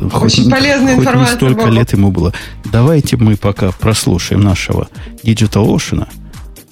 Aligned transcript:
Очень 0.00 0.50
полезная 0.50 0.94
информация. 0.96 1.32
не 1.32 1.36
столько 1.36 1.66
лет 1.66 1.92
ему 1.92 2.10
было. 2.10 2.32
Давайте 2.64 3.16
мы 3.16 3.36
пока 3.36 3.70
прослушаем 3.70 4.40
нашего 4.40 4.88
Digital 5.22 5.66
Ocean, 5.66 6.08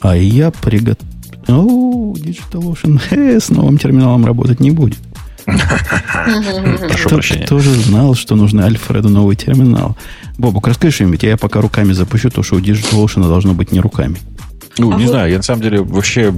а 0.00 0.16
я 0.16 0.50
приготовил... 0.50 1.08
О, 1.48 2.14
DigitalOcean 2.14 3.00
э, 3.10 3.40
с 3.40 3.48
новым 3.48 3.78
терминалом 3.78 4.26
работать 4.26 4.60
не 4.60 4.70
будет. 4.70 4.98
Прошу 5.46 7.08
прощения. 7.08 7.46
Кто 7.46 7.58
же 7.58 7.72
знал, 7.72 8.14
что 8.14 8.36
нужно 8.36 8.64
Альфреду 8.64 9.08
новый 9.08 9.34
терминал? 9.34 9.96
Бобук, 10.36 10.68
расскажи 10.68 10.94
что-нибудь, 10.94 11.22
я 11.22 11.36
пока 11.36 11.60
руками 11.60 11.92
запущу, 11.92 12.30
то 12.30 12.42
что 12.42 12.56
у 12.56 12.60
DigitalOcean 12.60 13.26
должно 13.26 13.54
быть 13.54 13.72
не 13.72 13.80
руками. 13.80 14.18
Ну, 14.78 14.92
а 14.92 14.96
не 14.96 15.04
вот... 15.04 15.10
знаю, 15.10 15.30
я 15.30 15.36
на 15.36 15.42
самом 15.42 15.62
деле 15.62 15.82
вообще 15.82 16.32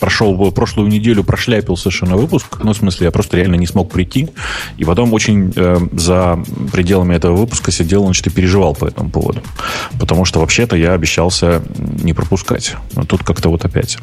прошел 0.00 0.50
прошлую 0.52 0.88
неделю, 0.88 1.24
прошляпил 1.24 1.76
совершенно 1.76 2.16
выпуск. 2.16 2.58
Ну, 2.62 2.72
в 2.72 2.76
смысле, 2.76 3.06
я 3.06 3.10
просто 3.10 3.36
реально 3.36 3.56
не 3.56 3.66
смог 3.66 3.90
прийти. 3.90 4.28
И 4.76 4.84
потом 4.84 5.12
очень 5.12 5.52
э, 5.54 5.78
за 5.92 6.42
пределами 6.72 7.14
этого 7.14 7.36
выпуска 7.36 7.70
сидел, 7.70 8.04
значит, 8.04 8.26
и 8.26 8.30
переживал 8.30 8.74
по 8.74 8.86
этому 8.86 9.10
поводу. 9.10 9.42
Потому 9.98 10.24
что 10.24 10.40
вообще-то 10.40 10.76
я 10.76 10.92
обещался 10.92 11.62
не 11.78 12.12
пропускать. 12.12 12.74
Но 12.94 13.04
тут 13.04 13.22
как-то 13.22 13.48
вот 13.48 13.64
опять. 13.64 13.98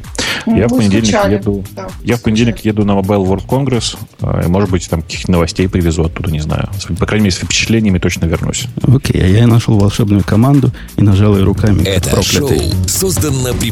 Ну, 0.46 0.56
я 0.56 0.68
в 0.68 0.76
понедельник 0.76 1.14
скучали. 1.14 1.34
еду. 1.34 1.64
Да, 1.72 1.88
я 2.02 2.16
в 2.16 2.22
понедельник 2.22 2.58
еду 2.64 2.84
на 2.84 2.92
Mobile 2.92 3.26
World 3.26 3.46
Congress. 3.46 3.96
Э, 4.20 4.46
может 4.48 4.70
быть, 4.70 4.88
там 4.88 5.02
каких-то 5.02 5.30
новостей 5.30 5.68
привезу 5.68 6.04
оттуда, 6.04 6.30
не 6.30 6.40
знаю. 6.40 6.68
По 6.98 7.06
крайней 7.06 7.24
мере, 7.24 7.36
с 7.36 7.38
впечатлениями 7.38 7.98
точно 7.98 8.26
вернусь. 8.26 8.66
Окей, 8.82 9.22
а 9.22 9.26
я 9.26 9.46
нашел 9.46 9.78
волшебную 9.78 10.22
команду 10.24 10.70
и 10.96 11.02
нажал 11.02 11.36
ее 11.36 11.44
руками. 11.44 11.82
Это 11.82 12.10
проклятый. 12.10 12.58
шоу 12.58 12.70
создано 12.86 13.54
при 13.54 13.71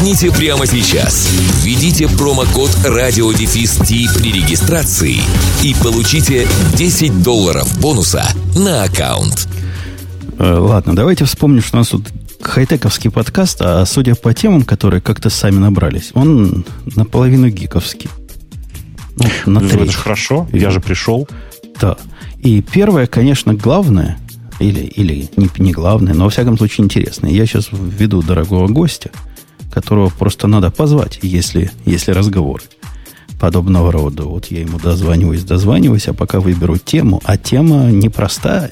Начните 0.00 0.30
прямо 0.30 0.66
сейчас. 0.66 1.28
Введите 1.62 2.08
промокод 2.08 2.70
радиодефис 2.86 3.76
при 4.14 4.32
регистрации 4.32 5.16
и 5.62 5.76
получите 5.82 6.48
10 6.74 7.22
долларов 7.22 7.68
бонуса 7.82 8.26
на 8.56 8.84
аккаунт. 8.84 9.46
Э, 10.38 10.54
ладно, 10.54 10.96
давайте 10.96 11.26
вспомним, 11.26 11.60
что 11.60 11.76
у 11.76 11.80
нас 11.80 11.88
тут 11.88 12.08
хай-тековский 12.40 13.10
подкаст, 13.10 13.60
а 13.60 13.84
судя 13.84 14.14
по 14.14 14.32
темам, 14.32 14.62
которые 14.62 15.02
как-то 15.02 15.28
сами 15.28 15.58
набрались, 15.58 16.12
он 16.14 16.64
наполовину 16.96 17.50
гиковский. 17.50 18.08
Ну, 19.44 19.52
на 19.52 19.60
ну, 19.60 19.66
это 19.66 19.84
же 19.84 19.98
хорошо, 19.98 20.48
я 20.50 20.70
же 20.70 20.80
пришел. 20.80 21.28
Да. 21.78 21.98
И 22.38 22.62
первое, 22.62 23.06
конечно, 23.06 23.52
главное, 23.52 24.16
или, 24.60 24.80
или 24.80 25.28
не, 25.36 25.50
не 25.58 25.72
главное, 25.72 26.14
но 26.14 26.24
во 26.24 26.30
всяком 26.30 26.56
случае 26.56 26.86
интересное. 26.86 27.30
Я 27.30 27.44
сейчас 27.44 27.68
введу 27.70 28.22
дорогого 28.22 28.66
гостя– 28.66 29.10
которого 29.70 30.10
просто 30.10 30.46
надо 30.46 30.70
позвать, 30.70 31.18
если, 31.22 31.70
если 31.84 32.12
разговор 32.12 32.62
подобного 33.40 33.90
рода. 33.90 34.24
Вот 34.24 34.46
я 34.46 34.60
ему 34.60 34.78
дозваниваюсь, 34.78 35.42
дозваниваюсь, 35.42 36.08
а 36.08 36.14
пока 36.14 36.40
выберу 36.40 36.76
тему, 36.76 37.20
а 37.24 37.36
тема 37.38 37.90
непростая. 37.90 38.70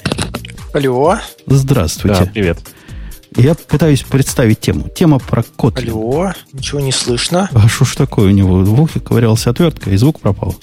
Алло. 0.73 1.17
Здравствуйте. 1.47 2.25
Да, 2.25 2.31
привет. 2.31 2.59
Я 3.35 3.55
пытаюсь 3.55 4.03
представить 4.03 4.59
тему. 4.59 4.87
Тема 4.93 5.19
про 5.19 5.43
кот. 5.43 5.79
Алло, 5.79 6.33
ничего 6.53 6.79
не 6.79 6.91
слышно. 6.91 7.49
А 7.53 7.67
что 7.67 7.85
ж 7.85 7.95
такое 7.95 8.27
у 8.27 8.31
него? 8.31 8.63
В 8.63 8.81
ухе 8.81 8.99
ковырялся 8.99 9.49
отвертка, 9.49 9.89
и 9.89 9.97
звук 9.97 10.19
пропал. 10.19 10.55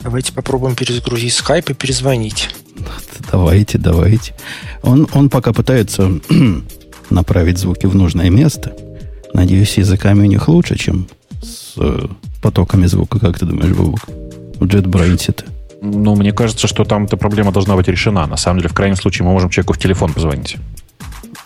Давайте 0.00 0.32
попробуем 0.32 0.76
перезагрузить 0.76 1.34
скайп 1.34 1.70
и 1.70 1.74
перезвонить. 1.74 2.50
Давайте, 3.30 3.78
давайте. 3.78 4.34
Он, 4.82 5.06
он 5.12 5.28
пока 5.28 5.52
пытается 5.52 6.20
направить 7.10 7.58
звуки 7.58 7.86
в 7.86 7.94
нужное 7.94 8.30
место– 8.30 8.76
Надеюсь, 9.34 9.78
языками 9.78 10.22
у 10.22 10.26
них 10.26 10.48
лучше, 10.48 10.76
чем 10.76 11.06
с 11.42 11.74
э, 11.76 12.06
потоками 12.42 12.86
звука, 12.86 13.18
как 13.18 13.38
ты 13.38 13.46
думаешь, 13.46 13.74
Бубук? 13.74 14.00
В 14.58 14.64
JetBrains-то. 14.64 15.44
Ну, 15.82 16.14
мне 16.14 16.32
кажется, 16.32 16.66
что 16.66 16.84
там 16.84 17.04
эта 17.04 17.16
проблема 17.16 17.52
должна 17.52 17.74
быть 17.76 17.88
решена. 17.88 18.26
На 18.26 18.36
самом 18.36 18.58
деле, 18.58 18.68
в 18.68 18.74
крайнем 18.74 18.96
случае, 18.96 19.26
мы 19.26 19.32
можем 19.32 19.48
человеку 19.48 19.72
в 19.72 19.78
телефон 19.78 20.12
позвонить. 20.12 20.56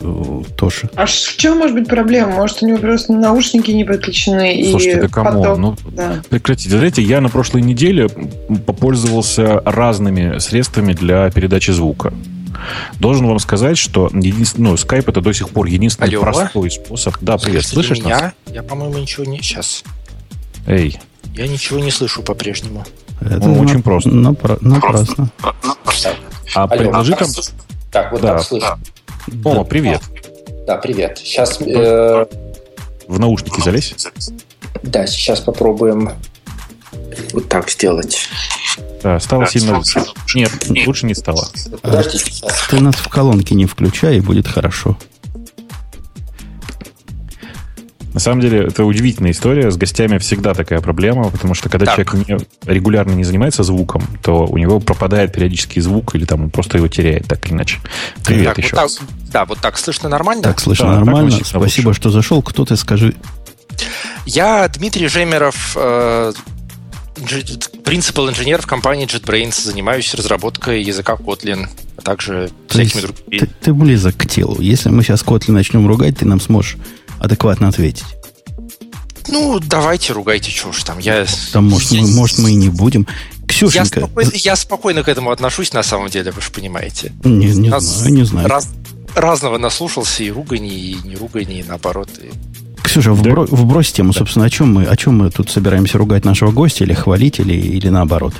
Э, 0.00 0.42
тоже. 0.56 0.90
А 0.96 1.06
в 1.06 1.10
чем 1.10 1.58
может 1.58 1.74
быть 1.74 1.88
проблема? 1.88 2.32
Может, 2.32 2.62
у 2.62 2.66
него 2.66 2.78
просто 2.78 3.12
наушники 3.12 3.70
не 3.70 3.84
подключены 3.84 4.64
Слушайте, 4.70 4.98
и 4.98 5.02
да 5.02 5.08
кому? 5.08 5.42
поток... 5.42 5.58
Ну, 5.58 5.76
да. 5.92 6.22
прекратите. 6.28 6.76
Знаете, 6.76 7.02
я 7.02 7.20
на 7.20 7.28
прошлой 7.28 7.62
неделе 7.62 8.08
попользовался 8.66 9.62
разными 9.64 10.38
средствами 10.38 10.92
для 10.92 11.30
передачи 11.30 11.70
звука. 11.70 12.12
Должен 12.98 13.26
вам 13.26 13.38
сказать, 13.38 13.78
что 13.78 14.10
единственный, 14.12 14.70
ну, 14.70 14.74
Skype 14.74 15.04
это 15.08 15.20
до 15.20 15.32
сих 15.32 15.50
пор 15.50 15.66
единственный 15.66 16.08
Алло. 16.08 16.22
простой 16.22 16.70
способ. 16.70 17.16
Да, 17.20 17.38
привет, 17.38 17.66
слышишь 17.66 18.00
меня? 18.00 18.20
нас? 18.20 18.32
Я, 18.46 18.62
по-моему, 18.62 18.98
ничего 18.98 19.24
не... 19.24 19.38
Сейчас. 19.38 19.84
Эй. 20.66 20.98
Я 21.34 21.48
ничего 21.48 21.78
не 21.80 21.90
слышу 21.90 22.22
по-прежнему. 22.22 22.84
Это 23.20 23.48
ну, 23.48 23.60
очень 23.60 23.82
просто. 23.82 24.10
Напра- 24.10 24.58
напрасно. 24.60 25.30
А 25.42 26.64
Алло, 26.64 26.68
предложи 26.68 27.14
там... 27.14 27.28
Так, 27.90 28.12
вот 28.12 28.20
да. 28.20 28.34
так 28.34 28.42
слышно. 28.42 28.78
О, 29.44 29.64
привет. 29.64 30.02
Да, 30.66 30.76
привет. 30.76 31.18
Сейчас... 31.18 31.60
Э... 31.60 32.26
В 33.06 33.18
наушники 33.18 33.60
залезь. 33.60 33.94
Да, 34.82 35.06
сейчас 35.06 35.40
попробуем 35.40 36.10
вот 37.32 37.48
так 37.48 37.70
сделать. 37.70 38.28
Да, 39.02 39.20
стало 39.20 39.44
да, 39.44 39.50
сильно 39.50 39.78
лучше. 39.78 40.00
Нет, 40.34 40.70
Нет, 40.70 40.86
лучше 40.86 41.06
не 41.06 41.14
стало. 41.14 41.46
Подождите. 41.82 42.46
Ты 42.70 42.80
нас 42.80 42.96
в 42.96 43.08
колонке 43.08 43.54
не 43.54 43.66
включай, 43.66 44.16
и 44.16 44.20
будет 44.20 44.48
хорошо. 44.48 44.96
На 48.14 48.20
самом 48.20 48.40
деле, 48.40 48.68
это 48.68 48.84
удивительная 48.84 49.32
история. 49.32 49.72
С 49.72 49.76
гостями 49.76 50.18
всегда 50.18 50.54
такая 50.54 50.80
проблема, 50.80 51.30
потому 51.30 51.54
что 51.54 51.68
когда 51.68 51.84
так. 51.84 51.96
человек 51.96 52.28
не, 52.28 52.72
регулярно 52.72 53.10
не 53.10 53.24
занимается 53.24 53.64
звуком, 53.64 54.06
то 54.22 54.46
у 54.46 54.56
него 54.56 54.78
пропадает 54.78 55.32
периодический 55.32 55.82
звук, 55.82 56.14
или 56.14 56.24
там 56.24 56.44
он 56.44 56.50
просто 56.50 56.78
его 56.78 56.86
теряет 56.86 57.26
так 57.26 57.44
или 57.46 57.54
иначе. 57.54 57.80
Привет 58.24 58.54
так, 58.54 58.58
еще 58.58 58.76
вот 58.76 58.96
так, 58.96 59.08
Да, 59.32 59.44
вот 59.44 59.58
так 59.58 59.76
слышно 59.76 60.08
нормально? 60.08 60.44
Так 60.44 60.60
слышно 60.60 60.86
да, 60.86 60.92
нормально. 61.00 61.38
Так 61.38 61.44
Спасибо, 61.44 61.88
лучше. 61.88 62.00
что 62.00 62.10
зашел. 62.10 62.40
Кто 62.40 62.64
ты, 62.64 62.76
скажи. 62.76 63.16
Я 64.26 64.68
Дмитрий 64.68 65.08
Жемеров, 65.08 65.72
э, 65.74 66.32
принципал 67.84 68.28
инженер 68.28 68.62
в 68.62 68.66
компании 68.66 69.06
JetBrains, 69.06 69.62
занимаюсь 69.62 70.14
разработкой 70.14 70.82
языка 70.82 71.14
Kotlin, 71.14 71.68
а 71.96 72.02
также 72.02 72.50
То 72.68 72.78
всякими 72.78 73.00
другими. 73.02 73.38
Ты, 73.38 73.46
ты 73.46 73.74
близок 73.74 74.16
к 74.16 74.26
телу. 74.26 74.60
Если 74.60 74.88
мы 74.88 75.02
сейчас 75.02 75.22
Kotlin 75.22 75.52
начнем 75.52 75.86
ругать, 75.86 76.18
ты 76.18 76.26
нам 76.26 76.40
сможешь 76.40 76.76
адекватно 77.18 77.68
ответить. 77.68 78.04
Ну, 79.28 79.58
давайте 79.58 80.12
ругайте, 80.12 80.50
что 80.50 80.68
уж 80.68 80.82
там. 80.82 80.98
Я, 80.98 81.26
там, 81.52 81.68
может, 81.68 81.92
я... 81.92 82.02
мы, 82.02 82.08
может, 82.08 82.38
мы 82.38 82.52
и 82.52 82.54
не 82.54 82.68
будем. 82.68 83.06
Ксюшенька... 83.48 84.00
Я 84.00 84.06
спокойно, 84.06 84.30
я 84.34 84.56
спокойно 84.56 85.02
к 85.02 85.08
этому 85.08 85.30
отношусь, 85.30 85.72
на 85.72 85.82
самом 85.82 86.08
деле, 86.08 86.30
вы 86.30 86.40
же 86.40 86.50
понимаете. 86.50 87.12
Не, 87.24 87.46
не 87.46 87.80
знаю, 87.80 88.14
не 88.14 88.24
знаю. 88.24 88.48
Раз, 88.48 88.68
разного 89.14 89.58
наслушался, 89.58 90.24
и 90.24 90.30
ругани, 90.30 90.68
и 90.68 90.98
не 91.04 91.16
ругани, 91.16 91.60
и 91.60 91.62
наоборот. 91.62 92.10
И... 92.22 92.30
Ксюша, 92.94 93.10
да. 93.10 93.14
вбро, 93.30 93.46
вбрось 93.50 93.90
тему, 93.90 94.12
да. 94.12 94.18
собственно, 94.20 94.44
о 94.46 94.50
чем, 94.50 94.72
мы, 94.72 94.84
о 94.84 94.96
чем 94.96 95.18
мы 95.18 95.30
тут 95.30 95.50
собираемся 95.50 95.98
ругать 95.98 96.24
нашего 96.24 96.52
гостя, 96.52 96.84
или 96.84 96.92
хвалить, 96.92 97.40
или, 97.40 97.54
или 97.54 97.88
наоборот? 97.88 98.34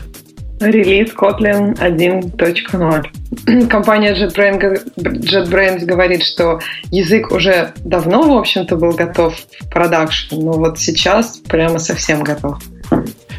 Релиз 0.61 1.11
Kotlin 1.13 1.77
1.0. 1.77 3.67
Компания 3.69 4.15
JetBrains, 4.15 4.95
JetBrains 4.97 5.85
говорит, 5.85 6.23
что 6.23 6.61
язык 6.93 7.33
уже 7.33 7.73
давно, 7.85 8.23
в 8.33 8.39
общем-то, 8.39 8.77
был 8.77 8.93
готов 8.93 9.35
в 9.35 9.69
продакшн, 9.71 10.37
но 10.37 10.53
вот 10.53 10.79
сейчас 10.79 11.41
прямо 11.49 11.81
совсем 11.81 12.23
готов. 12.23 12.63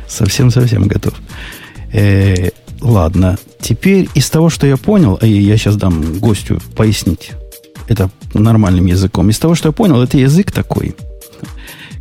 Совсем-совсем 0.09 0.83
готов. 0.83 1.13
Э, 1.93 2.49
ладно, 2.81 3.37
теперь 3.61 4.09
из 4.15 4.29
того, 4.29 4.49
что 4.49 4.67
я 4.67 4.75
понял, 4.75 5.15
и 5.21 5.29
я 5.29 5.55
сейчас 5.55 5.77
дам 5.77 6.19
гостю 6.19 6.59
пояснить 6.75 7.31
это 7.87 8.09
нормальным 8.33 8.85
языком. 8.85 9.29
Из 9.29 9.39
того, 9.39 9.55
что 9.55 9.69
я 9.69 9.71
понял, 9.71 10.01
это 10.01 10.17
язык 10.17 10.51
такой, 10.51 10.95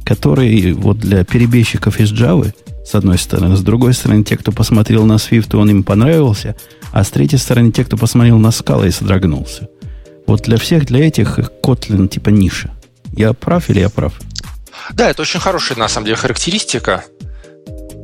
который 0.04 0.72
вот 0.72 0.98
для 0.98 1.24
перебежчиков 1.24 2.00
из 2.00 2.12
Java, 2.12 2.52
с 2.84 2.94
одной 2.94 3.18
стороны, 3.18 3.56
с 3.56 3.62
другой 3.62 3.94
стороны, 3.94 4.24
те, 4.24 4.36
кто 4.36 4.52
посмотрел 4.52 5.06
на 5.06 5.14
Swift, 5.14 5.56
он 5.56 5.70
им 5.70 5.82
понравился, 5.82 6.54
а 6.92 7.02
с 7.02 7.10
третьей 7.10 7.38
стороны, 7.38 7.72
те, 7.72 7.84
кто 7.84 7.96
посмотрел 7.96 8.38
на 8.38 8.48
Scala 8.48 8.86
и 8.86 8.90
содрогнулся. 8.90 9.68
Вот 10.26 10.42
для 10.42 10.58
всех, 10.58 10.86
для 10.86 11.06
этих 11.06 11.38
Kotlin 11.62 12.08
типа 12.08 12.30
ниша. 12.30 12.70
Я 13.12 13.32
прав 13.32 13.70
или 13.70 13.80
я 13.80 13.88
прав? 13.88 14.20
Да, 14.92 15.10
это 15.10 15.22
очень 15.22 15.40
хорошая, 15.40 15.78
на 15.78 15.88
самом 15.88 16.06
деле, 16.06 16.16
характеристика. 16.16 17.04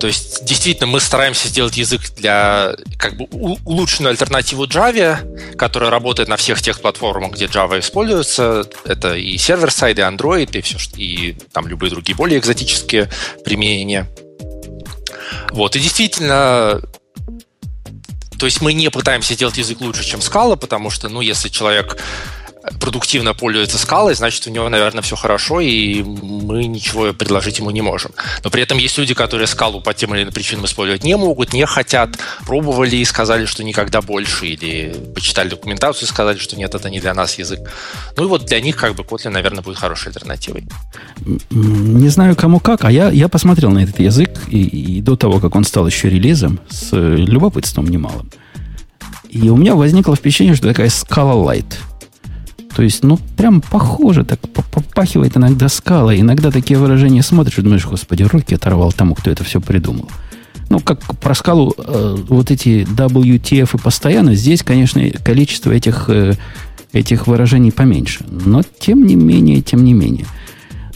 То 0.01 0.07
есть, 0.07 0.47
действительно, 0.47 0.87
мы 0.87 0.99
стараемся 0.99 1.49
сделать 1.49 1.77
язык 1.77 2.01
для 2.17 2.75
как 2.97 3.19
бы 3.19 3.27
улучшенную 3.65 4.13
альтернативу 4.13 4.65
Java, 4.65 5.57
которая 5.57 5.91
работает 5.91 6.29
на 6.29 6.37
всех 6.37 6.63
тех 6.63 6.81
платформах, 6.81 7.33
где 7.33 7.45
Java 7.45 7.79
используется. 7.79 8.65
Это 8.87 9.15
и 9.15 9.37
server-side, 9.37 9.99
и 9.99 10.03
Android, 10.03 10.59
и 10.59 10.63
все, 10.63 10.79
и 10.97 11.37
там 11.53 11.69
любые 11.69 11.91
другие 11.91 12.17
более 12.17 12.39
экзотические 12.39 13.11
применения. 13.45 14.09
Вот, 15.51 15.77
и 15.77 15.81
действительно, 15.81 16.81
то 18.39 18.47
есть 18.47 18.63
мы 18.63 18.73
не 18.73 18.89
пытаемся 18.91 19.35
сделать 19.35 19.59
язык 19.59 19.83
лучше, 19.83 20.03
чем 20.03 20.21
Scala, 20.21 20.57
потому 20.57 20.89
что, 20.89 21.11
ну, 21.11 21.21
если 21.21 21.51
человек 21.51 21.99
продуктивно 22.79 23.35
пользуется 23.35 23.79
скалой, 23.79 24.15
значит, 24.15 24.47
у 24.47 24.51
него, 24.51 24.69
наверное, 24.69 25.03
все 25.03 25.17
хорошо, 25.17 25.61
и 25.61 26.03
мы 26.03 26.65
ничего 26.67 27.13
предложить 27.13 27.59
ему 27.59 27.71
не 27.71 27.81
можем. 27.81 28.13
Но 28.45 28.51
при 28.51 28.63
этом 28.63 28.79
есть 28.79 28.99
люди, 28.99 29.15
которые 29.15 29.47
скалу 29.47 29.81
по 29.81 29.95
тем 29.95 30.15
или 30.15 30.23
иным 30.23 30.33
причинам 30.33 30.67
использовать 30.67 31.05
не 31.05 31.17
могут, 31.17 31.53
не 31.53 31.65
хотят, 31.67 32.19
пробовали 32.47 32.97
и 32.97 33.05
сказали, 33.05 33.47
что 33.47 33.65
никогда 33.65 34.03
больше, 34.03 34.47
или 34.47 34.95
почитали 35.15 35.49
документацию 35.49 36.07
и 36.07 36.11
сказали, 36.11 36.39
что 36.39 36.57
нет, 36.57 36.75
это 36.75 36.91
не 36.91 37.01
для 37.01 37.15
нас 37.15 37.39
язык. 37.39 37.61
Ну 38.17 38.25
и 38.25 38.27
вот 38.27 38.45
для 38.45 38.61
них 38.61 38.77
как 38.77 38.95
бы 38.95 39.05
Kotlin, 39.05 39.31
наверное, 39.31 39.63
будет 39.63 39.79
хорошей 39.79 40.09
альтернативой. 40.09 40.65
Не 41.51 42.09
знаю, 42.09 42.37
кому 42.37 42.61
как, 42.61 42.85
а 42.85 42.93
я, 42.93 43.11
я 43.11 43.29
посмотрел 43.29 43.71
на 43.71 43.85
этот 43.85 43.99
язык, 44.01 44.31
и, 44.49 44.63
и 44.63 45.01
до 45.01 45.17
того, 45.17 45.41
как 45.41 45.55
он 45.55 45.65
стал 45.65 45.87
еще 45.87 46.11
релизом, 46.11 46.61
с 46.69 46.91
любопытством 46.93 47.87
немалым. 47.87 48.31
И 49.31 49.49
у 49.49 49.57
меня 49.57 49.77
возникло 49.77 50.17
впечатление, 50.17 50.57
что 50.57 50.69
такая 50.69 50.91
скала 50.91 51.35
Light– 51.35 51.75
то 52.75 52.83
есть, 52.83 53.03
ну, 53.03 53.19
прям 53.37 53.61
похоже, 53.61 54.25
так 54.25 54.41
попахивает 54.41 55.37
иногда 55.37 55.69
скала. 55.69 56.15
Иногда 56.15 56.51
такие 56.51 56.79
выражения 56.79 57.23
смотришь 57.23 57.59
и 57.59 57.63
думаешь, 57.63 57.87
господи, 57.87 58.23
руки 58.23 58.55
оторвал 58.55 58.93
тому, 58.93 59.15
кто 59.15 59.31
это 59.31 59.43
все 59.45 59.61
придумал. 59.61 60.09
Ну, 60.69 60.79
как 60.79 61.01
про 61.19 61.35
скалу, 61.35 61.75
э, 61.77 62.17
вот 62.29 62.53
эти 62.53 62.87
WTF 62.89 63.77
и 63.77 63.79
постоянно, 63.83 64.35
здесь, 64.37 64.63
конечно, 64.63 65.03
количество 65.25 65.73
этих, 65.73 66.05
э, 66.09 66.35
этих 66.93 67.27
выражений 67.27 67.73
поменьше. 67.73 68.25
Но, 68.29 68.63
тем 68.79 69.05
не 69.05 69.17
менее, 69.17 69.63
тем 69.63 69.83
не 69.83 69.93
менее. 69.93 70.27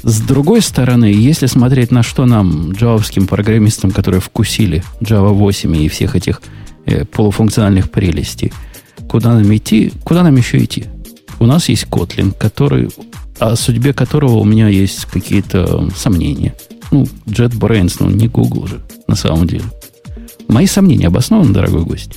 С 0.04 0.20
другой 0.20 0.60
стороны, 0.60 1.06
если 1.06 1.46
смотреть 1.46 1.90
на 1.90 2.04
что 2.04 2.24
нам, 2.24 2.72
джавовским 2.72 3.26
программистам, 3.26 3.90
которые 3.90 4.20
вкусили 4.20 4.84
Java 5.00 5.32
8 5.32 5.74
и 5.76 5.88
всех 5.88 6.14
этих 6.14 6.40
э, 6.86 7.04
полуфункциональных 7.04 7.90
прелестей, 7.90 8.52
куда 9.08 9.34
нам 9.34 9.56
идти, 9.56 9.92
куда 10.04 10.22
нам 10.22 10.36
еще 10.36 10.62
идти? 10.62 10.84
У 11.44 11.46
нас 11.46 11.68
есть 11.68 11.84
Kotlin, 11.84 12.34
который, 12.36 12.88
о 13.38 13.54
судьбе 13.54 13.92
которого 13.92 14.38
у 14.38 14.44
меня 14.44 14.68
есть 14.68 15.04
какие-то 15.04 15.90
сомнения. 15.94 16.56
Ну, 16.90 17.06
JetBrains, 17.26 17.96
ну, 18.00 18.08
не 18.08 18.28
Google 18.28 18.66
же, 18.66 18.80
на 19.06 19.14
самом 19.14 19.46
деле. 19.46 19.64
Мои 20.48 20.66
сомнения 20.66 21.08
обоснованы, 21.08 21.52
дорогой 21.52 21.82
гость? 21.84 22.12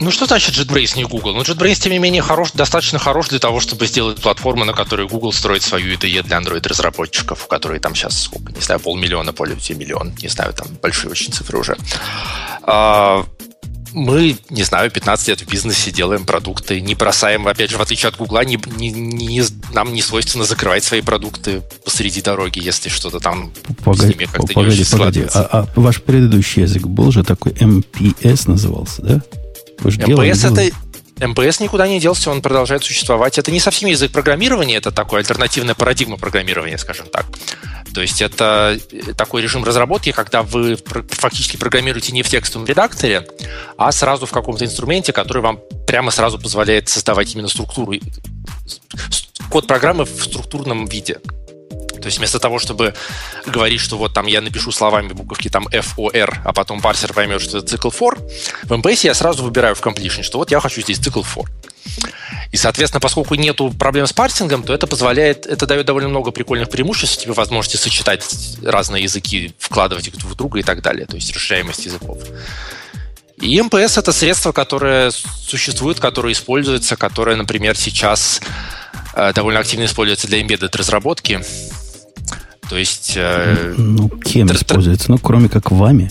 Ну, 0.00 0.10
что 0.10 0.26
значит 0.26 0.54
JetBrains 0.56 0.96
не 0.96 1.04
Google? 1.04 1.32
Ну, 1.32 1.40
JetBrains, 1.40 1.80
тем 1.80 1.92
не 1.92 1.98
менее, 1.98 2.20
хорош, 2.20 2.52
достаточно 2.52 2.98
хорош 2.98 3.28
для 3.28 3.38
того, 3.38 3.60
чтобы 3.60 3.86
сделать 3.86 4.20
платформу, 4.20 4.64
на 4.64 4.74
которой 4.74 5.08
Google 5.08 5.32
строит 5.32 5.62
свою 5.62 5.94
IDE 5.94 6.22
для 6.22 6.38
Android-разработчиков, 6.38 7.46
которые 7.48 7.80
там 7.80 7.94
сейчас, 7.94 8.24
сколько, 8.24 8.52
не 8.52 8.60
знаю, 8.60 8.78
полмиллиона 8.78 9.32
пользователей, 9.32 9.78
миллион, 9.78 10.12
не 10.22 10.28
знаю, 10.28 10.52
там 10.52 10.68
большие 10.82 11.10
очень 11.10 11.32
цифры 11.32 11.58
уже. 11.58 11.76
А, 12.62 13.24
мы, 13.92 14.36
не 14.50 14.62
знаю, 14.62 14.90
15 14.90 15.28
лет 15.28 15.40
в 15.40 15.48
бизнесе 15.48 15.90
делаем 15.90 16.24
продукты, 16.24 16.80
не 16.80 16.94
бросаем, 16.94 17.46
опять 17.46 17.70
же, 17.70 17.78
в 17.78 17.80
отличие 17.80 18.08
от 18.08 18.16
Гугла, 18.16 18.44
не, 18.44 18.58
не, 18.76 18.90
не, 18.90 19.42
нам 19.72 19.92
не 19.92 20.02
свойственно 20.02 20.44
закрывать 20.44 20.84
свои 20.84 21.00
продукты 21.00 21.62
посреди 21.84 22.20
дороги, 22.20 22.60
если 22.62 22.88
что-то 22.88 23.20
там 23.20 23.52
погоди, 23.84 24.12
с 24.12 24.14
ними 24.14 24.24
как-то 24.24 24.52
погоди, 24.52 24.76
не 24.76 24.82
очень 24.82 24.98
погоди. 24.98 25.26
А, 25.34 25.48
а 25.52 25.68
ваш 25.80 26.02
предыдущий 26.02 26.62
язык 26.62 26.86
был 26.86 27.10
же 27.12 27.24
такой 27.24 27.52
MPS 27.52 28.50
назывался, 28.50 29.02
да? 29.02 29.22
Вы 29.80 29.90
же 29.90 30.00
MPS 30.00 30.52
это... 30.52 30.76
МПС 31.26 31.60
никуда 31.60 31.88
не 31.88 31.98
делся, 32.00 32.30
он 32.30 32.42
продолжает 32.42 32.84
существовать. 32.84 33.38
Это 33.38 33.50
не 33.50 33.60
совсем 33.60 33.88
язык 33.88 34.12
программирования, 34.12 34.76
это 34.76 34.92
такой 34.92 35.20
альтернативная 35.20 35.74
парадигма 35.74 36.16
программирования, 36.16 36.78
скажем 36.78 37.06
так. 37.12 37.26
То 37.94 38.02
есть 38.02 38.22
это 38.22 38.78
такой 39.16 39.42
режим 39.42 39.64
разработки, 39.64 40.12
когда 40.12 40.42
вы 40.42 40.78
фактически 41.10 41.56
программируете 41.56 42.12
не 42.12 42.22
в 42.22 42.28
текстовом 42.28 42.66
редакторе, 42.66 43.26
а 43.76 43.92
сразу 43.92 44.26
в 44.26 44.30
каком-то 44.30 44.64
инструменте, 44.64 45.12
который 45.12 45.42
вам 45.42 45.60
прямо 45.86 46.10
сразу 46.10 46.38
позволяет 46.38 46.88
создавать 46.88 47.34
именно 47.34 47.48
структуру, 47.48 47.94
код 49.50 49.66
программы 49.66 50.04
в 50.04 50.24
структурном 50.24 50.86
виде. 50.86 51.18
То 52.00 52.06
есть 52.06 52.18
вместо 52.18 52.38
того, 52.38 52.58
чтобы 52.58 52.94
говорить, 53.46 53.80
что 53.80 53.98
вот 53.98 54.14
там 54.14 54.26
я 54.26 54.40
напишу 54.40 54.70
словами 54.70 55.12
буковки 55.12 55.48
там 55.48 55.66
F, 55.68 55.98
O, 55.98 56.10
R, 56.12 56.42
а 56.44 56.52
потом 56.52 56.80
парсер 56.80 57.12
поймет, 57.12 57.40
что 57.40 57.58
это 57.58 57.66
цикл 57.66 57.88
for, 57.88 58.16
в 58.62 58.72
MPS 58.72 59.00
я 59.06 59.14
сразу 59.14 59.42
выбираю 59.42 59.74
в 59.74 59.82
completion, 59.82 60.22
что 60.22 60.38
вот 60.38 60.50
я 60.50 60.60
хочу 60.60 60.80
здесь 60.80 60.98
цикл 60.98 61.22
for. 61.22 61.46
И, 62.50 62.56
соответственно, 62.56 63.00
поскольку 63.00 63.34
нету 63.34 63.70
проблем 63.70 64.06
с 64.06 64.12
парсингом, 64.12 64.62
то 64.62 64.72
это 64.72 64.86
позволяет, 64.86 65.46
это 65.46 65.66
дает 65.66 65.86
довольно 65.86 66.08
много 66.08 66.30
прикольных 66.30 66.70
преимуществ, 66.70 67.22
тебе 67.22 67.32
возможности 67.32 67.76
сочетать 67.76 68.24
разные 68.62 69.02
языки, 69.02 69.54
вкладывать 69.58 70.08
их 70.08 70.16
друг 70.16 70.32
в 70.32 70.34
друга 70.34 70.58
и 70.58 70.62
так 70.62 70.82
далее, 70.82 71.06
то 71.06 71.16
есть 71.16 71.34
расширяемость 71.34 71.84
языков. 71.84 72.18
И 73.40 73.60
МПС 73.60 73.98
это 73.98 74.12
средство, 74.12 74.52
которое 74.52 75.10
существует, 75.10 76.00
которое 76.00 76.32
используется, 76.32 76.96
которое, 76.96 77.36
например, 77.36 77.76
сейчас 77.76 78.40
э, 79.14 79.32
довольно 79.32 79.60
активно 79.60 79.84
используется 79.84 80.26
для 80.26 80.40
embedded 80.40 80.76
разработки. 80.76 81.40
То 82.68 82.76
есть... 82.76 83.12
Э, 83.16 83.74
ну, 83.76 84.08
кем 84.08 84.50
используется? 84.50 85.10
Ну, 85.10 85.18
кроме 85.18 85.48
как 85.48 85.70
вами 85.70 86.10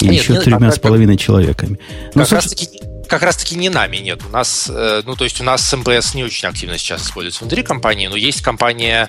и 0.00 0.08
Нет, 0.08 0.22
еще 0.22 0.40
тремя 0.40 0.72
с 0.72 0.78
половиной 0.78 1.18
человеками. 1.18 1.78
Ну, 2.14 2.22
как 2.22 2.32
раз 2.32 2.46
таки 2.46 2.68
как 3.14 3.22
раз-таки 3.22 3.54
не 3.54 3.68
нами 3.68 3.98
нет. 3.98 4.22
У 4.28 4.32
нас, 4.32 4.68
э, 4.68 5.02
ну, 5.06 5.14
то 5.14 5.22
есть 5.22 5.40
у 5.40 5.44
нас 5.44 5.72
МПС 5.72 6.14
не 6.14 6.24
очень 6.24 6.48
активно 6.48 6.76
сейчас 6.78 7.06
используется 7.06 7.44
внутри 7.44 7.62
компании, 7.62 8.08
но 8.08 8.16
есть 8.16 8.42
компания, 8.42 9.08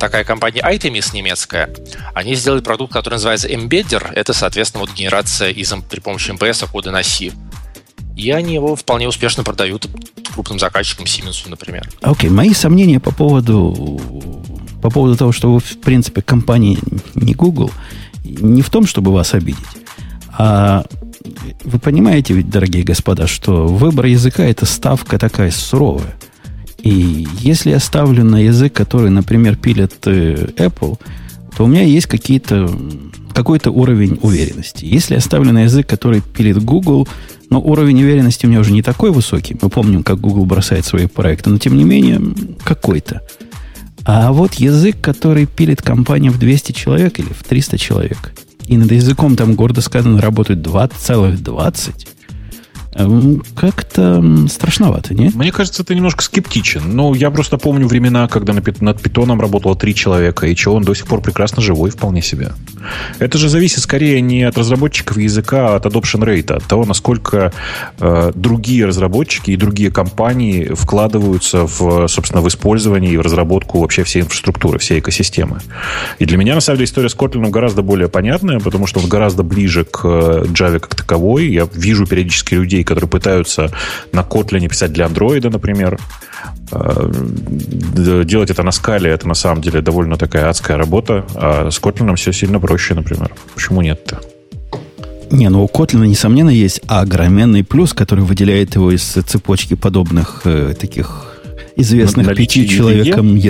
такая 0.00 0.24
компания 0.24 0.60
Itemis 0.60 1.14
немецкая. 1.14 1.72
Они 2.14 2.34
сделали 2.34 2.62
продукт, 2.62 2.92
который 2.92 3.14
называется 3.14 3.46
Embedder. 3.46 4.12
Это, 4.12 4.32
соответственно, 4.32 4.80
вот 4.80 4.92
генерация 4.92 5.50
из, 5.50 5.72
при 5.88 6.00
помощи 6.00 6.32
МПС 6.32 6.64
кода 6.64 6.90
на 6.90 7.04
C. 7.04 7.30
И 8.16 8.32
они 8.32 8.54
его 8.54 8.74
вполне 8.74 9.06
успешно 9.06 9.44
продают 9.44 9.86
крупным 10.32 10.58
заказчикам, 10.58 11.04
Siemens, 11.04 11.48
например. 11.48 11.88
Окей, 12.00 12.30
okay, 12.30 12.32
мои 12.32 12.54
сомнения 12.54 12.98
по 12.98 13.12
поводу, 13.12 14.00
по 14.82 14.90
поводу 14.90 15.16
того, 15.16 15.30
что 15.30 15.52
вы, 15.52 15.60
в 15.60 15.80
принципе, 15.80 16.22
компания 16.22 16.76
не 17.14 17.34
Google, 17.34 17.70
не 18.24 18.62
в 18.62 18.70
том, 18.70 18.84
чтобы 18.88 19.12
вас 19.12 19.32
обидеть, 19.32 19.64
а 20.36 20.84
вы 21.64 21.78
понимаете 21.78 22.34
ведь, 22.34 22.50
дорогие 22.50 22.84
господа, 22.84 23.26
что 23.26 23.66
выбор 23.66 24.06
языка– 24.06 24.44
это 24.44 24.66
ставка 24.66 25.18
такая 25.18 25.50
суровая. 25.50 26.14
И 26.82 27.26
если 27.40 27.70
я 27.70 27.78
ставлю 27.78 28.24
на 28.24 28.36
язык, 28.36 28.74
который, 28.74 29.10
например, 29.10 29.56
пилит 29.56 29.94
э, 30.06 30.48
Apple, 30.56 30.98
то 31.56 31.64
у 31.64 31.66
меня 31.66 31.82
есть 31.82 32.06
какие-то, 32.06 32.70
какой-то 33.32 33.70
уровень 33.70 34.18
уверенности. 34.20 34.84
Если 34.84 35.14
я 35.14 35.20
ставлю 35.20 35.52
на 35.52 35.62
язык, 35.62 35.86
который 35.86 36.20
пилит 36.20 36.62
Google, 36.62 37.08
но 37.48 37.60
уровень 37.60 38.02
уверенности 38.02 38.44
у 38.44 38.50
меня 38.50 38.60
уже 38.60 38.72
не 38.72 38.82
такой 38.82 39.12
высокий. 39.12 39.56
Мы 39.62 39.70
помним, 39.70 40.02
как 40.02 40.20
Google 40.20 40.44
бросает 40.44 40.84
свои 40.84 41.06
проекты, 41.06 41.48
но 41.48 41.58
тем 41.58 41.76
не 41.76 41.84
менее 41.84 42.20
какой-то. 42.62 43.22
А 44.04 44.32
вот 44.32 44.54
язык, 44.54 45.00
который 45.00 45.46
пилит 45.46 45.80
компания 45.80 46.30
в 46.30 46.38
200 46.38 46.72
человек 46.72 47.18
или 47.18 47.32
в 47.32 47.44
300 47.44 47.78
человек, 47.78 48.34
и 48.66 48.76
над 48.76 48.90
языком 48.92 49.36
там 49.36 49.54
гордо 49.54 49.80
сказано 49.80 50.20
работают 50.20 50.62
20 50.62 50.96
целых 50.96 51.42
20, 51.42 52.06
Эм, 52.06 52.13
как-то 52.94 54.22
страшновато, 54.48 55.14
не? 55.14 55.30
Мне 55.34 55.52
кажется, 55.52 55.84
ты 55.84 55.94
немножко 55.94 56.22
скептичен. 56.22 56.82
Ну, 56.94 57.14
я 57.14 57.30
просто 57.30 57.58
помню 57.58 57.88
времена, 57.88 58.28
когда 58.28 58.52
над 58.52 59.02
питоном 59.02 59.40
работало 59.40 59.76
три 59.76 59.94
человека, 59.94 60.46
и 60.46 60.54
чего 60.54 60.76
он 60.76 60.84
до 60.84 60.94
сих 60.94 61.06
пор 61.06 61.20
прекрасно 61.20 61.62
живой 61.62 61.90
вполне 61.90 62.22
себе. 62.22 62.52
Это 63.18 63.38
же 63.38 63.48
зависит 63.48 63.80
скорее 63.80 64.20
не 64.20 64.42
от 64.44 64.56
разработчиков 64.58 65.16
языка, 65.16 65.72
а 65.72 65.76
от 65.76 65.86
adoption 65.86 66.24
rate, 66.24 66.52
от 66.52 66.64
того, 66.64 66.84
насколько 66.84 67.52
э, 67.98 68.32
другие 68.34 68.86
разработчики 68.86 69.50
и 69.50 69.56
другие 69.56 69.90
компании 69.90 70.72
вкладываются 70.74 71.66
в, 71.66 72.06
собственно, 72.08 72.42
в 72.42 72.48
использование 72.48 73.12
и 73.12 73.16
в 73.16 73.20
разработку 73.20 73.80
вообще 73.80 74.04
всей 74.04 74.22
инфраструктуры, 74.22 74.78
всей 74.78 75.00
экосистемы. 75.00 75.58
И 76.18 76.26
для 76.26 76.36
меня, 76.36 76.54
на 76.54 76.60
самом 76.60 76.78
деле, 76.78 76.86
история 76.86 77.08
с 77.08 77.16
Kotlin 77.16 77.50
гораздо 77.50 77.82
более 77.82 78.08
понятная, 78.08 78.60
потому 78.60 78.86
что 78.86 79.00
он 79.00 79.08
гораздо 79.08 79.42
ближе 79.42 79.84
к 79.84 80.00
э, 80.04 80.44
Java 80.46 80.78
как 80.78 80.94
таковой. 80.94 81.48
Я 81.48 81.68
вижу 81.72 82.06
периодически 82.06 82.54
людей, 82.54 82.83
которые 82.84 83.08
пытаются 83.08 83.70
на 84.12 84.20
Kotlin 84.20 84.68
писать 84.68 84.92
для 84.92 85.06
Android, 85.06 85.48
например. 85.50 85.98
Э, 86.70 87.10
делать 88.24 88.50
это 88.50 88.62
на 88.62 88.72
скале, 88.72 89.10
это 89.10 89.28
на 89.28 89.34
самом 89.34 89.62
деле 89.62 89.80
довольно 89.80 90.16
такая 90.16 90.48
адская 90.48 90.76
работа, 90.76 91.24
а 91.34 91.70
с 91.70 91.80
Kotlin 91.80 92.14
все 92.16 92.32
сильно 92.32 92.60
проще, 92.60 92.94
например. 92.94 93.34
Почему 93.54 93.82
нет-то? 93.82 94.20
Не, 95.30 95.48
ну 95.48 95.64
у 95.64 95.66
Kotlin, 95.66 96.06
несомненно, 96.06 96.50
есть 96.50 96.80
огроменный 96.86 97.64
плюс, 97.64 97.92
который 97.92 98.24
выделяет 98.24 98.74
его 98.76 98.92
из 98.92 99.02
цепочки 99.02 99.74
подобных 99.74 100.42
э, 100.44 100.74
таких 100.78 101.34
известных 101.76 102.34
пяти 102.36 102.68
человекам, 102.68 103.40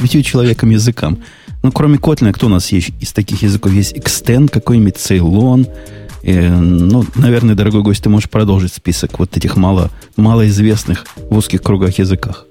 пяти 0.00 0.24
человекам 0.24 0.70
языкам. 0.70 1.22
Ну, 1.62 1.70
кроме 1.70 1.98
Kotlin, 1.98 2.32
кто 2.32 2.46
у 2.46 2.50
нас 2.50 2.72
есть 2.72 2.90
из 3.00 3.12
таких 3.12 3.42
языков? 3.42 3.72
Есть 3.72 3.96
Extend 3.96 4.48
какой-нибудь, 4.48 4.96
Ceylon, 4.96 5.68
Э, 6.22 6.48
ну, 6.48 7.04
наверное, 7.14 7.54
дорогой 7.54 7.82
гость, 7.82 8.02
ты 8.02 8.08
можешь 8.08 8.30
продолжить 8.30 8.72
список 8.72 9.18
вот 9.18 9.36
этих 9.36 9.56
мало, 9.56 9.90
малоизвестных 10.16 11.06
в 11.16 11.36
узких 11.36 11.62
кругах 11.62 11.98
языках. 11.98 12.46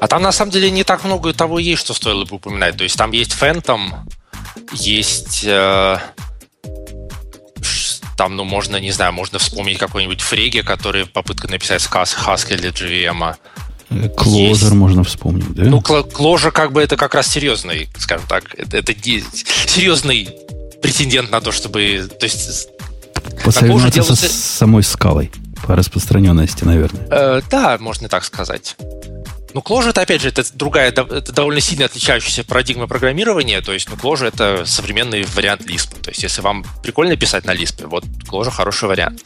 А 0.00 0.08
там 0.08 0.22
на 0.22 0.32
самом 0.32 0.52
деле 0.52 0.70
не 0.70 0.84
так 0.84 1.04
много 1.04 1.32
того 1.32 1.58
есть, 1.58 1.80
что 1.80 1.94
стоило 1.94 2.24
бы 2.24 2.36
упоминать. 2.36 2.76
То 2.76 2.84
есть 2.84 2.96
там 2.96 3.12
есть 3.12 3.36
Phantom, 3.40 3.90
есть 4.72 5.44
э, 5.46 5.98
там, 8.16 8.36
ну, 8.36 8.44
можно, 8.44 8.76
не 8.76 8.92
знаю, 8.92 9.12
можно 9.12 9.38
вспомнить 9.38 9.78
какой-нибудь 9.78 10.20
Фреги, 10.20 10.62
который 10.62 11.06
попытка 11.06 11.48
написать 11.48 11.82
сказ 11.82 12.16
Haskell 12.16 12.58
для 12.58 12.70
JVM. 12.70 13.36
Кложер 14.16 14.74
можно 14.74 15.04
вспомнить, 15.04 15.52
да? 15.54 15.64
Ну, 15.64 15.80
Кложер 15.80 16.50
как 16.52 16.72
бы 16.72 16.82
это 16.82 16.96
как 16.96 17.14
раз 17.14 17.28
серьезный, 17.28 17.88
скажем 17.98 18.26
так, 18.28 18.54
это, 18.56 18.78
это 18.78 18.92
серьезный 18.92 20.28
претендент 20.86 21.30
на 21.30 21.40
то, 21.40 21.52
чтобы... 21.52 22.08
То 22.18 22.24
есть, 22.24 22.68
Посоревноваться 23.44 23.90
делаются... 23.90 24.28
с 24.28 24.32
самой 24.32 24.82
скалой 24.82 25.32
по 25.66 25.74
распространенности, 25.74 26.64
наверное. 26.64 27.06
Э, 27.10 27.42
да, 27.50 27.76
можно 27.80 28.08
так 28.08 28.24
сказать. 28.24 28.76
Ну, 29.52 29.62
Clojure, 29.62 29.90
это, 29.90 30.02
опять 30.02 30.20
же, 30.20 30.28
это 30.28 30.44
другая, 30.54 30.90
это 30.90 31.32
довольно 31.32 31.60
сильно 31.60 31.86
отличающаяся 31.86 32.44
парадигма 32.44 32.86
программирования. 32.86 33.60
То 33.62 33.72
есть, 33.72 33.88
ну, 33.88 33.96
Clojure— 33.96 34.28
это 34.34 34.64
современный 34.66 35.24
вариант 35.34 35.62
Lisp. 35.62 36.00
То 36.00 36.10
есть, 36.10 36.22
если 36.22 36.40
вам 36.42 36.64
прикольно 36.82 37.16
писать 37.16 37.44
на 37.46 37.54
Lisp, 37.54 37.86
вот 37.86 38.04
Clojure— 38.30 38.50
хороший 38.52 38.88
вариант. 38.88 39.22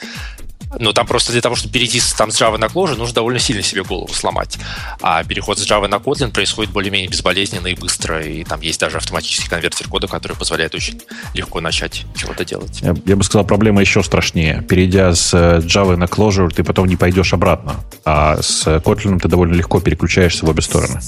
Но 0.79 0.93
там 0.93 1.07
просто 1.07 1.33
для 1.33 1.41
того, 1.41 1.57
чтобы 1.57 1.73
перейти 1.73 1.99
с, 1.99 2.13
там, 2.13 2.31
с 2.31 2.41
Java 2.41 2.57
на 2.57 2.67
Clojure, 2.67 2.97
нужно 2.97 3.15
довольно 3.15 3.41
сильно 3.41 3.63
себе 3.63 3.83
голову 3.83 4.13
сломать. 4.13 4.59
А 5.01 5.25
переход 5.25 5.59
с 5.59 5.69
Java 5.69 5.89
на 5.89 5.97
Kotlin 5.97 6.31
происходит 6.31 6.73
более-менее 6.73 7.09
безболезненно 7.09 7.67
и 7.67 7.75
быстро. 7.75 8.25
И 8.25 8.45
там 8.45 8.61
есть 8.61 8.79
даже 8.79 8.99
автоматический 8.99 9.49
конвертер 9.49 9.89
кода, 9.89 10.07
который 10.07 10.37
позволяет 10.37 10.75
очень 10.75 11.01
легко 11.35 11.61
начать 11.61 12.05
чего-то 12.15 12.45
делать. 12.45 12.81
Я, 12.83 12.95
я 13.05 13.17
бы 13.17 13.25
сказал, 13.25 13.45
проблема 13.45 13.81
еще 13.81 14.03
страшнее. 14.03 14.63
Перейдя 14.69 15.15
с 15.15 15.35
э, 15.35 15.59
Java 15.59 15.97
на 15.97 16.05
Clojure, 16.05 16.51
ты 16.51 16.63
потом 16.63 16.87
не 16.87 16.97
пойдешь 16.97 17.33
обратно. 17.33 17.77
А 18.05 18.41
с 18.41 18.67
Kotlin 18.67 19.19
ты 19.19 19.29
довольно 19.29 19.55
легко 19.55 19.81
переключаешься 19.81 20.47
в 20.47 20.49
обе 20.49 20.63
стороны. 20.63 21.01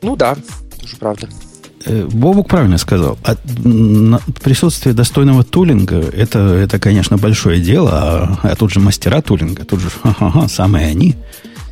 Ну 0.00 0.16
да, 0.16 0.36
тоже 0.80 0.96
правда. 0.96 1.28
Э, 1.84 2.06
Бобук 2.06 2.48
правильно 2.48 2.78
сказал. 2.78 3.18
От, 3.22 3.38
на, 3.64 4.20
присутствие 4.42 4.94
достойного 4.94 5.44
тулинга 5.44 5.98
это, 5.98 6.38
это, 6.38 6.78
конечно, 6.78 7.16
большое 7.16 7.60
дело, 7.60 7.90
а, 7.92 8.38
а 8.42 8.56
тут 8.56 8.72
же 8.72 8.80
мастера 8.80 9.22
тулинга, 9.22 9.64
тут 9.64 9.80
же 9.80 9.90
ха-ха-ха, 10.02 10.48
самые 10.48 10.86
они, 10.88 11.14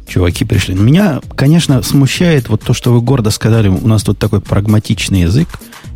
чуваки 0.06 0.44
пришли. 0.44 0.74
Меня, 0.74 1.20
конечно, 1.34 1.82
смущает 1.82 2.48
вот 2.48 2.62
то, 2.62 2.72
что 2.72 2.92
вы 2.92 3.00
гордо 3.00 3.30
сказали, 3.30 3.68
у 3.68 3.86
нас 3.86 4.02
тут 4.02 4.18
такой 4.18 4.40
прагматичный 4.40 5.22
язык, 5.22 5.48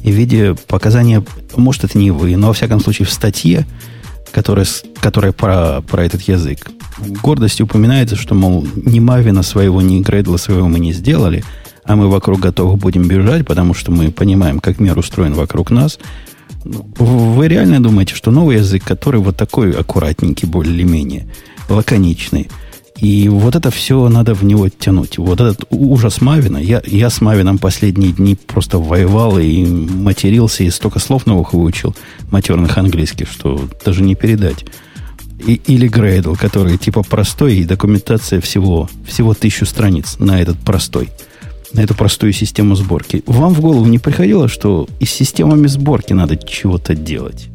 и 0.03 0.11
в 0.11 0.15
виде 0.15 0.55
показания, 0.67 1.25
может, 1.57 1.85
это 1.85 1.99
не 1.99 2.11
вы, 2.11 2.37
но, 2.37 2.49
во 2.49 2.53
всяком 2.53 2.81
случае, 2.81 3.07
в 3.07 3.13
статье, 3.13 3.67
которая, 4.33 4.67
которая 5.01 5.33
про, 5.33 5.83
про 5.83 6.05
этот 6.05 6.23
язык, 6.23 6.71
гордостью 6.99 7.67
упоминается, 7.67 8.17
что, 8.17 8.35
мол, 8.35 8.67
ни 8.75 8.99
Мавина 8.99 9.43
своего, 9.43 9.81
ни 9.81 10.01
Грейдла 10.01 10.37
своего 10.37 10.69
мы 10.69 10.81
не 10.81 10.93
сделали– 10.93 11.45
а 11.91 11.97
мы 11.97 12.09
вокруг 12.09 12.39
готовы 12.39 12.77
будем 12.77 13.09
бежать, 13.09 13.45
потому 13.45 13.75
что 13.75 13.91
мы 13.91 14.13
понимаем, 14.13 14.61
как 14.61 14.79
мир 14.79 14.97
устроен 14.97 15.35
вокруг 15.35 15.73
нас. 15.73 15.99
Вы 16.65 17.49
реально 17.49 17.83
думаете, 17.83 18.15
что 18.15 18.31
новый 18.31 18.59
язык, 18.59 18.85
который 18.85 19.21
вот 19.21 19.37
такой 19.37 19.73
аккуратненький, 19.73 20.47
более-менее, 20.47 21.27
лаконичный, 21.69 22.49
и 22.97 23.29
вот 23.29 23.57
это 23.57 23.73
все 23.73 24.09
надо 24.09 24.35
в 24.35 24.45
него 24.45 24.69
тянуть. 24.69 25.19
Вот 25.19 25.41
этот 25.41 25.65
ужас 25.71 26.21
Мавина. 26.21 26.59
Я, 26.59 26.81
я 26.87 27.11
с 27.11 27.21
Мавином 27.21 27.59
последние 27.59 28.13
дни 28.13 28.37
просто 28.37 28.79
воевал 28.79 29.39
и 29.41 29.65
матерился, 29.65 30.63
и 30.63 30.71
столько 30.71 31.01
слов 31.01 31.27
новых 31.27 31.55
выучил, 31.55 31.97
матерных 32.31 32.79
английских, 32.79 33.29
что 33.33 33.69
даже 33.85 34.03
не 34.03 34.15
передать. 34.15 34.65
И, 35.45 35.55
или 35.55 35.89
Грейдл, 35.89 36.37
который 36.37 36.79
типа 36.79 37.03
простой, 37.03 37.57
и 37.57 37.65
документация 37.65 38.41
всего, 38.41 38.89
всего 39.09 39.35
тысячу 39.35 39.67
страниц 39.67 40.19
на 40.21 40.41
этот 40.41 40.59
простой 40.59 41.09
на 41.73 41.81
эту 41.81 41.95
простую 41.95 42.33
систему 42.33 42.75
сборки. 42.75 43.23
Вам 43.27 43.55
в 43.55 43.61
голову 43.61 43.87
не 43.87 43.99
приходило, 43.99 44.49
что 44.49 44.89
и 44.99 45.07
с 45.07 45.11
системами 45.11 45.67
сборки 45.67 46.13
надо 46.13 46.37
чего-то 46.37 46.95
делать? 46.95 47.49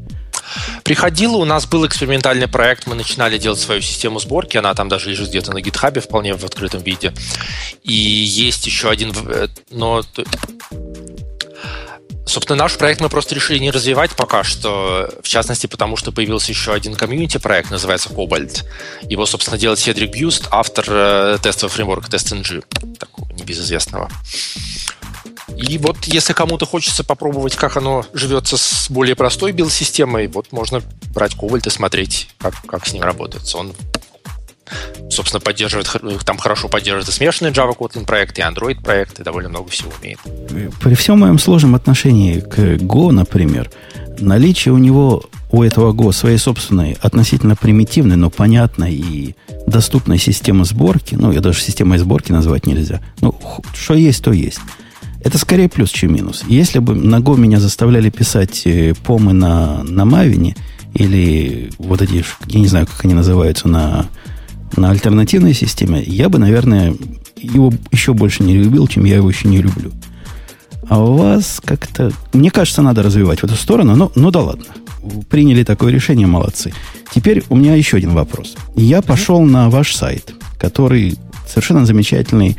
Приходило, 0.84 1.38
у 1.38 1.45
нас 1.45 1.65
был 1.65 1.86
экспериментальный 1.86 2.48
проект, 2.48 2.88
мы 2.88 2.95
начинали 2.95 3.38
делать 3.38 3.60
свою 3.60 3.81
систему 3.81 4.19
сборки, 4.19 4.57
она 4.57 4.74
там 4.74 4.88
даже 4.88 5.10
лежит 5.10 5.29
где-то 5.29 5.51
на 5.51 5.62
гитхабе 5.62 6.01
вполне 6.01 6.36
в 6.36 6.43
открытом 6.43 6.81
виде. 6.84 7.13
И 7.84 7.93
есть 7.93 8.65
еще 8.65 8.89
один, 8.89 9.12
э, 9.27 9.48
но 9.72 10.03
Собственно, 12.25 12.58
наш 12.58 12.77
проект 12.77 13.01
мы 13.01 13.10
просто 13.10 13.36
решили 13.36 13.60
не 13.60 13.72
развивать 13.72 14.12
пока 14.12 14.44
что, 14.44 15.10
в 15.22 15.27
частности, 15.27 15.67
потому 15.67 15.96
что 15.96 16.12
появился 16.12 16.51
еще 16.51 16.74
один 16.74 16.96
комьюнити-проект, 16.96 17.70
называется 17.70 18.10
Cobalt. 18.10 18.63
Его, 19.03 19.25
собственно, 19.25 19.58
делает 19.58 19.79
Седрик 19.79 20.12
Бьюст, 20.12 20.48
автор 20.50 20.86
э, 20.88 21.38
тестового 21.41 21.74
фреймворка 21.74 22.10
TestNG, 22.10 22.63
такого 22.98 23.32
небезызвестного. 23.32 24.10
И 25.55 25.77
вот 25.77 25.98
если 26.05 26.34
кому-то 26.34 26.65
хочется 26.65 27.03
попробовать, 27.03 27.55
как 27.55 27.77
оно 27.77 28.05
живется 28.13 28.58
с 28.58 28.89
более 28.89 29.15
простой 29.15 29.51
билд-системой, 29.51 30.27
вот 30.27 30.51
можно 30.51 30.82
брать 31.13 31.36
Cobalt 31.36 31.67
и 31.67 31.70
смотреть, 31.70 32.29
как, 32.39 32.55
как 32.65 32.88
с 32.88 32.94
ним 32.94 33.03
работает. 33.03 33.44
Он 33.53 33.74
собственно, 35.10 35.40
поддерживает, 35.40 35.90
там 36.26 36.38
хорошо 36.38 36.68
поддерживает 36.68 37.10
и 37.10 37.12
смешанный 37.12 37.52
Java 37.52 37.76
Kotlin 37.76 38.06
проект, 38.06 38.38
и 38.40 38.42
Android 38.42 38.82
проект, 38.82 39.20
и 39.20 39.24
довольно 39.24 39.50
много 39.50 39.70
всего 39.70 39.92
умеет. 40.00 40.20
При 40.82 40.96
всем 40.96 41.20
моем 41.20 41.40
сложном 41.40 41.76
отношении 41.76 42.40
к 42.40 42.58
Go, 42.58 43.12
например, 43.12 43.70
наличие 44.20 44.74
у 44.74 44.78
него, 44.78 45.24
у 45.52 45.64
этого 45.64 45.94
Go 45.94 46.12
своей 46.12 46.38
собственной, 46.38 46.98
относительно 47.02 47.56
примитивной, 47.56 48.16
но 48.16 48.30
понятной 48.30 48.94
и 48.94 49.36
доступной 49.68 50.18
системы 50.18 50.66
сборки, 50.66 51.16
ну, 51.16 51.32
я 51.32 51.42
даже 51.42 51.60
системой 51.62 51.98
сборки 51.98 52.32
назвать 52.32 52.66
нельзя, 52.66 53.02
ну, 53.22 53.40
что 53.74 53.94
есть, 53.94 54.24
то 54.24 54.32
есть. 54.32 54.60
Это 55.24 55.40
скорее 55.40 55.70
плюс, 55.70 55.90
чем 55.90 56.14
минус. 56.14 56.44
Если 56.48 56.78
бы 56.78 56.94
на 56.94 57.16
Go 57.16 57.36
меня 57.36 57.60
заставляли 57.60 58.12
писать 58.12 58.62
э, 58.66 58.94
помы 58.94 59.34
на, 59.34 59.82
на 59.84 60.06
Мавине, 60.06 60.56
или 60.94 61.72
вот 61.80 62.02
эти, 62.02 62.24
я 62.46 62.60
не 62.60 62.68
знаю, 62.68 62.86
как 62.86 63.04
они 63.04 63.16
называются, 63.16 63.68
на 63.68 64.06
на 64.75 64.91
альтернативной 64.91 65.53
системе, 65.53 66.03
я 66.05 66.29
бы, 66.29 66.39
наверное, 66.39 66.95
его 67.38 67.74
еще 67.91 68.13
больше 68.13 68.43
не 68.43 68.57
любил, 68.57 68.88
чем 68.88 69.05
я 69.05 69.15
его 69.15 69.29
еще 69.29 69.48
не 69.48 69.62
люблю. 69.62 69.91
А 70.88 71.03
у 71.03 71.15
вас 71.15 71.62
как-то... 71.63 72.12
Мне 72.34 72.51
кажется, 72.51 72.81
надо 72.81 73.01
развивать 73.01 73.39
в 73.39 73.43
эту 73.43 73.55
сторону, 73.55 73.95
но, 73.95 74.12
ну 74.15 74.31
да 74.31 74.41
ладно. 74.41 74.65
Приняли 75.29 75.63
такое 75.63 75.91
решение, 75.91 76.27
молодцы. 76.27 76.74
Теперь 77.13 77.43
у 77.50 77.55
меня 77.55 77.75
еще 77.75 77.98
один 77.98 78.12
вопрос. 78.12 78.55
Я 78.75 79.01
пошел 79.01 79.41
на 79.41 79.69
ваш 79.69 79.95
сайт, 79.95 80.34
который 80.60 81.17
совершенно 81.48 81.86
замечательный 81.86 82.57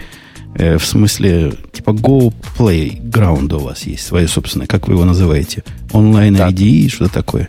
Э, 0.58 0.78
в 0.78 0.86
смысле, 0.86 1.52
типа 1.72 1.90
Go 1.90 2.32
Playground 2.58 3.54
у 3.54 3.58
вас 3.58 3.82
есть, 3.82 4.06
свое 4.06 4.26
собственное, 4.26 4.66
как 4.66 4.88
вы 4.88 4.94
его 4.94 5.04
называете? 5.04 5.62
Онлайн 5.92 6.34
Да. 6.34 6.48
IDE, 6.48 6.88
что 6.88 7.08
такое? 7.08 7.48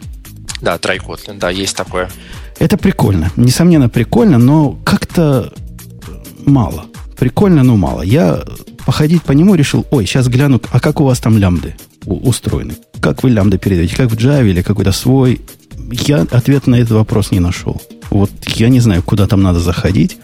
Да, 0.62 0.76
Kotlin, 0.76 1.38
да, 1.38 1.50
есть 1.50 1.76
такое. 1.76 2.10
Это 2.60 2.78
прикольно. 2.78 3.32
Несомненно, 3.36 3.90
прикольно, 3.90 4.38
но 4.38 4.72
как-то 4.84 5.54
мало. 6.46 6.86
Прикольно, 7.18 7.64
но 7.64 7.76
мало. 7.78 8.02
Я 8.02 8.44
походить 8.86 9.24
по 9.24 9.32
нему 9.34 9.56
решил, 9.56 9.86
ой, 9.92 10.06
сейчас 10.06 10.28
гляну, 10.28 10.62
а 10.72 10.80
как 10.80 11.02
у 11.02 11.04
вас 11.06 11.20
там 11.20 11.38
лямбды 11.38 11.76
у- 12.06 12.28
устроены? 12.30 12.76
Как 13.00 13.24
вы 13.24 13.30
лямбды 13.30 13.58
передаете? 13.58 13.96
Как 13.96 14.10
в 14.12 14.16
Java 14.16 14.48
или 14.50 14.62
какой-то 14.62 14.92
свой? 14.92 15.42
Я 15.92 16.26
ответ 16.32 16.68
на 16.68 16.76
этот 16.76 16.92
вопрос 16.92 17.32
не 17.32 17.40
нашел. 17.40 17.82
Вот 18.10 18.32
я 18.56 18.70
не 18.70 18.80
знаю, 18.80 19.04
куда 19.04 19.28
там 19.28 19.42
надо 19.42 19.60
заходить. 19.60 20.18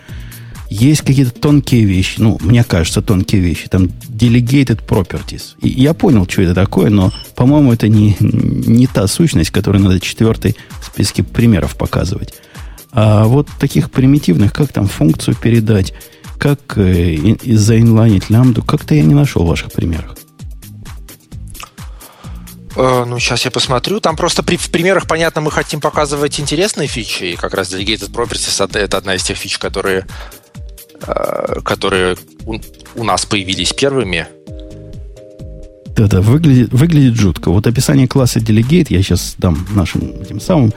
Есть 0.70 1.02
какие-то 1.02 1.32
тонкие 1.32 1.84
вещи, 1.84 2.16
ну, 2.20 2.38
мне 2.42 2.64
кажется, 2.64 3.02
тонкие 3.02 3.42
вещи. 3.42 3.68
Там 3.68 3.86
delegated 4.08 4.86
properties. 4.86 5.56
И 5.62 5.70
я 5.70 5.94
понял, 5.94 6.28
что 6.28 6.42
это 6.42 6.56
такое, 6.56 6.90
но, 6.90 7.12
по-моему, 7.36 7.74
это 7.74 7.88
не, 7.88 8.16
не 8.20 8.88
та 8.88 9.08
сущность, 9.08 9.52
которую 9.52 9.84
надо 9.84 10.00
четвертой 10.00 10.56
в 10.82 10.86
списке 10.86 11.24
примеров 11.24 11.76
показывать. 11.76 12.34
А 12.92 13.26
вот 13.26 13.48
таких 13.60 13.92
примитивных, 13.92 14.54
как 14.54 14.72
там 14.72 14.88
функцию 14.88 15.36
передать, 15.36 15.94
как 16.38 16.60
э, 16.78 17.36
заинлайнить 17.46 18.30
лямбду, 18.30 18.64
как-то 18.64 18.96
я 18.96 19.04
не 19.04 19.14
нашел 19.14 19.44
в 19.44 19.48
ваших 19.48 19.72
примерах. 19.72 20.16
Э, 22.76 23.06
ну, 23.08 23.20
сейчас 23.20 23.46
я 23.46 23.52
посмотрю. 23.52 24.00
Там 24.00 24.16
просто 24.16 24.44
при, 24.44 24.58
в 24.58 24.70
примерах, 24.70 25.08
понятно, 25.08 25.42
мы 25.42 25.52
хотим 25.52 25.80
показывать 25.80 26.40
интересные 26.40 26.88
фичи, 26.88 27.24
и 27.24 27.36
как 27.36 27.54
раз 27.54 27.74
Delegated 27.74 28.12
Properties 28.12 28.64
это- 28.78 28.98
одна 28.98 29.16
из 29.16 29.24
тех 29.24 29.38
фич, 29.38 29.58
которые, 29.58 30.06
которые 31.64 32.16
у, 32.46 32.58
у 32.96 33.04
нас 33.04 33.26
появились 33.26 33.74
первыми. 33.74 34.28
Да-да, 35.96 36.22
выглядит, 36.22 36.72
выглядит 36.74 37.16
жутко. 37.16 37.52
Вот 37.52 37.68
описание 37.68 38.08
класса 38.08 38.40
Delegate 38.40 38.88
я 38.90 39.02
сейчас 39.04 39.36
дам 39.38 39.68
нашим 39.76 40.02
этим 40.22 40.40
самым, 40.40 40.74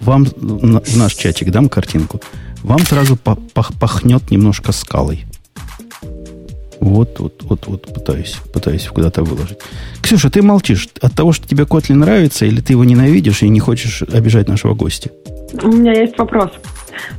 вам 0.00 0.26
на- 0.40 0.80
в 0.80 0.96
наш 0.96 1.14
чатик 1.14 1.50
дам 1.50 1.68
картинку. 1.68 2.20
Вам 2.62 2.80
сразу 2.80 3.16
пахнет 3.16 4.30
немножко 4.30 4.72
скалой. 4.72 5.24
Вот, 6.80 7.18
вот, 7.18 7.42
вот, 7.42 7.66
вот, 7.66 7.94
пытаюсь, 7.94 8.36
пытаюсь 8.52 8.86
куда-то 8.86 9.22
выложить. 9.24 9.58
Ксюша, 10.02 10.30
ты 10.30 10.42
молчишь 10.42 10.88
от 11.00 11.12
того, 11.14 11.32
что 11.32 11.48
тебе 11.48 11.64
Kotlin 11.64 11.94
нравится, 11.94 12.44
или 12.46 12.60
ты 12.60 12.74
его 12.74 12.84
ненавидишь 12.84 13.42
и 13.42 13.48
не 13.48 13.60
хочешь 13.60 14.02
обижать 14.02 14.48
нашего 14.48 14.74
гостя? 14.74 15.10
У 15.62 15.68
меня 15.68 15.92
есть 15.92 16.18
вопрос. 16.18 16.50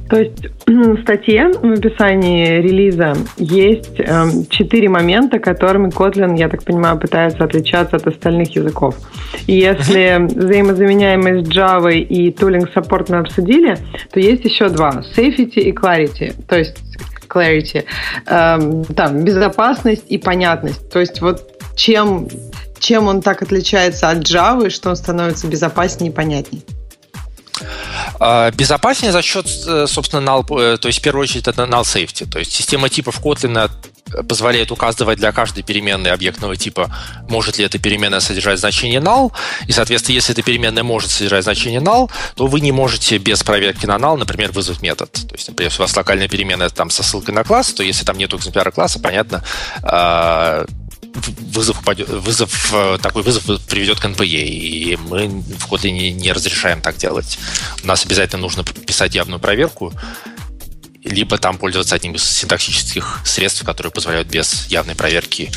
То 0.10 0.19
есть 0.19 0.48
в 0.65 1.01
статье 1.01 1.50
в 1.50 1.72
описании 1.72 2.62
релиза 2.62 3.13
есть 3.38 4.00
эм, 4.00 4.48
четыре 4.50 4.89
момента, 4.89 5.39
которыми 5.39 5.89
Kotlin, 5.89 6.38
я 6.38 6.50
так 6.50 6.63
понимаю, 6.63 7.00
пытается 7.00 7.43
отличаться 7.43 7.98
от 7.98 8.07
остальных 8.07 8.55
языков. 8.55 8.96
И 9.48 9.53
если 9.53 10.27
взаимозаменяемость 10.27 11.50
Java 11.50 11.93
и 11.93 12.31
tooling 12.31 12.67
support 12.74 13.07
мы 13.10 13.17
обсудили, 13.17 13.77
то 14.12 14.19
есть 14.19 14.46
еще 14.46 14.69
два. 14.69 15.03
Safety 15.15 15.60
и 15.60 15.72
clarity. 15.72 16.34
То 16.48 16.57
есть 16.57 16.77
clarity. 17.27 17.84
Эм, 18.27 18.84
там, 18.86 19.24
безопасность 19.24 20.05
и 20.07 20.17
понятность. 20.17 20.89
То 20.89 21.00
есть 21.00 21.22
вот 21.22 21.51
чем, 21.75 22.27
чем 22.79 23.07
он 23.07 23.22
так 23.22 23.41
отличается 23.41 24.10
от 24.10 24.19
Java, 24.19 24.69
что 24.69 24.89
он 24.89 24.96
становится 24.96 25.48
безопаснее 25.48 26.12
и 26.12 26.13
понятнее. 26.13 26.63
А, 28.20 28.52
Безопаснее 28.52 29.12
за 29.12 29.22
счет, 29.22 29.48
э, 29.68 29.86
собственно, 29.88 30.22
null, 30.22 30.46
э, 30.60 30.78
то 30.78 30.88
есть 30.88 31.00
в 31.00 31.02
первую 31.02 31.24
очередь 31.24 31.48
это 31.48 31.64
null 31.64 31.84
safety. 31.84 32.30
То 32.30 32.40
есть 32.40 32.52
система 32.52 32.90
типов 32.90 33.22
Kotlin 33.22 33.70
позволяет 34.28 34.72
указывать 34.72 35.20
для 35.20 35.32
каждой 35.32 35.64
переменной 35.64 36.12
объектного 36.12 36.56
типа, 36.56 36.90
может 37.30 37.58
ли 37.58 37.66
эта 37.66 37.78
переменная 37.80 38.20
содержать 38.20 38.60
значение 38.60 39.00
null, 39.00 39.32
и, 39.68 39.72
соответственно, 39.72 40.16
если 40.16 40.34
эта 40.34 40.42
переменная 40.42 40.84
может 40.84 41.12
содержать 41.12 41.44
значение 41.44 41.82
null, 41.82 42.10
то 42.36 42.48
вы 42.48 42.62
не 42.62 42.72
можете 42.72 43.18
без 43.18 43.44
проверки 43.44 43.86
на 43.86 43.96
null, 43.96 44.18
например, 44.18 44.52
вызвать 44.52 44.82
метод. 44.82 45.12
То 45.12 45.36
есть, 45.36 45.48
например, 45.48 45.72
если 45.72 45.82
у 45.82 45.86
вас 45.86 45.96
локальная 45.96 46.28
переменная 46.28 46.70
там 46.70 46.90
со 46.90 47.04
ссылкой 47.04 47.34
на 47.34 47.44
класс, 47.44 47.74
то 47.74 47.84
если 47.84 48.05
там 48.05 48.18
нет 48.18 48.34
экземпляра 48.34 48.72
класса, 48.72 49.00
понятно, 49.00 49.44
а, 49.84 50.66
вызов, 51.53 51.82
упадет- 51.82 52.10
вызов, 52.10 52.74
э, 52.74 52.98
такой 53.01 53.24
вызов 53.24 53.44
приведет 53.68 54.00
к 54.00 54.06
NPE, 54.06 54.25
и 54.48 54.98
мы 54.98 55.27
в 55.27 55.72
Kotlin 55.72 55.92
не, 55.92 56.12
не 56.12 56.32
разрешаем 56.32 56.82
так 56.82 56.98
делать. 56.98 57.38
У 57.84 57.88
нас 57.88 58.06
обязательно 58.06 58.42
нужно 58.42 58.64
писать 58.64 59.16
явную 59.16 59.40
проверку, 59.40 59.94
либо 61.03 61.38
там 61.38 61.58
пользоваться 61.58 61.96
одним 61.96 62.16
из 62.16 62.24
синтаксических 62.24 63.22
средств, 63.25 63.64
которые 63.64 63.92
позволяют 63.92 64.27
без 64.27 64.68
явной 64.68 64.96
проверки, 64.96 65.51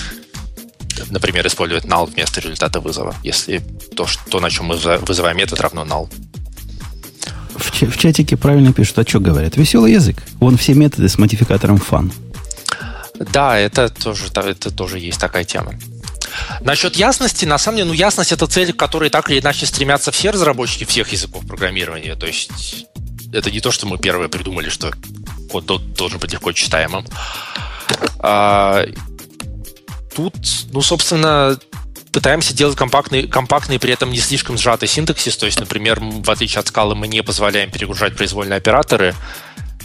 например, 1.11 1.47
использовать 1.47 1.85
null 1.85 2.07
вместо 2.13 2.41
результата 2.41 2.81
вызова, 2.81 3.15
если 3.23 3.63
то, 3.97 4.07
что, 4.07 4.23
то 4.31 4.41
на 4.41 4.51
чем 4.51 4.67
мы 4.67 4.77
вызываем- 4.77 5.37
метод, 5.37 5.61
равно 5.61 5.85
null. 5.85 6.09
В, 7.57 7.83
в 7.83 7.99
чатике 7.99 8.37
правильно 8.37 8.73
пишут, 8.73 8.99
а 8.99 9.03
что 9.07 9.19
говорят? 9.21 9.57
Веселый 9.57 9.93
язык. 9.93 10.23
Вон 10.39 10.57
все 10.57 10.75
методы 10.75 11.09
с 11.09 11.19
модификатором 11.19 11.77
fun. 11.77 12.13
Да, 13.21 13.59
это 13.59 13.91
тоже, 13.91 14.27
это 14.35 14.71
тоже 14.71 14.99
есть 14.99 15.21
такая 15.21 15.45
тема. 15.45 15.75
Насчет 16.63 16.97
ясности, 16.97 17.45
на 17.45 17.59
самом 17.59 17.77
деле, 17.79 17.89
ну, 17.89 17.95
ясность 17.95 18.33
это 18.33 18.47
цель, 18.47 18.73
к 18.73 18.77
которой 18.77 19.11
так 19.11 19.31
или 19.31 19.41
иначе 19.41 19.67
стремятся 19.67 20.11
все 20.11 20.31
разработчики 20.31 20.85
всех 20.85 21.13
языков 21.13 21.47
программирования. 21.47 22.15
То 22.17 22.27
есть 22.27 22.87
это 23.33 23.51
не 23.51 23.61
то, 23.61 23.71
что 23.71 23.87
мы 23.87 23.99
первые 23.99 24.29
придумали, 24.29 24.71
что 24.71 24.93
код 25.51 25.67
до- 25.67 25.79
должен 25.79 26.19
быть 26.19 26.33
легко 26.33 26.53
читаемым. 26.53 27.05
А, 28.21 28.87
тут, 30.15 30.35
ну, 30.73 30.81
собственно, 30.81 31.59
пытаемся 32.13 32.55
делать 32.55 32.77
компактный, 32.77 33.27
компактный, 33.29 33.79
при 33.79 33.93
этом 33.93 34.11
не 34.11 34.19
слишком 34.19 34.57
сжатый 34.57 34.89
синтаксис. 34.89 35.37
То 35.37 35.47
есть, 35.47 35.61
например, 35.61 36.01
в 36.01 36.31
отличие 36.31 36.61
от 36.61 36.69
скалы, 36.69 36.95
мы 36.95 37.07
не 37.07 37.23
позволяем 37.23 37.71
перегружать 37.71 38.17
произвольные 38.17 38.57
операторы. 38.57 39.15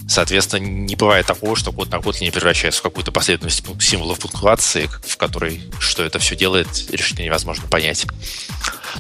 Соответственно, 0.08 0.63
не 0.65 0.96
бывает 0.96 1.26
такого, 1.26 1.56
что 1.56 1.72
код 1.72 1.89
на 1.91 2.00
код 2.00 2.22
не 2.22 2.32
превращается 2.32 2.80
в 2.80 2.84
какую-то 2.84 3.12
последовательность 3.12 3.63
символов 3.84 4.20
пунктуации, 4.20 4.89
в 5.04 5.18
которой 5.18 5.62
что 5.80 6.04
это 6.04 6.20
все 6.20 6.36
делает, 6.36 6.68
решительно 6.91 7.26
невозможно 7.26 7.68
понять. 7.68 8.06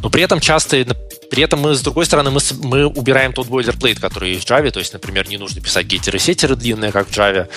Но 0.01 0.09
при 0.09 0.23
этом 0.23 0.39
часто, 0.39 0.83
при 1.29 1.43
этом 1.43 1.59
мы, 1.61 1.75
с 1.75 1.81
другой 1.81 2.05
стороны, 2.05 2.31
мы, 2.31 2.39
мы 2.63 2.85
убираем 2.87 3.33
тот 3.33 3.47
бойлерплейт, 3.47 3.99
который 3.99 4.33
есть 4.33 4.47
в 4.47 4.51
Java, 4.51 4.71
то 4.71 4.79
есть, 4.79 4.93
например, 4.93 5.29
не 5.29 5.37
нужно 5.37 5.61
писать 5.61 5.85
гетеры 5.85 6.19
сетеры 6.19 6.55
длинные, 6.55 6.91
как 6.91 7.07
в 7.07 7.11
Java. 7.11 7.47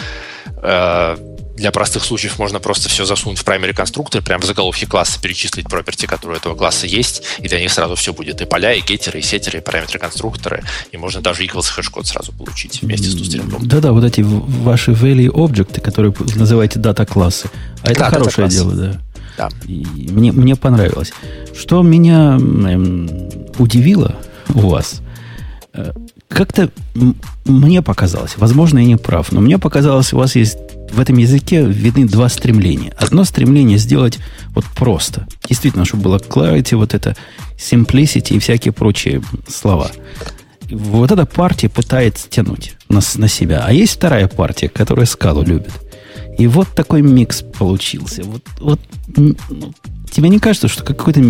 Для 1.58 1.72
простых 1.72 2.04
случаев 2.04 2.38
можно 2.38 2.60
просто 2.60 2.88
все 2.88 3.04
засунуть 3.04 3.38
в 3.38 3.44
primary 3.44 3.74
конструктор, 3.74 4.22
прямо 4.22 4.42
в 4.42 4.46
заголовке 4.46 4.86
класса 4.86 5.20
перечислить 5.20 5.66
property, 5.66 6.06
которые 6.06 6.36
у 6.36 6.40
этого 6.40 6.54
класса 6.54 6.86
есть, 6.86 7.22
и 7.38 7.48
для 7.48 7.60
них 7.60 7.72
сразу 7.72 7.96
все 7.96 8.12
будет. 8.12 8.40
И 8.40 8.44
поля, 8.44 8.72
и 8.72 8.80
гетеры, 8.80 9.18
и 9.18 9.22
сетеры, 9.22 9.58
и 9.58 9.60
параметры 9.60 9.98
конструктора, 9.98 10.62
и 10.92 10.96
можно 10.96 11.20
даже 11.20 11.44
equals 11.44 11.68
хэш-код 11.68 12.06
сразу 12.06 12.32
получить 12.32 12.80
вместе 12.82 13.08
с 13.08 13.14
тустрингом. 13.14 13.66
Да-да, 13.66 13.92
вот 13.92 14.04
эти 14.04 14.20
ваши 14.20 14.92
value 14.92 15.32
объекты, 15.34 15.80
которые 15.80 16.12
вы 16.16 16.38
называете 16.38 16.78
дата-классы. 16.78 17.50
А 17.82 17.90
это 17.90 18.00
Да, 18.00 18.10
хорошее 18.10 18.48
дело, 18.48 18.72
да. 18.72 19.00
Да. 19.36 19.48
И 19.66 19.84
мне, 20.10 20.32
мне 20.32 20.54
понравилось. 20.54 21.12
Что 21.56 21.82
меня 21.82 22.36
эм, 22.36 23.08
удивило 23.58 24.16
у 24.54 24.68
вас, 24.68 25.00
э, 25.74 25.92
как-то 26.28 26.70
мне 27.44 27.82
показалось, 27.82 28.36
возможно, 28.36 28.78
я 28.78 28.84
не 28.84 28.96
прав, 28.96 29.32
но 29.32 29.40
мне 29.40 29.58
показалось, 29.58 30.12
у 30.12 30.18
вас 30.18 30.36
есть 30.36 30.58
в 30.92 31.00
этом 31.00 31.16
языке 31.16 31.64
видны 31.64 32.06
два 32.06 32.28
стремления. 32.28 32.92
Одно 32.98 33.24
стремление 33.24 33.78
сделать 33.78 34.18
вот 34.50 34.64
просто. 34.64 35.26
Действительно, 35.48 35.84
чтобы 35.84 36.04
было 36.04 36.18
clarity, 36.18 36.76
вот 36.76 36.94
это 36.94 37.16
simplicity 37.56 38.36
и 38.36 38.38
всякие 38.38 38.72
прочие 38.72 39.22
слова. 39.48 39.90
Вот 40.70 41.10
эта 41.10 41.24
партия 41.24 41.68
пытается 41.68 42.28
тянуть 42.28 42.74
на, 42.88 43.00
с- 43.00 43.16
на 43.16 43.28
себя. 43.28 43.64
А 43.66 43.72
есть 43.72 43.94
вторая 43.94 44.28
партия, 44.28 44.68
которая 44.68 45.06
скалу 45.06 45.42
любит. 45.42 45.72
И 46.38 46.46
вот 46.46 46.68
такой 46.68 47.02
микс 47.02 47.42
получился. 47.42 48.22
Вот, 48.22 48.42
вот 48.60 48.80
ну, 49.16 49.34
тебе 50.10 50.28
не 50.28 50.38
кажется, 50.38 50.68
что 50.68 50.84
какой-то 50.84 51.20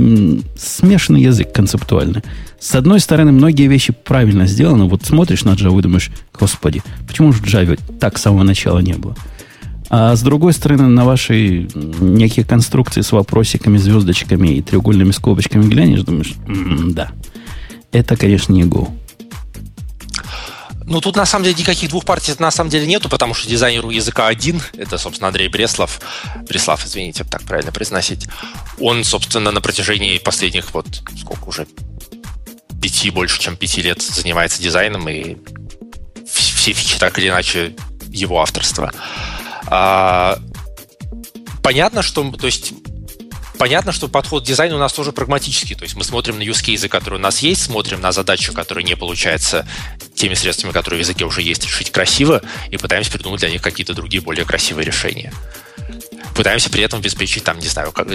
смешанный 0.56 1.22
язык 1.22 1.52
концептуально? 1.52 2.22
С 2.60 2.74
одной 2.74 3.00
стороны, 3.00 3.32
многие 3.32 3.68
вещи 3.68 3.92
правильно 3.92 4.46
сделаны. 4.46 4.84
Вот 4.86 5.04
смотришь 5.04 5.44
на 5.44 5.50
Java 5.50 5.78
и 5.78 5.82
думаешь, 5.82 6.10
господи, 6.38 6.82
почему 7.06 7.32
же 7.32 7.40
в 7.40 7.46
Java 7.46 7.78
так 8.00 8.18
с 8.18 8.22
самого 8.22 8.42
начала 8.42 8.80
не 8.80 8.94
было? 8.94 9.16
А 9.90 10.14
с 10.14 10.22
другой 10.22 10.52
стороны, 10.52 10.86
на 10.86 11.04
ваши 11.04 11.68
некие 11.74 12.44
конструкции 12.44 13.00
с 13.00 13.12
вопросиками, 13.12 13.78
звездочками 13.78 14.48
и 14.48 14.62
треугольными 14.62 15.12
скобочками 15.12 15.64
глянешь, 15.64 16.02
думаешь, 16.02 16.34
«М, 16.46 16.92
да, 16.92 17.12
это, 17.92 18.16
конечно, 18.16 18.52
не 18.52 18.64
Go. 18.64 18.90
Ну, 20.84 21.02
тут 21.02 21.16
на 21.16 21.26
самом 21.26 21.44
деле 21.44 21.56
никаких 21.58 21.90
двух 21.90 22.06
партий 22.06 22.32
на 22.38 22.50
самом 22.50 22.70
деле 22.70 22.86
нету, 22.86 23.10
потому 23.10 23.34
что 23.34 23.46
дизайнер 23.48 23.84
у 23.84 23.90
языка 23.90 24.26
один, 24.26 24.62
это, 24.74 24.96
собственно, 24.96 25.28
Андрей 25.28 25.48
Бреслов, 25.48 26.00
Бреслав, 26.48 26.84
извините, 26.84 27.24
так 27.24 27.42
правильно 27.42 27.72
произносить. 27.72 28.26
Он, 28.80 29.04
собственно, 29.04 29.50
на 29.50 29.60
протяжении 29.60 30.16
последних 30.16 30.72
вот 30.72 30.86
сколько 31.20 31.48
уже 31.48 31.66
пяти, 32.80 33.10
больше 33.10 33.38
чем 33.38 33.56
пяти 33.56 33.82
лет 33.82 34.00
занимается 34.00 34.62
дизайном, 34.62 35.06
и 35.10 35.36
все 36.26 36.72
фичи 36.72 36.98
так 36.98 37.18
или 37.18 37.28
иначе 37.28 37.74
его 38.08 38.40
авторство. 38.40 38.90
А, 39.70 40.38
понятно, 41.62 42.02
что, 42.02 42.30
то 42.32 42.46
есть, 42.46 42.72
понятно, 43.58 43.92
что 43.92 44.08
подход 44.08 44.44
к 44.44 44.46
дизайну 44.46 44.76
у 44.76 44.78
нас 44.78 44.92
тоже 44.92 45.12
прагматический. 45.12 45.74
То 45.74 45.82
есть 45.82 45.96
мы 45.96 46.04
смотрим 46.04 46.38
на 46.38 46.42
use 46.42 46.64
cases, 46.64 46.88
которые 46.88 47.20
у 47.20 47.22
нас 47.22 47.40
есть, 47.40 47.62
смотрим 47.62 48.00
на 48.00 48.12
задачу, 48.12 48.52
которая 48.54 48.84
не 48.84 48.96
получается 48.96 49.68
теми 50.14 50.34
средствами, 50.34 50.72
которые 50.72 50.98
в 50.98 51.04
языке 51.04 51.24
уже 51.24 51.42
есть, 51.42 51.64
решить 51.64 51.90
красиво, 51.90 52.42
и 52.70 52.76
пытаемся 52.76 53.12
придумать 53.12 53.40
для 53.40 53.50
них 53.50 53.60
какие-то 53.60 53.94
другие 53.94 54.22
более 54.22 54.44
красивые 54.44 54.86
решения. 54.86 55.32
Пытаемся 56.34 56.70
при 56.70 56.82
этом 56.82 57.00
обеспечить, 57.00 57.44
там, 57.44 57.58
не 57.58 57.68
знаю, 57.68 57.92
как, 57.92 58.08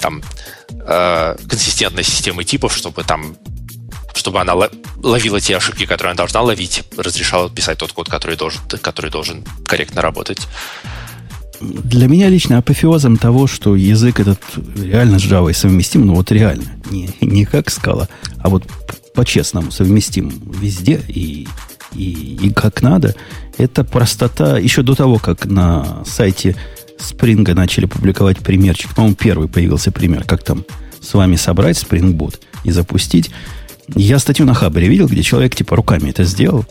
там, 0.00 0.22
э, 0.70 1.36
консистентность 1.48 2.10
системы 2.10 2.44
типов, 2.44 2.74
чтобы 2.74 3.04
там 3.04 3.36
чтобы 4.20 4.40
она 4.40 4.54
ловила 5.02 5.40
те 5.40 5.56
ошибки, 5.56 5.86
которые 5.86 6.12
она 6.12 6.18
должна 6.18 6.42
ловить, 6.42 6.84
разрешала 6.96 7.50
писать 7.50 7.78
тот 7.78 7.92
код, 7.92 8.08
который 8.08 8.36
должен, 8.36 8.60
который 8.82 9.10
должен 9.10 9.44
корректно 9.66 10.02
работать. 10.02 10.46
Для 11.60 12.06
меня 12.06 12.28
лично 12.28 12.58
апофеозом 12.58 13.16
того, 13.16 13.46
что 13.46 13.76
язык 13.76 14.20
этот 14.20 14.40
реально 14.76 15.18
с 15.18 15.22
Java 15.22 15.52
совместим, 15.52 16.06
ну 16.06 16.14
вот 16.14 16.30
реально, 16.32 16.70
не, 16.90 17.10
не 17.20 17.44
как 17.44 17.70
скала, 17.70 18.08
а 18.38 18.48
вот 18.48 18.64
по-честному 19.14 19.70
совместим 19.70 20.30
везде 20.60 21.02
и, 21.08 21.48
и, 21.92 22.38
и 22.42 22.52
как 22.52 22.82
надо, 22.82 23.14
это 23.58 23.84
простота 23.84 24.58
еще 24.58 24.82
до 24.82 24.94
того, 24.94 25.18
как 25.18 25.46
на 25.46 26.04
сайте 26.06 26.56
Spring 26.98 27.54
начали 27.54 27.86
публиковать 27.86 28.38
примерчик. 28.38 28.94
По-моему, 28.94 29.16
первый 29.16 29.48
появился 29.48 29.90
пример, 29.90 30.24
как 30.24 30.42
там 30.44 30.64
с 31.00 31.14
вами 31.14 31.36
собрать 31.36 31.76
Spring 31.76 32.14
Boot 32.14 32.38
и 32.64 32.70
запустить. 32.70 33.30
Я 33.94 34.18
статью 34.18 34.46
на 34.46 34.54
Хабре 34.54 34.88
видел, 34.88 35.08
где 35.08 35.22
человек 35.22 35.54
типа 35.54 35.76
руками 35.76 36.10
это 36.10 36.24
сделал. 36.24 36.64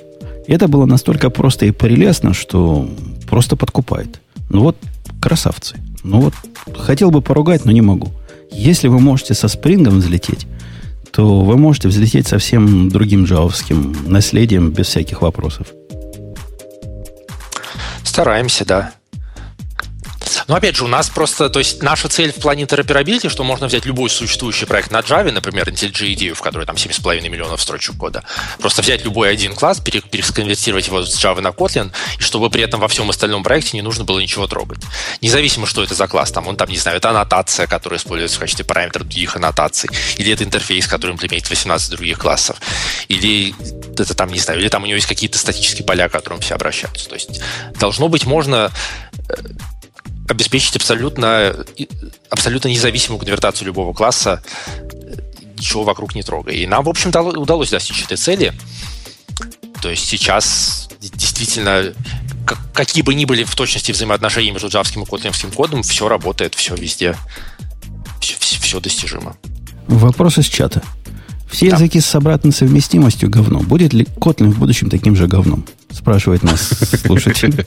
И 0.48 0.54
это 0.54 0.68
было 0.68 0.86
настолько 0.86 1.30
просто 1.30 1.66
и 1.66 1.72
прелестно, 1.72 2.34
что 2.34 2.90
просто 3.28 3.56
подкупает. 3.56 4.22
Ну 4.50 4.62
вот, 4.62 4.78
красавцы. 5.22 5.78
Ну 6.04 6.22
вот, 6.22 6.34
хотел 6.76 7.12
бы 7.12 7.22
поругать, 7.22 7.66
но 7.66 7.72
не 7.72 7.82
могу. 7.82 8.10
Если 8.52 8.88
вы 8.88 9.00
можете 9.00 9.34
со 9.34 9.48
спрингом 9.48 10.00
взлететь, 10.00 10.48
то 11.12 11.42
вы 11.42 11.58
можете 11.58 11.88
взлететь 11.88 12.28
совсем 12.28 12.90
другим 12.90 13.26
джавовским 13.26 13.96
наследием 14.08 14.72
без 14.72 14.88
всяких 14.88 15.22
вопросов. 15.22 15.68
Стараемся, 18.04 18.66
да. 18.66 18.92
Но 20.48 20.56
опять 20.56 20.76
же, 20.76 20.86
у 20.86 20.88
нас 20.88 21.10
просто, 21.10 21.50
то 21.50 21.60
есть 21.60 21.82
наша 21.82 22.10
цель 22.10 22.32
в 22.32 22.42
плане 22.42 22.64
интероперабилити, 22.64 23.30
что 23.30 23.44
можно 23.44 23.68
взять 23.68 23.86
любой 23.86 24.10
существующий 24.10 24.66
проект 24.66 24.92
на 24.92 25.00
Java, 25.00 25.32
например, 25.32 25.70
IntelliJ 25.70 26.16
IDEA, 26.16 26.34
в 26.34 26.42
которой 26.42 26.66
там 26.66 26.76
7,5 26.76 27.28
миллионов 27.30 27.62
строчек 27.62 27.98
кода, 27.98 28.24
просто 28.60 28.82
взять 28.82 29.04
любой 29.04 29.32
один 29.32 29.56
класс, 29.56 29.80
пересконвертировать 29.80 30.88
его 30.88 31.04
с 31.04 31.24
Java 31.24 31.42
на 31.42 31.50
Kotlin, 31.50 31.92
и 32.18 32.22
чтобы 32.22 32.50
при 32.50 32.64
этом 32.64 32.80
во 32.80 32.88
всем 32.88 33.10
остальном 33.10 33.44
проекте 33.44 33.78
не 33.78 33.82
нужно 33.82 34.04
было 34.04 34.20
ничего 34.20 34.48
трогать. 34.48 34.80
Независимо, 35.22 35.68
что 35.68 35.84
это 35.84 35.96
за 35.96 36.08
класс, 36.08 36.32
там 36.32 36.48
он 36.48 36.56
там, 36.56 36.70
не 36.70 36.78
знаю, 36.78 36.98
это 36.98 37.10
аннотация, 37.10 37.68
которая 37.68 38.00
используется 38.00 38.38
в 38.38 38.40
качестве 38.40 38.66
параметра 38.66 39.04
других 39.04 39.36
аннотаций, 39.36 39.90
или 40.18 40.32
это 40.32 40.44
интерфейс, 40.44 40.88
который 40.88 41.12
имплементирует 41.12 41.50
18 41.50 41.90
других 41.92 42.20
классов, 42.20 42.58
или 43.08 43.54
это 43.98 44.14
там, 44.14 44.32
не 44.32 44.40
знаю, 44.40 44.60
или 44.60 44.70
там 44.70 44.84
у 44.84 44.86
него 44.86 44.96
есть 44.96 45.08
какие-то 45.08 45.38
статические 45.38 45.86
поля, 45.86 46.10
к 46.10 46.12
которым 46.12 46.40
все 46.40 46.56
обращаются. 46.56 47.08
То 47.10 47.16
есть 47.16 47.42
должно 47.80 48.08
быть 48.08 48.26
можно 48.26 48.72
э, 49.30 49.34
обеспечить 50.30 50.76
абсолютно, 50.76 51.66
абсолютно 52.30 52.68
независимую 52.70 53.20
конвертацию 53.20 53.66
любого 53.66 53.94
класса, 53.94 54.42
ничего 55.58 55.84
вокруг 55.84 56.16
не 56.16 56.24
трогая. 56.24 56.56
И 56.56 56.66
нам, 56.66 56.84
в 56.84 56.90
общем, 56.90 57.10
удалось 57.10 57.70
достичь 57.70 58.04
этой 58.04 58.18
цели. 58.18 58.54
То 59.82 59.90
есть 59.90 60.08
сейчас 60.08 60.90
действительно 61.00 61.94
какие 62.74 63.04
бы 63.04 63.14
ни 63.14 63.26
были 63.26 63.44
в 63.44 63.56
точности 63.56 63.92
взаимоотношения 63.92 64.52
между 64.52 64.70
джавским 64.70 65.04
и 65.04 65.06
котлинским 65.06 65.52
кодом, 65.52 65.84
все 65.84 66.08
работает, 66.08 66.56
все 66.56 66.76
везде, 66.76 67.16
все, 68.20 68.36
все 68.40 68.80
достижимо. 68.80 69.36
Вопрос 69.88 70.38
из 70.38 70.46
чата. 70.46 70.84
Все 71.50 71.70
да. 71.70 71.78
языки 71.78 72.00
с 72.00 72.14
обратной 72.14 72.52
совместимостью 72.52 73.30
говно. 73.30 73.60
Будет 73.60 73.94
ли 73.94 74.04
Kotlin 74.04 74.52
в 74.52 74.60
будущем 74.60 74.90
таким 74.90 75.16
же 75.16 75.28
говном? 75.28 75.66
Спрашивает 75.92 76.44
нас 76.44 76.70
слушатель. 77.06 77.66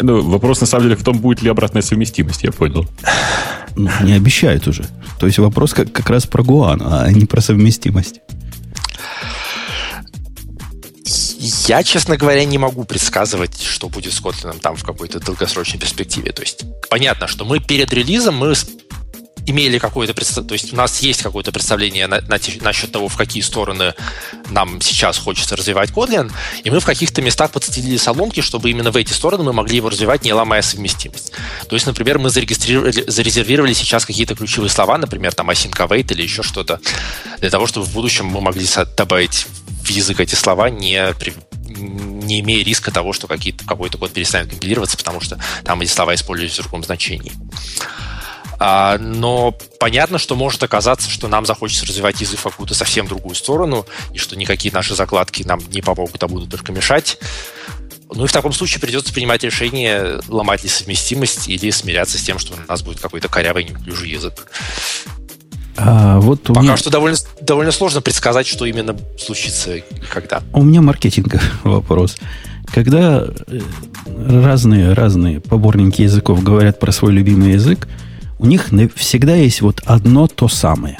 Ну, 0.00 0.22
вопрос 0.22 0.60
на 0.60 0.66
самом 0.66 0.84
деле 0.84 0.96
в 0.96 1.04
том, 1.04 1.18
будет 1.18 1.42
ли 1.42 1.50
обратная 1.50 1.82
совместимость, 1.82 2.44
я 2.44 2.52
понял. 2.52 2.86
Ну, 3.76 3.90
не 4.02 4.12
обещают 4.12 4.66
уже. 4.66 4.84
То 5.18 5.26
есть 5.26 5.38
вопрос 5.38 5.72
как, 5.72 5.92
как 5.92 6.10
раз 6.10 6.26
про 6.26 6.42
Гуан, 6.42 6.82
а 6.84 7.10
не 7.10 7.26
про 7.26 7.40
совместимость. 7.40 8.20
Я, 11.68 11.82
честно 11.82 12.16
говоря, 12.16 12.44
не 12.44 12.58
могу 12.58 12.84
предсказывать, 12.84 13.62
что 13.62 13.88
будет 13.88 14.12
с 14.12 14.20
Kotlin 14.20 14.58
там 14.58 14.74
в 14.76 14.84
какой-то 14.84 15.20
долгосрочной 15.20 15.78
перспективе. 15.78 16.32
То 16.32 16.42
есть 16.42 16.64
понятно, 16.90 17.26
что 17.28 17.44
мы 17.44 17.60
перед 17.60 17.92
релизом 17.92 18.36
мы 18.36 18.54
имели 19.48 19.78
какое-то 19.78 20.14
представление, 20.14 20.48
то 20.48 20.54
есть 20.54 20.72
у 20.72 20.76
нас 20.76 21.00
есть 21.00 21.22
какое-то 21.22 21.52
представление 21.52 22.06
на, 22.06 22.20
на, 22.20 22.38
насчет 22.60 22.92
того, 22.92 23.08
в 23.08 23.16
какие 23.16 23.42
стороны 23.42 23.94
нам 24.50 24.80
сейчас 24.80 25.18
хочется 25.18 25.56
развивать 25.56 25.90
Kotlin, 25.90 26.30
и 26.64 26.70
мы 26.70 26.80
в 26.80 26.84
каких-то 26.84 27.22
местах 27.22 27.50
подстелили 27.50 27.96
соломки, 27.96 28.40
чтобы 28.40 28.70
именно 28.70 28.90
в 28.90 28.96
эти 28.96 29.12
стороны 29.12 29.44
мы 29.44 29.52
могли 29.52 29.76
его 29.76 29.90
развивать, 29.90 30.24
не 30.24 30.32
ломая 30.32 30.62
совместимость. 30.62 31.32
То 31.68 31.76
есть, 31.76 31.86
например, 31.86 32.18
мы 32.18 32.30
зарегистрировали, 32.30 33.04
зарезервировали 33.06 33.72
сейчас 33.72 34.04
какие-то 34.04 34.34
ключевые 34.34 34.70
слова, 34.70 34.98
например, 34.98 35.34
там 35.34 35.50
async 35.50 35.76
await 35.76 36.12
или 36.12 36.22
еще 36.22 36.42
что-то, 36.42 36.80
для 37.40 37.50
того, 37.50 37.66
чтобы 37.66 37.86
в 37.86 37.92
будущем 37.92 38.26
мы 38.26 38.40
могли 38.40 38.66
добавить 38.96 39.46
в 39.82 39.90
язык 39.90 40.20
эти 40.20 40.34
слова, 40.34 40.68
не, 40.68 41.14
не 41.68 42.40
имея 42.40 42.64
риска 42.64 42.90
того, 42.90 43.12
что 43.12 43.26
какие-то, 43.26 43.64
какой-то 43.64 43.98
код 43.98 44.12
перестанет 44.12 44.50
компилироваться, 44.50 44.96
потому 44.96 45.20
что 45.20 45.38
там 45.64 45.80
эти 45.80 45.90
слова 45.90 46.14
используются 46.14 46.62
в 46.62 46.64
другом 46.64 46.84
значении. 46.84 47.32
А, 48.60 48.98
но 48.98 49.56
понятно, 49.78 50.18
что 50.18 50.34
может 50.34 50.62
оказаться, 50.62 51.08
что 51.08 51.28
нам 51.28 51.46
захочется 51.46 51.86
развивать 51.86 52.20
язык 52.20 52.40
в 52.40 52.42
какую-то 52.42 52.74
совсем 52.74 53.06
другую 53.06 53.34
сторону, 53.34 53.86
и 54.12 54.18
что 54.18 54.36
никакие 54.36 54.72
наши 54.74 54.94
закладки 54.94 55.42
нам 55.44 55.60
не 55.70 55.80
помогут, 55.80 56.22
а 56.22 56.28
будут 56.28 56.50
только 56.50 56.72
мешать. 56.72 57.18
Ну 58.12 58.24
и 58.24 58.26
в 58.26 58.32
таком 58.32 58.52
случае 58.52 58.80
придется 58.80 59.12
принимать 59.12 59.44
решение, 59.44 60.20
ломать 60.28 60.62
ли 60.62 60.68
совместимость 60.68 61.48
или 61.48 61.70
смиряться 61.70 62.18
с 62.18 62.22
тем, 62.22 62.38
что 62.38 62.54
у 62.54 62.70
нас 62.70 62.82
будет 62.82 63.00
какой-то 63.00 63.28
корявый 63.28 63.64
неуклюжий 63.64 64.10
язык. 64.10 64.50
А, 65.76 66.18
вот 66.18 66.42
Пока 66.42 66.60
меня... 66.60 66.76
что 66.76 66.90
довольно, 66.90 67.16
довольно 67.40 67.70
сложно 67.70 68.00
предсказать, 68.00 68.46
что 68.46 68.64
именно 68.64 68.96
случится 69.18 69.76
и 69.76 69.84
когда. 70.10 70.42
У 70.52 70.64
меня 70.64 70.82
маркетинговый 70.82 71.40
вопрос. 71.62 72.16
Когда 72.66 73.24
э, 73.46 73.60
разные, 74.26 74.92
разные 74.92 75.40
поборники 75.40 76.02
языков 76.02 76.42
говорят 76.42 76.80
про 76.80 76.90
свой 76.90 77.12
любимый 77.12 77.52
язык, 77.52 77.86
у 78.38 78.46
них 78.46 78.70
всегда 78.94 79.34
есть 79.34 79.62
вот 79.62 79.82
одно 79.84 80.26
то 80.26 80.48
самое. 80.48 80.98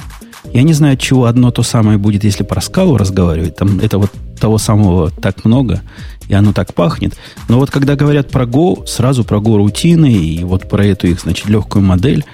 Я 0.53 0.62
не 0.62 0.72
знаю, 0.72 0.96
чего 0.96 1.27
одно 1.27 1.51
то 1.51 1.62
самое 1.62 1.98
будет, 1.98 2.24
если 2.24 2.42
про 2.42 2.61
скалу 2.61 2.96
разговаривать. 2.96 3.57
Там 3.57 3.81
это 3.81 3.98
вот 3.98 4.11
того 4.40 4.59
самого 4.59 5.11
так 5.11 5.44
много, 5.44 5.83
и 6.29 6.35
оно 6.35 6.53
так 6.53 6.74
пахнет. 6.74 7.16
Но 7.48 7.59
вот 7.59 7.70
когда 7.70 7.96
говорят 7.96 8.31
про 8.31 8.44
Go, 8.44 8.87
сразу 8.87 9.24
про 9.24 9.38
Go 9.38 9.57
рутины 9.57 10.12
и 10.12 10.44
вот 10.44 10.68
про 10.68 10.87
эту 10.87 11.09
их, 11.09 11.20
значит, 11.20 11.48
легкую 11.48 11.85
модель. 11.85 12.24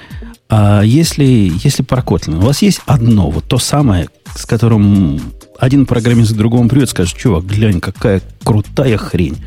А 0.48 0.82
если, 0.82 1.24
если 1.24 1.82
про 1.82 2.02
Kotlin, 2.02 2.36
у 2.36 2.42
вас 2.42 2.62
есть 2.62 2.80
одно, 2.86 3.30
вот 3.30 3.44
то 3.44 3.58
самое, 3.58 4.08
с 4.36 4.44
которым 4.44 5.20
один 5.58 5.86
программист 5.86 6.34
к 6.34 6.36
другому 6.36 6.68
придет 6.68 6.90
скажет, 6.90 7.16
чувак, 7.16 7.46
глянь, 7.46 7.80
какая 7.80 8.20
крутая 8.44 8.98
хрень. 8.98 9.38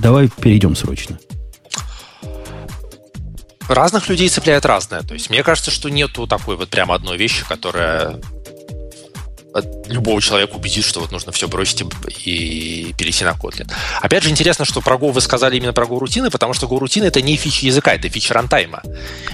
Давай 0.00 0.28
перейдем 0.28 0.74
срочно 0.74 1.18
разных 3.68 4.08
людей 4.08 4.28
цепляет 4.28 4.64
разное. 4.64 5.02
То 5.02 5.14
есть 5.14 5.30
мне 5.30 5.42
кажется, 5.42 5.70
что 5.70 5.88
нету 5.88 6.26
такой 6.26 6.56
вот 6.56 6.68
прямо 6.68 6.94
одной 6.94 7.16
вещи, 7.16 7.44
которая 7.48 8.20
любого 9.88 10.20
человека 10.20 10.54
убедит, 10.56 10.84
что 10.84 11.00
вот 11.00 11.12
нужно 11.12 11.32
все 11.32 11.48
бросить 11.48 11.82
и 12.24 12.94
перейти 12.98 13.24
на 13.24 13.30
Kotlin. 13.30 13.70
Опять 14.02 14.24
же, 14.24 14.30
интересно, 14.30 14.64
что 14.64 14.80
про 14.80 14.96
Go 14.96 15.12
вы 15.12 15.20
сказали 15.20 15.56
именно 15.56 15.72
про 15.72 15.86
Go 15.86 15.98
рутины, 15.98 16.30
потому 16.30 16.52
что 16.52 16.66
Go 16.66 16.78
рутины 16.78 17.04
это 17.04 17.22
не 17.22 17.36
фича 17.36 17.66
языка, 17.66 17.94
это 17.94 18.08
фича 18.08 18.34
рантайма. 18.34 18.82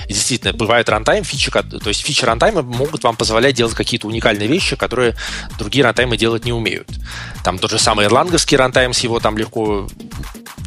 И 0.09 0.13
действительно, 0.13 0.53
бывает 0.53 0.89
рантайм, 0.89 1.25
фичи, 1.25 1.51
то 1.51 1.89
есть 1.89 2.03
фичи 2.03 2.25
рантайма 2.25 2.63
могут 2.63 3.03
вам 3.05 3.17
позволять 3.17 3.55
делать 3.55 3.75
какие-то 3.75 4.07
уникальные 4.07 4.49
вещи, 4.49 4.77
которые 4.77 5.17
другие 5.59 5.85
рантаймы 5.85 6.17
делать 6.17 6.45
не 6.45 6.53
умеют. 6.53 6.89
Там 7.43 7.59
тот 7.59 7.71
же 7.71 7.79
самый 7.79 8.07
эрланговский 8.07 8.57
рантайм 8.57 8.93
с 8.93 9.01
его 9.01 9.21
там 9.21 9.37
легко 9.37 9.89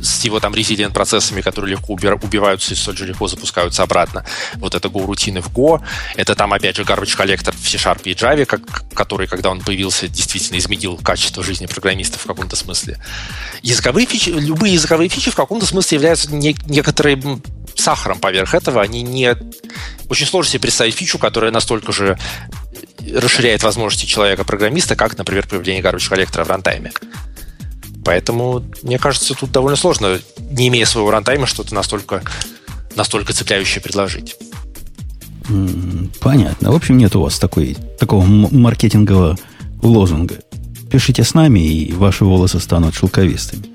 с 0.05 0.23
его 0.23 0.39
там 0.39 0.53
resilient 0.53 0.93
процессами, 0.93 1.41
которые 1.41 1.71
легко 1.71 1.93
убиваются 1.93 2.73
и 2.73 2.77
столь 2.77 2.97
же 2.97 3.05
легко 3.07 3.27
запускаются 3.27 3.83
обратно. 3.83 4.25
Вот 4.55 4.75
это 4.75 4.87
Go 4.87 5.05
рутины 5.05 5.41
в 5.41 5.49
Go. 5.49 5.81
Это 6.15 6.35
там, 6.35 6.53
опять 6.53 6.75
же, 6.75 6.83
garbage 6.83 7.15
collector 7.15 7.53
в 7.55 7.67
C-Sharp 7.67 8.01
и 8.03 8.13
Java, 8.13 8.45
как, 8.45 8.61
который, 8.93 9.27
когда 9.27 9.49
он 9.49 9.61
появился, 9.61 10.07
действительно 10.07 10.57
изменил 10.57 10.97
качество 10.97 11.43
жизни 11.43 11.65
программистов 11.65 12.21
в 12.21 12.27
каком-то 12.27 12.55
смысле. 12.55 12.97
Языковые 13.61 14.05
фичи, 14.05 14.29
любые 14.29 14.73
языковые 14.73 15.09
фичи 15.09 15.31
в 15.31 15.35
каком-то 15.35 15.65
смысле 15.65 15.95
являются 15.95 16.33
не, 16.33 16.55
некоторым 16.67 17.43
сахаром 17.75 18.19
поверх 18.19 18.53
этого. 18.53 18.81
Они 18.81 19.01
не... 19.01 19.35
Очень 20.09 20.27
сложно 20.27 20.51
себе 20.51 20.61
представить 20.61 20.95
фичу, 20.95 21.17
которая 21.17 21.51
настолько 21.51 21.91
же 21.91 22.17
расширяет 23.13 23.63
возможности 23.63 24.05
человека-программиста, 24.05 24.95
как, 24.95 25.17
например, 25.17 25.47
появление 25.47 25.83
garbage 25.83 26.07
коллектора 26.09 26.43
в 26.43 26.49
рантайме. 26.49 26.91
Поэтому, 28.05 28.63
мне 28.83 28.99
кажется, 28.99 29.33
тут 29.33 29.51
довольно 29.51 29.75
сложно, 29.75 30.19
не 30.51 30.69
имея 30.69 30.85
своего 30.85 31.11
рантайма, 31.11 31.47
что-то 31.47 31.73
настолько 31.75 32.21
настолько 32.95 33.33
цепляющее 33.33 33.81
предложить. 33.81 34.37
Понятно. 36.19 36.71
В 36.71 36.75
общем, 36.75 36.97
нет 36.97 37.15
у 37.15 37.21
вас 37.21 37.37
такой, 37.37 37.75
такого 37.99 38.25
маркетингового 38.25 39.37
лозунга. 39.81 40.35
Пишите 40.91 41.23
с 41.23 41.33
нами, 41.33 41.59
и 41.59 41.91
ваши 41.93 42.25
волосы 42.25 42.59
станут 42.59 42.95
шелковистыми. 42.95 43.65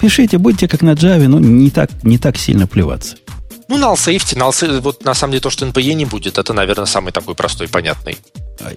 Пишите, 0.00 0.38
будьте 0.38 0.68
как 0.68 0.82
на 0.82 0.92
Java, 0.92 1.26
но 1.26 1.40
не 1.40 1.70
так, 1.70 1.90
не 2.04 2.18
так 2.18 2.36
сильно 2.36 2.66
плеваться. 2.66 3.16
Ну, 3.68 3.78
null 3.78 3.94
safety, 3.94 4.36
null 4.36 4.50
safety, 4.50 4.80
вот 4.80 5.04
на 5.04 5.14
самом 5.14 5.32
деле 5.32 5.42
то, 5.42 5.50
что 5.50 5.66
NPE 5.66 5.92
не 5.94 6.04
будет, 6.04 6.38
это, 6.38 6.52
наверное, 6.54 6.86
самый 6.86 7.12
такой 7.12 7.34
простой, 7.34 7.68
понятный. 7.68 8.16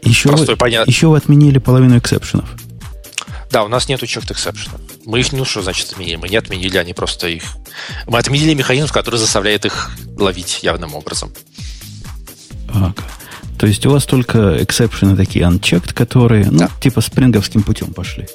Еще, 0.04 0.30
простой, 0.30 0.56
вы, 0.56 0.58
понят... 0.58 0.88
еще 0.88 1.08
вы 1.08 1.18
отменили 1.18 1.60
половину 1.60 1.98
эксепшенов. 1.98 2.50
Да, 3.52 3.64
у 3.64 3.68
нас 3.68 3.90
нету 3.90 4.06
checked 4.06 4.32
exception. 4.32 4.80
Мы 5.06 5.20
их, 5.20 5.32
ну 5.34 5.44
что 5.44 5.62
значит 5.62 5.92
отменили? 5.92 6.16
Мы 6.16 6.30
не 6.30 6.38
отменили, 6.38 6.78
они 6.78 6.94
просто 6.94 7.28
их... 7.28 7.44
Мы 8.08 8.18
отменили 8.18 8.54
механизм, 8.54 8.88
который 8.88 9.18
заставляет 9.18 9.66
их 9.66 9.92
ловить 10.18 10.64
явным 10.64 10.96
образом. 10.96 11.34
Ага. 12.70 12.96
То 13.60 13.68
есть 13.68 13.86
у 13.86 13.92
вас 13.92 14.06
только 14.06 14.64
эксепшены 14.64 15.16
такие 15.18 15.46
unchecked, 15.46 15.94
которые, 15.94 16.50
ну, 16.50 16.60
да. 16.60 16.70
типа 16.82 17.02
спринговским 17.02 17.62
путем 17.64 17.94
пошли. 17.94 18.28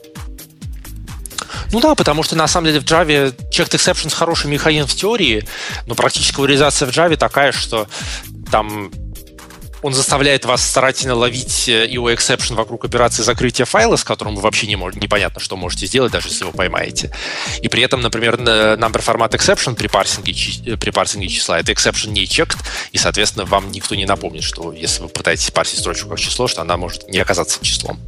Ну 1.72 1.80
да, 1.80 1.94
потому 1.94 2.22
что 2.22 2.36
на 2.36 2.46
самом 2.46 2.66
деле 2.66 2.80
в 2.80 2.84
Java 2.84 3.34
checked 3.50 3.74
exceptions 3.74 4.14
хороший 4.14 4.48
механизм 4.48 4.86
в 4.86 4.94
теории, 4.94 5.46
но 5.86 5.94
практическая 5.94 6.46
реализация 6.46 6.86
в 6.86 6.94
Java 6.94 7.16
такая, 7.16 7.52
что 7.52 7.88
там 8.50 8.90
он 9.86 9.94
заставляет 9.94 10.44
вас 10.44 10.68
старательно 10.68 11.14
ловить 11.14 11.68
его 11.68 12.10
э, 12.10 12.14
exception 12.14 12.56
вокруг 12.56 12.84
операции 12.84 13.22
закрытия 13.22 13.64
файла, 13.66 13.94
с 13.94 14.02
которым 14.02 14.34
вы 14.34 14.42
вообще 14.42 14.66
не 14.66 14.74
можете, 14.74 15.00
непонятно, 15.00 15.40
что 15.40 15.56
можете 15.56 15.86
сделать, 15.86 16.10
даже 16.10 16.26
если 16.26 16.42
его 16.42 16.50
поймаете. 16.50 17.12
И 17.62 17.68
при 17.68 17.84
этом, 17.84 18.00
например, 18.00 18.34
number 18.34 19.00
формат 19.00 19.34
exception 19.34 19.76
при 19.76 19.86
парсинге, 19.86 20.34
э, 20.66 20.76
при 20.76 20.90
парсинге 20.90 21.28
числа, 21.28 21.60
это 21.60 21.70
exception 21.70 22.08
не 22.08 22.24
checked, 22.24 22.56
и, 22.90 22.98
соответственно, 22.98 23.44
вам 23.44 23.70
никто 23.70 23.94
не 23.94 24.06
напомнит, 24.06 24.42
что 24.42 24.72
если 24.72 25.02
вы 25.02 25.08
пытаетесь 25.08 25.52
парсить 25.52 25.78
строчку 25.78 26.08
как 26.08 26.18
число, 26.18 26.48
что 26.48 26.62
она 26.62 26.76
может 26.76 27.08
не 27.08 27.20
оказаться 27.20 27.64
числом. 27.64 28.00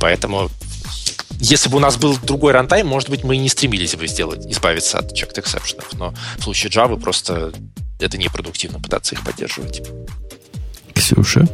Поэтому 0.00 0.48
если 1.40 1.68
бы 1.68 1.78
у 1.78 1.80
нас 1.80 1.96
был 1.96 2.16
другой 2.18 2.52
рантайм, 2.52 2.86
может 2.86 3.10
быть, 3.10 3.24
мы 3.24 3.34
и 3.34 3.38
не 3.38 3.48
стремились 3.48 3.96
бы 3.96 4.06
сделать, 4.06 4.46
избавиться 4.46 4.98
от 4.98 5.12
checked 5.12 5.42
exception. 5.42 5.82
Но 5.94 6.14
в 6.38 6.44
случае 6.44 6.70
Java 6.70 7.00
просто 7.00 7.52
это 7.98 8.16
непродуктивно 8.16 8.78
пытаться 8.78 9.16
их 9.16 9.24
поддерживать. 9.24 9.82
Ксюша? 10.98 11.46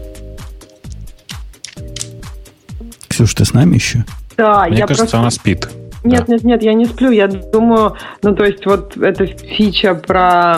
Ксюша, 3.08 3.36
ты 3.36 3.44
с 3.44 3.52
нами 3.52 3.74
еще? 3.74 4.04
Да, 4.38 4.66
Мне 4.66 4.78
я 4.78 4.86
кажется, 4.86 5.04
просто... 5.04 5.18
она 5.18 5.30
спит. 5.30 5.68
Нет, 6.02 6.24
да. 6.26 6.32
нет, 6.32 6.44
нет, 6.44 6.62
я 6.62 6.74
не 6.74 6.86
сплю. 6.86 7.10
Я 7.10 7.28
думаю, 7.28 7.96
ну 8.22 8.34
то 8.34 8.44
есть 8.44 8.64
вот 8.64 8.96
эта 8.96 9.26
фича 9.26 9.94
про 9.94 10.56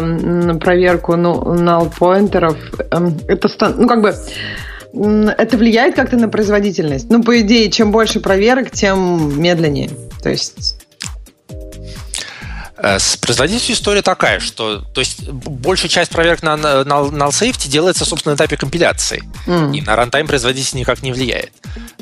проверку 0.60 1.16
ну, 1.16 1.34
null 1.34 1.92
поинтеров, 1.98 2.56
эм, 2.90 3.16
это 3.28 3.48
ну 3.76 3.88
как 3.88 4.02
бы 4.02 4.14
это 4.92 5.56
влияет 5.56 5.94
как-то 5.94 6.16
на 6.16 6.28
производительность. 6.28 7.10
Ну 7.10 7.22
по 7.22 7.40
идее, 7.40 7.70
чем 7.70 7.92
больше 7.92 8.20
проверок, 8.20 8.70
тем 8.70 9.40
медленнее. 9.40 9.90
То 10.22 10.30
есть 10.30 10.75
с 12.78 13.16
производительностью 13.16 13.74
история 13.74 14.02
такая, 14.02 14.40
что 14.40 14.80
то 14.80 15.00
есть 15.00 15.28
большая 15.28 15.88
часть 15.88 16.10
проверок 16.10 16.42
на, 16.42 16.54
null 16.54 17.30
safety 17.30 17.68
делается, 17.68 18.04
собственно, 18.04 18.34
на 18.34 18.36
этапе 18.36 18.56
компиляции. 18.56 19.22
Mm. 19.46 19.76
И 19.76 19.80
на 19.82 19.96
рантайм 19.96 20.26
производительность 20.26 20.74
никак 20.74 21.02
не 21.02 21.12
влияет. 21.12 21.52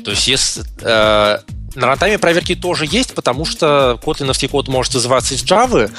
То 0.03 0.11
есть 0.11 0.27
если, 0.27 0.63
э, 0.81 1.39
на 1.75 1.87
рантайме 1.87 2.17
проверки 2.17 2.55
тоже 2.55 2.85
есть, 2.89 3.13
потому 3.13 3.45
что 3.45 3.99
котлиновский 4.03 4.47
код 4.47 4.67
может 4.67 4.93
вызываться 4.93 5.33
из 5.33 5.43
Java, 5.43 5.91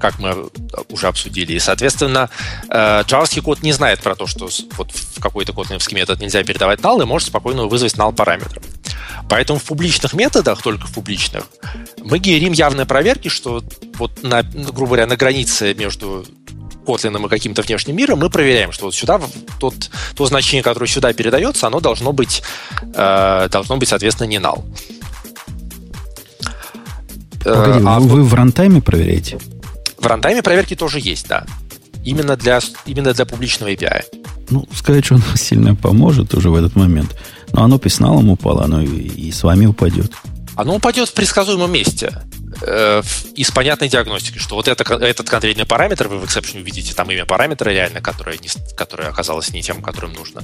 как 0.00 0.18
мы 0.18 0.48
уже 0.90 1.08
обсудили. 1.08 1.52
И, 1.52 1.58
соответственно, 1.58 2.30
э, 2.70 3.02
джавский 3.06 3.42
код 3.42 3.62
не 3.62 3.72
знает 3.72 4.00
про 4.00 4.14
то, 4.14 4.26
что 4.26 4.48
вот 4.76 4.92
в 4.92 5.20
какой-то 5.20 5.52
котлиновский 5.52 5.96
метод 5.96 6.20
нельзя 6.20 6.42
передавать 6.42 6.80
null, 6.80 7.02
и 7.02 7.06
может 7.06 7.28
спокойно 7.28 7.66
вызвать 7.66 7.94
null 7.94 8.12
параметр. 8.12 8.60
Поэтому 9.28 9.58
в 9.58 9.64
публичных 9.64 10.14
методах, 10.14 10.62
только 10.62 10.86
в 10.86 10.92
публичных, 10.92 11.44
мы 11.98 12.18
генерим 12.18 12.52
явные 12.52 12.86
проверки, 12.86 13.28
что 13.28 13.62
вот, 13.98 14.22
на, 14.22 14.42
грубо 14.42 14.86
говоря, 14.86 15.06
на 15.06 15.16
границе 15.16 15.74
между 15.74 16.24
Kotlin 16.86 17.26
и 17.26 17.28
каким-то 17.28 17.60
внешним 17.60 17.96
миром, 17.96 18.20
мы 18.20 18.30
проверяем, 18.30 18.72
что 18.72 18.86
вот 18.86 18.94
сюда 18.94 19.20
тот, 19.60 19.74
то 20.14 20.24
значение, 20.24 20.62
которое 20.62 20.86
сюда 20.86 21.12
передается, 21.12 21.66
оно 21.66 21.80
должно 21.80 22.12
быть, 22.12 22.42
э, 22.94 23.48
должно 23.50 23.76
быть, 23.76 23.90
соответственно, 23.90 24.28
не 24.28 24.38
null. 24.38 24.64
Погоди, 27.44 27.84
а 27.86 28.00
вы, 28.00 28.08
вы 28.08 28.22
в 28.24 28.34
рантайме 28.34 28.80
проверяете? 28.80 29.38
В 29.98 30.06
рантайме 30.06 30.42
проверки 30.42 30.76
тоже 30.76 31.00
есть, 31.00 31.28
да. 31.28 31.44
Именно 32.04 32.36
для, 32.36 32.60
именно 32.86 33.12
для 33.12 33.24
публичного 33.24 33.70
API. 33.70 34.04
Ну, 34.50 34.66
сказать, 34.72 35.04
что 35.04 35.16
оно 35.16 35.36
сильно 35.36 35.74
поможет 35.74 36.34
уже 36.34 36.50
в 36.50 36.54
этот 36.54 36.76
момент. 36.76 37.16
Но 37.52 37.62
оно 37.62 37.78
письналом 37.78 38.30
упало, 38.30 38.64
оно 38.64 38.82
и, 38.82 38.86
и 38.86 39.32
с 39.32 39.42
вами 39.42 39.66
упадет. 39.66 40.12
Оно 40.56 40.76
упадет 40.76 41.08
в 41.08 41.14
предсказуемом 41.14 41.70
месте 41.70 42.12
э, 42.62 43.02
и 43.36 43.44
с 43.44 43.50
понятной 43.50 43.88
диагностикой, 43.88 44.40
что 44.40 44.56
вот 44.56 44.68
это, 44.68 44.82
этот 44.94 45.28
конкретный 45.28 45.66
параметр, 45.66 46.08
вы 46.08 46.18
в 46.18 46.24
exception 46.24 46.60
увидите 46.60 46.94
там 46.94 47.10
имя 47.10 47.24
параметра 47.26 47.70
реально, 47.70 48.00
которое, 48.00 48.38
не, 48.38 48.48
которое 48.74 49.08
оказалось 49.08 49.52
не 49.52 49.62
тем, 49.62 49.82
которым 49.82 50.14
нужно. 50.14 50.42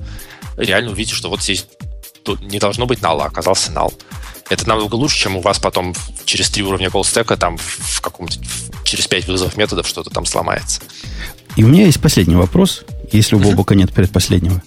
Реально 0.57 0.92
увидите, 0.92 1.16
что 1.16 1.30
вот 1.30 1.42
здесь 1.42 1.66
не 2.42 2.59
должно 2.59 2.87
быть 2.87 3.00
null, 3.00 3.20
а 3.22 3.26
оказался 3.26 3.72
null. 3.72 3.92
Это 4.50 4.68
намного 4.68 4.94
лучше, 4.94 5.18
чем 5.18 5.37
у 5.37 5.40
вас 5.40 5.59
потом 5.59 5.94
через 6.24 6.50
три 6.50 6.62
уровня 6.62 6.90
колл-стека 6.90 7.37
там 7.37 7.57
в 7.59 8.00
каком-то 8.00 8.37
через 8.85 9.07
пять 9.07 9.26
вызовов 9.26 9.57
методов 9.57 9.87
что-то 9.88 10.11
там 10.11 10.26
сломается. 10.26 10.83
И 11.57 11.64
у 11.64 11.68
меня 11.68 11.87
есть 11.87 12.00
последний 12.00 12.35
вопрос, 12.35 12.85
если 13.12 13.37
у 13.37 13.38
Бобука 13.38 13.74
нет 13.74 13.92
предпоследнего. 13.92 14.62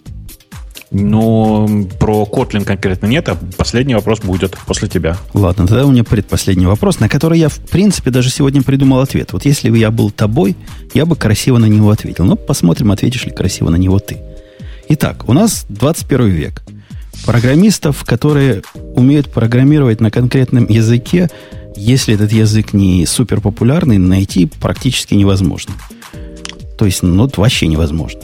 Ну, 0.89 1.87
про 1.99 2.23
Kotlin 2.23 2.63
конкретно 2.63 3.07
нет, 3.07 3.27
а 3.27 3.37
последний 3.57 3.93
вопрос 3.93 4.21
будет 4.21 4.57
после 4.65 4.87
тебя. 4.87 5.17
Ладно, 5.33 5.67
тогда 5.67 5.85
у 5.85 5.91
меня 5.91 6.05
предпоследний 6.05 6.65
вопрос, 6.65 6.99
на 6.99 7.09
который 7.09 7.39
я, 7.39 7.49
в 7.49 7.59
принципе, 7.59 8.09
даже 8.09 8.29
сегодня 8.29 8.63
придумал 8.63 9.01
ответ. 9.01 9.33
Вот 9.33 9.43
если 9.43 9.69
бы 9.69 9.77
я 9.77 9.91
был 9.91 10.11
тобой, 10.11 10.55
я 10.93 11.05
бы 11.05 11.17
красиво 11.17 11.57
на 11.57 11.65
него 11.65 11.91
ответил. 11.91 12.23
Но 12.23 12.37
посмотрим, 12.37 12.91
ответишь 12.91 13.25
ли 13.25 13.31
красиво 13.31 13.69
на 13.69 13.75
него 13.75 13.99
ты. 13.99 14.17
Итак, 14.87 15.27
у 15.27 15.33
нас 15.33 15.65
21 15.67 16.27
век. 16.29 16.63
Программистов, 17.27 18.05
которые 18.05 18.63
умеют 18.95 19.29
программировать 19.29 19.99
на 19.99 20.09
конкретном 20.09 20.65
языке, 20.69 21.29
если 21.75 22.15
этот 22.15 22.31
язык 22.31 22.71
не 22.71 23.05
супер 23.05 23.41
популярный, 23.41 23.97
найти 23.97 24.45
практически 24.45 25.13
невозможно. 25.13 25.73
То 26.77 26.85
есть, 26.85 27.03
ну, 27.03 27.29
вообще 27.35 27.67
невозможно. 27.67 28.21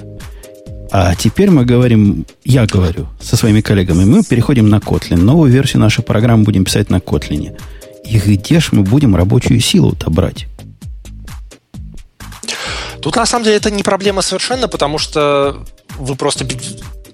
А 0.90 1.16
теперь 1.16 1.50
мы 1.50 1.66
говорим, 1.66 2.26
я 2.46 2.66
говорю 2.66 3.08
со 3.20 3.36
своими 3.36 3.60
коллегами, 3.60 4.06
мы 4.06 4.24
переходим 4.24 4.70
на 4.70 4.78
Kotlin. 4.78 5.18
Новую 5.18 5.52
версию 5.52 5.82
нашей 5.82 6.02
программы 6.02 6.46
будем 6.46 6.64
писать 6.64 6.90
на 6.90 6.98
Kotlin. 6.98 7.60
И 8.06 8.18
где 8.20 8.62
ж 8.62 8.70
мы 8.72 8.84
будем 8.84 9.18
рабочую 9.18 9.60
силу-то 9.60 10.10
брать? 10.12 10.48
Тут 13.02 13.18
на 13.18 13.26
самом 13.26 13.44
деле 13.44 13.58
это 13.58 13.70
не 13.70 13.84
проблема 13.84 14.22
совершенно, 14.22 14.70
потому 14.70 14.98
что 14.98 15.66
вы 15.98 16.16
просто 16.16 16.46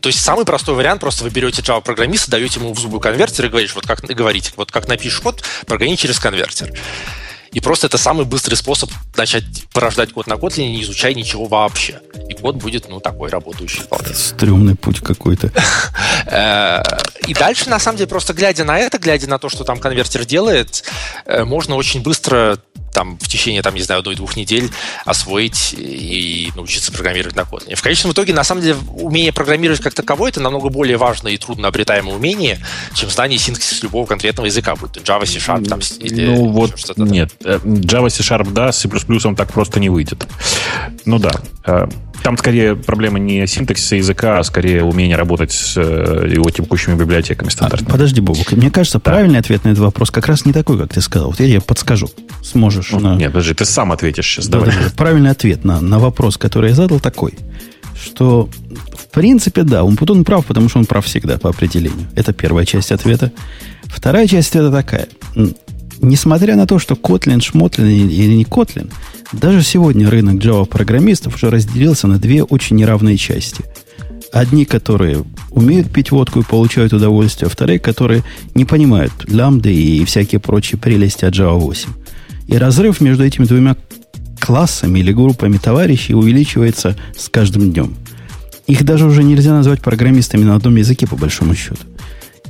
то 0.01 0.07
есть 0.07 0.21
самый 0.21 0.45
простой 0.45 0.75
вариант, 0.75 1.01
просто 1.01 1.23
вы 1.23 1.29
берете 1.29 1.61
Java-программиста, 1.61 2.31
даете 2.31 2.59
ему 2.59 2.73
в 2.73 2.79
зубы 2.79 2.99
конвертер 2.99 3.45
и 3.45 3.49
говорите, 3.49 3.73
вот 3.75 3.85
как, 3.85 4.01
говорите, 4.01 4.51
вот 4.55 4.71
как 4.71 4.87
напишешь 4.87 5.19
код, 5.19 5.43
прогони 5.65 5.97
через 5.97 6.19
конвертер. 6.19 6.73
И 7.51 7.59
просто 7.61 7.87
это 7.87 7.97
самый 7.97 8.25
быстрый 8.25 8.55
способ 8.55 8.91
начать 9.17 9.43
порождать 9.73 10.13
код 10.13 10.27
на 10.27 10.33
Kotlin, 10.33 10.71
не 10.71 10.83
изучая 10.83 11.13
ничего 11.13 11.45
вообще. 11.45 11.99
И 12.29 12.33
код 12.33 12.57
будет, 12.57 12.87
ну, 12.89 12.99
такой 12.99 13.29
работающий 13.29 13.81
вполне. 13.81 14.13
Стрёмный 14.13 14.75
путь 14.75 15.01
какой-то. 15.01 15.51
Э, 16.31 16.83
и 17.25 17.33
дальше, 17.33 17.69
на 17.69 17.79
самом 17.79 17.97
деле, 17.97 18.07
просто 18.07 18.33
глядя 18.33 18.63
на 18.63 18.77
это, 18.77 18.99
глядя 18.99 19.27
на 19.27 19.39
то, 19.39 19.49
что 19.49 19.63
там 19.63 19.79
конвертер 19.79 20.25
делает, 20.25 20.83
э, 21.25 21.43
можно 21.43 21.75
очень 21.75 22.03
быстро 22.03 22.59
там 22.93 23.17
в 23.17 23.27
течение, 23.27 23.61
там, 23.61 23.75
не 23.75 23.81
знаю, 23.81 23.99
одной-двух 23.99 24.35
недель 24.35 24.69
освоить 25.05 25.75
и 25.77 26.51
научиться 26.55 26.91
программировать 26.91 27.35
на 27.35 27.41
Kotlin. 27.41 27.75
В 27.75 27.81
конечном 27.81 28.13
итоге, 28.13 28.33
на 28.33 28.43
самом 28.43 28.61
деле, 28.61 28.77
умение 28.93 29.33
программировать 29.33 29.81
как 29.81 29.93
таковое 29.93 30.29
это 30.29 30.39
намного 30.39 30.69
более 30.69 30.97
важное 30.97 31.31
и 31.33 31.37
трудно 31.37 31.67
обретаемое 31.67 32.15
умение, 32.15 32.59
чем 32.93 33.09
знание 33.09 33.37
синтаксиса 33.39 33.83
любого 33.83 34.05
конкретного 34.05 34.47
языка, 34.47 34.75
будь 34.75 34.91
то 34.91 34.99
Java, 34.99 35.25
C-Sharp 35.25 35.67
там, 35.67 35.79
или 35.99 36.25
Ну 36.25 36.49
вот, 36.49 36.77
что-то 36.77 37.03
нет. 37.03 37.31
Э, 37.43 37.59
Java, 37.63 38.09
C-Sharp, 38.09 38.51
да, 38.51 38.71
C++ 38.71 38.89
так 39.35 39.53
просто 39.53 39.79
не 39.79 39.89
выйдет. 39.89 40.27
Ну 41.05 41.19
да. 41.19 41.31
Э, 41.65 41.87
там 42.23 42.37
скорее 42.37 42.75
проблема 42.75 43.19
не 43.19 43.47
синтаксиса 43.47 43.95
языка, 43.95 44.39
а 44.39 44.43
скорее 44.43 44.83
умение 44.83 45.15
работать 45.15 45.51
с 45.51 45.77
э, 45.77 46.29
его 46.33 46.49
текущими 46.49 46.95
библиотеками 46.95 47.49
стандартными. 47.49 47.89
А, 47.89 47.93
подожди, 47.93 48.21
Бобук, 48.21 48.51
мне 48.51 48.69
кажется, 48.69 48.99
да. 48.99 49.11
правильный 49.11 49.39
ответ 49.39 49.63
на 49.63 49.69
этот 49.69 49.79
вопрос 49.79 50.11
как 50.11 50.27
раз 50.27 50.45
не 50.45 50.53
такой, 50.53 50.77
как 50.77 50.93
ты 50.93 51.01
сказал. 51.01 51.29
Вот 51.29 51.39
я 51.39 51.47
тебе 51.47 51.61
подскажу. 51.61 52.09
Сможешь. 52.43 52.88
Ну, 52.91 52.99
на... 52.99 53.15
Нет, 53.15 53.31
подожди, 53.31 53.53
ты 53.53 53.65
сам 53.65 53.91
ответишь 53.91 54.25
сейчас. 54.25 54.47
Да, 54.47 54.59
давай. 54.59 54.75
Да, 54.75 54.91
правильный 54.95 55.31
ответ 55.31 55.63
на, 55.65 55.81
на 55.81 55.99
вопрос, 55.99 56.37
который 56.37 56.69
я 56.69 56.75
задал, 56.75 56.99
такой, 56.99 57.33
что 58.01 58.49
в 59.09 59.11
принципе, 59.11 59.63
да, 59.63 59.83
Умпутун 59.83 60.23
прав, 60.23 60.45
потому 60.45 60.69
что 60.69 60.79
он 60.79 60.85
прав 60.85 61.05
всегда 61.05 61.37
по 61.37 61.49
определению. 61.49 62.07
Это 62.15 62.31
первая 62.31 62.65
часть 62.65 62.91
ответа. 62.91 63.31
Вторая 63.85 64.27
часть 64.27 64.49
ответа 64.49 64.71
такая. 64.71 65.07
несмотря 65.99 66.55
на 66.55 66.67
то, 66.67 66.77
что 66.77 66.93
Kotlin, 66.93 67.41
Шмотлин 67.41 67.87
или 67.87 68.35
не 68.35 68.43
Kotlin, 68.43 68.91
даже 69.31 69.63
сегодня 69.63 70.09
рынок 70.09 70.35
Java-программистов 70.35 71.35
уже 71.35 71.49
разделился 71.49 72.07
на 72.07 72.17
две 72.19 72.43
очень 72.43 72.75
неравные 72.75 73.17
части. 73.17 73.63
Одни, 74.31 74.65
которые 74.65 75.23
умеют 75.49 75.91
пить 75.91 76.11
водку 76.11 76.39
и 76.39 76.43
получают 76.43 76.93
удовольствие, 76.93 77.47
а 77.47 77.49
вторые, 77.49 77.79
которые 77.79 78.23
не 78.53 78.63
понимают 78.63 79.11
лямбды 79.27 79.73
и 79.73 80.05
всякие 80.05 80.39
прочие 80.39 80.79
прелести 80.79 81.25
от 81.25 81.33
Java 81.33 81.57
8. 81.57 81.89
И 82.49 82.57
разрыв 82.57 82.99
между 82.99 83.23
этими 83.23 83.45
двумя 83.45 83.75
классами 84.39 84.99
или 84.99 85.13
группами 85.13 85.57
товарищей 85.57 86.15
увеличивается 86.15 86.95
с 87.15 87.29
каждым 87.29 87.71
днем. 87.71 87.93
Их 88.65 88.83
даже 88.83 89.05
уже 89.05 89.23
нельзя 89.23 89.53
назвать 89.53 89.81
программистами 89.81 90.43
на 90.43 90.55
одном 90.55 90.75
языке, 90.75 91.05
по 91.05 91.15
большому 91.15 91.53
счету. 91.53 91.81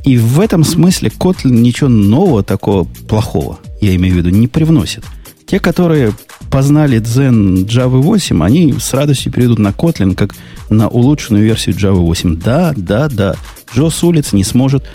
И 0.05 0.17
в 0.17 0.39
этом 0.39 0.63
смысле 0.63 1.09
Kotlin 1.09 1.51
ничего 1.51 1.89
нового, 1.89 2.43
такого 2.43 2.85
плохого, 3.09 3.59
я 3.81 3.93
имею 3.95 4.15
в 4.15 4.17
виду, 4.17 4.29
не 4.29 4.47
привносит. 4.47 5.03
Те, 5.45 5.59
которые 5.59 6.13
познали 6.49 6.99
Zen 7.01 7.65
Java 7.65 7.99
8, 7.99 8.41
они 8.41 8.75
с 8.79 8.93
радостью 8.93 9.33
перейдут 9.33 9.59
на 9.59 9.69
Kotlin, 9.69 10.15
как 10.15 10.33
на 10.69 10.88
улучшенную 10.88 11.43
версию 11.43 11.75
Java 11.75 11.99
8. 11.99 12.38
Да, 12.38 12.73
да, 12.77 13.09
да. 13.09 13.35
Джо 13.75 13.89
с 13.89 14.01
улиц 14.01 14.31
не 14.31 14.45
сможет 14.45 14.85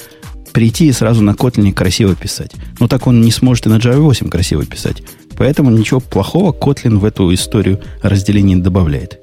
прийти 0.54 0.86
и 0.86 0.92
сразу 0.92 1.22
на 1.22 1.32
Kotlin 1.32 1.72
красиво 1.72 2.14
писать. 2.14 2.52
Но 2.80 2.88
так 2.88 3.06
он 3.06 3.20
не 3.20 3.32
сможет 3.32 3.66
и 3.66 3.68
на 3.68 3.78
Java 3.78 3.98
8 3.98 4.30
красиво 4.30 4.64
писать. 4.64 5.02
Поэтому 5.36 5.70
ничего 5.70 6.00
плохого 6.00 6.52
Kotlin 6.52 6.98
в 6.98 7.04
эту 7.04 7.34
историю 7.34 7.82
разделения 8.02 8.56
добавляет. 8.56 9.20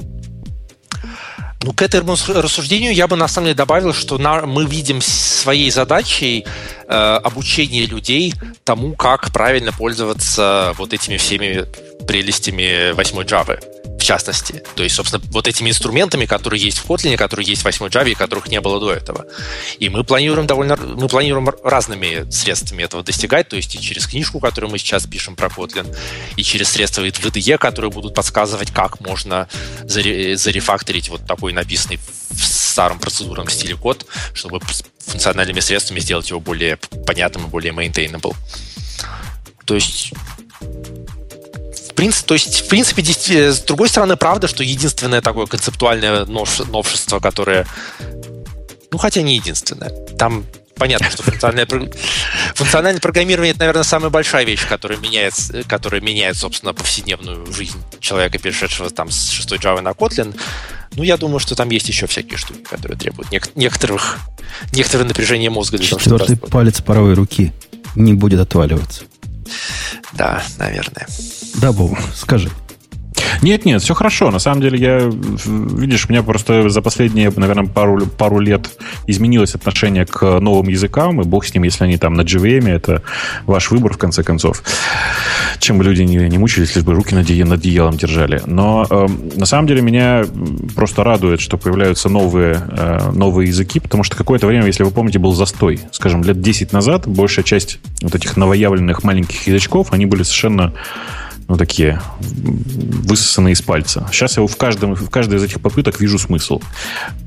Ну, 1.64 1.74
к 1.74 1.84
этому 1.84 2.16
рассуждению 2.28 2.94
я 2.94 3.08
бы 3.08 3.16
на 3.16 3.28
самом 3.28 3.46
деле 3.46 3.56
добавил, 3.56 3.94
что 3.94 4.18
на, 4.18 4.48
мы 4.48 4.66
видим 4.66 5.00
своей 5.00 5.70
задачей 5.70 6.44
э, 6.88 6.94
обучение 6.94 7.86
людей 7.86 8.34
тому, 8.64 8.94
как 8.96 9.32
правильно 9.32 9.72
пользоваться 9.72 10.74
вот 10.78 10.92
этими 10.92 11.18
всеми 11.18 11.66
прелестями 12.08 12.92
8 12.94 13.18
Java 13.22 13.60
в 13.98 14.04
частности. 14.04 14.64
То 14.76 14.82
есть, 14.82 14.96
собственно, 14.96 15.24
вот 15.28 15.48
этими 15.48 15.70
инструментами, 15.70 16.26
которые 16.26 16.60
есть 16.60 16.80
в 16.80 16.90
Kotlin, 16.90 17.16
которые 17.18 17.46
есть 17.46 17.62
в 17.62 17.66
8 17.66 17.86
Java 17.86 18.10
и 18.10 18.16
которых 18.16 18.48
не 18.48 18.60
было 18.60 18.80
до 18.80 18.92
этого. 18.92 19.28
И 19.78 19.90
мы 19.90 20.04
планируем 20.04 20.48
довольно, 20.48 20.76
мы 20.76 21.08
планируем 21.08 21.48
разными 21.64 22.28
средствами 22.32 22.82
этого 22.82 23.04
достигать, 23.04 23.48
то 23.50 23.56
есть 23.56 23.76
и 23.76 23.80
через 23.80 24.08
книжку, 24.08 24.40
которую 24.40 24.72
мы 24.72 24.80
сейчас 24.80 25.06
пишем 25.06 25.36
про 25.36 25.50
Kotlin, 25.50 25.96
и 26.36 26.42
через 26.42 26.70
средства 26.70 27.06
VDE, 27.06 27.60
которые 27.60 27.92
будут 27.92 28.16
подсказывать, 28.16 28.72
как 28.72 29.00
можно 29.02 29.48
зарефакторить 29.84 31.10
вот 31.10 31.28
такой 31.28 31.54
написанный 31.54 32.00
в 32.32 32.44
старом 32.44 32.98
процедурном 33.00 33.50
стиле 33.50 33.76
код, 33.76 34.08
чтобы 34.34 34.62
функциональными 35.06 35.60
средствами 35.60 36.00
сделать 36.00 36.28
его 36.28 36.40
более 36.40 36.78
понятным 37.06 37.46
и 37.46 37.50
более 37.50 37.72
maintainable. 37.72 38.36
То 39.66 39.76
есть 39.76 40.12
принципе, 42.02 42.28
то 42.30 42.34
есть, 42.34 42.62
в 42.62 42.68
принципе, 42.68 43.52
с 43.52 43.60
другой 43.60 43.88
стороны, 43.88 44.18
правда, 44.18 44.48
что 44.48 44.64
единственное 44.64 45.22
такое 45.22 45.46
концептуальное 45.46 46.26
новшество, 46.26 47.20
которое... 47.20 47.68
Ну, 48.92 48.98
хотя 48.98 49.22
не 49.22 49.36
единственное. 49.36 49.92
Там 50.18 50.44
понятно, 50.78 51.12
что 51.12 51.22
функциональное, 51.22 51.68
функциональное 52.56 53.00
программирование 53.00 53.52
это, 53.52 53.60
наверное, 53.60 53.84
самая 53.84 54.10
большая 54.10 54.46
вещь, 54.46 54.68
которая 54.68 54.98
меняет, 54.98 55.36
которая 55.68 56.02
меняет, 56.02 56.38
собственно, 56.38 56.74
повседневную 56.74 57.46
жизнь 57.54 57.78
человека, 58.00 58.40
перешедшего 58.40 58.90
там 58.90 59.12
с 59.12 59.30
6 59.30 59.52
Java 59.52 59.82
на 59.82 59.92
Kotlin. 59.92 60.36
Ну, 60.96 61.04
я 61.04 61.18
думаю, 61.18 61.38
что 61.40 61.54
там 61.54 61.70
есть 61.70 61.88
еще 61.88 62.08
всякие 62.08 62.38
штуки, 62.38 62.64
которые 62.64 62.98
требуют 62.98 63.30
некоторых, 63.56 64.18
некоторое 64.74 65.04
напряжение 65.04 65.52
мозга. 65.52 65.78
Для 65.78 65.86
Четвертый 65.86 66.36
того, 66.36 66.50
палец 66.50 66.82
правой 66.82 67.14
руки 67.14 67.54
не 67.94 68.16
будет 68.16 68.40
отваливаться. 68.40 69.04
Да, 70.14 70.44
наверное. 70.58 71.08
Да, 71.56 71.72
Бог, 71.72 71.98
скажи. 72.16 72.50
Нет, 73.42 73.66
нет, 73.66 73.82
все 73.82 73.94
хорошо. 73.94 74.32
На 74.32 74.40
самом 74.40 74.62
деле, 74.62 74.78
я, 74.78 75.00
видишь, 75.00 76.06
у 76.08 76.12
меня 76.12 76.24
просто 76.24 76.70
за 76.70 76.82
последние, 76.82 77.32
наверное, 77.36 77.68
пару, 77.68 78.06
пару 78.06 78.40
лет 78.40 78.70
изменилось 79.08 79.56
отношение 79.56 80.06
к 80.06 80.40
новым 80.40 80.68
языкам, 80.68 81.22
и 81.22 81.24
бог 81.24 81.46
с 81.46 81.54
ним, 81.54 81.64
если 81.64 81.84
они 81.84 81.98
там 81.98 82.14
на 82.14 82.22
JVM, 82.22 82.70
это 82.70 83.02
ваш 83.46 83.72
выбор, 83.72 83.94
в 83.94 83.98
конце 83.98 84.24
концов. 84.24 84.64
Чем 85.60 85.78
бы 85.78 85.84
люди 85.84 86.04
не, 86.04 86.16
не 86.16 86.38
мучились, 86.38 86.76
лишь 86.76 86.84
бы 86.84 86.94
руки 86.94 87.14
над, 87.16 87.30
над 87.30 87.60
одеялом 87.60 87.98
держали. 87.98 88.42
Но 88.46 88.86
э, 88.90 89.08
на 89.36 89.46
самом 89.46 89.68
деле 89.68 89.82
меня 89.82 90.26
просто 90.76 91.04
радует, 91.04 91.42
что 91.42 91.58
появляются 91.58 92.10
новые, 92.10 92.62
э, 92.70 93.12
новые 93.14 93.50
языки, 93.50 93.80
потому 93.80 94.04
что 94.04 94.16
какое-то 94.16 94.48
время, 94.48 94.66
если 94.66 94.84
вы 94.84 94.92
помните, 94.92 95.20
был 95.20 95.34
застой. 95.34 95.80
Скажем, 95.92 96.24
лет 96.24 96.42
10 96.42 96.74
назад 96.74 97.08
большая 97.08 97.44
часть 97.44 97.80
вот 98.02 98.16
этих 98.16 98.38
новоявленных 98.38 99.04
маленьких 99.04 99.48
язычков, 99.48 99.94
они 99.94 100.06
были 100.06 100.24
совершенно 100.24 100.74
ну, 101.48 101.58
такие 101.58 102.02
высосанные 102.20 103.54
из 103.54 103.62
пальца. 103.62 104.08
Сейчас 104.12 104.38
я 104.38 104.46
в, 104.46 104.56
каждом, 104.56 104.96
в 104.96 105.10
каждой 105.10 105.38
из 105.38 105.44
этих 105.44 105.62
попыток 105.62 106.00
вижу 106.00 106.18
смысл. 106.18 106.62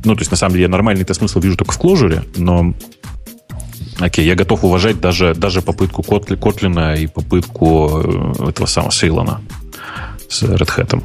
Ну, 0.04 0.14
то 0.14 0.20
есть, 0.20 0.30
на 0.30 0.36
самом 0.36 0.52
деле, 0.52 0.62
я 0.62 0.68
нормальный-то 0.68 1.14
смысл 1.14 1.40
вижу 1.40 1.56
только 1.56 1.72
в 1.72 1.80
Clojure, 1.80 2.26
но 2.36 2.74
Окей, 4.00 4.26
я 4.26 4.34
готов 4.34 4.64
уважать 4.64 5.00
даже, 5.00 5.34
даже 5.34 5.62
попытку 5.62 6.02
Котли, 6.02 6.36
Котлина 6.36 6.96
и 6.96 7.06
попытку 7.06 8.02
э, 8.04 8.48
этого 8.48 8.66
самого 8.66 8.90
Сейлона 8.90 9.40
с 10.28 10.42
Red 10.42 10.68
Hat. 10.76 11.02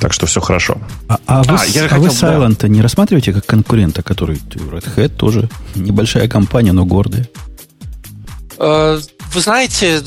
Так 0.00 0.12
что 0.12 0.26
все 0.26 0.40
хорошо. 0.40 0.76
А, 1.08 1.18
а 1.26 1.42
вы, 1.42 1.56
а, 1.56 1.64
я 1.64 1.86
а 1.86 1.88
хотел, 1.88 2.02
вы 2.02 2.08
Silent 2.08 2.58
да. 2.60 2.68
не 2.68 2.82
рассматриваете 2.82 3.32
как 3.32 3.46
конкурента, 3.46 4.02
который 4.02 4.36
Red 4.36 4.94
Hat 4.94 5.08
тоже 5.08 5.48
небольшая 5.74 6.28
компания, 6.28 6.72
но 6.72 6.84
гордая? 6.84 7.28
Э, 8.58 9.00
вы 9.32 9.40
знаете, 9.40 10.02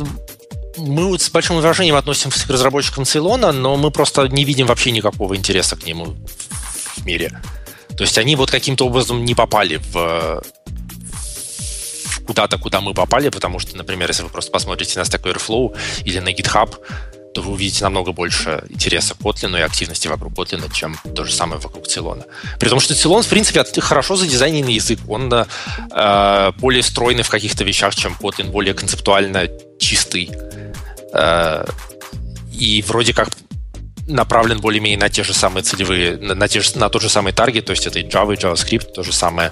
мы 0.77 1.17
с 1.17 1.29
большим 1.29 1.57
уважением 1.57 1.95
относимся 1.95 2.47
к 2.47 2.49
разработчикам 2.49 3.03
Ceylon, 3.03 3.51
но 3.51 3.77
мы 3.77 3.91
просто 3.91 4.27
не 4.27 4.45
видим 4.45 4.67
вообще 4.67 4.91
никакого 4.91 5.35
интереса 5.35 5.75
к 5.75 5.85
нему 5.85 6.15
в 6.95 7.05
мире. 7.05 7.41
То 7.97 8.03
есть 8.03 8.17
они 8.17 8.35
вот 8.35 8.51
каким-то 8.51 8.85
образом 8.85 9.25
не 9.25 9.35
попали 9.35 9.77
в 9.91 10.43
куда-то, 12.27 12.57
куда 12.57 12.81
мы 12.81 12.93
попали, 12.93 13.29
потому 13.29 13.57
что, 13.57 13.75
например, 13.77 14.09
если 14.09 14.23
вы 14.23 14.29
просто 14.29 14.51
посмотрите 14.51 14.99
на 14.99 15.03
Stack 15.03 15.23
Overflow 15.23 15.75
или 16.03 16.19
на 16.19 16.33
GitHub, 16.33 16.75
вы 17.41 17.53
увидите 17.53 17.83
намного 17.83 18.11
больше 18.11 18.63
интереса 18.69 19.13
к 19.13 19.17
Kotlin 19.17 19.57
и 19.57 19.61
активности 19.61 20.07
вокруг 20.07 20.33
Kotlin, 20.33 20.71
чем 20.73 20.97
то 21.15 21.23
же 21.23 21.31
самое 21.31 21.59
вокруг 21.61 21.87
Цилона. 21.87 22.23
При 22.59 22.69
том, 22.69 22.79
что 22.79 22.95
Цилон, 22.95 23.23
в 23.23 23.27
принципе, 23.27 23.63
хорошо 23.81 24.15
задизайненный 24.15 24.73
язык. 24.73 24.99
Он 25.07 25.31
э, 25.33 26.51
более 26.57 26.83
стройный 26.83 27.23
в 27.23 27.29
каких-то 27.29 27.63
вещах, 27.63 27.95
чем 27.95 28.15
Kotlin, 28.19 28.51
более 28.51 28.73
концептуально 28.73 29.47
чистый. 29.79 30.29
Э, 31.13 31.65
и 32.51 32.83
вроде 32.87 33.13
как 33.13 33.29
направлен 34.07 34.59
более-менее 34.59 34.97
на 34.97 35.09
те 35.09 35.23
же 35.23 35.33
самые 35.33 35.63
целевые, 35.63 36.17
на, 36.17 36.33
на, 36.33 36.47
те 36.47 36.61
же, 36.61 36.77
на 36.77 36.89
тот 36.89 37.01
же 37.01 37.09
самый 37.09 37.33
таргет, 37.33 37.65
то 37.65 37.71
есть 37.71 37.85
это 37.85 37.99
и 37.99 38.03
Java, 38.03 38.33
и 38.33 38.37
JavaScript, 38.37 38.93
то 38.93 39.03
же 39.03 39.13
самое. 39.13 39.51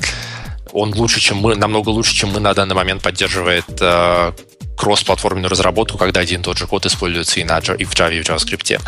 Он 0.72 0.94
лучше, 0.94 1.20
чем 1.20 1.38
мы, 1.38 1.56
намного 1.56 1.90
лучше, 1.90 2.14
чем 2.14 2.32
мы 2.32 2.40
на 2.40 2.54
данный 2.54 2.76
момент 2.76 3.02
поддерживает 3.02 3.66
э, 3.80 4.32
кросс-платформенную 4.76 5.50
разработку, 5.50 5.98
когда 5.98 6.22
один 6.22 6.42
и 6.42 6.44
тот 6.44 6.58
же 6.58 6.68
код 6.68 6.86
используется 6.86 7.40
и, 7.40 7.44
на, 7.44 7.60
и 7.60 7.84
в 7.86 7.94
Java, 7.94 8.14
и 8.14 8.22
в 8.22 8.30
JavaScript. 8.30 8.82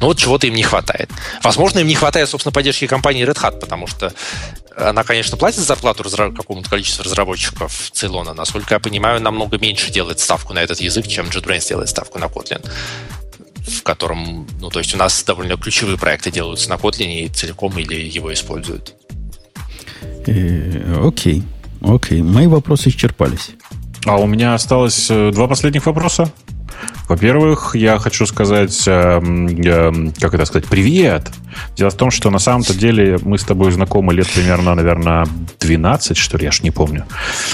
Но 0.00 0.06
вот 0.06 0.18
чего-то 0.18 0.46
им 0.46 0.54
не 0.54 0.62
хватает. 0.62 1.10
Возможно, 1.42 1.78
им 1.78 1.86
не 1.86 1.94
хватает, 1.94 2.28
собственно, 2.28 2.52
поддержки 2.52 2.86
компании 2.86 3.26
Red 3.26 3.40
Hat, 3.40 3.58
потому 3.60 3.86
что 3.86 4.12
она, 4.76 5.04
конечно, 5.04 5.36
платит 5.36 5.60
зарплату 5.60 6.04
какому-то 6.04 6.68
количеству 6.68 7.04
разработчиков 7.04 7.90
Ceylon. 7.92 8.32
Насколько 8.34 8.74
я 8.74 8.80
понимаю, 8.80 9.20
намного 9.20 9.58
меньше 9.58 9.90
делает 9.90 10.20
ставку 10.20 10.52
на 10.52 10.58
этот 10.60 10.80
язык, 10.80 11.06
чем 11.06 11.26
JetBrains 11.26 11.68
делает 11.68 11.88
ставку 11.88 12.18
на 12.18 12.24
Kotlin 12.24 12.64
в 13.66 13.82
котором, 13.82 14.46
ну, 14.60 14.68
то 14.68 14.78
есть 14.78 14.94
у 14.94 14.98
нас 14.98 15.24
довольно 15.24 15.56
ключевые 15.56 15.96
проекты 15.96 16.30
делаются 16.30 16.68
на 16.68 16.74
Kotlin 16.74 17.24
и 17.24 17.28
целиком 17.28 17.78
или 17.78 17.94
его 17.94 18.32
используют. 18.32 18.94
Э, 20.26 21.06
окей, 21.06 21.42
окей. 21.80 22.22
Мои 22.22 22.46
вопросы 22.46 22.90
исчерпались. 22.90 23.52
А 24.04 24.16
у 24.16 24.26
меня 24.26 24.54
осталось 24.54 25.06
э, 25.10 25.30
два 25.32 25.46
последних 25.46 25.86
вопроса. 25.86 26.30
Во-первых, 27.08 27.74
я 27.74 27.98
хочу 27.98 28.26
сказать, 28.26 28.86
э, 28.86 29.20
э, 29.20 29.92
как 30.20 30.34
это 30.34 30.44
сказать, 30.44 30.68
привет. 30.68 31.30
Дело 31.76 31.90
в 31.90 31.94
том, 31.94 32.10
что 32.10 32.30
на 32.30 32.38
самом-то 32.38 32.74
деле 32.74 33.18
мы 33.22 33.38
с 33.38 33.44
тобой 33.44 33.72
знакомы 33.72 34.12
лет 34.12 34.28
примерно, 34.28 34.74
наверное, 34.74 35.26
12, 35.60 36.16
что 36.16 36.36
ли, 36.36 36.44
я 36.44 36.50
ж 36.50 36.62
не 36.62 36.70
помню. 36.70 37.06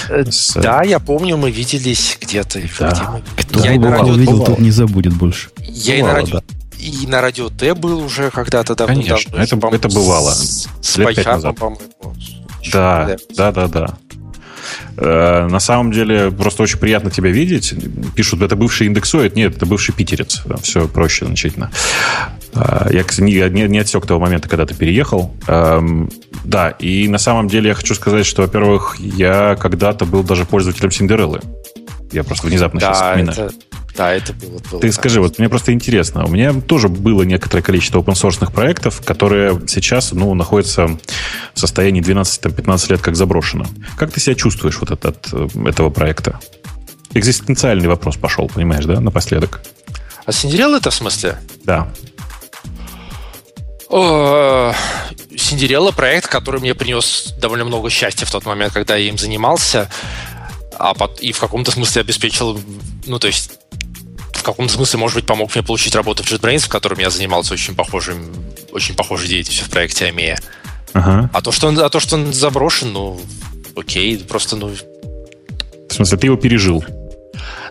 С... 0.09 0.53
Да, 0.55 0.83
я 0.83 0.99
помню, 0.99 1.37
мы 1.37 1.51
виделись 1.51 2.17
где-то. 2.19 2.59
Да. 2.79 3.21
Кто 3.37 3.63
я 3.63 3.79
бывал, 3.79 3.99
радио... 3.99 4.13
видел, 4.13 4.43
тот 4.43 4.59
не 4.59 4.71
забудет 4.71 5.13
больше. 5.13 5.49
Я 5.59 5.97
бывало, 6.03 6.09
и 6.09 6.13
на 6.13 6.13
радио... 6.13 6.39
Да. 6.39 6.43
И 6.79 7.07
на 7.07 7.21
радио 7.21 7.49
Т 7.49 7.75
был 7.75 7.99
уже 7.99 8.31
когда-то 8.31 8.75
давно. 8.75 8.95
Конечно, 8.95 9.31
давно, 9.37 9.43
это, 9.43 9.75
это 9.75 9.89
бывало. 9.89 10.31
С, 10.31 10.67
с 10.81 10.97
Байхаром, 10.97 11.53
по-моему. 11.53 11.81
Да, 12.71 13.17
да, 13.35 13.51
да, 13.51 13.67
да. 13.67 13.97
Э, 14.97 15.47
на 15.47 15.59
самом 15.59 15.91
деле, 15.91 16.31
просто 16.31 16.63
очень 16.63 16.77
приятно 16.77 17.11
тебя 17.11 17.29
видеть. 17.29 17.73
Пишут, 18.15 18.41
это 18.41 18.55
бывший 18.55 18.87
индексоид. 18.87 19.35
Нет, 19.35 19.57
это 19.57 19.65
бывший 19.65 19.93
питерец. 19.93 20.43
Все 20.61 20.87
проще 20.87 21.25
значительно. 21.25 21.71
Э, 22.53 22.87
я, 22.91 23.03
кстати, 23.03 23.25
не, 23.25 23.49
не, 23.49 23.67
не 23.67 23.79
отсек 23.79 24.05
того 24.05 24.19
момента, 24.19 24.49
когда 24.49 24.65
ты 24.65 24.73
переехал. 24.73 25.33
Эм, 25.47 26.09
да, 26.43 26.69
и 26.69 27.07
на 27.07 27.17
самом 27.17 27.47
деле 27.47 27.69
я 27.69 27.75
хочу 27.75 27.95
сказать, 27.95 28.25
что, 28.25 28.41
во-первых, 28.41 28.97
я 28.99 29.55
когда-то 29.59 30.05
был 30.05 30.23
даже 30.23 30.45
пользователем 30.45 30.91
Синдереллы. 30.91 31.41
Я 32.11 32.23
просто 32.23 32.47
внезапно 32.47 32.79
да, 32.79 32.87
сейчас 32.87 32.97
вспоминаю. 32.97 33.49
Это, 33.49 33.53
да, 33.95 34.13
это 34.13 34.33
было. 34.33 34.59
было 34.71 34.81
Ты 34.81 34.87
да. 34.87 34.93
скажи, 34.93 35.21
вот 35.21 35.39
мне 35.39 35.49
просто 35.49 35.73
интересно. 35.73 36.25
У 36.25 36.29
меня 36.29 36.53
тоже 36.53 36.87
было 36.87 37.23
некоторое 37.23 37.61
количество 37.61 37.99
open 37.99 38.51
проектов, 38.51 39.01
которые 39.03 39.61
сейчас 39.67 40.11
ну, 40.11 40.33
находятся 40.33 40.87
в 41.53 41.59
состоянии 41.59 42.01
12-15 42.01 42.91
лет 42.91 43.01
как 43.01 43.15
заброшено. 43.15 43.65
Как 43.97 44.11
ты 44.11 44.19
себя 44.19 44.35
чувствуешь 44.35 44.79
вот 44.79 44.91
от, 44.91 45.05
от 45.05 45.29
э, 45.33 45.47
этого 45.67 45.89
проекта? 45.89 46.39
Экзистенциальный 47.13 47.87
вопрос 47.87 48.15
пошел, 48.15 48.47
понимаешь, 48.47 48.85
да, 48.85 48.99
напоследок? 48.99 49.61
А 50.25 50.31
Синдерелла 50.31 50.77
это 50.77 50.91
в 50.91 50.95
смысле? 50.95 51.37
Да. 51.65 51.91
О, 53.89 54.73
Синдерелла 55.35 55.91
проект, 55.91 56.27
который 56.27 56.61
мне 56.61 56.73
принес 56.73 57.33
довольно 57.39 57.65
много 57.65 57.89
счастья 57.89 58.25
в 58.25 58.31
тот 58.31 58.45
момент, 58.45 58.73
когда 58.73 58.95
я 58.95 59.09
им 59.09 59.17
занимался, 59.17 59.89
а 60.79 60.93
под, 60.93 61.19
и 61.19 61.33
в 61.33 61.39
каком-то 61.39 61.71
смысле 61.71 62.01
обеспечил, 62.01 62.59
ну, 63.05 63.19
то 63.19 63.27
есть 63.27 63.60
в 64.41 64.43
каком-то 64.43 64.73
смысле, 64.73 64.99
может 64.99 65.15
быть, 65.15 65.25
помог 65.25 65.53
мне 65.53 65.63
получить 65.63 65.95
работу 65.95 66.23
в 66.23 66.27
JetBrains, 66.31 66.65
в 66.65 66.69
котором 66.69 66.99
я 66.99 67.09
занимался 67.09 67.53
очень 67.53 67.75
похожим, 67.75 68.33
очень 68.71 68.95
похожей 68.95 69.27
деятельностью 69.29 69.67
в 69.67 69.69
проекте 69.69 70.09
AMEA. 70.09 70.39
Ага. 70.93 71.29
А 71.31 71.41
то, 71.41 71.51
что 71.51 71.67
он, 71.67 71.79
а 71.79 71.89
то, 71.89 71.99
что 71.99 72.15
он 72.15 72.33
заброшен, 72.33 72.91
ну, 72.91 73.21
окей, 73.75 74.17
просто, 74.17 74.55
ну, 74.55 74.73
В 75.89 75.93
смысле, 75.93 76.17
ты 76.17 76.27
его 76.27 76.37
пережил? 76.37 76.83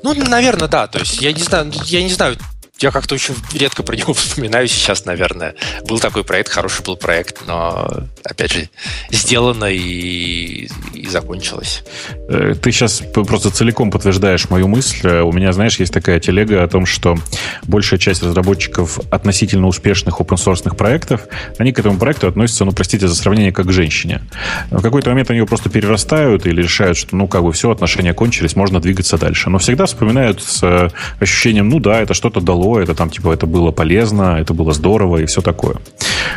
ну, 0.02 0.14
наверное, 0.14 0.68
да. 0.68 0.86
То 0.86 1.00
есть 1.00 1.20
я 1.20 1.32
не 1.32 1.42
знаю, 1.42 1.72
я 1.86 2.02
не 2.02 2.10
знаю, 2.10 2.36
я 2.80 2.90
как-то 2.90 3.14
очень 3.14 3.34
редко 3.54 3.82
про 3.82 3.96
него 3.96 4.12
вспоминаю 4.14 4.66
сейчас, 4.68 5.04
наверное. 5.04 5.54
Был 5.86 5.98
такой 5.98 6.24
проект, 6.24 6.50
хороший 6.50 6.82
был 6.84 6.96
проект, 6.96 7.46
но, 7.46 7.88
опять 8.24 8.52
же, 8.52 8.68
сделано 9.10 9.66
и, 9.66 10.68
и 10.94 11.06
закончилось. 11.08 11.84
Э, 12.28 12.54
Ты 12.60 12.72
сейчас 12.72 13.02
просто 13.12 13.50
целиком 13.50 13.90
подтверждаешь 13.90 14.48
мою 14.50 14.68
мысль. 14.68 15.06
Э, 15.06 15.22
У 15.22 15.32
меня, 15.32 15.52
знаешь, 15.52 15.78
есть 15.78 15.92
такая 15.92 16.20
телега 16.20 16.62
о 16.62 16.68
том, 16.68 16.86
что 16.86 17.16
большая 17.64 17.98
часть 17.98 18.22
разработчиков 18.22 18.98
относительно 19.10 19.66
успешных 19.66 20.20
open 20.20 20.74
проектов, 20.74 21.22
они 21.58 21.72
к 21.72 21.78
этому 21.78 21.98
проекту 21.98 22.28
относятся, 22.28 22.64
ну, 22.64 22.72
простите 22.72 23.08
за 23.08 23.14
сравнение, 23.14 23.52
как 23.52 23.66
к 23.66 23.72
женщине. 23.72 24.22
В 24.70 24.82
какой-то 24.82 25.10
момент 25.10 25.30
они 25.30 25.38
его 25.38 25.46
просто 25.46 25.68
перерастают 25.68 26.46
или 26.46 26.62
решают, 26.62 26.96
что, 26.96 27.14
ну, 27.14 27.28
как 27.28 27.42
бы 27.42 27.52
все, 27.52 27.70
отношения 27.70 28.14
кончились, 28.14 28.56
можно 28.56 28.80
двигаться 28.80 29.18
дальше. 29.18 29.50
Но 29.50 29.58
всегда 29.58 29.86
вспоминают 29.86 30.42
с 30.42 30.62
э, 30.62 30.88
ощущением, 31.20 31.68
ну 31.68 31.78
да, 31.78 32.00
это 32.00 32.14
что-то 32.14 32.40
дало, 32.40 32.69
это 32.78 32.94
там, 32.94 33.10
типа, 33.10 33.32
это 33.32 33.46
было 33.46 33.70
полезно, 33.70 34.38
это 34.38 34.54
было 34.54 34.72
здорово 34.72 35.18
и 35.18 35.26
все 35.26 35.40
такое. 35.40 35.76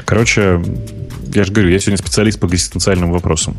Короче, 0.06 0.62
я 1.34 1.44
же 1.44 1.52
говорю, 1.52 1.70
я 1.70 1.80
сегодня 1.80 1.98
специалист 1.98 2.40
по 2.40 2.46
экзистенциальным 2.46 3.12
вопросам. 3.12 3.58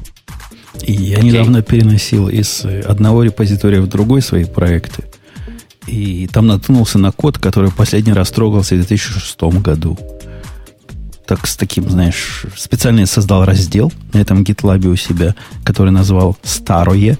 И 0.83 0.93
я 0.93 1.21
недавно 1.21 1.63
переносил 1.63 2.29
из 2.29 2.65
одного 2.65 3.23
репозитория 3.23 3.81
в 3.81 3.87
другой 3.87 4.23
свои 4.23 4.45
проекты. 4.45 5.05
И 5.87 6.29
там 6.33 6.47
наткнулся 6.47 6.99
на 6.99 7.13
код, 7.13 7.39
который 7.39 7.71
последний 7.71 8.13
раз 8.13 8.31
трогался 8.31 8.75
в 8.75 8.79
2006 8.79 9.43
году. 9.61 9.99
Так 11.27 11.47
с 11.47 11.57
таким, 11.57 11.89
знаешь, 11.89 12.45
специально 12.57 13.07
создал 13.07 13.45
раздел 13.45 13.93
на 14.13 14.19
этом 14.19 14.43
GitLab 14.43 14.87
у 14.87 14.97
себя, 14.97 15.35
который 15.63 15.91
назвал 15.91 16.37
«Старое». 16.43 17.19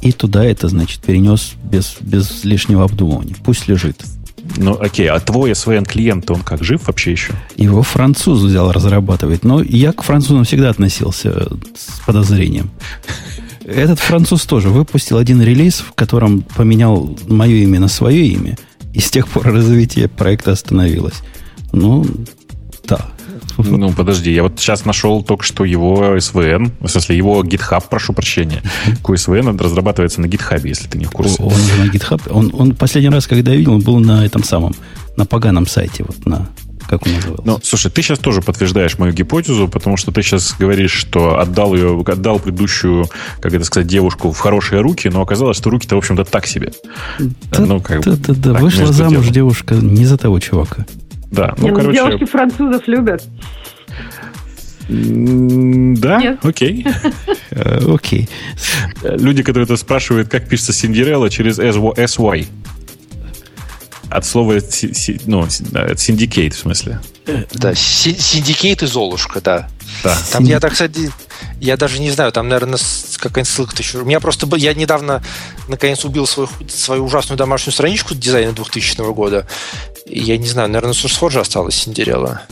И 0.00 0.12
туда 0.12 0.44
это, 0.44 0.68
значит, 0.68 1.00
перенес 1.00 1.52
без, 1.62 1.96
без 2.00 2.42
лишнего 2.44 2.84
обдумывания. 2.84 3.36
Пусть 3.44 3.68
лежит. 3.68 4.02
Ну, 4.56 4.76
окей, 4.80 5.08
а 5.08 5.18
твой 5.20 5.52
SVN-клиент, 5.52 6.30
он 6.30 6.40
как, 6.42 6.62
жив 6.62 6.86
вообще 6.86 7.12
еще? 7.12 7.32
Его 7.56 7.82
француз 7.82 8.42
взял 8.42 8.72
разрабатывать. 8.72 9.44
Но 9.44 9.62
я 9.62 9.92
к 9.92 10.02
французам 10.02 10.44
всегда 10.44 10.70
относился 10.70 11.48
с 11.76 12.00
подозрением. 12.06 12.70
Этот 13.64 14.00
француз 14.00 14.46
тоже 14.46 14.68
выпустил 14.68 15.18
один 15.18 15.40
релиз, 15.40 15.80
в 15.80 15.92
котором 15.92 16.42
поменял 16.42 17.16
мое 17.28 17.56
имя 17.56 17.80
на 17.80 17.88
свое 17.88 18.26
имя. 18.26 18.56
И 18.92 19.00
с 19.00 19.10
тех 19.10 19.28
пор 19.28 19.44
развитие 19.44 20.08
проекта 20.08 20.52
остановилось. 20.52 21.22
Ну, 21.72 22.04
да. 22.84 23.10
Ну, 23.80 23.92
подожди, 23.92 24.32
я 24.32 24.42
вот 24.42 24.58
сейчас 24.58 24.84
нашел 24.84 25.22
только 25.22 25.44
что 25.44 25.64
его 25.64 26.16
SVN, 26.16 26.72
в 26.80 26.88
смысле, 26.88 27.16
его 27.16 27.42
GitHub, 27.42 27.82
прошу 27.88 28.12
прощения. 28.12 28.62
Такой 28.86 29.16
SVN 29.16 29.56
разрабатывается 29.62 30.20
на 30.20 30.26
GitHub, 30.26 30.60
если 30.66 30.86
ты 30.86 30.98
не 30.98 31.06
в 31.06 31.10
курсе. 31.10 31.42
Он 31.42 31.54
же 31.54 31.76
на 31.82 31.90
GitHub. 31.90 32.20
Он, 32.30 32.50
он 32.52 32.74
последний 32.74 33.10
раз, 33.10 33.26
когда 33.26 33.52
я 33.52 33.56
видел, 33.56 33.74
он 33.74 33.80
был 33.80 33.98
на 34.00 34.24
этом 34.24 34.44
самом, 34.44 34.74
на 35.16 35.24
поганом 35.24 35.66
сайте, 35.66 36.04
вот 36.06 36.26
на 36.26 36.48
как 36.90 37.06
он 37.06 37.12
назывался. 37.14 37.42
Ну, 37.46 37.60
слушай, 37.62 37.90
ты 37.90 38.02
сейчас 38.02 38.18
тоже 38.18 38.42
подтверждаешь 38.42 38.98
мою 38.98 39.12
гипотезу, 39.12 39.68
потому 39.68 39.96
что 39.96 40.10
ты 40.10 40.22
сейчас 40.22 40.56
говоришь, 40.58 40.90
что 40.90 41.38
отдал 41.38 41.74
ее, 41.74 42.02
отдал 42.04 42.40
предыдущую, 42.40 43.06
как 43.40 43.54
это 43.54 43.64
сказать, 43.64 43.86
девушку 43.86 44.32
в 44.32 44.38
хорошие 44.38 44.80
руки, 44.80 45.08
но 45.08 45.22
оказалось, 45.22 45.56
что 45.56 45.70
руки-то, 45.70 45.94
в 45.94 45.98
общем-то, 45.98 46.24
так 46.24 46.46
себе. 46.46 46.72
Да, 47.20 47.60
ну, 47.60 47.80
как 47.80 48.04
да, 48.04 48.16
да, 48.16 48.34
да. 48.34 48.52
Вышла 48.54 48.92
замуж 48.92 49.20
делом. 49.20 49.32
девушка 49.32 49.74
не 49.76 50.04
за 50.04 50.18
того 50.18 50.40
чувака. 50.40 50.84
Да, 51.30 51.54
ну, 51.58 51.64
Не, 51.64 51.70
ну, 51.70 51.76
короче... 51.76 51.98
девушки 51.98 52.24
французов 52.24 52.86
любят. 52.88 53.24
Да, 54.88 56.20
Нет. 56.20 56.44
окей. 56.44 56.86
Э, 57.52 57.80
Окей. 57.92 58.28
Люди, 59.02 59.42
которые 59.42 59.64
это 59.64 59.76
спрашивают, 59.76 60.28
как 60.28 60.48
пишется 60.48 60.72
Cinderella 60.72 61.28
через 61.30 61.58
SY. 61.58 62.46
От 64.08 64.24
слова 64.24 64.54
ну, 64.54 65.48
си- 65.50 65.64
да, 65.70 65.84
это 65.84 65.94
syndicate, 65.94 66.50
в 66.50 66.58
смысле. 66.58 67.00
Да, 67.52 67.74
Си- 67.74 68.16
Syndicate 68.18 68.82
и 68.82 68.86
Золушка, 68.86 69.40
да. 69.40 69.68
Да. 70.04 70.16
Там 70.32 70.44
я, 70.44 70.60
так 70.60 70.72
кстати, 70.72 71.10
я 71.60 71.76
даже 71.76 72.00
не 72.00 72.10
знаю, 72.10 72.32
там, 72.32 72.48
наверное, 72.48 72.78
какая-нибудь 73.18 73.48
ссылка-то 73.52 73.82
еще. 73.82 73.98
У 73.98 74.04
меня 74.04 74.20
просто 74.20 74.46
был, 74.46 74.56
я 74.58 74.74
недавно, 74.74 75.22
наконец, 75.68 76.04
убил 76.04 76.26
свою, 76.26 76.48
свою 76.68 77.04
ужасную 77.04 77.36
домашнюю 77.36 77.72
страничку 77.72 78.14
дизайна 78.14 78.52
2000 78.52 79.12
года. 79.12 79.46
Я 80.12 80.38
не 80.38 80.46
знаю, 80.46 80.68
наверное, 80.68 80.92
на 80.92 80.94
SourceForge 80.94 81.38
осталась 81.38 81.76
Синдерелла. 81.76 82.42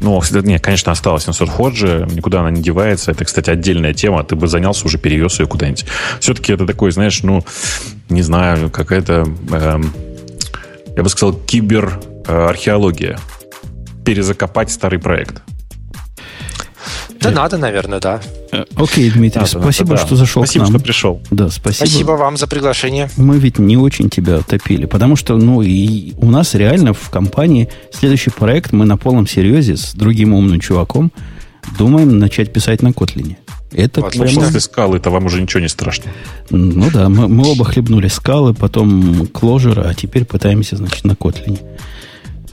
Ну, 0.00 0.22
нет, 0.42 0.62
конечно, 0.62 0.92
осталась 0.92 1.26
на 1.26 1.30
SourceForge, 1.30 2.14
никуда 2.14 2.40
она 2.40 2.50
не 2.50 2.60
девается. 2.62 3.10
Это, 3.10 3.24
кстати, 3.24 3.48
отдельная 3.48 3.94
тема. 3.94 4.22
Ты 4.22 4.36
бы 4.36 4.46
занялся, 4.48 4.84
уже 4.84 4.98
перевез 4.98 5.40
ее 5.40 5.46
куда-нибудь. 5.46 5.86
Все-таки 6.20 6.52
это 6.52 6.66
такой, 6.66 6.90
знаешь, 6.92 7.22
ну, 7.22 7.42
не 8.10 8.20
знаю, 8.20 8.70
какая-то, 8.70 9.26
эм, 9.50 9.92
я 10.94 11.02
бы 11.02 11.08
сказал, 11.08 11.32
киберархеология. 11.32 13.18
Перезакопать 14.04 14.70
старый 14.70 14.98
проект. 14.98 15.42
Да 17.20 17.30
надо, 17.30 17.56
наверное, 17.58 17.98
да. 18.00 18.20
Э, 18.52 18.64
Окей, 18.76 19.10
Дмитрий, 19.10 19.40
Надо, 19.40 19.60
спасибо, 19.60 19.90
надо, 19.90 20.00
да. 20.02 20.06
что 20.06 20.16
зашел 20.16 20.42
Спасибо, 20.44 20.64
к 20.66 20.68
нам. 20.68 20.78
что 20.78 20.84
пришел. 20.84 21.20
Да, 21.30 21.48
спасибо. 21.50 21.86
Спасибо 21.88 22.10
вам 22.12 22.36
за 22.36 22.46
приглашение. 22.46 23.10
Мы 23.16 23.38
ведь 23.38 23.58
не 23.58 23.76
очень 23.76 24.10
тебя 24.10 24.40
топили, 24.40 24.86
потому 24.86 25.16
что, 25.16 25.36
ну, 25.36 25.62
и 25.62 26.12
у 26.18 26.30
нас 26.30 26.54
реально 26.54 26.92
в 26.92 27.10
компании 27.10 27.68
следующий 27.92 28.30
проект 28.30 28.72
мы 28.72 28.84
на 28.86 28.96
полном 28.96 29.26
серьезе 29.26 29.76
с 29.76 29.94
другим 29.94 30.34
умным 30.34 30.60
чуваком 30.60 31.10
думаем 31.78 32.18
начать 32.18 32.52
писать 32.52 32.82
на 32.82 32.92
Котлине. 32.92 33.38
Это 33.72 34.00
Ну, 34.00 34.08
прямо- 34.10 34.42
после 34.44 34.60
скалы-то 34.60 35.10
вам 35.10 35.26
уже 35.26 35.42
ничего 35.42 35.60
не 35.60 35.68
страшно. 35.68 36.04
Ну 36.50 36.88
да, 36.92 37.08
мы, 37.08 37.26
мы 37.28 37.46
оба 37.50 37.64
хлебнули 37.64 38.06
скалы, 38.08 38.54
потом 38.54 39.26
кложера, 39.26 39.82
а 39.88 39.94
теперь 39.94 40.24
пытаемся, 40.24 40.76
значит, 40.76 41.04
на 41.04 41.16
Котлине. 41.16 41.58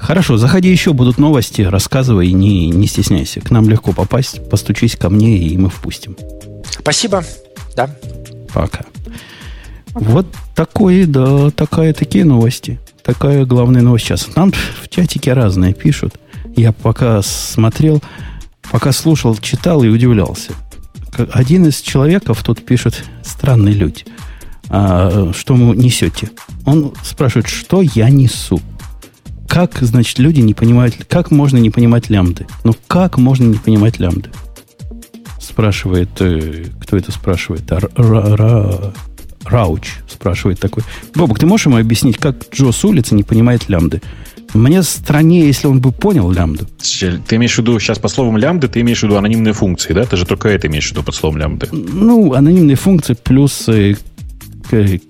Хорошо, 0.04 0.36
заходи 0.36 0.70
еще, 0.70 0.91
будут 0.91 1.18
новости, 1.18 1.62
рассказывай, 1.62 2.34
не, 2.34 2.70
не 2.70 2.88
стесняйся. 2.88 3.39
К 3.39 3.51
нам 3.51 3.70
легко 3.70 3.93
попасть, 3.93 4.49
постучись 4.49 4.97
ко 4.97 5.10
мне, 5.10 5.38
и 5.38 5.58
мы 5.58 5.70
впустим. 5.70 6.18
Спасибо. 6.70 7.24
Да. 7.78 7.89
Пока. 8.54 8.84
Вот 9.93 10.26
такое, 10.56 11.08
да, 11.08 11.51
такая, 11.51 11.93
такие 11.93 12.26
новости. 12.26 12.82
Такая 13.01 13.45
главная 13.45 13.82
новость 13.82 14.06
сейчас. 14.06 14.36
Нам 14.36 14.51
в 14.51 14.89
чатике 14.89 15.32
разные 15.32 15.74
пишут. 15.74 16.16
Я 16.54 16.74
пока 16.74 17.22
смотрел, 17.22 18.04
пока 18.72 18.91
слушал, 18.91 19.38
читал 19.38 19.84
и 19.84 19.88
удивлялся. 19.88 20.51
Один 21.32 21.66
из 21.68 21.80
человеков 21.80 22.43
тут 22.43 22.66
пишет 22.66 23.06
странный 23.24 23.72
люди. 23.72 24.04
А, 24.68 25.32
что 25.34 25.54
вы 25.54 25.78
несете? 25.78 26.30
Он 26.66 26.93
спрашивает, 27.04 27.47
что 27.47 27.82
я 27.82 28.10
несу? 28.10 28.60
Как, 29.54 29.78
значит, 29.82 30.18
люди 30.18 30.41
не 30.41 30.56
понимают, 30.56 30.95
как 31.08 31.30
можно 31.30 31.58
не 31.60 31.70
понимать 31.70 32.10
лямбды? 32.10 32.47
Ну, 32.64 32.74
как 32.88 33.20
можно 33.20 33.43
не 33.45 33.58
понимать 33.58 33.99
лямбды? 33.99 34.32
Спрашивает, 35.39 36.10
э, 36.22 36.66
кто 36.82 36.97
это 36.97 37.12
спрашивает? 37.12 37.62
Ра- 37.72 37.93
ра- 37.93 38.36
ра- 38.36 38.95
Рауч 39.45 39.91
спрашивает 40.10 40.60
такой. 40.60 40.82
Бобок, 41.14 41.38
ты 41.38 41.45
можешь 41.45 41.68
ему 41.68 41.78
объяснить, 41.78 42.18
как 42.18 42.49
Джо 42.51 42.72
с 42.72 42.84
улицы 42.84 43.14
не 43.14 43.22
понимает 43.22 43.70
лямбды? 43.70 44.01
Мне 44.56 44.82
страннее, 44.82 45.45
если 45.45 45.68
он 45.68 45.82
бы 45.82 45.91
понял 45.91 46.32
лямбду. 46.32 46.66
Ты 47.28 47.36
имеешь 47.36 47.54
в 47.54 47.60
виду 47.60 47.80
сейчас 47.80 47.99
по 47.99 48.08
словам 48.08 48.38
лямбды, 48.38 48.68
ты 48.68 48.82
имеешь 48.82 49.01
в 49.01 49.04
виду 49.04 49.18
анонимные 49.18 49.54
функции, 49.54 49.93
да? 49.93 50.06
Ты 50.06 50.18
же 50.18 50.26
только 50.26 50.49
это 50.49 50.66
имеешь 50.66 50.88
в 50.88 50.91
виду 50.93 51.04
под 51.04 51.14
словом 51.14 51.38
лямбды. 51.38 51.68
Ну, 51.72 52.34
анонимные 52.34 52.76
функции 52.76 53.14
плюс, 53.14 53.70
э, 53.70 53.97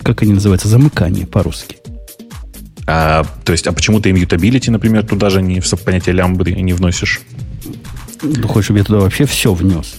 как 0.03 0.21
они 0.23 0.33
называются, 0.33 0.67
замыкание 0.67 1.25
по-русски. 1.25 1.77
А, 2.86 3.23
то 3.43 3.51
есть, 3.51 3.67
а 3.67 3.71
почему 3.71 3.99
ты 3.99 4.11
immutability, 4.11 4.69
например, 4.71 5.05
туда 5.05 5.29
же 5.29 5.41
не 5.41 5.59
в 5.59 5.69
понятие 5.84 6.15
лямбды 6.15 6.53
не 6.53 6.73
вносишь? 6.73 7.21
Ты 8.19 8.41
хочешь, 8.43 8.65
чтобы 8.65 8.79
я 8.79 8.86
туда 8.86 8.99
вообще 8.99 9.25
все 9.25 9.53
внес? 9.53 9.95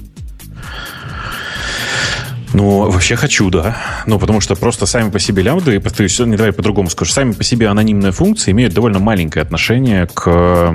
Ну, 2.55 2.89
вообще 2.89 3.17
хочу, 3.17 3.51
да. 3.51 3.77
Ну, 4.07 4.21
потому 4.21 4.41
что 4.41 4.55
просто 4.55 4.87
сами 4.87 5.11
по 5.11 5.19
себе 5.19 5.43
лямбды, 5.43 5.81
то 5.81 6.03
есть, 6.05 6.21
не 6.21 6.37
давай 6.37 6.53
по-другому 6.53 6.89
скажу, 6.89 7.11
сами 7.11 7.33
по 7.33 7.43
себе 7.43 7.67
анонимные 7.67 8.13
функции 8.13 8.53
имеют 8.53 8.73
довольно 8.73 9.01
маленькое 9.01 9.43
отношение 9.43 10.07
к, 10.07 10.73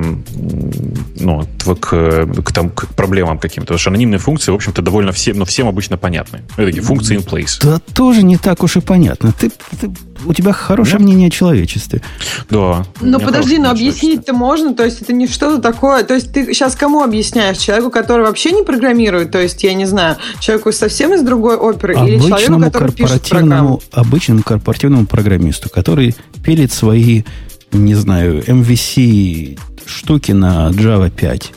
ну, 1.16 1.48
к, 1.80 2.26
к, 2.44 2.52
там, 2.52 2.70
к 2.70 2.88
проблемам 2.96 3.40
каким-то. 3.40 3.68
Потому 3.68 3.80
что 3.80 3.90
анонимные 3.92 4.20
функции, 4.20 4.52
в 4.52 4.56
общем-то, 4.56 4.82
довольно 4.82 5.14
всем, 5.14 5.38
ну, 5.38 5.46
всем 5.46 5.70
обычно 5.70 5.98
понятны. 5.98 6.42
Это 6.58 6.66
такие 6.66 6.84
функции 6.84 7.18
in 7.18 7.26
place. 7.26 7.60
Да 7.62 7.80
тоже 7.94 8.24
не 8.24 8.36
так 8.36 8.62
уж 8.62 8.76
и 8.76 8.82
понятно. 8.82 9.32
Ты, 9.32 9.50
ты 9.80 9.90
у 10.26 10.34
тебя 10.34 10.52
хорошее 10.52 11.00
Нет? 11.00 11.08
мнение 11.08 11.28
о 11.28 11.32
человечестве. 11.32 12.02
Да. 12.50 12.86
Ну 13.02 13.20
подожди, 13.20 13.58
но 13.58 13.72
объяснить-то 13.72 14.34
можно, 14.34 14.74
то 14.74 14.84
есть 14.84 15.02
это 15.02 15.14
не 15.14 15.28
что-то 15.28 15.62
такое. 15.62 16.04
То 16.04 16.16
есть 16.16 16.32
ты 16.34 16.54
сейчас 16.54 16.76
кому 16.76 17.04
объясняешь? 17.04 17.58
Человеку, 17.58 17.90
который 17.90 18.26
вообще 18.26 18.52
не 18.52 18.64
программирует, 18.64 19.32
то 19.32 19.42
есть, 19.42 19.64
я 19.64 19.74
не 19.74 19.86
знаю, 19.86 20.18
человеку 20.40 20.72
совсем 20.72 21.14
из 21.14 21.22
другой 21.22 21.56
оперы 21.56 21.96
или 22.08 22.20
человеку, 22.20 22.60
который 22.62 22.92
пишет 22.92 23.28
программу? 23.30 23.82
Обычному 23.92 24.44
корпоративному 24.44 25.06
программисту, 25.06 25.70
который 25.70 26.16
пилит 26.44 26.72
свои, 26.72 27.24
не 27.72 27.96
знаю, 27.96 28.44
MVC 28.44 29.60
штуки 29.86 30.32
на 30.32 30.70
Java 30.70 31.10
5 31.10 31.54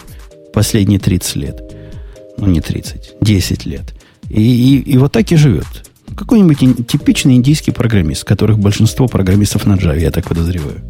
последние 0.53 0.99
30 0.99 1.37
лет. 1.37 1.63
Ну, 2.39 2.47
не 2.47 2.61
30, 2.61 3.15
10 3.21 3.67
лет. 3.67 3.95
И, 4.29 4.43
и, 4.43 4.93
и 4.93 4.99
вот 4.99 5.13
так 5.13 5.31
и 5.31 5.37
живет. 5.37 5.92
Какой-нибудь 6.17 6.87
типичный 6.87 7.37
индийский 7.37 7.71
программист, 7.71 8.25
которых 8.25 8.59
большинство 8.59 9.09
программистов 9.09 9.67
на 9.67 9.75
Java, 9.75 9.99
я 9.99 10.11
так 10.11 10.29
подозреваю. 10.29 10.81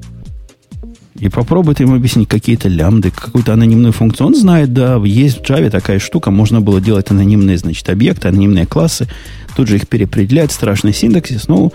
И 1.19 1.29
попробуй 1.29 1.75
ты 1.75 1.85
ему 1.85 1.95
объяснить 1.95 2.29
какие-то 2.29 2.69
лямды, 2.69 3.11
какую-то 3.11 3.53
анонимную 3.53 3.93
функцию. 3.93 4.27
Он 4.27 4.35
знает, 4.35 4.73
да, 4.73 4.97
есть 5.05 5.39
в 5.39 5.43
Java 5.43 5.71
такая 5.71 5.99
штука, 5.99 6.31
можно 6.31 6.61
было 6.61 6.81
делать 6.81 7.11
анонимные, 7.11 7.59
значит, 7.59 7.89
объекты, 7.89 8.29
анонимные 8.29 8.67
классы, 8.67 9.09
тут 9.55 9.69
же 9.69 9.77
их 9.77 9.87
переопределять, 9.87 10.51
страшный 10.51 10.93
синтаксис, 10.93 11.49
но 11.49 11.73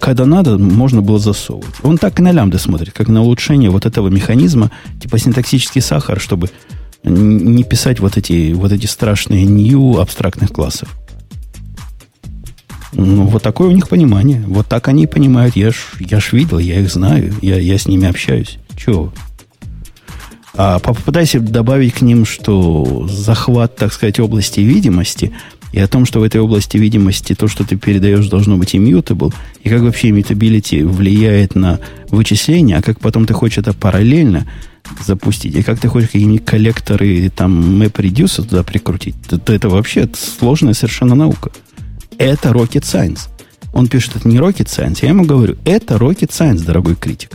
когда 0.00 0.24
надо, 0.24 0.56
можно 0.58 1.02
было 1.02 1.18
засовывать. 1.18 1.74
Он 1.82 1.98
так 1.98 2.18
и 2.18 2.22
на 2.22 2.32
лямды 2.32 2.58
смотрит, 2.58 2.92
как 2.92 3.08
на 3.08 3.22
улучшение 3.22 3.70
вот 3.70 3.86
этого 3.86 4.08
механизма, 4.08 4.70
типа 5.00 5.18
синтаксический 5.18 5.80
сахар, 5.80 6.20
чтобы 6.20 6.50
не 7.04 7.64
писать 7.64 8.00
вот 8.00 8.16
эти, 8.16 8.52
вот 8.52 8.72
эти 8.72 8.86
страшные 8.86 9.44
new 9.44 10.00
абстрактных 10.00 10.50
классов. 10.50 10.88
Ну, 12.94 13.26
вот 13.26 13.42
такое 13.42 13.68
у 13.68 13.72
них 13.72 13.88
понимание. 13.88 14.42
Вот 14.46 14.66
так 14.66 14.88
они 14.88 15.06
понимают. 15.06 15.56
Я 15.56 15.70
ж, 15.70 15.76
я 16.00 16.20
ж 16.20 16.32
видел, 16.32 16.58
я 16.58 16.80
их 16.80 16.90
знаю, 16.90 17.34
я, 17.42 17.58
я 17.58 17.76
с 17.76 17.86
ними 17.86 18.08
общаюсь. 18.08 18.58
Чего? 18.76 19.12
А 20.56 20.78
попытайся 20.78 21.40
добавить 21.40 21.94
к 21.94 22.00
ним, 22.02 22.24
что 22.24 23.08
захват, 23.10 23.76
так 23.76 23.92
сказать, 23.92 24.20
области 24.20 24.60
видимости 24.60 25.32
и 25.72 25.80
о 25.80 25.88
том, 25.88 26.06
что 26.06 26.20
в 26.20 26.22
этой 26.22 26.40
области 26.40 26.76
видимости 26.76 27.34
то, 27.34 27.48
что 27.48 27.64
ты 27.64 27.76
передаешь, 27.76 28.28
должно 28.28 28.56
быть 28.56 28.76
immutable, 28.76 29.34
и 29.64 29.68
как 29.68 29.82
вообще 29.82 30.10
immutability 30.10 30.86
влияет 30.86 31.56
на 31.56 31.80
вычисление, 32.10 32.76
а 32.76 32.82
как 32.82 33.00
потом 33.00 33.26
ты 33.26 33.34
хочешь 33.34 33.58
это 33.58 33.72
параллельно 33.72 34.46
запустить, 35.04 35.56
и 35.56 35.62
как 35.64 35.80
ты 35.80 35.88
хочешь 35.88 36.10
какие-нибудь 36.10 36.44
коллекторы, 36.44 37.28
там, 37.34 37.82
MapReduce 37.82 38.46
туда 38.48 38.62
прикрутить, 38.62 39.16
то, 39.28 39.36
то 39.38 39.52
это 39.52 39.68
вообще 39.68 40.08
сложная 40.14 40.74
совершенно 40.74 41.16
наука. 41.16 41.50
Это 42.18 42.50
rocket 42.50 42.82
science. 42.82 43.28
Он 43.72 43.88
пишет, 43.88 44.16
это 44.16 44.28
не 44.28 44.36
rocket 44.38 44.66
science. 44.66 44.98
Я 45.02 45.08
ему 45.08 45.24
говорю, 45.24 45.56
это 45.64 45.96
rocket 45.96 46.30
science, 46.30 46.64
дорогой 46.64 46.94
критик. 46.94 47.30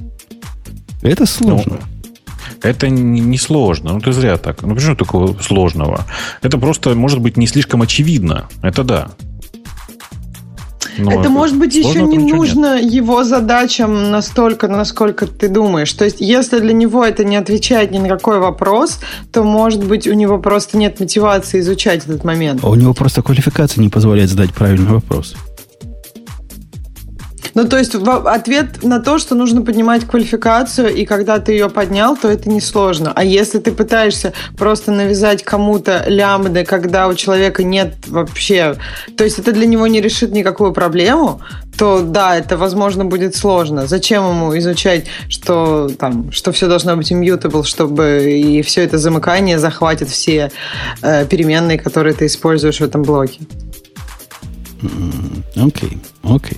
Это 1.01 1.25
сложно. 1.25 1.80
Ну, 1.82 2.59
это 2.61 2.89
не 2.89 3.38
сложно. 3.38 3.93
Ну, 3.93 3.99
ты 3.99 4.11
зря 4.11 4.38
так. 4.38 4.61
Ну, 4.63 4.75
почему 4.75 4.95
такого 4.95 5.38
сложного? 5.41 6.05
Это 6.41 6.57
просто, 6.57 6.95
может 6.95 7.19
быть, 7.19 7.38
не 7.38 7.47
слишком 7.47 7.82
очевидно. 7.82 8.47
Это 8.61 8.84
да. 8.84 9.09
Но 10.97 11.11
это, 11.11 11.29
может 11.29 11.57
быть, 11.57 11.75
еще 11.75 12.01
не 12.01 12.17
нужно 12.17 12.81
нет. 12.81 12.91
его 12.91 13.23
задачам 13.23 14.11
настолько, 14.11 14.67
насколько 14.67 15.27
ты 15.27 15.47
думаешь. 15.47 15.91
То 15.93 16.05
есть, 16.05 16.17
если 16.19 16.59
для 16.59 16.73
него 16.73 17.03
это 17.03 17.23
не 17.23 17.35
отвечает 17.35 17.91
ни 17.91 17.99
на 17.99 18.07
какой 18.07 18.39
вопрос, 18.39 18.99
то, 19.31 19.43
может 19.43 19.83
быть, 19.83 20.07
у 20.07 20.13
него 20.13 20.37
просто 20.39 20.77
нет 20.77 20.99
мотивации 20.99 21.59
изучать 21.59 22.05
этот 22.05 22.23
момент. 22.23 22.61
А 22.63 22.69
у 22.69 22.75
него 22.75 22.93
просто 22.93 23.21
квалификация 23.21 23.81
не 23.81 23.89
позволяет 23.89 24.29
задать 24.29 24.53
правильный 24.53 24.91
вопрос. 24.91 25.35
Ну, 27.53 27.67
то 27.67 27.77
есть 27.77 27.95
ответ 27.95 28.83
на 28.83 28.99
то, 28.99 29.17
что 29.17 29.35
нужно 29.35 29.61
поднимать 29.61 30.05
квалификацию, 30.05 30.93
и 30.93 31.05
когда 31.05 31.39
ты 31.39 31.53
ее 31.53 31.69
поднял, 31.69 32.15
то 32.15 32.27
это 32.29 32.49
несложно. 32.49 33.11
А 33.15 33.23
если 33.23 33.59
ты 33.59 33.71
пытаешься 33.71 34.33
просто 34.57 34.91
навязать 34.91 35.43
кому-то 35.43 36.03
лямбды, 36.07 36.63
когда 36.65 37.07
у 37.07 37.13
человека 37.13 37.63
нет 37.63 37.95
вообще... 38.07 38.75
То 39.17 39.23
есть 39.23 39.39
это 39.39 39.51
для 39.51 39.65
него 39.65 39.87
не 39.87 40.01
решит 40.01 40.31
никакую 40.31 40.73
проблему, 40.73 41.41
то 41.77 42.01
да, 42.01 42.37
это, 42.37 42.57
возможно, 42.57 43.05
будет 43.05 43.35
сложно. 43.35 43.87
Зачем 43.87 44.27
ему 44.27 44.57
изучать, 44.57 45.05
что, 45.29 45.89
там, 45.97 46.31
что 46.31 46.51
все 46.51 46.67
должно 46.67 46.95
быть 46.97 47.11
immutable, 47.11 47.63
чтобы 47.63 48.31
и 48.31 48.61
все 48.61 48.83
это 48.83 48.97
замыкание 48.97 49.59
захватит 49.59 50.09
все 50.09 50.51
э, 51.01 51.25
переменные, 51.25 51.79
которые 51.79 52.13
ты 52.13 52.25
используешь 52.25 52.79
в 52.79 52.83
этом 52.83 53.03
блоке? 53.03 53.39
Окей, 55.55 55.63
okay, 55.63 55.97
окей. 56.23 56.57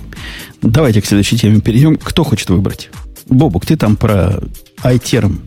Давайте 0.62 1.02
к 1.02 1.06
следующей 1.06 1.38
теме 1.38 1.60
перейдем. 1.60 1.96
Кто 1.96 2.24
хочет 2.24 2.48
выбрать? 2.50 2.90
Бобук, 3.28 3.66
ты 3.66 3.76
там 3.76 3.96
про 3.96 4.40
iTerm, 4.84 5.40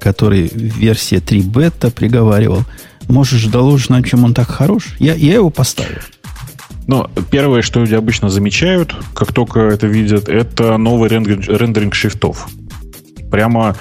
который 0.00 0.48
версия 0.54 1.20
3 1.20 1.42
бета 1.42 1.90
приговаривал. 1.90 2.64
Можешь 3.08 3.46
доложить 3.46 3.90
нам, 3.90 4.04
чем 4.04 4.24
он 4.24 4.34
так 4.34 4.48
хорош? 4.48 4.94
Я, 4.98 5.14
я 5.14 5.34
его 5.34 5.50
поставил. 5.50 5.98
Но 6.86 7.10
первое, 7.30 7.62
что 7.62 7.80
люди 7.80 7.94
обычно 7.94 8.30
замечают, 8.30 8.94
как 9.14 9.32
только 9.32 9.60
это 9.60 9.86
видят, 9.86 10.28
это 10.28 10.76
новый 10.76 11.08
рендеринг, 11.08 11.46
рендеринг 11.46 11.94
шрифтов. 11.94 12.48
Прямо 13.30 13.76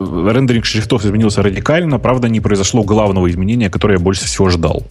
рендеринг 0.00 0.64
шрифтов 0.64 1.04
изменился 1.04 1.42
радикально, 1.42 1.98
правда, 1.98 2.28
не 2.28 2.40
произошло 2.40 2.82
главного 2.82 3.30
изменения, 3.30 3.70
которое 3.70 3.94
я 3.94 4.00
больше 4.00 4.24
всего 4.24 4.48
ждал. 4.48 4.84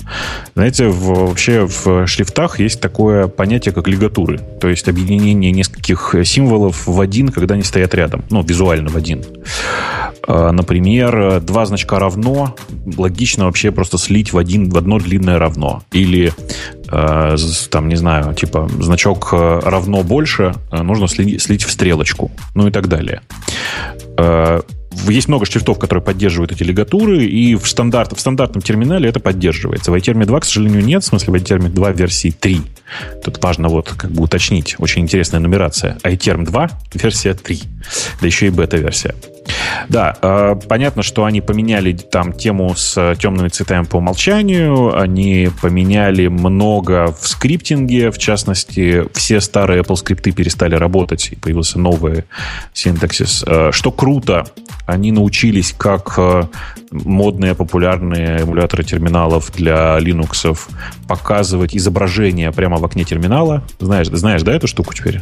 Знаете, 0.55 0.87
в, 0.87 1.27
вообще 1.27 1.67
в 1.67 2.07
шрифтах 2.07 2.59
есть 2.59 2.79
такое 2.79 3.27
понятие, 3.27 3.73
как 3.73 3.87
лигатуры, 3.87 4.39
то 4.59 4.69
есть 4.69 4.87
объединение 4.87 5.51
нескольких 5.51 6.15
символов 6.23 6.87
в 6.87 6.99
один, 7.01 7.29
когда 7.29 7.55
они 7.55 7.63
стоят 7.63 7.93
рядом, 7.93 8.23
ну, 8.29 8.41
визуально 8.43 8.89
в 8.89 8.95
один. 8.95 9.23
А, 10.25 10.51
например, 10.51 11.41
два 11.41 11.65
значка 11.65 11.99
равно, 11.99 12.55
логично 12.97 13.45
вообще 13.45 13.71
просто 13.71 13.97
слить 13.97 14.31
в, 14.31 14.37
один, 14.37 14.69
в 14.69 14.77
одно 14.77 14.99
длинное 14.99 15.37
равно. 15.37 15.83
Или 15.91 16.31
а, 16.89 17.35
там, 17.69 17.89
не 17.89 17.95
знаю, 17.95 18.33
типа, 18.33 18.69
значок 18.79 19.33
равно 19.33 20.03
больше, 20.03 20.53
нужно 20.71 21.07
слить, 21.07 21.41
слить 21.41 21.63
в 21.63 21.71
стрелочку, 21.71 22.31
ну 22.55 22.67
и 22.67 22.71
так 22.71 22.87
далее 22.87 23.21
а, 24.17 24.61
есть 25.07 25.27
много 25.27 25.45
шрифтов, 25.45 25.79
которые 25.79 26.03
поддерживают 26.03 26.51
эти 26.51 26.63
лигатуры, 26.63 27.25
и 27.25 27.55
в, 27.55 27.67
стандарт, 27.67 28.13
в 28.15 28.19
стандартном 28.19 28.61
терминале 28.61 29.09
это 29.09 29.19
поддерживается. 29.19 29.91
В 29.91 29.95
iTerm 29.95 30.25
2, 30.25 30.39
к 30.39 30.45
сожалению, 30.45 30.83
нет, 30.83 31.03
в 31.03 31.07
смысле 31.07 31.33
в 31.33 31.35
iTerm 31.35 31.69
2 31.69 31.91
версии 31.91 32.31
3. 32.31 32.61
Тут 33.23 33.43
важно 33.43 33.69
вот 33.69 33.89
как 33.89 34.11
бы 34.11 34.23
уточнить, 34.23 34.75
очень 34.79 35.01
интересная 35.01 35.39
нумерация. 35.39 35.97
iTerm 36.03 36.45
2, 36.45 36.69
версия 36.93 37.33
3, 37.33 37.61
да 38.21 38.27
еще 38.27 38.47
и 38.47 38.49
бета-версия. 38.49 39.15
Да, 39.89 40.15
э, 40.21 40.55
понятно, 40.67 41.03
что 41.03 41.25
они 41.25 41.41
поменяли 41.41 41.93
там 41.93 42.33
тему 42.33 42.73
с 42.75 43.15
темными 43.19 43.49
цветами 43.49 43.83
по 43.85 43.97
умолчанию, 43.97 44.97
они 44.99 45.49
поменяли 45.61 46.27
много 46.27 47.15
в 47.19 47.27
скриптинге, 47.27 48.11
в 48.11 48.17
частности, 48.17 49.05
все 49.13 49.41
старые 49.41 49.81
Apple 49.81 49.95
скрипты 49.95 50.31
перестали 50.31 50.75
работать, 50.75 51.29
и 51.31 51.35
появился 51.35 51.79
новый 51.79 52.23
синтаксис. 52.73 53.43
Э, 53.45 53.71
что 53.71 53.91
круто, 53.91 54.45
они 54.85 55.11
научились, 55.11 55.73
как 55.77 56.15
э, 56.17 56.43
модные, 56.91 57.55
популярные 57.55 58.43
эмуляторы 58.43 58.83
терминалов 58.83 59.51
для 59.53 59.97
Linux 59.99 60.57
показывать 61.07 61.75
изображение 61.75 62.51
прямо 62.51 62.77
в 62.77 62.85
окне 62.85 63.03
терминала. 63.03 63.63
Знаешь, 63.79 64.07
знаешь, 64.07 64.43
да, 64.43 64.53
эту 64.53 64.67
штуку 64.67 64.93
теперь? 64.93 65.21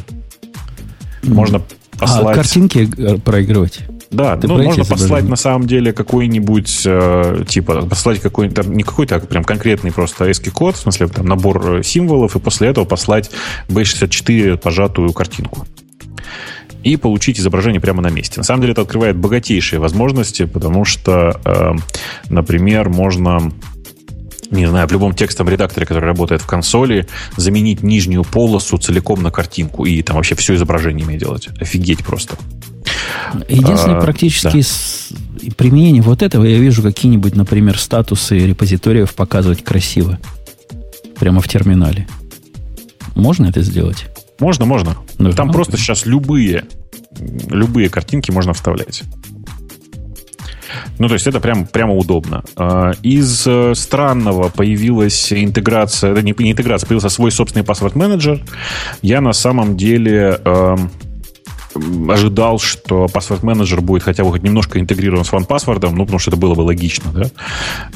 Можно 1.23 1.57
а 1.59 1.99
послать... 1.99 2.37
А 2.37 2.41
картинки 2.41 3.17
проигрывать? 3.19 3.81
Да, 4.11 4.35
Ты 4.35 4.47
ну, 4.47 4.61
можно 4.61 4.83
послать 4.83 5.23
на 5.23 5.37
самом 5.37 5.67
деле 5.67 5.93
какой-нибудь, 5.93 6.81
э, 6.85 7.45
типа, 7.47 7.85
послать 7.85 8.19
какой-нибудь, 8.19 8.67
не 8.67 8.83
какой-то, 8.83 9.15
а 9.15 9.19
прям 9.19 9.45
конкретный 9.45 9.91
просто 9.91 10.29
ASCII 10.29 10.51
код, 10.51 10.75
в 10.75 10.79
смысле, 10.79 11.07
там, 11.07 11.25
набор 11.25 11.77
э, 11.77 11.83
символов, 11.83 12.35
и 12.35 12.39
после 12.39 12.67
этого 12.67 12.83
послать 12.83 13.31
B64 13.69 14.57
пожатую 14.57 15.13
картинку 15.13 15.65
и 16.83 16.97
получить 16.97 17.39
изображение 17.39 17.79
прямо 17.79 18.01
на 18.01 18.09
месте. 18.09 18.39
На 18.39 18.43
самом 18.43 18.61
деле 18.61 18.73
это 18.73 18.81
открывает 18.81 19.15
богатейшие 19.15 19.79
возможности, 19.79 20.45
потому 20.45 20.83
что, 20.83 21.39
э, 21.45 21.73
например, 22.29 22.89
можно 22.89 23.51
не 24.49 24.65
знаю, 24.65 24.85
в 24.87 24.91
любом 24.91 25.13
текстовом 25.15 25.49
редакторе, 25.49 25.85
который 25.85 26.05
работает 26.05 26.41
в 26.41 26.45
консоли, 26.45 27.07
заменить 27.37 27.83
нижнюю 27.83 28.25
полосу 28.25 28.77
целиком 28.77 29.23
на 29.23 29.31
картинку 29.31 29.85
и 29.85 30.01
там 30.01 30.17
вообще 30.17 30.35
все 30.35 30.55
изображение 30.55 31.05
изображениями 31.05 31.17
делать. 31.17 31.47
Офигеть 31.61 32.03
просто. 32.03 32.35
Единственное 33.47 33.97
а, 33.97 34.01
практически 34.01 34.63
да. 35.11 35.51
применение 35.55 36.01
вот 36.01 36.21
этого 36.21 36.43
я 36.45 36.57
вижу 36.57 36.81
какие-нибудь, 36.81 37.35
например, 37.35 37.77
статусы 37.77 38.39
репозиториев 38.39 39.13
показывать 39.13 39.63
красиво. 39.63 40.19
Прямо 41.19 41.41
в 41.41 41.47
терминале. 41.47 42.07
Можно 43.15 43.47
это 43.47 43.61
сделать? 43.61 44.07
Можно, 44.39 44.65
можно. 44.65 44.97
Ну, 45.19 45.31
Там 45.33 45.51
просто 45.51 45.77
сейчас 45.77 46.05
любые, 46.05 46.65
любые 47.49 47.89
картинки 47.89 48.31
можно 48.31 48.53
вставлять. 48.53 49.03
Ну, 50.97 51.07
то 51.07 51.15
есть 51.15 51.27
это 51.27 51.39
прям, 51.39 51.65
прямо 51.65 51.95
удобно. 51.95 52.43
А, 52.55 52.91
из 53.03 53.45
э, 53.45 53.73
странного 53.75 54.49
появилась 54.49 55.33
интеграция, 55.33 56.11
это 56.11 56.21
не, 56.21 56.33
не 56.37 56.51
интеграция, 56.51 56.87
появился 56.87 57.09
свой 57.09 57.31
собственный 57.31 57.63
паспорт-менеджер. 57.63 58.43
Я 59.01 59.21
на 59.21 59.33
самом 59.33 59.77
деле 59.77 60.39
э, 60.43 60.75
ожидал, 62.09 62.59
что 62.59 63.07
паспорт-менеджер 63.07 63.81
будет 63.81 64.03
хотя 64.03 64.23
бы 64.23 64.31
хоть 64.31 64.43
немножко 64.43 64.79
интегрирован 64.79 65.25
с 65.25 65.31
OnePassword, 65.31 65.89
ну, 65.91 66.05
потому 66.05 66.19
что 66.19 66.31
это 66.31 66.39
было 66.39 66.55
бы 66.55 66.61
логично, 66.61 67.11
да? 67.11 67.23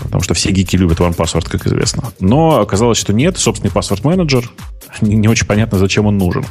Потому 0.01 0.23
что 0.23 0.33
все 0.33 0.51
гики 0.51 0.75
любят 0.75 0.99
OnePassword, 0.99 1.49
как 1.49 1.67
известно. 1.67 2.11
Но 2.19 2.59
оказалось, 2.59 2.97
что 2.97 3.13
нет, 3.13 3.37
собственный 3.37 3.71
паспорт-менеджер. 3.71 4.49
Не, 5.01 5.15
не 5.17 5.27
очень 5.27 5.45
понятно, 5.45 5.77
зачем 5.77 6.05
он 6.05 6.17
нужен. 6.17 6.45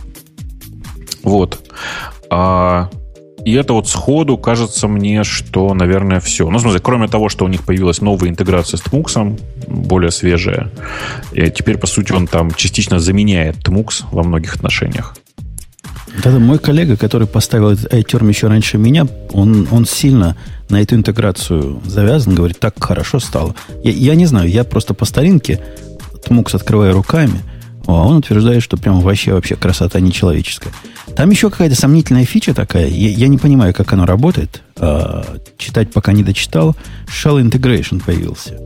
Вот. 1.22 1.58
А, 2.30 2.90
и 3.44 3.52
это 3.52 3.74
вот 3.74 3.88
сходу 3.88 4.38
кажется 4.38 4.88
мне, 4.88 5.22
что, 5.24 5.74
наверное, 5.74 6.20
все. 6.20 6.48
Ну, 6.48 6.58
в 6.58 6.60
смысле, 6.60 6.80
кроме 6.80 7.08
того, 7.08 7.28
что 7.28 7.44
у 7.44 7.48
них 7.48 7.62
появилась 7.64 8.00
новая 8.00 8.30
интеграция 8.30 8.78
с 8.78 8.82
Tmux, 8.82 9.40
более 9.66 10.10
свежая, 10.10 10.70
и 11.32 11.50
теперь, 11.50 11.78
по 11.78 11.86
сути, 11.86 12.12
он 12.12 12.26
там 12.26 12.52
частично 12.52 12.98
заменяет 12.98 13.56
Tmux 13.56 14.04
во 14.10 14.22
многих 14.22 14.56
отношениях. 14.56 15.14
Да-да, 16.22 16.38
мой 16.38 16.58
коллега, 16.58 16.96
который 16.96 17.26
поставил 17.26 17.70
этот 17.70 17.92
iTerm 17.92 18.28
еще 18.28 18.46
раньше 18.46 18.78
меня, 18.78 19.06
он, 19.32 19.66
он 19.70 19.84
сильно 19.84 20.36
на 20.68 20.80
эту 20.80 20.94
интеграцию 20.94 21.80
завязан, 21.84 22.34
говорит, 22.34 22.60
так 22.60 22.82
хорошо 22.82 23.18
стало. 23.18 23.54
Я, 23.82 23.90
я 23.90 24.14
не 24.14 24.26
знаю, 24.26 24.48
я 24.48 24.64
просто 24.64 24.94
по 24.94 25.04
старинке 25.04 25.60
Tmux 26.26 26.54
открываю 26.54 26.94
руками, 26.94 27.40
а 27.86 28.06
он 28.06 28.18
утверждает, 28.18 28.62
что 28.62 28.76
прям 28.76 29.00
вообще 29.00 29.32
вообще 29.32 29.56
красота 29.56 30.00
нечеловеческая. 30.00 30.72
Там 31.16 31.30
еще 31.30 31.50
какая-то 31.50 31.74
сомнительная 31.74 32.24
фича 32.24 32.54
такая. 32.54 32.88
Я, 32.88 33.10
я 33.10 33.28
не 33.28 33.36
понимаю, 33.36 33.74
как 33.74 33.92
она 33.92 34.06
работает. 34.06 34.62
А, 34.76 35.36
читать 35.58 35.92
пока 35.92 36.12
не 36.12 36.22
дочитал. 36.22 36.76
Shell 37.06 37.42
Integration 37.42 38.02
появился. 38.02 38.58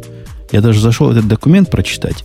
Я 0.52 0.60
даже 0.60 0.80
зашел 0.80 1.10
этот 1.10 1.26
документ 1.26 1.70
прочитать. 1.70 2.24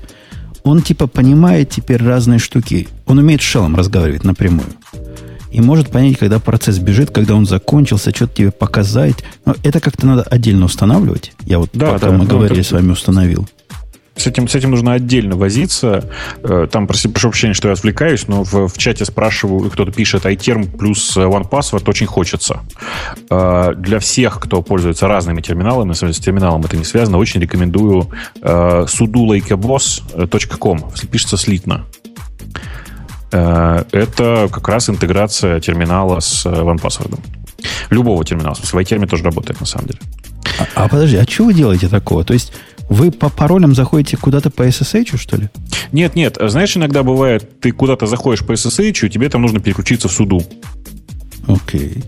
Он 0.64 0.82
типа 0.82 1.08
понимает 1.08 1.72
теперь 1.72 2.02
разные 2.02 2.40
штуки. 2.40 2.88
Он 3.06 3.18
умеет 3.18 3.42
с 3.42 3.46
шелом 3.46 3.76
разговаривать 3.76 4.24
напрямую 4.24 4.68
и 5.54 5.62
может 5.62 5.92
понять, 5.92 6.18
когда 6.18 6.40
процесс 6.40 6.80
бежит, 6.80 7.12
когда 7.12 7.36
он 7.36 7.46
закончился, 7.46 8.12
что-то 8.14 8.36
тебе 8.36 8.52
показать. 8.52 9.24
Но 9.46 9.56
это 9.64 9.80
как-то 9.80 10.08
надо 10.08 10.24
отдельно 10.24 10.66
устанавливать. 10.66 11.32
Я 11.46 11.60
вот 11.60 11.70
да, 11.74 11.94
пока 11.94 12.08
да, 12.08 12.14
мы 12.14 12.24
ну, 12.24 12.30
говорили 12.30 12.62
это... 12.62 12.70
с 12.70 12.72
вами 12.72 12.90
установил. 12.92 13.48
С 14.16 14.28
этим, 14.28 14.48
с 14.48 14.56
этим 14.56 14.72
нужно 14.72 14.94
отдельно 14.94 15.36
возиться. 15.36 16.10
Э, 16.44 16.68
там, 16.72 16.88
прошу, 16.88 17.10
прошу 17.10 17.30
прощения, 17.30 17.54
что 17.54 17.68
я 17.68 17.74
отвлекаюсь, 17.74 18.28
но 18.28 18.44
в, 18.44 18.68
в 18.68 18.78
чате 18.78 19.06
спрашиваю, 19.06 19.70
кто-то 19.70 19.92
пишет 19.92 20.26
iTerm 20.26 20.76
плюс 20.78 21.16
OnePassword 21.18 21.88
очень 21.88 22.08
хочется. 22.08 22.62
Э, 23.30 23.74
для 23.76 24.00
всех, 24.00 24.40
кто 24.40 24.64
пользуется 24.64 25.08
разными 25.08 25.42
терминалами, 25.42 25.94
с 25.94 26.20
терминалом 26.20 26.64
это 26.64 26.78
не 26.78 26.84
связано, 26.84 27.20
очень 27.20 27.42
рекомендую 27.42 28.10
э, 28.42 28.86
sudulakeboss.com. 28.88 30.92
Пишется 31.12 31.38
слитно. 31.38 31.86
Э, 33.34 33.84
это 33.92 34.48
как 34.52 34.68
раз 34.68 34.90
интеграция 34.90 35.60
терминала 35.60 36.20
с 36.20 36.46
э, 36.46 36.50
OnePassword. 36.50 37.20
Любого 37.90 38.24
терминала. 38.24 38.54
В 38.54 38.74
iTerm 38.76 39.08
тоже 39.08 39.24
работает, 39.24 39.60
на 39.60 39.66
самом 39.66 39.88
деле. 39.88 40.00
А, 40.60 40.86
а 40.86 40.88
подожди, 40.88 41.18
а 41.18 41.24
что 41.24 41.46
вы 41.46 41.54
делаете 41.54 41.88
такого? 41.88 42.24
То 42.24 42.34
есть 42.34 42.54
вы 42.90 43.12
по 43.12 43.30
паролям 43.30 43.74
заходите 43.74 44.18
куда-то 44.18 44.52
по 44.52 44.68
SSH, 44.68 45.18
что 45.18 45.38
ли? 45.38 45.50
Нет, 45.92 46.16
нет. 46.16 46.38
Знаешь, 46.40 46.78
иногда 46.78 47.02
бывает, 47.02 47.60
ты 47.60 47.72
куда-то 47.72 48.06
заходишь 48.06 48.46
по 48.46 48.52
SSH, 48.52 49.08
и 49.08 49.10
тебе 49.10 49.30
там 49.30 49.42
нужно 49.42 49.60
переключиться 49.60 50.08
в 50.08 50.12
суду. 50.12 50.42
Окей. 51.48 52.04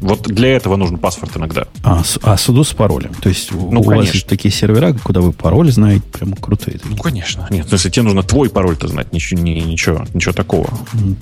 Вот 0.00 0.22
для 0.22 0.56
этого 0.56 0.76
нужен 0.76 0.98
паспорт 0.98 1.36
иногда. 1.36 1.66
А, 1.82 2.02
а 2.22 2.36
суду 2.36 2.64
с 2.64 2.72
паролем. 2.72 3.12
То 3.20 3.28
есть 3.28 3.52
ну, 3.52 3.80
у 3.80 3.84
конечно. 3.84 3.96
вас 3.96 4.14
есть 4.14 4.26
такие 4.26 4.52
сервера, 4.52 4.94
куда 5.02 5.20
вы 5.20 5.32
пароль 5.32 5.70
знаете, 5.70 6.02
прям 6.12 6.32
крутые. 6.32 6.78
Такие. 6.78 6.96
Ну, 6.96 7.02
конечно. 7.02 7.46
Нет, 7.50 7.68
то 7.68 7.74
есть 7.74 7.90
тебе 7.90 8.02
нужно 8.02 8.22
твой 8.22 8.48
пароль-то 8.48 8.88
знать, 8.88 9.12
ничего, 9.12 9.40
не, 9.40 9.60
ничего, 9.60 10.06
ничего 10.14 10.32
такого. 10.32 10.70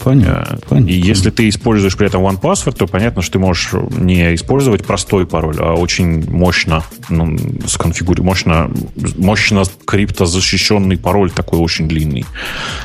Понятно, 0.03 0.47
а, 0.51 0.59
понятно. 0.69 0.91
И 0.91 1.01
если 1.01 1.31
ты 1.31 1.49
используешь 1.49 1.97
при 1.97 2.07
этом 2.07 2.25
OnePassword, 2.27 2.77
то 2.77 2.87
понятно, 2.87 3.23
что 3.23 3.33
ты 3.35 3.39
можешь 3.39 3.71
не 3.73 4.35
использовать 4.35 4.85
простой 4.85 5.27
пароль, 5.27 5.57
а 5.59 5.75
очень 5.75 6.31
мощно 6.31 6.85
ну, 7.09 7.37
сконфигурировать, 7.67 8.27
мощно, 8.27 8.71
мощно 9.17 9.63
криптозащищенный 9.87 10.97
пароль 10.99 11.31
такой 11.31 11.59
очень 11.59 11.89
длинный, 11.89 12.25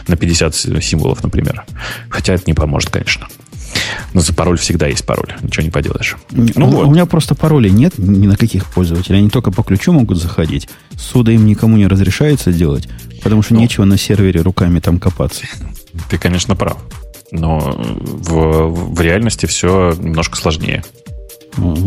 на 0.08 0.16
50 0.16 0.56
символов, 0.56 1.24
например. 1.24 1.66
Хотя 2.10 2.34
это 2.34 2.44
не 2.48 2.54
поможет, 2.54 2.90
конечно. 2.90 3.28
Но 4.14 4.22
за 4.22 4.34
пароль 4.34 4.58
всегда 4.58 4.88
есть 4.88 5.06
пароль. 5.06 5.34
Ничего 5.42 5.64
не 5.64 5.70
поделаешь. 5.70 6.18
Ну, 6.32 6.68
вот. 6.68 6.88
У 6.88 6.92
меня 6.92 7.06
просто 7.06 7.36
паролей 7.36 7.72
нет 7.72 7.98
ни 7.98 8.28
на 8.28 8.38
каких 8.38 8.66
пользователей. 8.66 9.20
Они 9.20 9.30
только 9.30 9.52
по 9.52 9.64
ключу 9.64 9.92
могут 9.92 10.18
заходить. 10.18 10.70
Суда 10.98 11.32
им 11.32 11.46
никому 11.46 11.78
не 11.78 11.88
разрешается 11.88 12.52
делать, 12.52 12.88
потому 13.24 13.42
что 13.42 13.54
ну, 13.54 13.62
нечего 13.62 13.86
на 13.86 13.98
сервере 13.98 14.42
руками 14.42 14.80
там 14.80 15.00
копаться. 15.00 15.46
Ты, 16.10 16.18
конечно, 16.18 16.56
прав. 16.56 16.78
Но 17.32 17.60
в, 17.60 18.94
в 18.94 19.02
реальности 19.02 19.46
все 19.46 19.94
немножко 19.98 20.38
сложнее. 20.38 20.84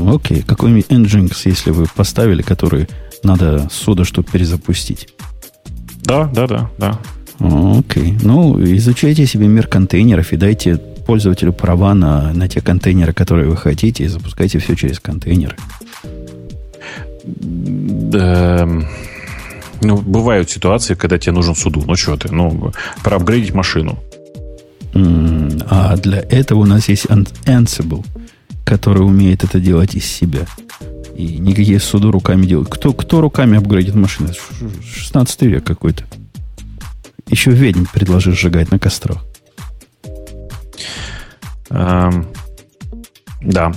Окей. 0.08 0.42
Какой-нибудь 0.42 0.86
Nginx, 0.88 1.36
если 1.44 1.70
вы 1.70 1.86
поставили, 1.94 2.42
который 2.42 2.88
надо 3.22 3.68
суда, 3.70 4.04
чтобы 4.04 4.28
перезапустить. 4.30 5.08
Да, 6.02 6.24
да, 6.32 6.46
да, 6.46 6.70
да. 6.78 6.98
Окей. 7.38 8.16
Ну, 8.22 8.62
изучайте 8.76 9.26
себе 9.26 9.48
мир 9.48 9.66
контейнеров 9.66 10.32
и 10.32 10.36
дайте 10.36 10.80
пользователю 11.06 11.52
права 11.52 11.94
на, 11.94 12.32
на 12.32 12.48
те 12.48 12.60
контейнеры, 12.60 13.12
которые 13.12 13.48
вы 13.48 13.56
хотите, 13.56 14.04
и 14.04 14.08
запускайте 14.08 14.58
все 14.58 14.74
через 14.74 15.00
контейнеры. 15.00 15.56
Да. 17.24 18.68
Ну, 19.82 19.96
бывают 19.98 20.50
ситуации, 20.50 20.94
когда 20.94 21.18
тебе 21.18 21.32
нужен 21.32 21.54
суду. 21.54 21.82
Ну, 21.86 21.96
что 21.96 22.16
ты? 22.16 22.32
Ну, 22.32 22.72
проапгрейдить 23.02 23.54
машину. 23.54 23.98
А 25.68 25.96
для 25.96 26.20
этого 26.20 26.60
у 26.60 26.64
нас 26.64 26.88
есть 26.88 27.06
Ansible, 27.06 28.04
который 28.64 29.04
умеет 29.04 29.44
это 29.44 29.60
делать 29.60 29.94
из 29.94 30.06
себя. 30.06 30.46
И 31.14 31.38
никакие 31.38 31.80
суду 31.80 32.10
руками 32.10 32.46
делают. 32.46 32.68
Кто, 32.68 32.92
кто 32.92 33.20
руками 33.20 33.58
апгрейдит 33.58 33.94
машины? 33.94 34.30
16 34.94 35.42
век 35.42 35.64
какой-то. 35.64 36.04
Еще 37.28 37.50
ведьм 37.50 37.84
предложишь 37.92 38.38
сжигать 38.38 38.70
на 38.70 38.78
кострах. 38.78 39.25
Эм, 41.70 42.26
да, 43.40 43.72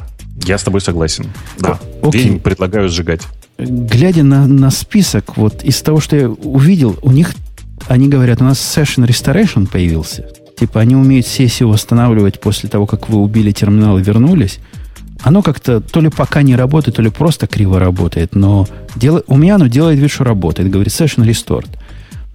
я 0.46 0.58
с 0.58 0.64
тобой 0.64 0.82
согласен. 0.82 1.26
Да, 1.60 1.80
Окей. 2.02 2.24
Ведьм 2.24 2.40
предлагаю 2.40 2.90
сжигать. 2.90 3.22
Глядя 3.58 4.24
на, 4.24 4.48
на 4.48 4.72
список, 4.72 5.38
вот 5.38 5.64
из 5.64 5.82
того, 5.82 6.00
что 6.00 6.16
я 6.16 6.30
увидел, 6.30 6.98
у 7.02 7.12
них, 7.12 7.34
они 7.88 8.08
говорят, 8.08 8.42
у 8.42 8.46
нас 8.46 8.58
Session 8.58 9.06
Restoration 9.06 9.68
появился. 9.68 10.28
Типа 10.58 10.80
они 10.82 10.96
умеют 10.96 11.28
сессию 11.28 11.70
восстанавливать 11.70 12.40
после 12.40 12.70
того, 12.70 12.86
как 12.86 13.10
вы 13.10 13.20
убили 13.20 13.52
терминал 13.52 13.98
и 13.98 14.04
вернулись. 14.04 14.60
Оно 15.22 15.42
как-то 15.42 15.82
то 15.82 16.00
ли 16.00 16.10
пока 16.10 16.42
не 16.42 16.56
работает, 16.56 16.96
то 16.96 17.02
ли 17.02 17.10
просто 17.10 17.48
криво 17.48 17.80
работает. 17.80 18.36
Но 18.36 18.68
дело, 18.96 19.24
у 19.28 19.36
меня 19.36 19.56
оно 19.56 19.68
делает 19.68 20.00
вид, 20.00 20.12
что 20.12 20.24
работает. 20.24 20.70
Говорит 20.70 20.94
Session 20.94 21.26
Restored 21.26 21.68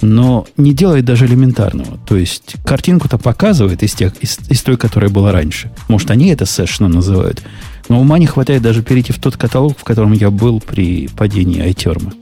но 0.05 0.46
не 0.57 0.72
делает 0.72 1.05
даже 1.05 1.26
элементарного. 1.26 1.98
То 2.07 2.16
есть 2.16 2.57
картинку-то 2.64 3.18
показывает 3.18 3.82
из, 3.82 3.94
тех, 3.94 4.12
из, 4.20 4.38
из 4.48 4.62
той, 4.62 4.76
которая 4.76 5.11
была 5.11 5.32
раньше. 5.32 5.72
Может, 5.88 6.11
они 6.11 6.28
это 6.28 6.46
сэшно 6.46 6.88
называют. 6.88 7.42
Но 7.88 8.00
ума 8.00 8.18
не 8.18 8.26
хватает 8.26 8.62
даже 8.62 8.82
перейти 8.82 9.12
в 9.12 9.18
тот 9.18 9.36
каталог, 9.36 9.78
в 9.78 9.84
котором 9.84 10.12
я 10.12 10.30
был 10.30 10.61
при 10.61 11.09
падении 11.09 11.64
iTerm. 11.64 12.12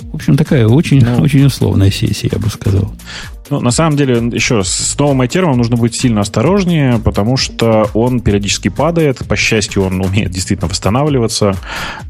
В 0.00 0.14
общем, 0.16 0.36
такая 0.36 0.66
очень, 0.66 1.02
ну, 1.04 1.20
очень 1.22 1.44
условная 1.44 1.90
сессия, 1.90 2.28
я 2.30 2.38
бы 2.38 2.48
сказал. 2.50 2.92
Ну, 3.52 3.60
на 3.60 3.70
самом 3.70 3.98
деле, 3.98 4.14
еще 4.32 4.56
раз, 4.56 4.68
с 4.68 4.98
новым 4.98 5.20
iTerm 5.20 5.54
нужно 5.56 5.76
быть 5.76 5.94
сильно 5.94 6.22
осторожнее, 6.22 6.98
потому 6.98 7.36
что 7.36 7.90
он 7.92 8.20
периодически 8.20 8.68
падает. 8.68 9.18
По 9.28 9.36
счастью, 9.36 9.82
он 9.82 10.00
умеет 10.00 10.30
действительно 10.30 10.70
восстанавливаться, 10.70 11.54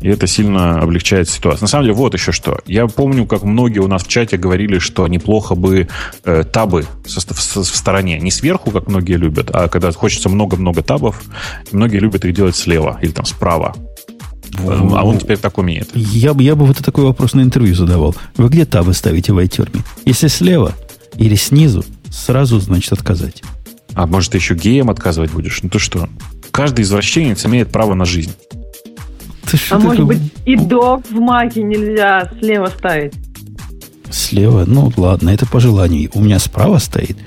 и 0.00 0.08
это 0.08 0.28
сильно 0.28 0.80
облегчает 0.80 1.28
ситуацию. 1.28 1.62
На 1.62 1.66
самом 1.66 1.86
деле, 1.86 1.96
вот 1.96 2.14
еще 2.14 2.30
что. 2.30 2.60
Я 2.64 2.86
помню, 2.86 3.26
как 3.26 3.42
многие 3.42 3.80
у 3.80 3.88
нас 3.88 4.04
в 4.04 4.06
чате 4.06 4.36
говорили, 4.36 4.78
что 4.78 5.08
неплохо 5.08 5.56
бы 5.56 5.88
э, 6.24 6.44
табы 6.44 6.86
со, 7.06 7.18
в, 7.20 7.36
в 7.36 7.76
стороне. 7.76 8.20
Не 8.20 8.30
сверху, 8.30 8.70
как 8.70 8.86
многие 8.86 9.16
любят, 9.16 9.50
а 9.52 9.66
когда 9.66 9.90
хочется 9.90 10.28
много-много 10.28 10.80
табов, 10.84 11.20
многие 11.72 11.98
любят 11.98 12.24
их 12.24 12.34
делать 12.34 12.54
слева 12.54 13.00
или 13.02 13.10
там 13.10 13.24
справа. 13.24 13.74
А 14.64 15.04
он 15.04 15.18
теперь 15.18 15.38
так 15.38 15.58
умеет. 15.58 15.90
Я, 15.92 16.34
бы, 16.34 16.44
я 16.44 16.54
бы 16.54 16.66
вот 16.66 16.78
такой 16.78 17.04
вопрос 17.04 17.34
на 17.34 17.40
интервью 17.40 17.74
задавал. 17.74 18.14
Вы 18.36 18.48
где 18.48 18.64
табы 18.64 18.94
ставите 18.94 19.32
в 19.32 19.38
iTerm? 19.38 19.76
Если 20.04 20.28
слева, 20.28 20.72
или 21.16 21.34
снизу, 21.34 21.84
сразу, 22.10 22.60
значит, 22.60 22.92
отказать. 22.92 23.42
А 23.94 24.06
может, 24.06 24.32
ты 24.32 24.38
еще 24.38 24.54
геем 24.54 24.90
отказывать 24.90 25.32
будешь? 25.32 25.62
Ну 25.62 25.68
ты 25.68 25.78
что? 25.78 26.08
Каждый 26.50 26.82
извращенец 26.82 27.44
имеет 27.46 27.70
право 27.70 27.94
на 27.94 28.04
жизнь. 28.04 28.32
Ты 29.50 29.58
а 29.70 29.78
может 29.78 30.06
быть, 30.06 30.20
и 30.46 30.56
док 30.56 31.04
в 31.10 31.14
маке 31.14 31.62
нельзя 31.62 32.30
слева 32.38 32.66
ставить? 32.66 33.12
Слева, 34.10 34.64
ну 34.66 34.92
ладно, 34.96 35.30
это 35.30 35.46
по 35.46 35.60
желанию. 35.60 36.10
У 36.14 36.22
меня 36.22 36.38
справа 36.38 36.78
стоит, 36.78 37.18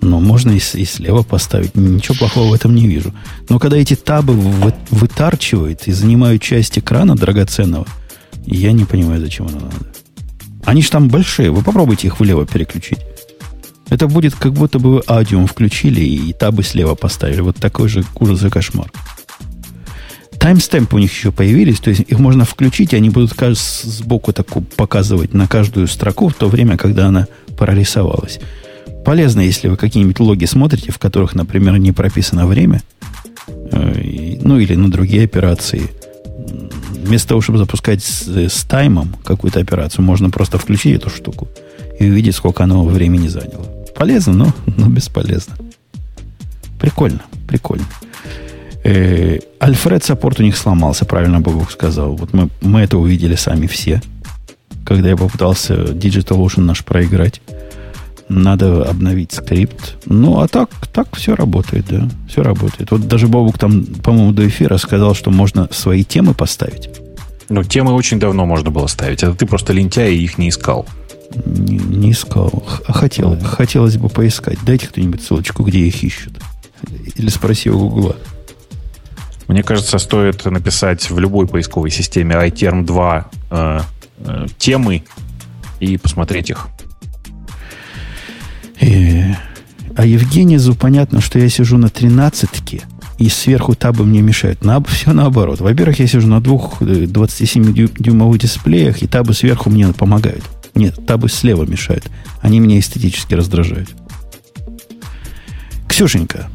но 0.00 0.20
можно 0.20 0.50
и, 0.50 0.56
и 0.56 0.84
слева 0.84 1.22
поставить. 1.22 1.74
Ничего 1.74 2.16
плохого 2.16 2.50
в 2.50 2.54
этом 2.54 2.74
не 2.74 2.86
вижу. 2.86 3.14
Но 3.48 3.58
когда 3.58 3.76
эти 3.76 3.94
табы 3.94 4.34
вы, 4.34 4.74
вытарчивают 4.90 5.86
и 5.86 5.92
занимают 5.92 6.42
часть 6.42 6.78
экрана 6.78 7.14
драгоценного, 7.14 7.86
я 8.46 8.72
не 8.72 8.84
понимаю, 8.84 9.20
зачем 9.20 9.46
оно 9.46 9.60
надо. 9.60 9.86
Они 10.64 10.82
же 10.82 10.90
там 10.90 11.08
большие. 11.08 11.50
Вы 11.50 11.62
попробуйте 11.62 12.08
их 12.08 12.20
влево 12.20 12.46
переключить. 12.46 12.98
Это 13.90 14.06
будет 14.06 14.34
как 14.36 14.52
будто 14.52 14.78
бы 14.78 15.02
аудиум 15.06 15.46
включили 15.46 16.00
и 16.00 16.32
табы 16.32 16.62
слева 16.62 16.94
поставили. 16.94 17.40
Вот 17.40 17.56
такой 17.56 17.88
же 17.88 18.04
ужас 18.18 18.44
и 18.44 18.48
кошмар. 18.48 18.90
Таймстемпы 20.38 20.96
у 20.96 20.98
них 20.98 21.12
еще 21.12 21.32
появились, 21.32 21.80
то 21.80 21.90
есть 21.90 22.00
их 22.00 22.18
можно 22.18 22.46
включить, 22.46 22.94
и 22.94 22.96
они 22.96 23.10
будут 23.10 23.34
сбоку 23.58 24.32
так 24.32 24.46
показывать 24.76 25.34
на 25.34 25.46
каждую 25.46 25.86
строку 25.86 26.28
в 26.28 26.34
то 26.34 26.48
время, 26.48 26.78
когда 26.78 27.08
она 27.08 27.26
прорисовалась. 27.58 28.40
Полезно, 29.04 29.40
если 29.40 29.68
вы 29.68 29.76
какие-нибудь 29.76 30.18
логи 30.18 30.46
смотрите, 30.46 30.92
в 30.92 30.98
которых, 30.98 31.34
например, 31.34 31.76
не 31.76 31.92
прописано 31.92 32.46
время, 32.46 32.80
э, 33.48 34.38
ну 34.42 34.58
или 34.58 34.76
на 34.76 34.90
другие 34.90 35.24
операции. 35.24 35.90
Вместо 37.04 37.28
того, 37.28 37.40
чтобы 37.40 37.58
запускать 37.58 38.02
с, 38.02 38.26
с 38.26 38.64
таймом 38.64 39.14
какую-то 39.24 39.60
операцию, 39.60 40.04
можно 40.04 40.30
просто 40.30 40.58
включить 40.58 40.96
эту 40.96 41.10
штуку 41.10 41.48
и 41.98 42.08
увидеть, 42.08 42.36
сколько 42.36 42.64
оно 42.64 42.84
времени 42.84 43.28
заняло. 43.28 43.79
Полезно, 44.00 44.32
но, 44.32 44.52
но 44.78 44.88
бесполезно. 44.88 45.56
Прикольно, 46.80 47.20
прикольно. 47.46 47.84
Э, 48.82 49.40
Альфред 49.58 50.02
саппорт 50.04 50.40
у 50.40 50.42
них 50.42 50.56
сломался, 50.56 51.04
правильно 51.04 51.40
Бобок 51.40 51.70
сказал. 51.70 52.16
Вот 52.16 52.32
мы, 52.32 52.48
мы 52.62 52.80
это 52.80 52.96
увидели 52.96 53.34
сами 53.34 53.66
все, 53.66 54.00
когда 54.86 55.10
я 55.10 55.18
попытался 55.18 55.74
DigitalOcean 55.74 56.62
наш 56.62 56.82
проиграть. 56.82 57.42
Надо 58.30 58.88
обновить 58.88 59.32
скрипт. 59.32 59.98
Ну, 60.06 60.40
а 60.40 60.48
так, 60.48 60.70
так 60.94 61.14
все 61.14 61.34
работает, 61.34 61.84
да. 61.90 62.08
Все 62.26 62.42
работает. 62.42 62.90
Вот 62.92 63.06
даже 63.06 63.28
Бобук 63.28 63.58
там, 63.58 63.84
по-моему, 63.84 64.32
до 64.32 64.48
эфира 64.48 64.78
сказал, 64.78 65.14
что 65.14 65.30
можно 65.30 65.68
свои 65.72 66.04
темы 66.04 66.32
поставить. 66.32 66.88
Ну, 67.50 67.64
темы 67.64 67.92
очень 67.92 68.18
давно 68.18 68.46
можно 68.46 68.70
было 68.70 68.86
ставить. 68.86 69.22
Это 69.22 69.34
ты 69.34 69.44
просто 69.44 69.74
лентяй 69.74 70.14
и 70.14 70.24
их 70.24 70.38
не 70.38 70.48
искал. 70.48 70.86
Не, 71.34 71.76
не 71.76 72.12
искал. 72.12 72.64
А 72.86 72.92
хотел, 72.92 73.38
хотелось 73.40 73.96
бы 73.96 74.08
поискать. 74.08 74.58
Дайте 74.64 74.88
кто-нибудь 74.88 75.22
ссылочку, 75.22 75.62
где 75.62 75.80
их 75.80 76.02
ищут. 76.02 76.40
Или 77.16 77.28
спроси 77.28 77.70
у 77.70 77.78
Гугла. 77.78 78.16
Мне 79.46 79.62
кажется, 79.62 79.98
стоит 79.98 80.44
написать 80.44 81.10
в 81.10 81.18
любой 81.18 81.46
поисковой 81.48 81.90
системе 81.90 82.36
iTerm 82.36 82.84
2 82.84 83.30
э, 83.50 83.80
э, 84.18 84.46
темы 84.58 85.02
и 85.80 85.96
посмотреть 85.96 86.50
их. 86.50 86.68
Э, 88.80 89.34
а 89.96 90.06
Евгенизу 90.06 90.74
понятно, 90.74 91.20
что 91.20 91.38
я 91.38 91.48
сижу 91.48 91.78
на 91.78 91.88
тринадцатке, 91.88 92.82
и 93.18 93.28
сверху 93.28 93.74
табы 93.74 94.04
мне 94.04 94.22
мешают. 94.22 94.64
На, 94.64 94.82
все 94.84 95.12
наоборот. 95.12 95.60
Во-первых, 95.60 95.98
я 95.98 96.06
сижу 96.06 96.28
на 96.28 96.40
двух 96.40 96.80
27-дюймовых 96.80 98.38
дисплеях, 98.38 99.02
и 99.02 99.08
табы 99.08 99.34
сверху 99.34 99.68
мне 99.68 99.88
помогают. 99.88 100.44
Нет, 100.80 100.94
табы 101.06 101.28
слева 101.28 101.64
мешают. 101.64 102.10
Они 102.40 102.58
меня 102.58 102.78
эстетически 102.78 103.34
раздражают. 103.34 103.90
Ксюшенька, 105.86 106.48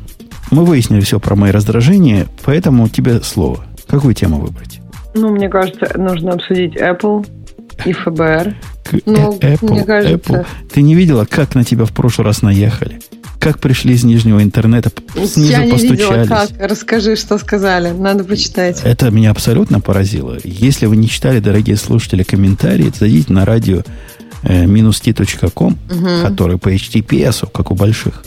мы 0.49 0.65
выяснили 0.65 1.01
все 1.01 1.19
про 1.19 1.35
мои 1.35 1.51
раздражения, 1.51 2.25
поэтому 2.43 2.89
тебе 2.89 3.21
слово. 3.21 3.63
Какую 3.87 4.15
тему 4.15 4.39
выбрать? 4.39 4.81
Ну, 5.13 5.29
мне 5.29 5.47
кажется, 5.47 5.91
нужно 5.95 6.33
обсудить 6.33 6.75
Apple 6.75 7.27
и 7.85 7.93
ФБР. 7.93 8.55
Ну, 9.05 9.37
Apple, 9.37 9.69
мне 9.69 9.83
кажется... 9.83 10.15
Apple. 10.15 10.47
Ты 10.73 10.81
не 10.81 10.95
видела, 10.95 11.25
как 11.25 11.53
на 11.53 11.63
тебя 11.63 11.85
в 11.85 11.91
прошлый 11.91 12.25
раз 12.25 12.41
наехали? 12.41 12.99
Как 13.45 13.59
пришли 13.59 13.93
из 13.93 14.03
нижнего 14.03 14.41
интернета, 14.41 14.91
снизу 15.13 15.51
Я 15.51 15.65
не 15.65 15.71
постучались. 15.73 15.99
видела, 15.99 16.25
как. 16.25 16.49
Расскажи, 16.57 17.15
что 17.15 17.37
сказали. 17.37 17.91
Надо 17.91 18.23
почитать. 18.23 18.81
Это 18.83 19.11
меня 19.11 19.29
абсолютно 19.29 19.79
поразило. 19.79 20.39
Если 20.43 20.87
вы 20.87 20.97
не 20.97 21.07
читали, 21.07 21.37
дорогие 21.37 21.77
слушатели, 21.77 22.23
комментарии, 22.23 22.91
зайдите 22.99 23.31
на 23.31 23.45
радио 23.45 23.83
э, 24.41 24.65
минус 24.65 24.99
t.com, 24.99 25.77
угу. 25.91 26.07
который 26.23 26.57
по 26.57 26.73
HTTPS, 26.73 27.47
как 27.53 27.69
у 27.69 27.75
больших. 27.75 28.23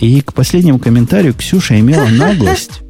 И 0.00 0.20
к 0.20 0.34
последнему 0.34 0.78
комментарию 0.78 1.32
Ксюша 1.32 1.80
имела 1.80 2.06
наглость. 2.10 2.82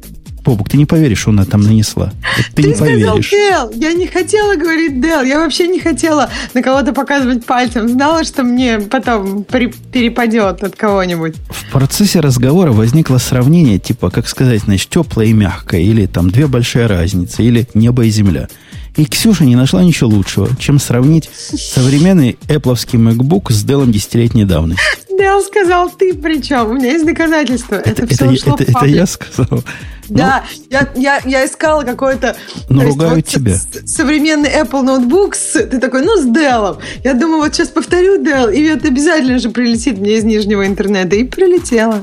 Бобук, 0.45 0.69
ты 0.69 0.77
не 0.77 0.85
поверишь, 0.85 1.19
что 1.19 1.31
она 1.31 1.43
там 1.43 1.61
нанесла. 1.61 2.13
Ты, 2.53 2.61
ты 2.61 2.67
не 2.69 2.75
сказал 2.75 3.15
поверишь. 3.15 3.29
Дел. 3.31 3.71
Я 3.71 3.93
не 3.93 4.05
хотела 4.05 4.55
говорить 4.55 5.01
Дел. 5.01 5.23
Я 5.23 5.39
вообще 5.39 5.67
не 5.67 5.79
хотела 5.79 6.29
на 6.53 6.61
кого-то 6.61 6.93
показывать 6.93 7.45
пальцем. 7.45 7.89
Знала, 7.89 8.23
что 8.23 8.43
мне 8.43 8.79
потом 8.79 9.43
при, 9.43 9.67
перепадет 9.67 10.63
от 10.63 10.75
кого-нибудь. 10.75 11.35
В 11.49 11.71
процессе 11.71 12.19
разговора 12.19 12.71
возникло 12.71 13.17
сравнение, 13.17 13.79
типа, 13.79 14.11
как 14.11 14.27
сказать, 14.27 14.61
значит, 14.61 14.89
теплое 14.89 15.27
и 15.27 15.33
мягкое, 15.33 15.81
или 15.81 16.05
там 16.05 16.29
две 16.29 16.45
большие 16.45 16.85
разницы, 16.85 17.43
или 17.43 17.67
небо 17.73 18.05
и 18.05 18.09
земля. 18.09 18.47
И 18.95 19.05
Ксюша 19.05 19.43
не 19.43 19.55
нашла 19.55 19.83
ничего 19.83 20.09
лучшего, 20.09 20.49
чем 20.57 20.79
сравнить 20.79 21.29
современный 21.33 22.37
Apple 22.47 22.75
MacBook 22.75 23.51
с 23.51 23.65
Dell 23.65 23.85
десятилетней 23.89 24.45
давности. 24.45 24.81
Дел 25.17 25.41
сказал 25.41 25.89
ты 25.89 26.13
причем. 26.13 26.69
У 26.69 26.73
меня 26.73 26.91
есть 26.91 27.05
доказательства. 27.05 27.75
Это, 27.75 28.03
это 28.03 28.07
все 28.07 28.25
это, 28.25 28.33
ушло 28.33 28.55
это, 28.57 28.71
в 28.71 28.75
это 28.75 28.85
я 28.85 29.05
сказал. 29.05 29.63
Да, 30.09 30.43
ну, 30.55 30.63
я, 30.69 30.89
я, 30.95 31.21
я 31.25 31.45
искала 31.45 31.83
какой-то... 31.83 32.35
Ну, 32.69 32.83
ругают 32.83 33.15
вот 33.15 33.25
тебя. 33.25 33.55
Современный 33.85 34.49
Apple 34.49 34.81
ноутбук, 34.81 35.35
с, 35.35 35.53
ты 35.53 35.79
такой, 35.79 36.03
ну, 36.03 36.17
с 36.17 36.25
Dell. 36.25 36.77
Я 37.03 37.13
думаю, 37.13 37.41
вот 37.41 37.53
сейчас 37.53 37.69
повторю 37.69 38.21
Dell, 38.21 38.53
и 38.53 38.63
это 38.63 38.87
обязательно 38.87 39.39
же 39.39 39.49
прилетит 39.49 39.97
мне 39.97 40.17
из 40.17 40.23
нижнего 40.23 40.65
интернета. 40.65 41.15
И 41.15 41.23
прилетело. 41.23 42.01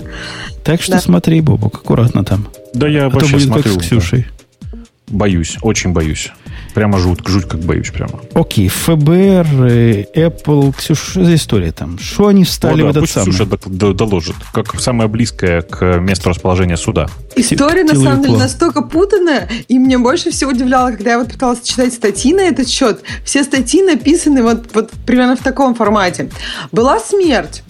Так 0.64 0.82
что 0.82 0.92
да. 0.92 1.00
смотри, 1.00 1.40
Бобок, 1.40 1.76
аккуратно 1.76 2.24
там. 2.24 2.48
Да 2.74 2.88
я 2.88 3.06
а 3.06 3.10
вообще 3.10 3.26
то 3.26 3.34
будет 3.34 3.46
смотрю. 3.46 3.74
Как 3.74 3.82
с 3.82 3.86
Ксюшей. 3.86 4.26
Боюсь, 5.08 5.58
очень 5.62 5.92
боюсь. 5.92 6.32
Прямо 6.74 6.98
жуть, 6.98 7.26
жуть 7.26 7.46
как 7.46 7.60
боюсь 7.60 7.90
прямо. 7.90 8.20
Окей, 8.34 8.68
ФБР, 8.68 9.46
э, 9.68 10.04
Apple, 10.14 10.74
Ксюша, 10.76 11.10
что 11.10 11.24
за 11.24 11.34
история 11.34 11.72
там? 11.72 11.98
Что 11.98 12.28
они 12.28 12.44
встали 12.44 12.82
О, 12.82 12.84
да, 12.84 12.84
в 12.84 12.90
этот 12.90 13.02
пусть 13.02 13.12
самый? 13.12 13.32
Ксюша 13.32 13.92
доложит, 13.92 14.36
как 14.52 14.80
самое 14.80 15.08
близкое 15.08 15.62
к 15.62 15.98
месту 15.98 16.30
расположения 16.30 16.76
суда. 16.76 17.08
История, 17.36 17.84
на 17.84 17.94
самом 17.94 18.22
деле, 18.22 18.36
настолько 18.36 18.82
путанная, 18.82 19.48
и 19.68 19.78
мне 19.78 19.98
больше 19.98 20.30
всего 20.30 20.50
удивляло, 20.50 20.90
когда 20.90 21.12
я 21.12 21.18
вот 21.18 21.32
пыталась 21.32 21.60
читать 21.62 21.92
статьи 21.92 22.32
на 22.32 22.42
этот 22.42 22.68
счет. 22.68 23.02
Все 23.24 23.44
статьи 23.44 23.82
написаны 23.82 24.42
вот, 24.42 24.70
вот 24.74 24.90
примерно 25.06 25.36
в 25.36 25.40
таком 25.40 25.74
формате. 25.74 26.30
Была 26.70 26.98
смерть, 27.00 27.62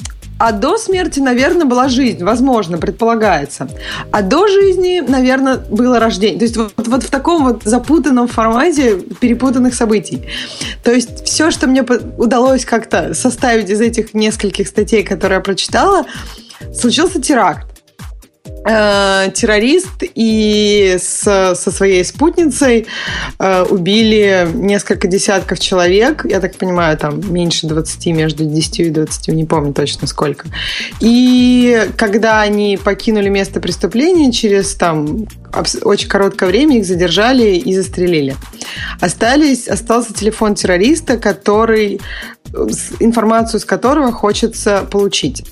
а 0.44 0.50
до 0.50 0.76
смерти, 0.76 1.20
наверное, 1.20 1.66
была 1.66 1.88
жизнь, 1.88 2.24
возможно, 2.24 2.76
предполагается. 2.76 3.68
А 4.10 4.22
до 4.22 4.48
жизни, 4.48 4.98
наверное, 4.98 5.58
было 5.58 6.00
рождение. 6.00 6.36
То 6.36 6.44
есть 6.44 6.56
вот, 6.56 6.72
вот 6.76 7.04
в 7.04 7.10
таком 7.10 7.44
вот 7.44 7.62
запутанном 7.62 8.26
формате 8.26 8.96
перепутанных 9.20 9.72
событий. 9.72 10.24
То 10.82 10.90
есть 10.90 11.24
все, 11.26 11.52
что 11.52 11.68
мне 11.68 11.84
удалось 12.18 12.64
как-то 12.64 13.14
составить 13.14 13.70
из 13.70 13.80
этих 13.80 14.14
нескольких 14.14 14.66
статей, 14.66 15.04
которые 15.04 15.36
я 15.36 15.42
прочитала, 15.42 16.06
случился 16.74 17.22
теракт 17.22 17.71
э, 18.64 19.30
террорист 19.34 20.02
и 20.14 20.96
с, 20.98 21.54
со 21.54 21.70
своей 21.70 22.04
спутницей 22.04 22.86
э, 23.38 23.62
убили 23.62 24.48
несколько 24.54 25.08
десятков 25.08 25.58
человек, 25.58 26.24
я 26.24 26.40
так 26.40 26.56
понимаю, 26.56 26.96
там 26.98 27.20
меньше 27.32 27.66
20, 27.66 28.06
между 28.06 28.44
10 28.44 28.80
и 28.80 28.90
20, 28.90 29.28
не 29.28 29.44
помню 29.44 29.72
точно 29.72 30.06
сколько. 30.06 30.48
И 31.00 31.88
когда 31.96 32.40
они 32.40 32.78
покинули 32.82 33.28
место 33.28 33.60
преступления, 33.60 34.32
через 34.32 34.74
там 34.74 35.26
очень 35.82 36.08
короткое 36.08 36.48
время 36.48 36.78
их 36.78 36.86
задержали 36.86 37.56
и 37.56 37.74
застрелили. 37.74 38.36
Остались, 39.00 39.68
остался 39.68 40.14
телефон 40.14 40.54
террориста, 40.54 41.18
который 41.18 42.00
информацию 43.00 43.60
с 43.60 43.64
которого 43.64 44.12
хочется 44.12 44.86
получить. 44.90 45.44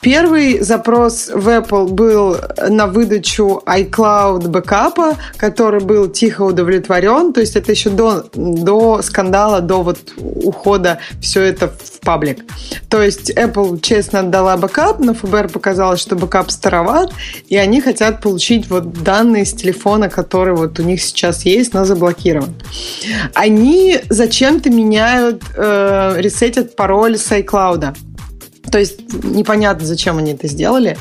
Первый 0.00 0.60
запрос 0.60 1.30
в 1.32 1.48
Apple 1.48 1.88
был 1.88 2.36
на 2.68 2.86
выдачу 2.86 3.62
iCloud 3.66 4.48
бэкапа, 4.48 5.16
который 5.36 5.80
был 5.80 6.08
тихо 6.08 6.42
удовлетворен. 6.42 7.32
То 7.32 7.40
есть 7.40 7.56
это 7.56 7.70
еще 7.70 7.90
до, 7.90 8.24
до 8.32 9.02
скандала, 9.02 9.60
до 9.60 9.82
вот 9.82 9.98
ухода 10.16 11.00
все 11.20 11.42
это 11.42 11.68
в 11.68 12.00
паблик. 12.00 12.44
То 12.88 13.02
есть 13.02 13.30
Apple 13.30 13.80
честно 13.80 14.20
отдала 14.20 14.56
бэкап, 14.56 14.98
но 15.00 15.12
ФБР 15.12 15.48
показалось, 15.48 16.00
что 16.00 16.16
бэкап 16.16 16.50
староват, 16.50 17.12
и 17.48 17.56
они 17.56 17.82
хотят 17.82 18.22
получить 18.22 18.70
вот 18.70 19.02
данные 19.02 19.29
с 19.38 19.52
телефона, 19.52 20.08
который 20.08 20.54
вот 20.54 20.78
у 20.78 20.82
них 20.82 21.02
сейчас 21.02 21.44
есть, 21.44 21.74
но 21.74 21.84
заблокирован. 21.84 22.54
Они 23.34 23.98
зачем-то 24.08 24.70
меняют 24.70 25.42
э, 25.56 26.14
ресетят 26.18 26.76
пароль 26.76 27.16
с 27.16 27.30
iCloud. 27.30 27.96
То 28.70 28.78
есть 28.78 29.00
непонятно, 29.24 29.86
зачем 29.86 30.18
они 30.18 30.32
это 30.32 30.46
сделали. 30.46 30.96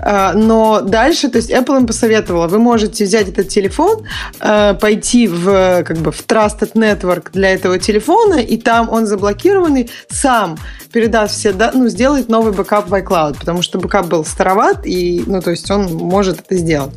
А, 0.00 0.32
но 0.34 0.80
дальше, 0.80 1.28
то 1.28 1.38
есть 1.38 1.50
Apple 1.50 1.78
им 1.78 1.86
посоветовала, 1.86 2.48
вы 2.48 2.58
можете 2.58 3.04
взять 3.04 3.28
этот 3.28 3.48
телефон, 3.48 4.04
а, 4.40 4.74
пойти 4.74 5.26
в, 5.26 5.82
как 5.84 5.98
бы, 5.98 6.12
в 6.12 6.26
Trusted 6.26 6.72
Network 6.74 7.30
для 7.32 7.54
этого 7.54 7.78
телефона, 7.78 8.34
и 8.34 8.56
там 8.56 8.90
он 8.90 9.06
заблокированный, 9.06 9.90
сам 10.10 10.58
передаст 10.94 11.34
все, 11.34 11.52
ну, 11.72 11.88
сделает 11.88 12.28
новый 12.28 12.52
бэкап 12.52 12.88
в 12.88 12.94
iCloud, 12.94 13.38
потому 13.40 13.62
что 13.62 13.80
бэкап 13.80 14.06
был 14.06 14.24
староват, 14.24 14.86
и, 14.86 15.24
ну, 15.26 15.42
то 15.42 15.50
есть 15.50 15.68
он 15.68 15.92
может 15.92 16.42
это 16.42 16.54
сделать. 16.54 16.94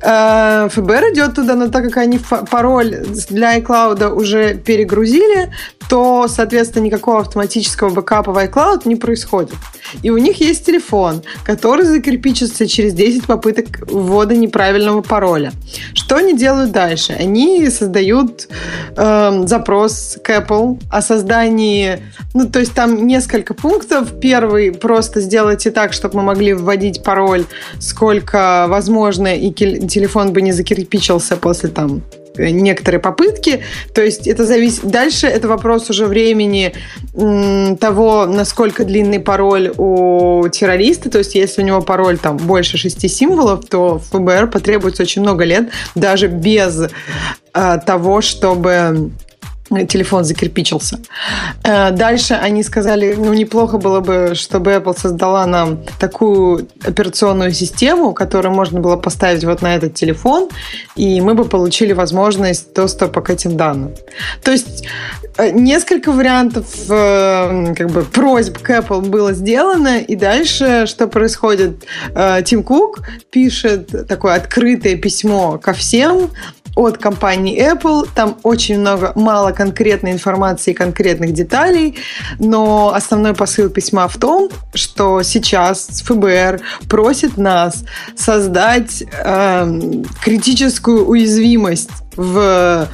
А, 0.00 0.68
ФБР 0.68 1.12
идет 1.12 1.34
туда, 1.34 1.56
но 1.56 1.68
так 1.68 1.82
как 1.86 1.96
они 1.96 2.20
пароль 2.50 3.04
для 3.28 3.58
iCloud 3.58 4.10
уже 4.12 4.54
перегрузили, 4.54 5.50
то, 5.88 6.26
соответственно, 6.28 6.84
никакого 6.84 7.20
автоматического 7.20 7.90
бэкапа 7.90 8.32
в 8.32 8.38
iCloud 8.38 8.82
не 8.84 8.96
происходит. 8.96 9.56
И 10.02 10.10
у 10.10 10.18
них 10.18 10.40
есть 10.40 10.66
телефон, 10.66 11.22
который 11.44 11.84
закирпичится 11.84 12.66
через 12.66 12.92
10 12.94 13.26
попыток 13.26 13.88
ввода 13.88 14.36
неправильного 14.36 15.02
пароля. 15.02 15.52
Что 15.94 16.16
они 16.16 16.36
делают 16.36 16.72
дальше? 16.72 17.12
Они 17.12 17.68
создают 17.70 18.48
э, 18.96 19.46
запрос 19.46 20.18
к 20.22 20.30
Apple 20.30 20.80
о 20.90 21.02
создании, 21.02 22.00
ну, 22.34 22.48
то 22.48 22.58
есть 22.58 22.74
там 22.74 23.06
несколько 23.16 23.54
пунктов. 23.54 24.20
Первый, 24.20 24.72
просто 24.72 25.20
сделайте 25.20 25.70
так, 25.70 25.94
чтобы 25.94 26.16
мы 26.16 26.22
могли 26.22 26.52
вводить 26.52 27.02
пароль 27.02 27.44
сколько 27.78 28.66
возможно, 28.68 29.34
и 29.34 29.50
телефон 29.50 30.32
бы 30.32 30.42
не 30.42 30.52
закирпичился 30.52 31.36
после 31.36 31.70
там 31.70 32.02
некоторые 32.38 33.00
попытки. 33.00 33.62
То 33.94 34.02
есть 34.02 34.26
это 34.26 34.44
зависит... 34.44 34.84
Дальше 34.84 35.26
это 35.26 35.48
вопрос 35.48 35.88
уже 35.88 36.04
времени 36.06 36.74
того, 37.80 38.26
насколько 38.26 38.84
длинный 38.84 39.20
пароль 39.20 39.72
у 39.78 40.46
террориста. 40.48 41.08
То 41.08 41.18
есть 41.18 41.34
если 41.34 41.62
у 41.62 41.64
него 41.64 41.80
пароль 41.80 42.18
там 42.18 42.36
больше 42.36 42.76
шести 42.76 43.08
символов, 43.08 43.64
то 43.64 43.98
ФБР 44.10 44.50
потребуется 44.50 45.04
очень 45.04 45.22
много 45.22 45.44
лет 45.44 45.70
даже 45.94 46.26
без 46.26 46.88
э, 47.54 47.78
того, 47.86 48.20
чтобы 48.20 49.10
телефон 49.88 50.24
закирпичился. 50.24 50.98
Э, 51.64 51.90
дальше 51.90 52.34
они 52.34 52.62
сказали, 52.62 53.14
ну, 53.16 53.32
неплохо 53.32 53.78
было 53.78 54.00
бы, 54.00 54.32
чтобы 54.34 54.72
Apple 54.72 54.98
создала 54.98 55.46
нам 55.46 55.78
такую 55.98 56.68
операционную 56.84 57.52
систему, 57.52 58.12
которую 58.12 58.54
можно 58.54 58.80
было 58.80 58.96
поставить 58.96 59.44
вот 59.44 59.62
на 59.62 59.74
этот 59.74 59.94
телефон, 59.94 60.48
и 60.94 61.20
мы 61.20 61.34
бы 61.34 61.44
получили 61.44 61.92
возможность 61.92 62.74
доступа 62.74 63.20
к 63.20 63.30
этим 63.30 63.56
данным. 63.56 63.94
То 64.42 64.52
есть 64.52 64.86
э, 65.38 65.50
несколько 65.50 66.12
вариантов 66.12 66.66
э, 66.88 67.74
как 67.76 67.90
бы 67.90 68.02
просьб 68.02 68.58
к 68.58 68.70
Apple 68.70 69.00
было 69.02 69.32
сделано, 69.32 69.98
и 69.98 70.16
дальше 70.16 70.86
что 70.86 71.08
происходит? 71.08 71.84
Тим 72.44 72.62
Кук 72.62 73.00
пишет 73.30 74.08
такое 74.08 74.34
открытое 74.34 74.96
письмо 74.96 75.58
ко 75.58 75.72
всем, 75.72 76.30
от 76.76 76.98
компании 76.98 77.58
Apple. 77.58 78.06
Там 78.14 78.36
очень 78.42 78.78
много, 78.78 79.12
мало 79.16 79.50
конкретной 79.50 80.12
информации 80.12 80.70
и 80.70 80.74
конкретных 80.74 81.32
деталей, 81.32 81.96
но 82.38 82.92
основной 82.94 83.34
посыл 83.34 83.70
письма 83.70 84.06
в 84.06 84.16
том, 84.18 84.50
что 84.74 85.22
сейчас 85.22 86.02
ФБР 86.04 86.60
просит 86.88 87.38
нас 87.38 87.84
создать 88.14 89.02
э, 89.02 89.80
критическую 90.22 91.06
уязвимость 91.06 91.90
в 92.14 92.88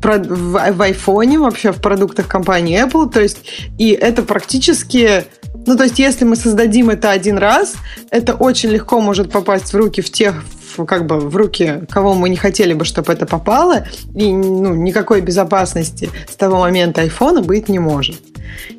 в, 0.00 0.06
в 0.06 0.80
iPhone, 0.80 1.40
вообще 1.40 1.72
в 1.72 1.80
продуктах 1.80 2.28
компании 2.28 2.80
Apple. 2.80 3.10
То 3.10 3.20
есть, 3.20 3.38
и 3.78 3.90
это 3.90 4.22
практически 4.22 5.24
ну, 5.66 5.76
то 5.76 5.84
есть, 5.84 5.98
если 5.98 6.24
мы 6.24 6.36
создадим 6.36 6.88
это 6.88 7.10
один 7.10 7.36
раз, 7.36 7.74
это 8.10 8.34
очень 8.34 8.70
легко 8.70 9.00
может 9.00 9.30
попасть 9.30 9.72
в 9.72 9.76
руки 9.76 10.00
в 10.00 10.10
тех, 10.10 10.42
как 10.86 11.06
бы 11.06 11.20
в 11.20 11.36
руки, 11.36 11.82
кого 11.90 12.14
мы 12.14 12.28
не 12.28 12.36
хотели 12.36 12.74
бы, 12.74 12.84
чтобы 12.84 13.12
это 13.12 13.26
попало, 13.26 13.86
и 14.14 14.32
ну, 14.32 14.74
никакой 14.74 15.20
безопасности 15.20 16.10
с 16.30 16.36
того 16.36 16.58
момента 16.58 17.02
айфона 17.02 17.42
быть 17.42 17.68
не 17.68 17.78
может. 17.78 18.20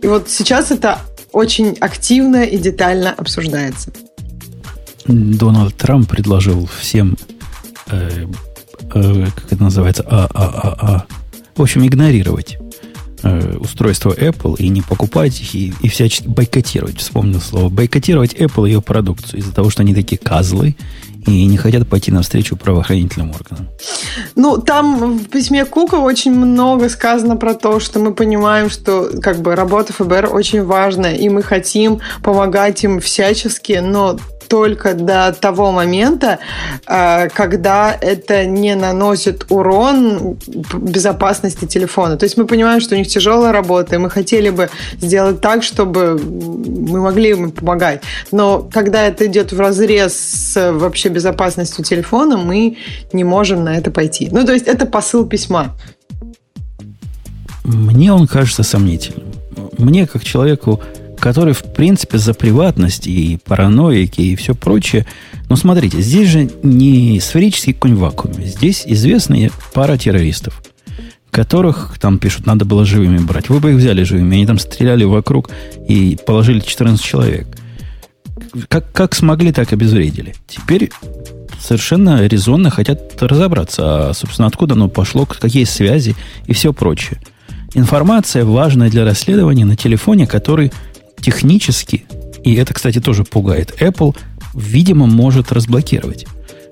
И 0.01 0.07
вот 0.07 0.29
сейчас 0.29 0.71
это 0.71 0.99
очень 1.31 1.77
активно 1.79 2.43
и 2.43 2.57
детально 2.57 3.11
обсуждается. 3.11 3.91
Дональд 5.05 5.75
Трамп 5.75 6.07
предложил 6.09 6.69
всем, 6.79 7.17
э, 7.87 8.25
э, 8.93 9.25
как 9.35 9.51
это 9.51 9.63
называется, 9.63 10.05
а, 10.07 10.29
а, 10.33 10.43
а, 10.43 10.77
а, 10.81 11.05
в 11.55 11.61
общем, 11.61 11.85
игнорировать 11.85 12.57
э, 13.23 13.57
устройство 13.57 14.11
Apple 14.11 14.57
и 14.57 14.69
не 14.69 14.81
покупать 14.81 15.39
их, 15.41 15.55
и, 15.55 15.73
и 15.81 15.87
всячески 15.87 16.27
бойкотировать. 16.27 16.99
Вспомнил 16.99 17.41
слово. 17.41 17.69
Бойкотировать 17.69 18.33
Apple 18.33 18.67
и 18.67 18.73
ее 18.73 18.81
продукцию 18.81 19.39
из-за 19.39 19.53
того, 19.53 19.69
что 19.69 19.81
они 19.81 19.93
такие 19.93 20.17
козлы, 20.17 20.75
и 21.25 21.45
не 21.45 21.57
хотят 21.57 21.87
пойти 21.87 22.11
навстречу 22.11 22.55
правоохранительным 22.55 23.31
органам. 23.31 23.67
Ну, 24.35 24.57
там 24.57 25.17
в 25.17 25.27
письме 25.29 25.65
Кука 25.65 25.95
очень 25.95 26.33
много 26.33 26.89
сказано 26.89 27.35
про 27.35 27.53
то, 27.53 27.79
что 27.79 27.99
мы 27.99 28.13
понимаем, 28.13 28.69
что 28.69 29.09
как 29.21 29.39
бы 29.39 29.55
работа 29.55 29.93
ФБР 29.93 30.29
очень 30.31 30.63
важна, 30.63 31.13
и 31.13 31.29
мы 31.29 31.43
хотим 31.43 31.99
помогать 32.23 32.83
им 32.83 32.99
всячески, 32.99 33.79
но 33.81 34.17
только 34.49 34.93
до 34.93 35.33
того 35.39 35.71
момента, 35.71 36.39
э, 36.87 37.29
когда 37.29 37.95
это 38.01 38.45
не 38.45 38.75
наносит 38.75 39.45
урон 39.49 40.37
безопасности 40.73 41.65
телефона. 41.65 42.17
То 42.17 42.25
есть 42.25 42.37
мы 42.37 42.45
понимаем, 42.45 42.81
что 42.81 42.95
у 42.95 42.97
них 42.97 43.07
тяжелая 43.07 43.53
работа, 43.53 43.95
и 43.95 43.99
мы 43.99 44.09
хотели 44.09 44.49
бы 44.49 44.69
сделать 44.99 45.39
так, 45.39 45.63
чтобы 45.63 46.19
мы 46.19 46.99
могли 47.01 47.29
им 47.29 47.51
помогать. 47.51 48.01
Но 48.31 48.67
когда 48.73 49.03
это 49.03 49.27
идет 49.27 49.53
в 49.53 49.59
разрез 49.59 50.13
с 50.13 50.71
вообще 50.71 51.09
безопасностью 51.09 51.85
телефона, 51.85 52.37
мы 52.37 52.77
не 53.13 53.23
можем 53.23 53.63
на 53.63 53.77
это 53.77 53.91
пойти. 53.91 54.29
Ну, 54.31 54.45
то 54.45 54.53
есть 54.53 54.67
это 54.67 54.85
посыл 54.85 55.25
письма. 55.25 55.75
Мне 57.63 58.11
он 58.11 58.27
кажется 58.27 58.63
сомнительным. 58.63 59.27
Мне, 59.77 60.07
как 60.07 60.23
человеку, 60.23 60.81
который, 61.19 61.53
в 61.53 61.63
принципе, 61.63 62.17
за 62.17 62.33
приватность 62.33 63.07
и 63.07 63.39
параноики 63.45 64.21
и 64.21 64.35
все 64.35 64.55
прочее. 64.55 65.05
Но 65.49 65.55
смотрите, 65.55 66.01
здесь 66.01 66.29
же 66.29 66.49
не 66.63 67.19
сферический 67.19 67.73
конь 67.73 67.95
в 67.95 67.99
вакууме. 67.99 68.45
Здесь 68.45 68.83
известная 68.85 69.51
пара 69.73 69.97
террористов, 69.97 70.61
которых 71.31 71.97
там 71.99 72.17
пишут, 72.19 72.45
надо 72.45 72.65
было 72.65 72.85
живыми 72.85 73.17
брать. 73.19 73.49
Вы 73.49 73.59
бы 73.59 73.71
их 73.71 73.77
взяли 73.77 74.03
живыми. 74.03 74.35
Они 74.35 74.45
там 74.45 74.59
стреляли 74.59 75.03
вокруг 75.03 75.49
и 75.87 76.17
положили 76.25 76.59
14 76.59 77.03
человек. 77.03 77.47
Как, 78.67 78.91
как 78.91 79.15
смогли, 79.15 79.51
так 79.51 79.71
обезвредили. 79.73 80.35
Теперь 80.47 80.89
совершенно 81.59 82.25
резонно 82.25 82.69
хотят 82.69 83.21
разобраться, 83.21 84.09
а, 84.09 84.13
собственно, 84.13 84.47
откуда 84.47 84.75
оно 84.75 84.87
пошло, 84.87 85.25
какие 85.25 85.65
связи 85.65 86.15
и 86.47 86.53
все 86.53 86.73
прочее. 86.73 87.19
Информация 87.75 88.45
важная 88.45 88.89
для 88.89 89.05
расследования 89.05 89.65
на 89.65 89.75
телефоне, 89.75 90.25
который 90.25 90.71
технически, 91.21 92.05
и 92.43 92.55
это, 92.55 92.73
кстати, 92.73 92.99
тоже 92.99 93.23
пугает, 93.23 93.75
Apple, 93.81 94.15
видимо, 94.53 95.05
может 95.05 95.51
разблокировать. 95.51 96.25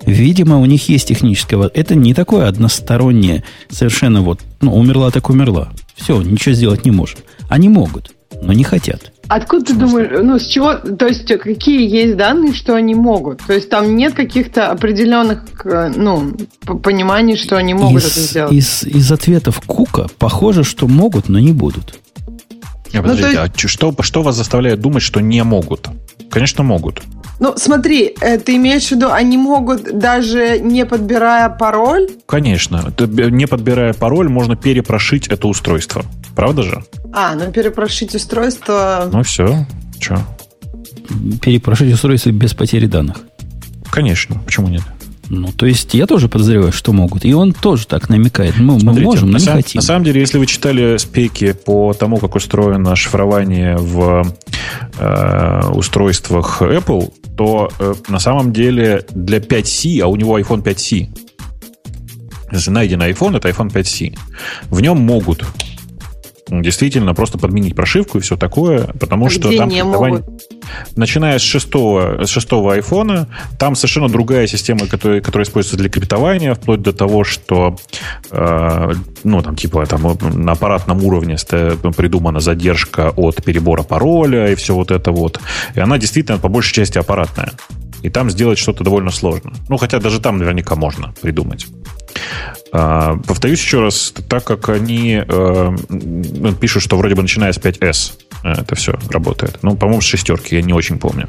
Видимо, 0.06 0.58
у 0.58 0.64
них 0.64 0.88
есть 0.88 1.08
техническое... 1.08 1.70
Это 1.74 1.94
не 1.94 2.14
такое 2.14 2.48
одностороннее, 2.48 3.44
совершенно 3.68 4.22
вот, 4.22 4.40
ну, 4.60 4.74
умерла 4.74 5.10
так 5.10 5.28
умерла. 5.28 5.72
Все, 5.96 6.20
ничего 6.22 6.54
сделать 6.54 6.84
не 6.84 6.90
можем. 6.90 7.18
Они 7.48 7.68
могут, 7.68 8.12
но 8.40 8.52
не 8.52 8.64
хотят. 8.64 9.12
Откуда 9.28 9.66
ты 9.66 9.74
думаешь, 9.74 10.08
ну, 10.22 10.38
с 10.38 10.46
чего, 10.46 10.74
то 10.74 11.06
есть, 11.06 11.26
какие 11.26 11.86
есть 11.86 12.16
данные, 12.16 12.54
что 12.54 12.74
они 12.74 12.94
могут? 12.94 13.42
То 13.46 13.52
есть, 13.52 13.68
там 13.68 13.96
нет 13.96 14.14
каких-то 14.14 14.70
определенных, 14.70 15.42
э, 15.64 15.92
ну, 15.94 16.34
пониманий, 16.82 17.36
что 17.36 17.56
они 17.56 17.74
могут 17.74 18.02
из, 18.02 18.12
это 18.12 18.20
сделать? 18.20 18.52
Из, 18.54 18.84
из 18.84 19.12
ответов 19.12 19.60
Кука 19.60 20.06
похоже, 20.18 20.64
что 20.64 20.88
могут, 20.88 21.28
но 21.28 21.38
не 21.38 21.52
будут. 21.52 21.98
Не, 22.92 23.02
подождите, 23.02 23.28
ну, 23.28 23.42
есть... 23.42 23.64
а 23.64 23.68
что, 23.68 23.94
что 24.00 24.22
вас 24.22 24.36
заставляет 24.36 24.80
думать, 24.80 25.02
что 25.02 25.20
не 25.20 25.42
могут? 25.44 25.88
Конечно, 26.30 26.62
могут. 26.62 27.02
Ну, 27.40 27.54
смотри, 27.56 28.14
э, 28.20 28.38
ты 28.38 28.56
имеешь 28.56 28.88
в 28.88 28.90
виду, 28.92 29.10
они 29.10 29.36
могут 29.36 29.98
даже 29.98 30.58
не 30.58 30.84
подбирая 30.84 31.48
пароль? 31.48 32.08
Конечно. 32.26 32.92
Не 32.98 33.46
подбирая 33.46 33.94
пароль, 33.94 34.28
можно 34.28 34.56
перепрошить 34.56 35.28
это 35.28 35.46
устройство. 35.46 36.04
Правда 36.34 36.62
же? 36.62 36.84
А, 37.12 37.34
ну 37.34 37.50
перепрошить 37.52 38.14
устройство... 38.14 39.08
Ну 39.12 39.22
все. 39.22 39.66
Че? 40.00 40.18
Перепрошить 41.40 41.92
устройство 41.92 42.30
без 42.30 42.54
потери 42.54 42.86
данных. 42.86 43.18
Конечно. 43.90 44.40
Почему 44.44 44.68
нет? 44.68 44.82
Ну, 45.30 45.52
то 45.52 45.66
есть 45.66 45.94
я 45.94 46.06
тоже 46.06 46.28
подозреваю, 46.28 46.72
что 46.72 46.92
могут. 46.92 47.24
И 47.24 47.34
он 47.34 47.52
тоже 47.52 47.86
так 47.86 48.08
намекает. 48.08 48.58
Мы, 48.58 48.80
Смотрите, 48.80 49.00
мы 49.00 49.12
можем, 49.12 49.30
но 49.30 49.38
не 49.38 49.44
сам, 49.44 49.56
хотим. 49.56 49.78
На 49.78 49.82
самом 49.82 50.04
деле, 50.04 50.20
если 50.20 50.38
вы 50.38 50.46
читали 50.46 50.96
спеки 50.96 51.52
по 51.52 51.92
тому, 51.92 52.16
как 52.16 52.34
устроено 52.34 52.96
шифрование 52.96 53.76
в 53.76 54.34
э, 54.98 55.60
устройствах 55.74 56.62
Apple, 56.62 57.12
то 57.36 57.70
э, 57.78 57.94
на 58.08 58.18
самом 58.18 58.52
деле 58.52 59.04
для 59.10 59.38
5C, 59.38 60.00
а 60.00 60.06
у 60.06 60.16
него 60.16 60.38
iPhone 60.38 60.62
5C, 60.62 61.08
если 62.50 62.70
найден 62.70 63.02
iPhone, 63.02 63.36
это 63.36 63.48
iPhone 63.50 63.70
5C, 63.70 64.16
в 64.70 64.80
нем 64.80 64.98
могут 64.98 65.44
действительно 66.50 67.14
просто 67.14 67.38
подменить 67.38 67.74
прошивку 67.74 68.18
и 68.18 68.20
все 68.20 68.36
такое, 68.36 68.84
потому 68.98 69.26
а 69.26 69.30
что 69.30 69.56
там 69.56 69.70
могут? 69.70 70.24
начиная 70.96 71.38
с 71.38 71.42
шестого, 71.42 72.24
с 72.24 72.28
шестого 72.28 72.74
айфона, 72.74 73.28
там 73.58 73.74
совершенно 73.74 74.08
другая 74.08 74.46
система, 74.46 74.86
которая, 74.86 75.20
которая 75.20 75.46
используется 75.46 75.76
для 75.76 75.88
криптования, 75.88 76.54
вплоть 76.54 76.82
до 76.82 76.92
того, 76.92 77.24
что 77.24 77.76
э, 78.30 78.92
ну, 79.24 79.42
там, 79.42 79.56
типа, 79.56 79.86
там, 79.86 80.16
на 80.20 80.52
аппаратном 80.52 81.04
уровне 81.04 81.36
придумана 81.96 82.40
задержка 82.40 83.10
от 83.16 83.42
перебора 83.44 83.82
пароля 83.82 84.50
и 84.50 84.54
все 84.54 84.74
вот 84.74 84.90
это 84.90 85.12
вот. 85.12 85.40
И 85.74 85.80
она 85.80 85.98
действительно 85.98 86.38
по 86.38 86.48
большей 86.48 86.74
части 86.74 86.98
аппаратная. 86.98 87.52
И 88.02 88.10
там 88.10 88.30
сделать 88.30 88.58
что-то 88.58 88.84
довольно 88.84 89.10
сложно. 89.10 89.52
Ну, 89.68 89.76
хотя 89.76 89.98
даже 89.98 90.20
там 90.20 90.38
наверняка 90.38 90.76
можно 90.76 91.14
придумать. 91.20 91.66
А, 92.72 93.16
повторюсь 93.26 93.60
еще 93.60 93.80
раз, 93.80 94.12
так 94.28 94.44
как 94.44 94.68
они 94.68 95.22
э, 95.26 95.76
пишут, 96.60 96.82
что 96.82 96.96
вроде 96.96 97.14
бы 97.14 97.22
начиная 97.22 97.52
с 97.52 97.58
5S 97.58 98.12
это 98.44 98.74
все 98.74 98.94
работает. 99.10 99.58
Ну, 99.62 99.76
по-моему, 99.76 100.00
с 100.00 100.04
шестерки, 100.04 100.56
я 100.56 100.62
не 100.62 100.72
очень 100.72 100.98
помню. 100.98 101.28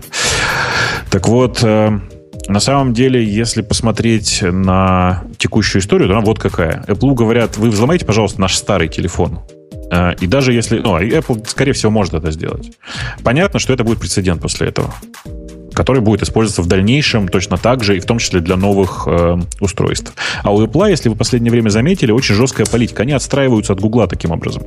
Так 1.09 1.27
вот, 1.27 1.63
э, 1.63 1.99
на 2.47 2.59
самом 2.59 2.93
деле, 2.93 3.23
если 3.23 3.61
посмотреть 3.61 4.41
на 4.41 5.23
текущую 5.37 5.81
историю, 5.81 6.09
то 6.09 6.15
она 6.15 6.25
вот 6.25 6.39
какая. 6.39 6.83
Apple 6.87 7.13
говорят, 7.13 7.57
вы 7.57 7.69
взломайте, 7.69 8.05
пожалуйста, 8.05 8.41
наш 8.41 8.55
старый 8.55 8.89
телефон. 8.89 9.39
Э, 9.91 10.15
и 10.19 10.27
даже 10.27 10.53
если... 10.53 10.79
Ну, 10.79 10.99
Apple, 10.99 11.47
скорее 11.47 11.73
всего, 11.73 11.91
может 11.91 12.13
это 12.13 12.31
сделать. 12.31 12.71
Понятно, 13.23 13.59
что 13.59 13.73
это 13.73 13.83
будет 13.83 13.99
прецедент 13.99 14.41
после 14.41 14.67
этого 14.67 14.93
который 15.79 16.01
будет 16.01 16.21
использоваться 16.23 16.61
в 16.61 16.67
дальнейшем 16.67 17.29
точно 17.29 17.55
так 17.57 17.85
же, 17.85 17.95
и 17.95 18.01
в 18.01 18.05
том 18.05 18.17
числе 18.17 18.41
для 18.41 18.57
новых 18.57 19.07
э, 19.07 19.37
устройств. 19.61 20.11
А 20.43 20.51
у 20.51 20.61
Apple, 20.61 20.89
если 20.89 21.07
вы 21.07 21.15
в 21.15 21.17
последнее 21.17 21.51
время 21.53 21.69
заметили, 21.69 22.11
очень 22.11 22.35
жесткая 22.35 22.67
политика. 22.67 23.03
Они 23.03 23.13
отстраиваются 23.13 23.71
от 23.71 23.79
Гугла 23.79 24.05
таким 24.05 24.31
образом. 24.31 24.63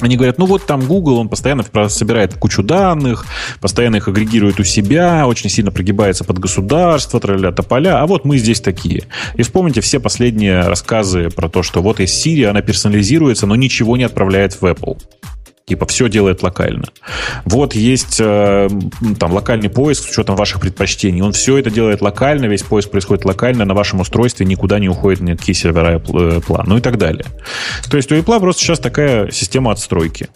Они 0.00 0.14
говорят, 0.14 0.38
ну 0.38 0.46
вот 0.46 0.64
там 0.64 0.86
Google, 0.86 1.18
он 1.18 1.28
постоянно 1.28 1.64
собирает 1.88 2.34
кучу 2.34 2.62
данных, 2.62 3.26
постоянно 3.60 3.96
их 3.96 4.06
агрегирует 4.06 4.60
у 4.60 4.62
себя, 4.62 5.26
очень 5.26 5.50
сильно 5.50 5.72
прогибается 5.72 6.22
под 6.22 6.38
государство, 6.38 7.18
тролля 7.18 7.50
тополя, 7.50 8.00
а 8.00 8.06
вот 8.06 8.24
мы 8.24 8.38
здесь 8.38 8.60
такие. 8.60 9.06
И 9.34 9.42
вспомните 9.42 9.80
все 9.80 9.98
последние 9.98 10.60
рассказы 10.60 11.30
про 11.30 11.48
то, 11.48 11.64
что 11.64 11.82
вот 11.82 11.98
есть 11.98 12.24
Siri, 12.24 12.44
она 12.44 12.62
персонализируется, 12.62 13.48
но 13.48 13.56
ничего 13.56 13.96
не 13.96 14.04
отправляет 14.04 14.52
в 14.52 14.62
Apple. 14.62 14.98
Типа 15.68 15.84
все 15.84 16.08
делает 16.08 16.42
локально. 16.42 16.86
Вот 17.44 17.74
есть 17.74 18.16
э, 18.20 18.68
там 19.18 19.32
локальный 19.32 19.68
поиск 19.68 20.04
с 20.04 20.10
учетом 20.10 20.34
ваших 20.34 20.60
предпочтений. 20.60 21.20
Он 21.20 21.32
все 21.32 21.58
это 21.58 21.70
делает 21.70 22.00
локально, 22.00 22.46
весь 22.46 22.62
поиск 22.62 22.90
происходит 22.90 23.26
локально 23.26 23.66
на 23.66 23.74
вашем 23.74 24.00
устройстве, 24.00 24.46
никуда 24.46 24.78
не 24.78 24.88
уходит 24.88 25.20
ни 25.20 25.34
какие 25.34 25.54
сервера 25.54 25.98
Apple, 25.98 26.42
э, 26.48 26.62
ну 26.66 26.78
и 26.78 26.80
так 26.80 26.96
далее. 26.96 27.26
То 27.90 27.98
есть 27.98 28.10
у 28.10 28.14
Apple 28.14 28.40
просто 28.40 28.62
сейчас 28.62 28.78
такая 28.78 29.30
система 29.30 29.72
отстройки. 29.72 30.28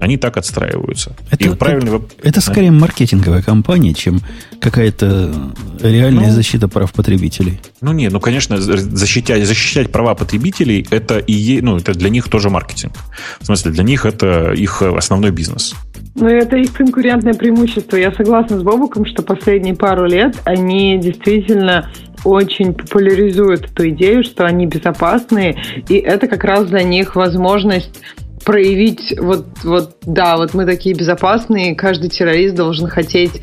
Они 0.00 0.16
так 0.16 0.36
отстраиваются. 0.36 1.16
Это, 1.30 1.44
и 1.44 1.54
правильный... 1.54 1.96
это, 1.96 2.04
это 2.22 2.40
скорее 2.40 2.70
маркетинговая 2.70 3.42
компания, 3.42 3.94
чем 3.94 4.20
какая-то 4.60 5.32
реальная 5.80 6.28
ну, 6.28 6.32
защита 6.32 6.68
прав 6.68 6.92
потребителей. 6.92 7.60
Ну 7.80 7.92
нет, 7.92 8.12
ну 8.12 8.20
конечно, 8.20 8.58
защищать, 8.58 9.44
защищать 9.44 9.90
права 9.90 10.14
потребителей 10.14 10.86
это 10.90 11.18
и 11.18 11.60
ну, 11.60 11.78
это 11.78 11.94
для 11.94 12.10
них 12.10 12.28
тоже 12.28 12.50
маркетинг. 12.50 12.92
В 13.40 13.46
смысле, 13.46 13.72
для 13.72 13.82
них 13.82 14.06
это 14.06 14.52
их 14.52 14.82
основной 14.82 15.30
бизнес. 15.30 15.74
Ну, 16.14 16.26
это 16.26 16.56
их 16.56 16.72
конкурентное 16.72 17.34
преимущество. 17.34 17.96
Я 17.96 18.12
согласна 18.12 18.58
с 18.58 18.62
Бобуком, 18.62 19.06
что 19.06 19.22
последние 19.22 19.76
пару 19.76 20.06
лет 20.06 20.36
они 20.44 20.98
действительно 20.98 21.90
очень 22.24 22.74
популяризуют 22.74 23.66
эту 23.66 23.88
идею, 23.90 24.24
что 24.24 24.44
они 24.44 24.66
безопасные, 24.66 25.56
и 25.88 25.94
это 25.94 26.26
как 26.26 26.44
раз 26.44 26.66
для 26.66 26.82
них 26.82 27.14
возможность 27.14 28.00
проявить 28.48 29.12
вот, 29.20 29.46
вот, 29.62 29.98
да, 30.06 30.38
вот 30.38 30.54
мы 30.54 30.64
такие 30.64 30.94
безопасные, 30.94 31.74
каждый 31.74 32.08
террорист 32.08 32.54
должен 32.54 32.88
хотеть 32.88 33.42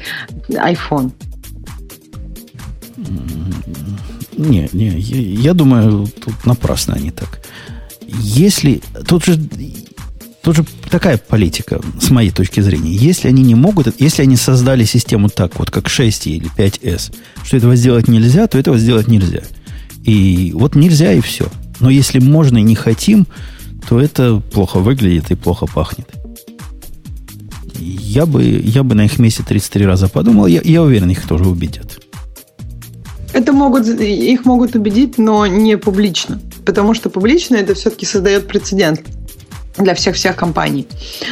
iPhone. 0.49 1.11
Не, 4.35 4.67
не, 4.73 4.89
я, 4.97 5.41
я 5.41 5.53
думаю, 5.53 6.07
тут 6.07 6.33
напрасно 6.43 6.95
они 6.95 7.11
так. 7.11 7.39
Если, 8.07 8.81
тут 9.07 9.25
же, 9.25 9.39
тут 10.41 10.55
же 10.55 10.65
такая 10.89 11.19
политика, 11.19 11.79
с 12.01 12.09
моей 12.09 12.31
точки 12.31 12.61
зрения. 12.61 12.95
Если 12.95 13.27
они 13.27 13.43
не 13.43 13.53
могут, 13.53 14.01
если 14.01 14.23
они 14.23 14.37
создали 14.37 14.85
систему 14.85 15.29
так, 15.29 15.59
вот 15.59 15.69
как 15.69 15.87
6 15.87 16.25
или 16.25 16.49
5S, 16.57 17.13
что 17.43 17.57
этого 17.57 17.75
сделать 17.75 18.07
нельзя, 18.07 18.47
то 18.47 18.57
этого 18.57 18.79
сделать 18.79 19.07
нельзя. 19.07 19.43
И 20.03 20.51
вот 20.55 20.73
нельзя 20.73 21.13
и 21.13 21.21
все. 21.21 21.45
Но 21.79 21.91
если 21.91 22.17
можно 22.17 22.57
и 22.57 22.63
не 22.63 22.73
хотим, 22.75 23.27
то 23.87 23.99
это 23.99 24.41
плохо 24.51 24.79
выглядит 24.79 25.31
и 25.31 25.35
плохо 25.35 25.65
пахнет. 25.65 26.07
Я 27.79 28.25
бы, 28.25 28.43
я 28.43 28.83
бы 28.83 28.95
на 28.95 29.05
их 29.05 29.19
месте 29.19 29.43
33 29.43 29.85
раза 29.85 30.07
подумал. 30.07 30.47
Я, 30.47 30.61
я 30.63 30.81
уверен, 30.81 31.09
их 31.09 31.27
тоже 31.27 31.45
убедят. 31.45 31.99
Это 33.33 33.51
могут, 33.51 33.85
их 33.87 34.45
могут 34.45 34.75
убедить, 34.75 35.17
но 35.17 35.45
не 35.45 35.77
публично. 35.77 36.39
Потому 36.65 36.93
что 36.93 37.09
публично 37.09 37.57
это 37.57 37.75
все-таки 37.75 38.05
создает 38.05 38.47
прецедент 38.47 39.01
для 39.77 39.93
всех-всех 39.93 40.37
компаний. 40.37 40.87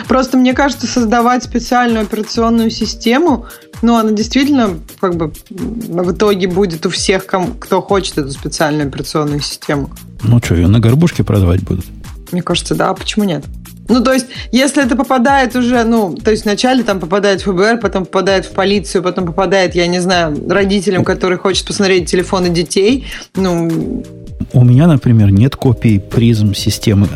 Просто 0.08 0.38
мне 0.38 0.54
кажется, 0.54 0.86
создавать 0.86 1.46
специальную 1.46 2.04
операционную 2.04 2.70
систему, 2.72 3.46
ну, 3.82 3.96
она 3.96 4.12
действительно 4.12 4.80
как 5.00 5.16
бы 5.16 5.32
в 5.50 6.12
итоге 6.12 6.48
будет 6.48 6.86
у 6.86 6.90
всех, 6.90 7.26
кто 7.26 7.82
хочет 7.82 8.18
эту 8.18 8.32
специальную 8.32 8.88
операционную 8.88 9.40
систему. 9.40 9.90
Ну 10.24 10.40
что, 10.40 10.56
ее 10.56 10.68
на 10.68 10.80
горбушке 10.80 11.24
продавать 11.24 11.62
будут? 11.62 11.86
Мне 12.34 12.42
кажется, 12.42 12.76
да, 12.76 12.90
а 12.90 12.94
почему 12.94 13.24
нет? 13.26 13.46
Ну, 13.90 14.04
то 14.04 14.14
есть, 14.14 14.28
если 14.52 14.84
это 14.84 14.96
попадает 14.96 15.56
уже, 15.56 15.84
ну, 15.84 16.16
то 16.16 16.32
есть 16.32 16.46
вначале 16.46 16.84
там 16.84 17.00
попадает 17.00 17.42
в 17.42 17.52
ФБР, 17.52 17.80
потом 17.82 18.06
попадает 18.06 18.46
в 18.46 18.52
полицию, 18.52 19.04
потом 19.04 19.26
попадает, 19.26 19.76
я 19.76 19.88
не 19.88 20.00
знаю, 20.00 20.36
родителям, 20.50 21.04
которые 21.04 21.38
хотят 21.38 21.66
посмотреть 21.66 22.10
телефоны 22.10 22.50
детей, 22.50 23.06
ну... 23.36 24.04
У 24.52 24.64
меня, 24.64 24.88
например, 24.88 25.32
нет 25.32 25.56
копий 25.56 26.00
призм 26.00 26.54
системы, 26.54 27.08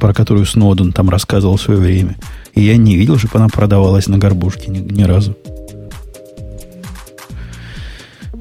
про 0.00 0.14
которую 0.14 0.46
Сноуден 0.46 0.92
там 0.92 1.10
рассказывал 1.10 1.56
в 1.56 1.62
свое 1.62 1.80
время. 1.80 2.16
И 2.54 2.62
я 2.62 2.76
не 2.76 2.96
видел, 2.96 3.18
чтобы 3.18 3.38
она 3.38 3.48
продавалась 3.48 4.06
на 4.06 4.18
горбушке 4.18 4.70
ни, 4.70 4.78
ни 4.78 5.02
разу. 5.02 5.36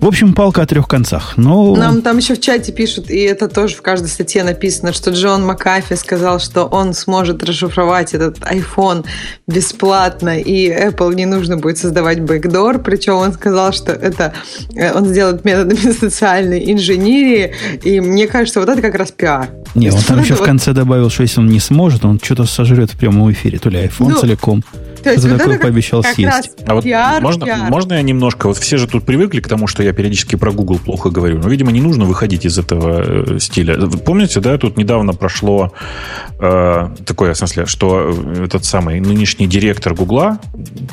В 0.04 0.08
общем, 0.08 0.34
палка 0.34 0.64
о 0.64 0.66
трех 0.66 0.90
концах. 0.90 1.38
Но... 1.38 1.78
Нам 1.78 2.02
там 2.02 2.18
еще 2.18 2.36
в 2.36 2.42
чате 2.42 2.74
пишут, 2.74 3.10
и 3.10 3.20
это 3.20 3.48
тоже 3.48 3.76
в 3.76 3.82
каждой 3.82 4.10
статье 4.10 4.44
написано, 4.44 4.92
что 4.92 5.12
Джон 5.12 5.46
Макафи 5.46 5.96
сказал, 5.96 6.42
что 6.42 6.66
он 6.66 6.94
сможет 6.94 7.42
расшифровать 7.42 8.14
этот 8.14 8.40
iPhone 8.40 9.06
бесплатно, 9.48 10.38
и 10.38 10.70
Apple 10.70 11.16
не 11.16 11.26
нужно 11.26 11.56
будет 11.56 11.78
создавать 11.78 12.20
бэкдор. 12.20 12.80
Причем 12.80 13.14
он 13.14 13.32
сказал, 13.32 13.72
что 13.72 13.94
это 13.94 14.34
э, 14.76 14.92
он 14.92 15.06
сделает 15.06 15.46
методами 15.46 15.94
социальной 15.98 16.70
инженерии. 16.74 17.54
И 17.84 18.02
мне 18.02 18.28
кажется, 18.28 18.60
вот 18.60 18.68
это 18.68 18.82
как 18.82 18.96
раз 18.96 19.14
пиар. 19.14 19.52
Не, 19.74 19.90
он 19.90 20.02
там 20.02 20.20
еще 20.20 20.36
в 20.36 20.44
конце 20.44 20.74
добавил, 20.74 21.10
что 21.10 21.24
если 21.24 21.40
он 21.40 21.48
не 21.48 21.62
сможет, 21.62 22.04
он 22.04 22.20
что-то 22.22 22.44
сожрет 22.44 22.92
в 22.92 22.98
прямом 22.98 23.32
эфире, 23.32 23.58
то 23.58 23.70
ли 23.70 23.80
iPhone 23.80 24.10
ну, 24.10 24.16
целиком. 24.18 24.66
То 25.04 25.12
есть 25.12 25.26
вот 25.28 25.38
такой 25.38 25.60
пообещал 25.60 26.04
съесть. 26.04 26.52
А 26.66 26.76
вот 26.76 26.84
пиар, 26.84 27.22
можно, 27.22 27.46
пиар. 27.46 27.70
можно 27.70 27.94
я 27.94 28.02
немножко... 28.02 28.48
Вот 28.48 28.58
все 28.58 28.78
же 28.78 28.88
тут 28.88 29.06
привыкли 29.06 29.42
к 29.42 29.48
тому, 29.48 29.68
что 29.68 29.84
я 29.84 29.93
периодически 29.94 30.36
про 30.36 30.52
Google 30.52 30.80
плохо 30.80 31.10
говорю. 31.10 31.40
Но, 31.40 31.50
видимо, 31.50 31.72
не 31.72 31.82
нужно 31.82 32.06
выходить 32.06 32.46
из 32.46 32.58
этого 32.58 33.36
э, 33.36 33.40
стиля. 33.40 33.78
Помните, 34.06 34.40
да, 34.40 34.58
тут 34.58 34.78
недавно 34.78 35.14
прошло 35.14 35.72
э, 36.40 36.90
такое, 37.06 37.34
в 37.34 37.38
смысле, 37.38 37.66
что 37.66 38.16
этот 38.44 38.66
самый 38.66 39.00
нынешний 39.00 39.48
директор 39.48 39.94
Гугла, 39.94 40.40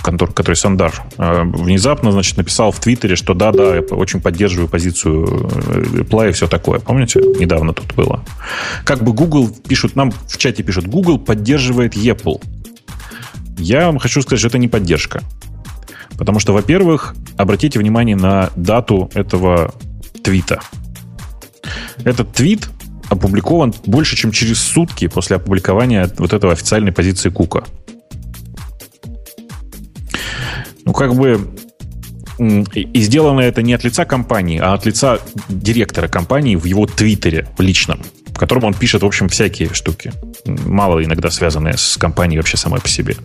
контор, 0.02 0.32
который 0.32 0.56
Сандар, 0.56 0.92
э, 1.18 1.42
внезапно, 1.44 2.12
значит, 2.12 2.36
написал 2.36 2.70
в 2.72 2.80
Твиттере, 2.80 3.16
что 3.16 3.34
да-да, 3.34 3.76
я 3.76 3.82
очень 3.82 4.20
поддерживаю 4.20 4.68
позицию 4.68 5.26
э, 5.26 6.02
Apple 6.02 6.30
и 6.30 6.32
все 6.32 6.46
такое. 6.46 6.80
Помните? 6.80 7.20
Недавно 7.38 7.72
тут 7.72 7.94
было. 7.94 8.24
Как 8.84 9.02
бы 9.02 9.12
Google 9.12 9.48
пишут, 9.48 9.96
нам 9.96 10.10
в 10.10 10.36
чате 10.38 10.62
пишут, 10.62 10.86
Google 10.86 11.18
поддерживает 11.18 11.96
Apple. 11.96 12.42
Я 13.58 13.86
вам 13.86 13.98
хочу 13.98 14.22
сказать, 14.22 14.38
что 14.38 14.48
это 14.48 14.58
не 14.58 14.68
поддержка. 14.68 15.22
Потому 16.18 16.38
что, 16.38 16.52
во-первых, 16.52 17.14
обратите 17.36 17.78
внимание 17.78 18.16
на 18.16 18.50
дату 18.56 19.10
этого 19.14 19.74
твита. 20.22 20.60
Этот 22.04 22.32
твит 22.32 22.68
опубликован 23.08 23.74
больше, 23.86 24.16
чем 24.16 24.30
через 24.30 24.60
сутки 24.60 25.08
после 25.08 25.36
опубликования 25.36 26.10
вот 26.18 26.32
этого 26.32 26.52
официальной 26.52 26.92
позиции 26.92 27.30
Кука. 27.30 27.64
Ну, 30.84 30.92
как 30.92 31.14
бы 31.14 31.50
и 32.72 33.00
сделано 33.02 33.40
это 33.40 33.62
не 33.62 33.74
от 33.74 33.84
лица 33.84 34.06
компании, 34.06 34.58
а 34.58 34.72
от 34.72 34.86
лица 34.86 35.18
директора 35.48 36.08
компании 36.08 36.56
в 36.56 36.64
его 36.64 36.86
твиттере, 36.86 37.46
в 37.58 37.60
личном 37.60 38.00
в 38.40 38.48
котором 38.48 38.64
он 38.64 38.72
пишет, 38.72 39.02
в 39.02 39.06
общем, 39.06 39.28
всякие 39.28 39.68
штуки. 39.74 40.14
Мало 40.46 41.04
иногда 41.04 41.28
связанные 41.28 41.76
с 41.76 41.98
компанией 41.98 42.38
вообще 42.38 42.56
самой 42.56 42.80
по 42.80 42.88
себе. 42.88 43.16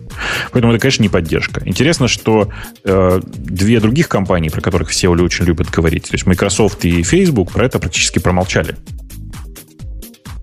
Поэтому 0.52 0.74
это, 0.74 0.82
конечно, 0.82 1.02
не 1.02 1.08
поддержка. 1.08 1.62
Интересно, 1.64 2.06
что 2.06 2.50
э, 2.84 3.20
две 3.24 3.80
других 3.80 4.10
компании, 4.10 4.50
про 4.50 4.60
которых 4.60 4.90
все 4.90 5.08
очень 5.08 5.46
любят 5.46 5.70
говорить, 5.70 6.02
то 6.02 6.12
есть 6.12 6.26
Microsoft 6.26 6.84
и 6.84 7.02
Facebook, 7.02 7.50
про 7.50 7.64
это 7.64 7.78
практически 7.78 8.18
промолчали. 8.18 8.76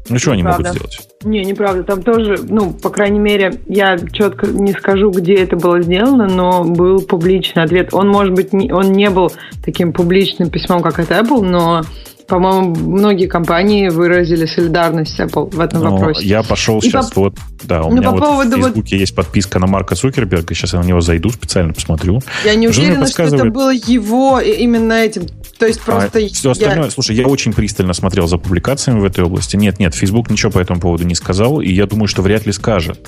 Ну, 0.10 0.18
что 0.18 0.32
они 0.32 0.42
могут 0.42 0.68
сделать? 0.68 1.00
Не, 1.24 1.44
неправда. 1.46 1.84
Там 1.84 2.02
тоже, 2.02 2.38
ну, 2.42 2.74
по 2.74 2.90
крайней 2.90 3.20
мере, 3.20 3.62
я 3.68 3.98
четко 4.12 4.48
не 4.48 4.74
скажу, 4.74 5.12
где 5.12 5.36
это 5.36 5.56
было 5.56 5.84
сделано, 5.84 6.28
но 6.28 6.64
был 6.64 7.02
публичный 7.04 7.62
ответ. 7.62 7.94
Он, 7.94 8.10
может 8.10 8.34
быть, 8.34 8.54
не, 8.54 8.72
он 8.72 8.92
не 8.92 9.12
был 9.12 9.32
таким 9.64 9.94
публичным 9.94 10.50
письмом, 10.50 10.82
как 10.82 10.98
это 10.98 11.20
Apple, 11.20 11.44
но, 11.44 11.84
по-моему, 12.28 12.76
многие 12.76 13.28
компании 13.28 13.90
выразили 13.90 14.46
солидарность 14.46 15.20
Apple 15.20 15.54
в 15.56 15.60
этом 15.60 15.84
Ну, 15.84 15.92
вопросе. 15.92 16.26
я 16.28 16.44
пошел 16.44 16.80
И 16.80 16.82
сейчас 16.82 17.12
по- 17.12 17.22
вот, 17.22 17.36
да, 17.64 17.84
у 17.84 17.90
Ну, 17.90 17.98
меня 17.98 18.04
по 18.10 18.12
вот 18.12 18.20
поводу 18.24 18.50
в 18.58 18.60
вот- 18.60 18.66
Фейсбуке 18.68 18.98
есть 18.98 19.16
подписка 19.16 19.60
на 19.60 19.68
Марка 19.68 19.96
Цукерберга, 19.96 20.54
сейчас 20.54 20.74
я 20.74 20.80
на 20.80 20.86
него 20.86 21.02
зайду, 21.02 21.30
специально 21.30 21.74
посмотрю. 21.74 22.22
Я 22.46 22.56
не 22.56 22.68
Жена 22.72 22.88
уверена, 22.88 23.08
что 23.08 23.24
это 23.24 23.46
было 23.46 23.72
его 23.74 24.40
именно 24.40 24.94
этим. 24.94 25.24
То 25.58 25.68
есть 25.68 25.82
просто... 25.82 26.20
а 26.20 26.28
все 26.28 26.48
я- 26.48 26.52
остальное, 26.52 26.90
слушай, 26.90 27.16
я 27.16 27.28
очень 27.28 27.54
пристально 27.54 27.94
смотрел 27.94 28.28
за 28.28 28.38
публикациями 28.38 29.00
в 29.00 29.06
этой 29.06 29.24
области. 29.24 29.56
Нет, 29.56 29.80
нет, 29.80 29.94
Facebook 29.94 30.30
ничего 30.30 30.52
по 30.52 30.60
этому 30.60 30.80
поводу 30.80 31.06
не 31.06 31.16
сказал, 31.16 31.62
и 31.62 31.72
я 31.72 31.86
думаю, 31.86 32.08
что 32.08 32.22
вряд 32.22 32.46
ли 32.46 32.52
скажет. 32.52 33.00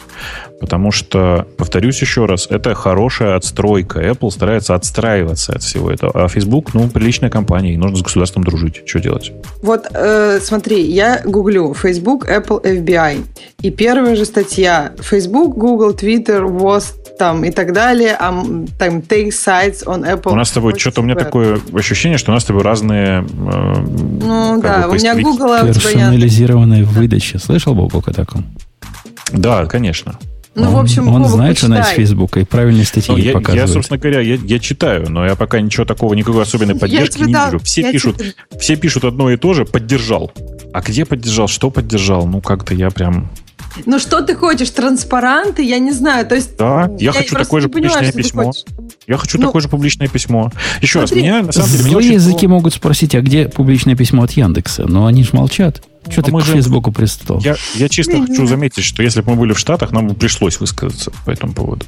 Потому 0.59 0.91
что, 0.91 1.47
повторюсь 1.57 1.99
еще 2.01 2.25
раз, 2.25 2.47
это 2.49 2.73
хорошая 2.75 3.35
отстройка. 3.35 4.01
Apple 4.01 4.31
старается 4.31 4.75
отстраиваться 4.75 5.53
от 5.53 5.63
всего 5.63 5.91
этого. 5.91 6.11
А 6.13 6.27
Facebook, 6.27 6.73
ну, 6.73 6.87
приличная 6.87 7.29
компания, 7.29 7.73
и 7.73 7.77
нужно 7.77 7.97
с 7.97 8.01
государством 8.01 8.43
дружить. 8.43 8.83
Что 8.85 8.99
делать? 8.99 9.31
Вот 9.61 9.87
э, 9.91 10.39
смотри, 10.41 10.81
я 10.81 11.21
гуглю 11.25 11.73
Facebook, 11.73 12.29
Apple, 12.29 12.63
FBI. 12.63 13.23
И 13.61 13.71
первая 13.71 14.15
же 14.15 14.25
статья 14.25 14.93
Facebook, 14.99 15.57
Google, 15.57 15.91
Twitter, 15.91 16.43
WOS 16.45 16.93
там 17.17 17.43
и 17.45 17.51
так 17.51 17.73
далее, 17.73 18.15
а, 18.19 18.31
там 18.77 18.97
take 18.99 19.29
sites 19.29 19.85
on 19.85 20.03
Apple. 20.05 20.31
У 20.31 20.35
нас 20.35 20.49
с 20.49 20.51
тобой 20.51 20.77
что-то 20.77 21.01
у 21.01 21.03
меня 21.03 21.15
такое 21.15 21.59
ощущение, 21.73 22.17
что 22.17 22.31
у 22.31 22.33
нас 22.33 22.43
с 22.43 22.45
тобой 22.45 22.63
разные. 22.63 23.21
э, 23.21 23.73
Ну 24.21 24.61
да, 24.61 24.87
бы 24.87 24.93
у 24.93 24.95
меня. 24.95 25.15
Google, 25.15 25.53
а 25.53 25.57
Яндекс. 25.59 25.83
Персонализированной 25.83 26.83
выдачи. 26.83 27.37
Слышал, 27.37 27.73
Бобок, 27.75 28.07
о 28.09 28.13
таком? 28.13 28.45
Да, 29.31 29.65
конечно. 29.65 30.17
Ну, 30.57 30.69
в 30.69 30.75
Он- 30.75 30.81
общем, 30.85 31.09
Он 31.09 31.25
знает, 31.25 31.57
что 31.57 31.67
она 31.67 31.81
из. 31.81 31.87
Фейсбука, 31.87 32.39
и 32.39 32.45
правильные 32.45 32.85
статьи 32.85 33.11
Ну, 33.11 33.17
я, 33.17 33.25
я, 33.25 33.33
показывает. 33.33 33.69
собственно 33.71 33.99
говоря, 33.99 34.21
я, 34.21 34.35
я 34.35 34.59
читаю, 34.59 35.09
но 35.09 35.25
я 35.25 35.35
пока 35.35 35.59
ничего 35.59 35.83
такого, 35.85 36.13
никакой 36.13 36.43
особенной 36.43 36.75
Я 36.75 36.79
поддержки 36.79 37.23
не 37.23 37.33
дам- 37.33 37.51
вижу. 37.51 37.63
Все 37.65 37.81
я 37.81 37.91
пишут, 37.91 38.17
тебе- 38.19 38.33
все 38.57 38.77
пишут 38.77 39.03
одно 39.03 39.29
и 39.31 39.35
то 39.37 39.53
же, 39.53 39.65
поддержал. 39.65 40.31
А 40.73 40.79
где 40.81 41.03
поддержал, 41.03 41.49
что 41.49 41.69
поддержал? 41.69 42.25
Ну, 42.25 42.39
как-то 42.41 42.73
я 42.73 42.89
прям... 42.89 43.29
Ну 43.85 43.99
что 43.99 44.21
ты 44.21 44.35
хочешь, 44.35 44.69
транспаранты? 44.69 45.63
Я 45.63 45.79
не 45.79 45.91
знаю, 45.91 46.25
то 46.25 46.35
есть... 46.35 46.57
Да, 46.57 46.89
я 46.97 47.11
хочу 47.11 47.35
такое 47.35 47.61
же 47.61 47.69
понимаю, 47.69 47.93
публичное 47.93 48.11
ты 48.11 48.23
письмо. 48.23 48.51
Я 49.07 49.17
хочу 49.17 49.37
Ну, 49.37 49.47
такое 49.47 49.61
же 49.61 49.69
публичное 49.69 50.07
письмо. 50.07 50.51
Еще 50.81 51.01
раз, 51.01 51.09
смотри, 51.09 51.23
меня, 51.23 51.43
на 51.43 51.51
самом 51.51 51.69
деле, 51.69 51.83
Злые 51.83 52.13
языки 52.13 52.47
могут 52.47 52.73
спросить, 52.73 53.15
а 53.15 53.21
где 53.21 53.47
публичное 53.47 53.95
письмо 53.95 54.23
от 54.23 54.31
Яндекса? 54.31 54.85
Но 54.87 55.05
они 55.05 55.23
же 55.23 55.29
молчат. 55.33 55.81
Что 56.09 56.21
А 56.21 56.23
ты 56.23 56.31
мы 56.31 56.41
к 56.41 56.45
же- 56.45 56.53
Фейсбуку 56.53 56.91
пристал? 56.91 57.39
Я, 57.39 57.55
я 57.75 57.89
чисто 57.89 58.21
хочу 58.21 58.45
заметить, 58.47 58.83
что 58.83 59.01
если 59.03 59.21
бы 59.21 59.31
мы 59.31 59.37
были 59.41 59.53
в 59.53 59.59
Штатах, 59.59 59.91
нам 59.91 60.07
бы 60.07 60.13
пришлось 60.13 60.59
высказаться 60.59 61.11
по 61.25 61.31
этому 61.31 61.53
поводу. 61.53 61.85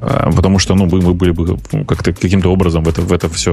А, 0.00 0.30
Потому 0.30 0.58
что, 0.58 0.74
ну, 0.74 0.86
мы 0.86 1.00
мы 1.00 1.14
были 1.14 1.30
бы 1.30 1.58
ну, 1.72 1.84
как-то 1.84 2.12
каким-то 2.12 2.50
образом 2.50 2.84
в 2.84 2.88
это, 2.88 3.00
в 3.02 3.12
это 3.12 3.28
все 3.28 3.52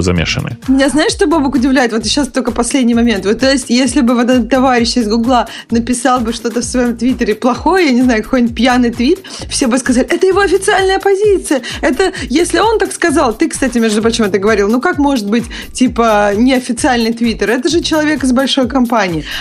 замешаны. 0.00 0.56
Меня 0.68 0.88
знаешь, 0.88 1.12
что 1.12 1.26
Бобок 1.26 1.54
удивляет? 1.54 1.92
Вот 1.92 2.04
сейчас 2.04 2.28
только 2.28 2.50
последний 2.52 2.94
момент. 2.94 3.24
Вот 3.24 3.40
то 3.40 3.50
есть, 3.50 3.70
если 3.70 4.00
бы 4.02 4.14
вот 4.14 4.28
этот 4.30 4.48
товарищ 4.50 4.96
из 4.96 5.08
Гугла 5.08 5.48
написал 5.70 6.20
бы 6.20 6.32
что-то 6.32 6.60
в 6.60 6.64
своем 6.64 6.96
твиттере 6.96 7.34
плохое, 7.34 7.86
я 7.86 7.92
не 7.92 8.02
знаю, 8.02 8.22
какой-нибудь 8.22 8.54
пьяный 8.54 8.90
твит, 8.90 9.20
все 9.48 9.66
бы 9.66 9.78
сказали, 9.78 10.06
это 10.06 10.26
его 10.26 10.40
официальная 10.40 10.98
позиция. 10.98 11.62
Это, 11.80 12.12
если 12.28 12.58
он 12.58 12.78
так 12.78 12.92
сказал, 12.92 13.32
ты, 13.34 13.48
кстати, 13.48 13.78
между 13.78 14.02
прочим, 14.02 14.24
это 14.24 14.38
говорил, 14.38 14.68
ну 14.68 14.80
как 14.80 14.98
может 14.98 15.28
быть, 15.28 15.44
типа, 15.72 16.32
неофициальный 16.36 17.12
твиттер? 17.12 17.50
Это 17.50 17.68
же 17.68 17.80
человек 17.80 18.24
из 18.24 18.32
большой 18.32 18.68
компании. 18.68 18.97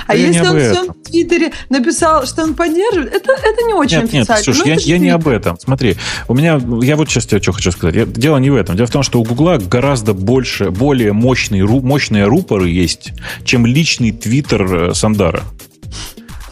А 0.08 0.16
Я 0.16 0.28
если 0.28 0.42
он 0.42 0.58
в 0.58 0.74
своем 0.74 0.94
твиттере 1.04 1.52
написал, 1.70 2.26
что 2.26 2.44
он 2.44 2.54
поддерживает, 2.54 3.14
это, 3.14 3.32
это 3.34 3.64
не 3.66 3.74
очень 3.74 4.02
Нет, 4.02 4.14
нет, 4.14 4.22
официально. 4.30 4.44
слушай, 4.44 4.60
Ну, 4.60 4.66
я, 4.68 4.76
я 4.76 4.98
не 4.98 5.10
об 5.10 5.28
этом. 5.28 5.60
Смотри, 5.60 5.96
у 6.28 6.34
меня, 6.34 6.62
я 6.82 6.96
вот 6.96 7.10
сейчас 7.10 7.26
тебе 7.26 7.42
что 7.42 7.52
хочу 7.54 7.72
сказать. 7.72 7.96
Я- 7.96 8.06
дело 8.06 8.38
не 8.38 8.50
в 8.50 8.56
этом. 8.56 8.76
Дело 8.76 8.88
в 8.88 8.92
том, 8.92 9.04
что 9.04 9.20
у 9.20 9.24
Гугла 9.24 9.58
гораздо 9.58 10.14
больше, 10.14 10.70
более 10.72 11.14
мощные, 11.14 11.66
мощные 11.66 12.26
рупоры 12.26 12.70
есть, 12.70 13.14
чем 13.46 13.66
личный 13.66 14.12
твиттер 14.12 14.90
э, 14.90 14.94
Сандара. 14.94 15.44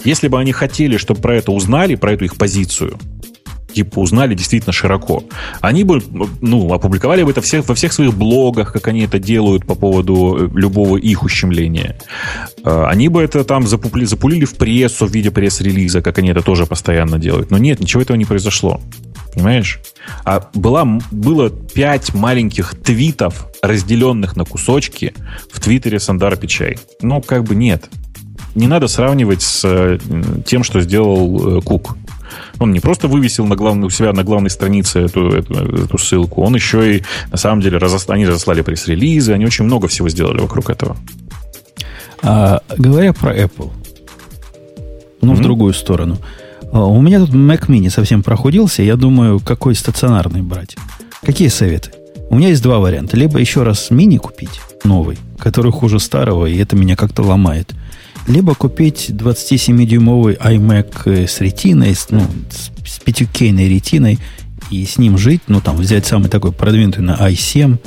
Если 0.03 0.28
бы 0.28 0.39
они 0.39 0.51
хотели, 0.51 0.97
чтобы 0.97 1.20
про 1.22 1.36
это 1.36 1.51
узнали, 1.51 1.95
про 1.95 2.14
эту 2.14 2.26
их 2.26 2.36
позицию, 2.38 2.99
типа 3.76 3.99
узнали 3.99 4.34
действительно 4.36 4.73
широко, 4.73 5.23
они 5.61 5.84
бы 5.84 6.01
ну, 6.41 6.73
опубликовали 6.73 7.23
бы 7.23 7.32
это 7.32 7.41
всех, 7.41 7.67
во 7.67 7.76
всех 7.76 7.93
своих 7.93 8.13
блогах, 8.13 8.71
как 8.71 8.88
они 8.88 9.01
это 9.01 9.19
делают 9.19 9.65
по 9.65 9.76
поводу 9.76 10.38
э, 10.39 10.59
любого 10.59 10.97
их 10.97 11.23
ущемления. 11.23 11.97
Э, 12.63 12.86
Они 12.88 13.09
бы 13.09 13.21
это 13.21 13.43
там 13.43 13.63
запупли- 13.63 14.05
запулили 14.05 14.45
в 14.45 14.55
прессу 14.55 15.05
в 15.05 15.11
виде 15.11 15.30
пресс-релиза, 15.30 16.01
как 16.01 16.17
они 16.19 16.30
это 16.30 16.41
тоже 16.41 16.65
постоянно 16.65 17.19
делают. 17.19 17.51
Но 17.51 17.57
нет, 17.57 17.80
ничего 17.82 18.01
этого 18.01 18.17
не 18.17 18.26
произошло. 18.26 18.80
Понимаешь? 19.34 19.80
А 20.23 20.49
была, 20.53 20.86
было 21.11 21.49
пять 21.49 22.13
маленьких 22.13 22.76
твитов, 22.76 23.47
разделенных 23.61 24.38
на 24.38 24.45
кусочки 24.45 25.13
в 25.51 25.59
твиттере 25.59 25.99
Сандара 25.99 26.38
Пичай. 26.38 26.78
Ну, 27.01 27.21
как 27.21 27.43
бы 27.43 27.55
нет. 27.55 27.89
Не 28.55 28.67
надо 28.67 28.88
сравнивать 28.88 29.41
с 29.41 29.61
э, 29.65 29.99
тем, 30.45 30.63
что 30.63 30.80
сделал 30.80 31.61
Кук. 31.61 31.97
Он 32.60 32.72
не 32.72 32.80
просто 32.80 33.08
вывесил 33.08 33.45
на 33.45 33.56
главной, 33.56 33.88
у 33.88 33.89
себя 33.89 34.14
на 34.14 34.24
главной 34.24 34.49
странице 34.49 35.01
эту, 35.01 35.30
эту, 35.30 35.53
эту 35.53 35.97
ссылку, 35.97 36.41
он 36.41 36.56
еще 36.56 36.97
и, 36.97 37.03
на 37.32 37.38
самом 37.38 37.62
деле, 37.62 37.78
разос- 37.78 38.10
они 38.10 38.26
разослали 38.26 38.62
пресс-релизы, 38.62 39.34
они 39.34 39.45
очень 39.45 39.66
много 39.66 39.88
всего 39.88 40.08
сделали 40.10 40.39
вокруг 40.39 40.70
этого. 40.70 40.95
А, 42.24 42.62
говоря 42.78 43.14
про 43.14 43.36
Apple, 43.36 43.72
но 45.22 45.32
в 45.34 45.36
Мгм. 45.36 45.43
другую 45.43 45.74
сторону. 45.74 46.18
А, 46.72 46.86
У 46.86 47.01
меня 47.01 47.20
тут 47.20 47.30
Mac 47.32 47.68
Mini 47.68 47.89
совсем 47.89 48.24
прохудился. 48.24 48.84
Я 48.84 48.95
думаю, 48.95 49.39
какой 49.39 49.76
стационарный 49.76 50.41
брать. 50.41 50.76
Какие 51.24 51.49
советы? 51.49 51.91
У 52.30 52.36
меня 52.36 52.49
есть 52.49 52.64
два 52.64 52.80
варианта. 52.80 53.18
Либо 53.18 53.38
еще 53.39 53.64
раз 53.64 53.91
мини 53.91 54.18
купить, 54.18 54.60
новый, 54.84 55.18
который 55.38 55.72
хуже 55.72 55.99
старого, 55.99 56.45
и 56.47 56.58
это 56.58 56.76
меня 56.76 56.95
как-то 56.95 57.22
ломает. 57.22 57.74
Либо 58.28 58.55
купить 58.55 59.11
27-дюймовый 59.11 60.36
iMac 60.38 61.01
э, 61.05 61.28
с 61.28 61.41
ретиной, 61.41 61.93
с, 61.93 62.09
ну, 62.09 62.21
с, 62.49 62.71
с 62.89 62.99
5К 62.99 63.67
ретиной, 63.67 64.19
и 64.71 64.84
с 64.86 64.97
ним 64.97 65.17
жить, 65.17 65.41
ну, 65.47 65.61
там, 65.61 65.78
взять 65.78 66.07
самый 66.07 66.30
такой 66.30 66.51
продвинутый 66.51 67.03
на 67.03 67.13
i7, 67.30 67.78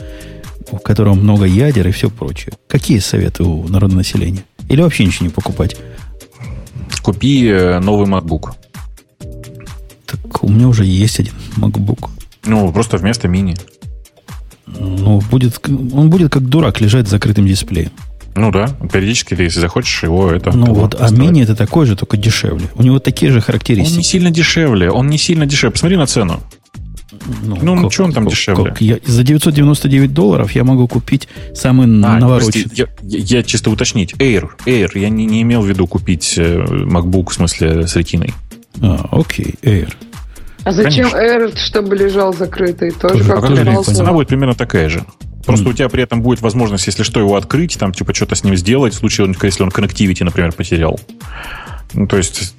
у 0.70 0.76
которого 0.76 1.14
много 1.14 1.44
ядер 1.44 1.88
и 1.88 1.90
все 1.90 2.08
прочее. 2.08 2.54
Какие 2.68 3.00
советы 3.00 3.42
у 3.42 3.66
народного 3.66 3.98
населения? 3.98 4.44
Или 4.68 4.82
вообще 4.82 5.04
ничего 5.04 5.26
не 5.26 5.32
покупать? 5.32 5.76
Купи 7.02 7.46
э, 7.46 7.80
новый 7.80 8.06
MacBook. 8.06 8.52
Так 10.06 10.44
у 10.44 10.48
меня 10.48 10.68
уже 10.68 10.84
есть 10.84 11.18
один 11.18 11.34
MacBook. 11.56 12.10
Ну, 12.44 12.70
просто 12.72 12.98
вместо 12.98 13.26
мини. 13.28 13.56
Ну, 14.66 15.20
будет, 15.30 15.60
он 15.68 16.10
будет 16.10 16.30
как 16.30 16.46
дурак 16.48 16.80
лежать 16.80 17.08
с 17.08 17.10
закрытым 17.10 17.46
дисплеем. 17.46 17.90
Ну 18.38 18.50
да, 18.52 18.68
периодически 18.92 19.34
ты, 19.34 19.42
если 19.44 19.60
захочешь 19.60 20.02
его, 20.02 20.30
это... 20.30 20.56
ну 20.56 20.72
вот, 20.72 20.96
а 20.98 21.10
мини 21.10 21.42
это 21.42 21.56
такой 21.56 21.86
же, 21.86 21.96
только 21.96 22.16
дешевле. 22.16 22.66
У 22.76 22.82
него 22.82 22.98
такие 23.00 23.30
же 23.32 23.38
Он 23.38 23.40
не 23.40 23.44
характеристики. 23.44 24.02
сильно 24.02 24.30
дешевле, 24.30 24.90
он 24.90 25.08
не 25.08 25.18
сильно 25.18 25.44
дешевле. 25.46 25.72
Посмотри 25.72 25.96
на 25.96 26.06
цену. 26.06 26.40
ну, 27.42 27.90
чё 27.90 28.04
он 28.04 28.12
там 28.12 28.26
дешевле? 28.28 28.74
я- 28.80 28.98
за 29.04 29.22
999 29.24 30.12
долларов 30.14 30.52
я 30.52 30.64
могу 30.64 30.86
купить 30.88 31.28
самый 31.54 31.86
А, 31.86 32.18
навороченный. 32.18 32.64
прости, 32.64 32.70
я, 32.74 32.86
я- 33.02 33.38
я 33.38 33.42
чисто 33.42 33.70
уточнить. 33.70 34.14
Air, 34.14 34.48
Air, 34.66 34.90
я 34.98 35.08
не, 35.08 35.26
не 35.26 35.42
имел 35.42 35.62
в 35.62 35.68
виду 35.68 35.86
купить 35.86 36.34
э, 36.38 36.58
MacBook, 36.64 37.30
в 37.30 37.34
смысле, 37.34 37.86
с 37.86 37.96
ретиной. 37.96 38.32
А, 38.80 39.08
окей, 39.10 39.54
Air. 39.62 39.92
А 40.64 40.72
зачем 40.72 41.10
Конечно. 41.10 41.16
Air, 41.16 41.56
чтобы 41.58 41.96
лежал 41.96 42.34
закрытый? 42.34 42.90
Тоже, 42.90 43.24
Тоже- 43.24 43.32
как 43.32 43.44
А. 43.78 43.82
Цена 43.84 44.12
будет 44.12 44.28
примерно 44.28 44.54
такая 44.54 44.88
же. 44.88 45.04
Просто 45.48 45.64
Мгм. 45.64 45.72
у 45.72 45.76
тебя 45.76 45.88
при 45.88 46.02
этом 46.02 46.20
будет 46.20 46.42
возможность, 46.42 46.86
если 46.86 47.02
что, 47.04 47.20
его 47.20 47.34
открыть, 47.34 47.78
там, 47.78 47.94
типа, 47.94 48.12
что-то 48.14 48.34
с 48.34 48.44
ним 48.44 48.54
сделать, 48.54 48.92
в 48.92 48.98
случае, 48.98 49.34
если 49.42 49.62
он 49.62 49.70
connectivity, 49.70 50.22
например, 50.22 50.52
потерял. 50.52 51.00
Ну, 51.94 52.06
то 52.06 52.18
есть, 52.18 52.52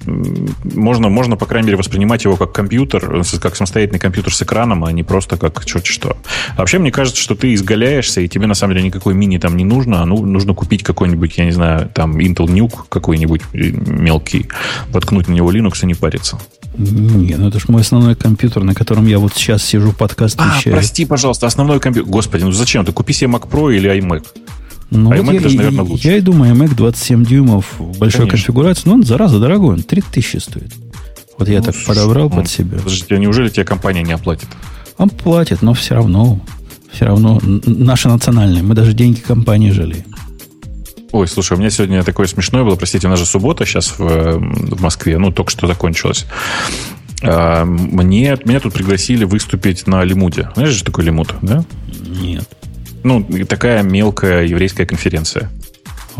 можно, 0.74 1.08
можно, 1.08 1.36
по 1.36 1.46
крайней 1.46 1.66
мере, 1.66 1.76
воспринимать 1.78 2.24
его 2.24 2.36
как 2.36 2.50
компьютер, 2.52 3.22
с- 3.24 3.38
как 3.38 3.54
самостоятельный 3.54 4.00
компьютер 4.00 4.34
с 4.34 4.42
экраном, 4.42 4.84
а 4.84 4.90
не 4.90 5.04
просто 5.04 5.36
как 5.36 5.64
черт 5.64 5.86
что. 5.86 6.16
А 6.56 6.58
вообще, 6.58 6.80
мне 6.80 6.90
кажется, 6.90 7.22
что 7.22 7.36
ты 7.36 7.54
изгаляешься, 7.54 8.22
и 8.22 8.26
тебе, 8.28 8.48
на 8.48 8.54
самом 8.54 8.74
деле, 8.74 8.86
никакой 8.88 9.14
мини 9.14 9.38
там 9.38 9.56
не 9.56 9.62
нужно, 9.64 10.02
а 10.02 10.04
ну, 10.04 10.26
нужно 10.26 10.52
купить 10.52 10.82
какой-нибудь, 10.82 11.38
я 11.38 11.44
не 11.44 11.52
знаю, 11.52 11.88
там, 11.94 12.18
Intel 12.18 12.46
Nuke 12.48 12.78
какой-нибудь 12.88 13.42
э, 13.52 13.58
мелкий, 13.70 14.48
воткнуть 14.88 15.28
на 15.28 15.32
него 15.34 15.52
Linux 15.52 15.74
и 15.84 15.86
не 15.86 15.94
париться. 15.94 16.40
Не, 16.80 17.36
ну 17.36 17.48
это 17.48 17.58
же 17.58 17.66
мой 17.68 17.82
основной 17.82 18.14
компьютер, 18.14 18.62
на 18.64 18.74
котором 18.74 19.06
я 19.06 19.18
вот 19.18 19.34
сейчас 19.34 19.62
сижу, 19.62 19.92
подкаст 19.92 20.36
А, 20.40 20.56
вещаю. 20.56 20.74
прости, 20.76 21.04
пожалуйста, 21.04 21.46
основной 21.46 21.78
компьютер. 21.78 22.10
Господи, 22.10 22.44
ну 22.44 22.52
зачем? 22.52 22.86
Ты 22.86 22.92
купи 22.92 23.12
себе 23.12 23.30
Mac 23.30 23.48
Pro 23.50 23.74
или 23.74 23.90
iMac. 23.98 24.24
Ну, 24.90 25.12
iMac 25.12 25.34
я, 25.34 25.40
даже, 25.40 25.56
наверное, 25.56 25.84
лучше. 25.84 26.08
я 26.08 26.16
и 26.16 26.20
думаю, 26.20 26.54
iMac 26.54 26.74
27 26.74 27.24
дюймов 27.24 27.66
в 27.78 27.98
большой 27.98 28.20
Конечно. 28.22 28.30
конфигурации, 28.38 28.82
но 28.86 28.94
он, 28.94 29.02
зараза, 29.04 29.38
дорогой, 29.38 29.74
он 29.74 29.82
3000 29.82 30.38
стоит. 30.38 30.72
Вот 31.38 31.48
я 31.48 31.58
Ну, 31.58 31.64
так 31.64 31.74
подобрал 31.86 32.30
ну, 32.30 32.36
под 32.36 32.48
себя. 32.48 32.78
Подождите, 32.78 33.14
а 33.14 33.18
неужели 33.18 33.50
тебе 33.50 33.64
компания 33.64 34.02
не 34.02 34.12
оплатит? 34.12 34.48
Он 34.96 35.10
платит, 35.10 35.60
но 35.62 35.74
все 35.74 35.94
равно, 35.94 36.40
все 36.92 37.04
равно 37.04 37.38
наши 37.42 38.08
национальные. 38.08 38.62
Мы 38.62 38.74
даже 38.74 38.94
деньги 38.94 39.20
компании 39.20 39.70
жалеем. 39.70 40.04
Ой, 41.12 41.26
слушай, 41.26 41.54
у 41.54 41.56
меня 41.56 41.70
сегодня 41.70 42.02
такое 42.04 42.26
смешное 42.26 42.62
было, 42.62 42.76
простите, 42.76 43.06
у 43.06 43.10
нас 43.10 43.18
же 43.18 43.26
суббота 43.26 43.64
сейчас 43.64 43.98
в, 43.98 44.38
в 44.38 44.80
Москве, 44.80 45.18
ну, 45.18 45.32
только 45.32 45.50
что 45.50 45.66
закончилась. 45.66 46.26
А, 47.22 47.64
мне, 47.64 48.36
меня 48.44 48.60
тут 48.60 48.74
пригласили 48.74 49.24
выступить 49.24 49.86
на 49.86 50.04
Лимуде. 50.04 50.50
Знаешь, 50.54 50.74
что 50.74 50.86
такое 50.86 51.04
Лимуд, 51.04 51.34
да? 51.42 51.64
Нет. 52.06 52.48
Ну, 53.02 53.26
такая 53.48 53.82
мелкая 53.82 54.44
еврейская 54.44 54.86
конференция. 54.86 55.50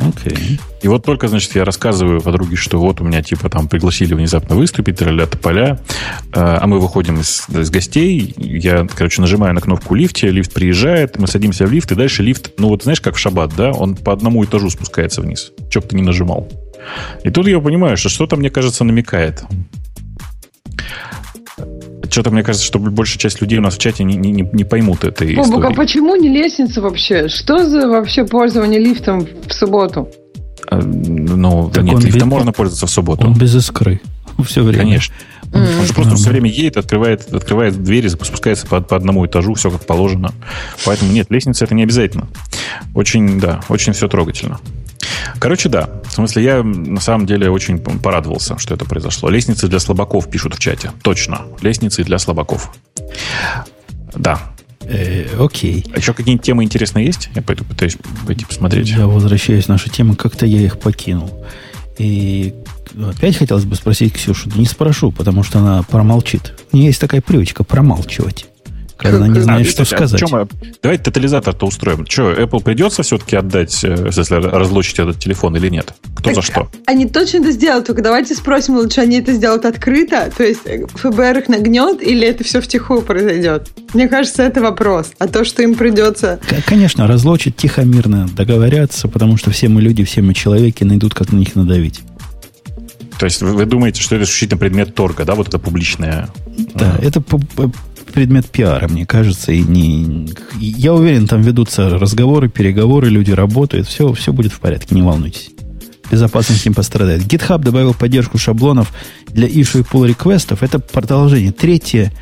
Окей. 0.09 0.61
И 0.83 0.89
вот 0.89 1.05
только, 1.05 1.29
значит, 1.29 1.55
я 1.55 1.65
рассказываю 1.65 2.21
подруге, 2.21 2.57
что 2.57 2.79
вот 2.79 3.01
у 3.01 3.05
меня, 3.05 3.23
типа, 3.23 3.51
там 3.51 3.69
пригласили 3.69 4.15
внезапно 4.15 4.57
выступить, 4.57 4.99
тролля 4.99 5.27
поля, 5.27 5.79
а 6.33 6.67
мы 6.67 6.81
выходим 6.81 7.21
из, 7.21 7.47
из 7.49 7.71
гостей, 7.71 8.35
я, 8.37 8.87
короче, 8.87 9.21
нажимаю 9.21 9.55
на 9.55 9.61
кнопку 9.61 9.95
лифте, 9.95 10.31
лифт 10.31 10.53
приезжает, 10.53 11.19
мы 11.19 11.27
садимся 11.27 11.67
в 11.67 11.73
лифт, 11.73 11.93
и 11.93 11.95
дальше 11.95 12.23
лифт, 12.23 12.53
ну 12.59 12.69
вот 12.69 12.85
знаешь, 12.85 13.01
как 13.01 13.17
в 13.17 13.19
шаббат, 13.19 13.55
да, 13.57 13.73
он 13.73 13.95
по 13.95 14.13
одному 14.13 14.45
этажу 14.45 14.71
спускается 14.71 15.21
вниз, 15.21 15.53
что 15.69 15.81
бы 15.81 15.89
ты 15.89 15.97
ни 15.97 16.03
нажимал. 16.03 16.49
И 17.25 17.31
тут 17.31 17.47
я 17.47 17.61
понимаю, 17.61 17.97
что 17.97 18.09
что-то, 18.09 18.37
мне 18.37 18.51
кажется, 18.51 18.85
намекает 18.85 19.45
что-то 22.11 22.31
мне 22.31 22.43
кажется, 22.43 22.67
что 22.67 22.79
большая 22.79 23.19
часть 23.19 23.41
людей 23.41 23.59
у 23.59 23.63
нас 23.63 23.75
в 23.75 23.79
чате 23.79 24.05
не, 24.05 24.17
не, 24.17 24.49
не 24.53 24.65
поймут 24.65 25.05
этой 25.05 25.37
Бобок, 25.37 25.47
истории. 25.47 25.73
а 25.73 25.77
почему 25.77 26.17
не 26.17 26.29
лестница 26.29 26.81
вообще? 26.81 27.29
Что 27.29 27.65
за 27.65 27.89
вообще 27.89 28.25
пользование 28.25 28.81
лифтом 28.81 29.27
в 29.47 29.53
субботу? 29.53 30.09
А, 30.69 30.81
ну, 30.81 31.71
так 31.73 31.85
нет, 31.85 32.03
лифтом 32.03 32.29
без... 32.29 32.37
можно 32.37 32.53
пользоваться 32.53 32.87
в 32.87 32.91
субботу. 32.91 33.27
Он 33.27 33.35
без 33.35 33.55
искры 33.55 34.01
все 34.45 34.63
время. 34.63 34.85
Конечно. 34.85 35.15
Mm-hmm. 35.51 35.81
Он 35.81 35.87
же 35.87 35.95
просто 35.95 36.15
все 36.15 36.31
время 36.31 36.49
едет, 36.49 36.77
открывает, 36.77 37.33
открывает 37.35 37.83
двери, 37.83 38.07
спускается 38.07 38.67
по, 38.67 38.81
по 38.81 38.95
одному 38.95 39.27
этажу, 39.27 39.55
все 39.55 39.71
как 39.71 39.85
положено. 39.85 40.33
Поэтому 40.85 41.11
нет, 41.11 41.27
лестница 41.31 41.65
это 41.65 41.75
не 41.75 41.83
обязательно. 41.83 42.29
Очень, 42.95 43.41
да, 43.41 43.61
очень 43.69 43.93
все 43.93 44.07
трогательно. 44.07 44.61
Короче, 45.39 45.69
да. 45.69 45.89
В 46.05 46.13
смысле, 46.13 46.43
я 46.45 46.63
на 46.63 47.01
самом 47.01 47.27
деле 47.27 47.51
очень 47.51 47.79
порадовался, 47.79 48.59
что 48.59 48.75
это 48.75 48.85
произошло. 48.85 49.31
Лестницы 49.31 49.69
для 49.69 49.79
слабаков 49.81 50.31
пишут 50.31 50.55
в 50.55 50.59
чате. 50.59 50.93
Точно. 51.03 51.43
Лестницы 51.63 52.05
для 52.05 52.19
слабаков. 52.19 52.73
Да. 54.15 54.41
Э, 54.83 55.27
окей. 55.39 55.85
А 55.95 55.99
еще 55.99 56.15
какие-нибудь 56.15 56.45
темы 56.45 56.65
интересные 56.65 57.07
есть? 57.07 57.31
Я 57.35 57.43
пойду 57.43 57.65
пытаюсь 57.65 57.97
пойти 58.27 58.45
посмотреть. 58.45 58.89
Я 58.89 59.07
возвращаюсь 59.07 59.67
в 59.67 59.69
нашу 59.69 59.89
тему. 59.91 60.17
Как-то 60.17 60.47
я 60.47 60.61
их 60.61 60.79
покинул. 60.79 61.45
И 61.99 62.55
опять 63.09 63.37
хотелось 63.37 63.65
бы 63.65 63.77
спросить 63.77 64.15
Ксюшу. 64.15 64.51
не 64.57 64.67
спрошу, 64.67 65.13
потому 65.13 65.43
что 65.43 65.59
она 65.59 65.83
промолчит. 65.83 66.55
У 66.73 66.77
нее 66.77 66.87
есть 66.87 67.01
такая 67.01 67.21
привычка 67.21 67.63
промалчивать 67.63 68.50
когда 69.01 69.27
не 69.27 69.41
знает, 69.41 69.67
а, 69.67 69.71
что 69.71 69.85
сказать. 69.85 70.23
Мы, 70.31 70.47
давайте 70.83 71.05
тотализатор-то 71.05 71.67
устроим. 71.67 72.07
Что, 72.07 72.33
Apple 72.33 72.63
придется 72.63 73.03
все-таки 73.03 73.37
отдать, 73.37 73.83
э, 73.83 74.11
если 74.15 74.35
разлучить 74.35 74.99
этот 74.99 75.19
телефон 75.19 75.57
или 75.57 75.69
нет? 75.69 75.95
Кто 76.17 76.25
так, 76.25 76.35
за 76.35 76.43
что? 76.43 76.71
Они 76.87 77.07
точно 77.07 77.39
это 77.39 77.53
сделают, 77.53 77.87
только 77.87 78.03
давайте 78.03 78.35
спросим, 78.35 78.77
лучше 78.77 79.01
они 79.01 79.21
это 79.21 79.33
сделают 79.33 79.65
открыто, 79.65 80.31
то 80.37 80.45
есть 80.45 80.61
э, 80.67 80.87
ФБР 80.87 81.39
их 81.39 81.49
нагнет, 81.49 82.03
или 82.03 82.27
это 82.27 82.45
все 82.45 82.61
втихую 82.61 83.03
произойдет? 83.03 83.69
Мне 83.95 84.09
кажется, 84.09 84.43
это 84.43 84.61
вопрос. 84.61 85.13
А 85.19 85.27
то, 85.27 85.45
что 85.45 85.63
им 85.63 85.75
придется... 85.75 86.39
Конечно, 86.67 87.07
разлучить 87.07 87.57
тихо, 87.57 87.83
мирно, 87.83 88.29
договорятся, 88.37 89.09
потому 89.09 89.37
что 89.37 89.51
все 89.51 89.69
мы 89.69 89.81
люди, 89.81 90.05
все 90.05 90.23
мы 90.23 90.35
человеки, 90.35 90.85
найдут, 90.85 91.15
как 91.15 91.33
на 91.33 91.39
них 91.39 91.55
надавить. 91.55 92.01
То 93.21 93.27
есть 93.27 93.43
вы, 93.43 93.53
вы 93.53 93.67
думаете, 93.67 94.01
что 94.01 94.17
это 94.17 94.25
исключительно 94.25 94.59
предмет 94.59 94.95
торга, 94.95 95.27
да, 95.27 95.35
вот 95.35 95.49
это 95.49 95.59
публичное? 95.59 96.31
Да, 96.75 96.97
а. 96.99 97.05
это 97.05 97.23
предмет 98.13 98.47
пиара, 98.47 98.89
мне 98.89 99.07
кажется, 99.07 99.53
и 99.53 99.63
не... 99.63 100.29
Я 100.59 100.95
уверен, 100.95 101.27
там 101.27 101.43
ведутся 101.43 101.91
разговоры, 101.91 102.49
переговоры, 102.49 103.09
люди 103.09 103.31
работают, 103.31 103.87
все, 103.87 104.13
все 104.13 104.33
будет 104.33 104.53
в 104.53 104.61
порядке, 104.61 104.95
не 104.95 105.03
волнуйтесь. 105.03 105.51
Безопасность 106.11 106.67
не 106.67 106.73
пострадает. 106.73 107.23
GitHub 107.23 107.63
добавил 107.63 107.95
поддержку 107.95 108.37
шаблонов 108.37 108.93
для 109.29 109.47
issue 109.47 109.81
и 109.81 109.83
pull 109.83 110.09
реквестов. 110.09 110.63
Это 110.63 110.81
продолжение. 110.81 111.53
Третье 111.53 112.13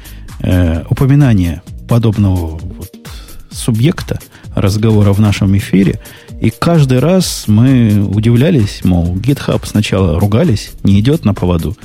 э, 0.41 0.85
упоминание 0.91 1.63
подобного 1.89 2.59
вот 2.59 2.91
субъекта 3.51 4.21
разговора 4.55 5.13
в 5.13 5.21
нашем 5.21 5.57
эфире. 5.57 6.01
И 6.41 6.51
каждый 6.51 7.01
раз 7.01 7.45
мы 7.47 8.07
удивлялись, 8.07 8.85
мол, 8.85 9.17
GitHub 9.17 9.61
сначала 9.65 10.21
ругались, 10.21 10.73
не 10.85 11.01
идет 11.01 11.25
на 11.25 11.35
поводу. 11.35 11.77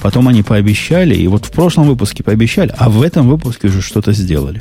Потом 0.00 0.28
они 0.28 0.42
пообещали, 0.42 1.14
и 1.14 1.26
вот 1.26 1.46
в 1.46 1.50
прошлом 1.50 1.88
выпуске 1.88 2.22
пообещали, 2.22 2.72
а 2.76 2.88
в 2.88 3.02
этом 3.02 3.28
выпуске 3.28 3.68
уже 3.68 3.82
что-то 3.82 4.12
сделали. 4.12 4.60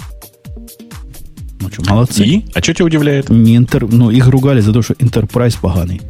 Ну 1.59 1.69
что, 1.71 1.83
молодцы. 1.83 2.23
И? 2.23 2.45
А 2.53 2.61
что 2.61 2.73
тебя 2.73 2.85
удивляет? 2.85 3.29
Не 3.29 3.55
интер... 3.55 3.87
Ну, 3.87 4.09
их 4.09 4.27
ругали 4.27 4.61
за 4.61 4.73
то, 4.73 4.81
что 4.81 4.93
Enterprise 4.93 5.57
поганый. 5.59 6.01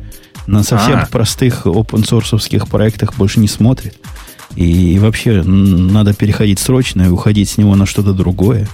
На 0.46 0.64
совсем 0.64 1.00
А-а-а. 1.00 1.08
простых 1.08 1.66
open 1.66 2.04
source 2.04 2.68
проектах 2.68 3.16
больше 3.16 3.40
не 3.40 3.48
смотрит. 3.48 3.98
И, 4.56 4.96
и 4.96 5.00
вообще 5.00 5.44
надо 5.44 6.14
переходить 6.14 6.60
срочно 6.60 7.04
и 7.04 7.10
уходить 7.10 7.50
с 7.50 7.58
него 7.58 7.76
на 7.76 7.86
что-то 7.86 8.14
другое. 8.14 8.68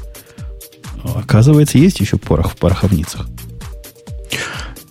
Оказывается, 1.04 1.78
есть 1.78 2.00
еще 2.00 2.18
порох 2.18 2.52
в 2.52 2.58
пороховницах. 2.58 3.28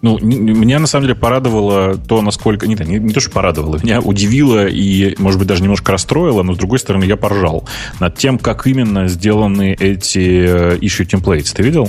Ну, 0.02 0.18
меня 0.18 0.80
на 0.80 0.88
самом 0.88 1.06
деле 1.06 1.14
порадовало 1.14 1.96
то, 1.96 2.22
насколько... 2.22 2.66
Не, 2.66 2.74
не, 2.74 2.98
не 2.98 3.12
то, 3.12 3.20
что 3.20 3.30
порадовало, 3.30 3.78
меня 3.82 4.00
удивило 4.00 4.66
и, 4.66 5.14
может 5.18 5.38
быть, 5.38 5.46
даже 5.46 5.62
немножко 5.62 5.92
расстроило, 5.92 6.42
но, 6.42 6.54
с 6.54 6.58
другой 6.58 6.80
стороны, 6.80 7.04
я 7.04 7.16
поржал 7.16 7.68
над 8.00 8.16
тем, 8.16 8.38
как 8.38 8.66
именно 8.66 9.06
сделаны 9.06 9.76
эти 9.78 10.18
э, 10.18 10.78
issue 10.78 11.06
templates. 11.06 11.54
Ты 11.54 11.62
видел? 11.62 11.88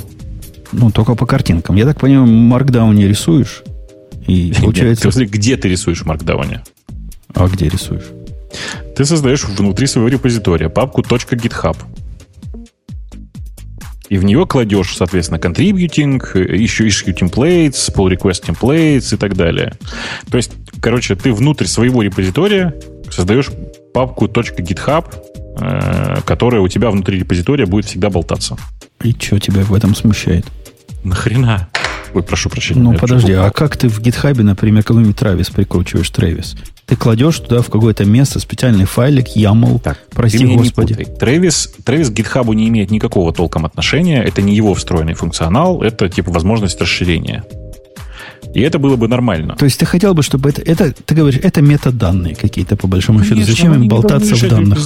Ну, 0.72 0.91
только 0.91 1.15
по 1.15 1.26
картинкам. 1.26 1.76
Я 1.76 1.85
так 1.85 1.99
понимаю, 1.99 2.27
Markdown 2.27 2.94
не 2.94 3.07
рисуешь. 3.07 3.64
И 4.27 4.53
получается... 4.61 5.07
Нет, 5.07 5.15
ты 5.15 5.26
где 5.26 5.57
ты 5.57 5.69
рисуешь 5.69 6.02
в 6.02 6.07
Markdown? 6.07 6.60
А 7.34 7.48
где 7.48 7.68
рисуешь? 7.68 8.06
Ты 8.95 9.06
создаешь 9.06 9.44
внутри 9.44 9.88
своего 9.88 10.07
репозитория 10.07 10.69
папку 10.69 11.02
.github 11.02 11.77
и 14.14 14.18
в 14.19 14.23
нее 14.23 14.45
кладешь, 14.45 14.95
соответственно, 14.95 15.40
contributing, 15.40 16.22
еще 16.56 16.85
issue 16.85 17.18
templates, 17.19 17.91
pull 17.91 18.15
request 18.15 18.45
templates 18.45 19.11
и 19.11 19.18
так 19.18 19.35
далее. 19.35 19.73
То 20.30 20.38
есть, 20.38 20.52
короче, 20.80 21.15
ты 21.15 21.34
внутрь 21.34 21.65
своего 21.65 22.03
репозитория 22.03 22.76
создаешь 23.10 23.49
папку 23.91 24.27
.github, 24.27 25.06
э, 25.60 26.22
которая 26.26 26.61
у 26.61 26.68
тебя 26.68 26.91
внутри 26.91 27.18
репозитория 27.18 27.65
будет 27.65 27.85
всегда 27.85 28.11
болтаться. 28.11 28.56
И 29.02 29.15
что 29.18 29.40
тебя 29.40 29.64
в 29.64 29.73
этом 29.73 29.95
смущает? 29.95 30.45
Нахрена? 31.03 31.69
Ой, 32.14 32.22
прошу 32.22 32.52
прощения. 32.52 32.81
Ну, 32.81 32.94
подожди, 32.94 33.34
а 33.34 33.49
как 33.49 33.77
ты 33.77 33.90
в 33.90 33.99
гитхабе, 33.99 34.44
например, 34.44 34.84
какой-нибудь 34.84 35.18
Travis 35.18 35.52
прикручиваешь 35.52 36.11
Travis? 36.11 36.56
Ты 36.85 36.97
кладешь 36.97 37.39
туда 37.39 37.61
в 37.61 37.69
какое-то 37.69 38.03
место 38.05 38.39
специальный 38.39 38.85
файлик, 38.85 39.35
YAML, 39.35 39.80
так, 39.80 39.99
прости 40.11 40.45
господи. 40.45 40.93
Travis, 41.19 41.69
Travis 41.85 42.11
к 42.11 42.14
GitHub 42.14 42.53
не 42.53 42.68
имеет 42.68 42.91
никакого 42.91 43.34
толком 43.34 43.65
отношения. 43.65 44.22
Это 44.22 44.41
не 44.41 44.53
его 44.55 44.73
встроенный 44.73 45.14
функционал, 45.14 45.81
это 45.81 46.10
типа 46.10 46.31
возможность 46.31 46.80
расширения. 46.81 47.43
И 48.53 48.60
это 48.61 48.80
было 48.80 48.97
бы 48.97 49.07
нормально. 49.07 49.55
То 49.55 49.65
есть 49.65 49.80
ты 49.80 49.85
хотел 49.85 50.14
бы, 50.14 50.22
чтобы 50.22 50.49
это, 50.49 50.61
это 50.61 50.91
ты 50.91 51.15
говоришь, 51.15 51.39
это 51.41 51.61
метаданные 51.61 52.35
какие-то, 52.35 52.76
по 52.76 52.88
большому 52.88 53.19
Конечно, 53.19 53.38
счету. 53.38 53.51
Зачем 53.51 53.73
им 53.73 53.88
болтаться 53.88 54.35
в 54.35 54.47
данных? 54.47 54.80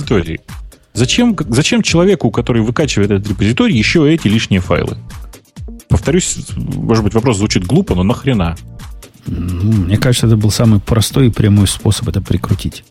Зачем, 0.94 1.36
зачем 1.50 1.84
человеку, 1.84 2.32
который 2.32 2.62
выкачивает 2.62 3.12
этот 3.12 3.30
репозиторий, 3.30 3.78
еще 3.78 4.12
эти 4.12 4.28
лишние 4.28 4.62
файлы? 4.62 4.98
Повторюсь, 5.90 6.38
может 6.56 7.04
быть, 7.04 7.14
вопрос 7.14 7.38
звучит 7.38 7.66
глупо, 7.66 7.94
но 7.94 8.04
нахрена? 8.04 8.56
Ну, 9.28 9.72
мне 9.72 9.98
кажется, 9.98 10.28
это 10.28 10.38
был 10.38 10.52
самый 10.52 10.80
простой 10.80 11.28
и 11.28 11.32
прямой 11.32 11.68
способ 11.68 12.08
это 12.08 12.22
прикрутить. 12.22 12.84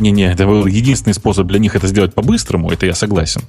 Не-не, 0.00 0.32
это 0.32 0.46
был 0.46 0.66
единственный 0.66 1.14
способ 1.14 1.46
для 1.46 1.58
них 1.58 1.74
это 1.74 1.86
сделать 1.86 2.14
по-быстрому, 2.14 2.70
это 2.70 2.86
я 2.86 2.94
согласен. 2.94 3.42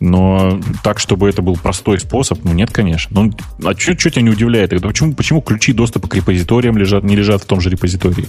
Но 0.00 0.60
так, 0.82 0.98
чтобы 0.98 1.28
это 1.28 1.40
был 1.40 1.56
простой 1.56 2.00
способ, 2.00 2.44
ну 2.44 2.52
нет, 2.52 2.70
конечно. 2.70 3.22
Ну, 3.22 3.32
а 3.64 3.74
что 3.78 3.94
тебя 3.94 4.22
не 4.22 4.30
удивляет? 4.30 4.72
Это 4.72 4.86
почему, 4.86 5.14
почему 5.14 5.40
ключи 5.40 5.72
доступа 5.72 6.08
к 6.08 6.14
репозиториям 6.14 6.76
лежат, 6.76 7.04
не 7.04 7.16
лежат 7.16 7.42
в 7.42 7.46
том 7.46 7.60
же 7.60 7.70
репозитории? 7.70 8.28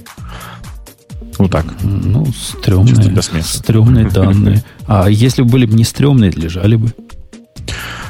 Ну 1.37 1.49
так. 1.49 1.65
Ну, 1.81 2.25
стрёмные, 2.27 3.43
стрёмные 3.43 4.09
данные. 4.09 4.63
А 4.87 5.09
если 5.09 5.41
бы 5.41 5.49
были 5.49 5.65
бы 5.65 5.73
не 5.73 5.83
стрёмные, 5.83 6.29
лежали 6.29 6.75
бы. 6.75 6.93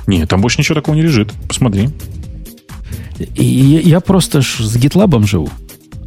Нет, 0.08 0.30
там 0.30 0.42
больше 0.42 0.60
ничего 0.60 0.76
такого 0.76 0.94
не 0.94 1.02
лежит. 1.02 1.32
Посмотри. 1.48 1.90
И 3.36 3.82
я 3.84 4.00
просто 4.00 4.42
с 4.42 4.76
GitLab 4.76 5.26
живу. 5.26 5.50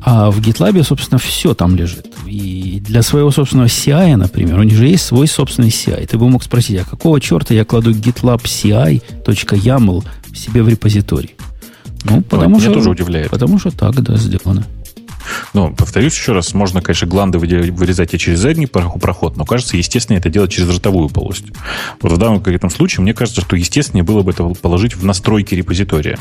А 0.01 0.31
в 0.31 0.41
GitLab, 0.41 0.83
собственно, 0.85 1.19
все 1.19 1.55
там 1.55 1.75
лежит. 1.75 2.07
И 2.27 2.81
для 2.87 3.03
своего 3.03 3.31
собственного 3.31 3.67
CI, 3.67 4.17
например, 4.17 4.59
у 4.59 4.63
них 4.63 4.75
же 4.75 4.87
есть 4.87 5.05
свой 5.05 5.27
собственный 5.27 5.69
CI. 5.69 6.07
Ты 6.07 6.19
бы 6.19 6.29
мог 6.29 6.43
спросить, 6.43 6.81
а 6.81 6.85
какого 6.85 7.21
черта 7.21 7.55
я 7.55 7.65
кладу 7.65 7.91
GitLab 7.91 8.43
CI.yaml 8.43 10.05
себе 10.35 10.63
в 10.63 10.69
репозиторий? 10.69 11.35
Ну, 12.05 12.23
потому 12.23 12.57
Ой, 12.57 12.63
что... 12.63 12.75
тоже 12.75 12.91
удивляет. 12.91 13.31
Потому 13.31 13.59
что 13.59 13.71
так, 13.71 14.01
да, 14.03 14.17
сделано. 14.17 14.65
Ну, 15.55 15.75
повторюсь 15.75 16.15
еще 16.15 16.33
раз, 16.33 16.55
можно, 16.55 16.81
конечно, 16.81 17.07
гланды 17.07 17.39
вырезать 17.39 18.15
и 18.15 18.19
через 18.19 18.41
задний 18.41 18.67
проход, 18.67 19.37
но 19.37 19.45
кажется, 19.45 19.77
естественно, 19.77 20.17
это 20.17 20.31
делать 20.31 20.51
через 20.51 20.69
ротовую 20.69 21.09
полость. 21.09 21.45
Вот 22.01 22.13
в 22.13 22.17
данном 22.19 22.37
конкретном 22.37 22.71
случае, 22.71 23.03
мне 23.03 23.15
кажется, 23.15 23.41
что 23.41 23.57
естественнее 23.57 24.05
было 24.05 24.23
бы 24.23 24.33
это 24.33 24.45
положить 24.45 24.95
в 24.97 25.05
настройки 25.05 25.55
репозитория. 25.55 26.19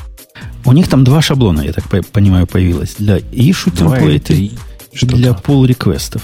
У 0.66 0.72
них 0.74 0.88
там 0.88 1.04
два 1.04 1.22
шаблона, 1.22 1.62
я 1.62 1.74
так 1.74 1.86
понимаю, 2.12 2.48
появилось. 2.48 2.96
Для 2.98 3.18
issue 3.18 3.72
template 3.72 4.34
и 4.34 4.58
для 5.06 5.32
pull 5.32 5.66
реквестов. 5.66 6.24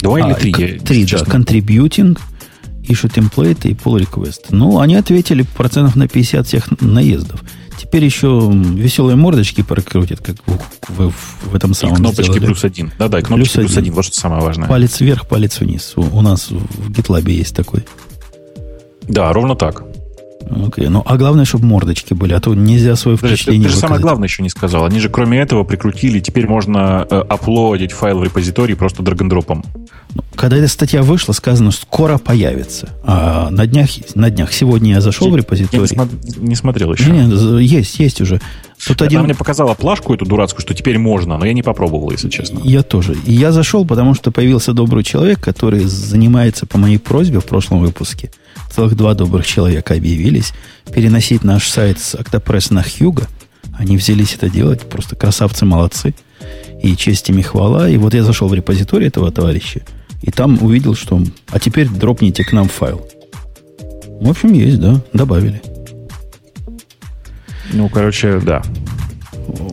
Два 0.00 0.16
а, 0.16 0.30
или 0.30 0.34
три? 0.34 0.78
Три, 0.80 1.04
да. 1.06 1.18
Contributing, 1.18 2.18
issue 2.82 3.10
template 3.10 3.68
и 3.68 3.74
pull 3.74 4.00
request. 4.00 4.46
Ну, 4.50 4.80
они 4.80 4.96
ответили 4.96 5.42
процентов 5.42 5.96
на 5.96 6.08
50 6.08 6.46
всех 6.46 6.80
наездов. 6.80 7.42
Теперь 7.84 8.04
еще 8.04 8.50
веселые 8.52 9.14
мордочки 9.14 9.62
прокрутят, 9.62 10.20
как 10.20 10.36
в, 10.88 11.12
в, 11.42 11.54
этом 11.54 11.74
самом. 11.74 11.94
И 11.94 11.96
кнопочки 11.98 12.22
сделали. 12.22 12.46
плюс 12.46 12.64
один. 12.64 12.92
Да-да, 12.98 13.20
кнопочки 13.20 13.54
плюс, 13.54 13.66
плюс 13.66 13.76
один. 13.76 13.92
Вот 13.92 14.04
что 14.06 14.16
самое 14.16 14.42
важное. 14.42 14.68
Палец 14.68 15.00
вверх, 15.00 15.28
палец 15.28 15.60
вниз. 15.60 15.92
У, 15.96 16.00
у 16.00 16.22
нас 16.22 16.50
в 16.50 16.90
GitLab 16.90 17.30
есть 17.30 17.54
такой. 17.54 17.84
Да, 19.02 19.32
ровно 19.32 19.54
так. 19.54 19.84
Окей, 20.50 20.86
okay. 20.86 20.88
ну 20.88 21.02
а 21.04 21.16
главное, 21.16 21.44
чтобы 21.44 21.66
мордочки 21.66 22.14
были, 22.14 22.32
а 22.34 22.40
то 22.40 22.54
нельзя 22.54 22.96
свое 22.96 23.16
впечатление 23.16 23.64
Ты, 23.64 23.68
ты 23.68 23.74
же 23.74 23.80
самое 23.80 24.00
главное 24.00 24.28
еще 24.28 24.42
не 24.42 24.50
сказал. 24.50 24.84
Они 24.84 25.00
же 25.00 25.08
кроме 25.08 25.38
этого 25.38 25.64
прикрутили, 25.64 26.20
теперь 26.20 26.46
можно 26.46 27.06
э, 27.08 27.16
аплодить 27.28 27.92
файл 27.92 28.18
в 28.18 28.24
репозитории 28.24 28.74
просто 28.74 29.02
драгондропом. 29.02 29.64
Ну, 30.14 30.22
когда 30.36 30.56
эта 30.56 30.68
статья 30.68 31.02
вышла, 31.02 31.32
сказано, 31.32 31.70
что 31.70 31.82
скоро 31.82 32.18
появится. 32.18 32.90
А 33.04 33.50
на 33.50 33.66
днях, 33.66 33.88
на 34.14 34.30
днях 34.30 34.52
сегодня 34.52 34.92
я 34.92 35.00
зашел 35.00 35.28
я, 35.28 35.32
в 35.32 35.36
репозиторий. 35.36 35.88
Я 35.90 36.04
не, 36.04 36.48
не 36.48 36.54
смотрел 36.54 36.92
еще. 36.92 37.10
Нет, 37.10 37.32
есть, 37.60 37.98
есть 37.98 38.20
уже. 38.20 38.40
Тут 38.86 39.00
Она 39.00 39.06
один... 39.06 39.22
мне 39.22 39.34
показала 39.34 39.74
плашку 39.74 40.14
эту 40.14 40.26
дурацкую, 40.26 40.60
что 40.60 40.74
теперь 40.74 40.98
можно, 40.98 41.38
но 41.38 41.46
я 41.46 41.52
не 41.52 41.62
попробовал, 41.62 42.10
если 42.10 42.28
честно. 42.28 42.60
Я 42.62 42.82
тоже. 42.82 43.16
И 43.24 43.32
я 43.32 43.50
зашел, 43.50 43.86
потому 43.86 44.14
что 44.14 44.30
появился 44.30 44.72
добрый 44.72 45.04
человек, 45.04 45.40
который 45.40 45.84
занимается 45.84 46.66
по 46.66 46.76
моей 46.76 46.98
просьбе 46.98 47.40
в 47.40 47.44
прошлом 47.44 47.80
выпуске. 47.80 48.30
Целых 48.70 48.96
два 48.96 49.14
добрых 49.14 49.46
человека 49.46 49.94
объявились. 49.94 50.52
Переносить 50.92 51.44
наш 51.44 51.68
сайт 51.68 52.00
с 52.00 52.14
Octopress 52.14 52.72
на 52.72 52.82
Хьюга. 52.82 53.28
Они 53.78 53.96
взялись 53.96 54.34
это 54.34 54.50
делать. 54.50 54.82
Просто 54.82 55.16
красавцы, 55.16 55.64
молодцы. 55.64 56.14
И 56.82 56.96
честь 56.96 57.28
им 57.30 57.38
и 57.38 57.42
хвала. 57.42 57.88
И 57.88 57.96
вот 57.96 58.14
я 58.14 58.22
зашел 58.22 58.48
в 58.48 58.54
репозиторий 58.54 59.08
этого 59.08 59.30
товарища. 59.30 59.82
И 60.22 60.30
там 60.30 60.58
увидел, 60.62 60.94
что... 60.94 61.22
А 61.50 61.60
теперь 61.60 61.88
дропните 61.88 62.44
к 62.44 62.52
нам 62.52 62.68
файл. 62.68 63.06
В 64.20 64.30
общем, 64.30 64.52
есть, 64.52 64.80
да. 64.80 65.00
Добавили. 65.12 65.60
Ну, 67.72 67.88
короче, 67.88 68.40
да. 68.40 68.62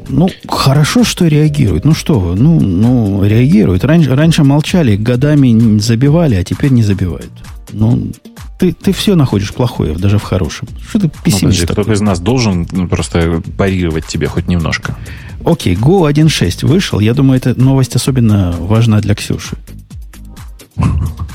Ну, 0.10 0.30
хорошо, 0.48 1.04
что 1.04 1.28
реагируют. 1.28 1.86
Ну 1.86 1.94
что 1.94 2.20
вы, 2.20 2.36
ну, 2.36 2.60
ну 2.60 3.24
реагируют. 3.24 3.86
Раньше, 3.86 4.14
раньше 4.14 4.44
молчали, 4.44 4.96
годами 4.96 5.80
забивали, 5.80 6.36
а 6.36 6.44
теперь 6.44 6.72
не 6.72 6.84
забивают. 6.84 7.32
Ну, 7.74 8.12
ты, 8.60 8.74
ты 8.74 8.92
все 8.92 9.16
находишь 9.16 9.54
плохое, 9.54 9.96
даже 9.96 10.18
в 10.18 10.24
хорошем. 10.24 10.68
Что 10.88 11.00
ты 11.00 11.12
пессимист? 11.24 11.62
Ну, 11.62 11.74
кто-то 11.74 11.94
из 11.94 12.02
нас 12.02 12.20
должен 12.20 12.68
ну, 12.72 12.88
просто 12.88 13.42
парировать 13.58 14.06
тебе 14.06 14.28
хоть 14.28 14.48
немножко. 14.48 14.98
Окей, 15.44 15.76
Go 15.76 16.12
1.6 16.12 16.68
вышел. 16.68 17.00
Я 17.00 17.14
думаю, 17.14 17.38
эта 17.38 17.60
новость 17.60 17.96
особенно 17.96 18.52
важна 18.60 19.02
для 19.02 19.16
Ксюши. 19.16 19.58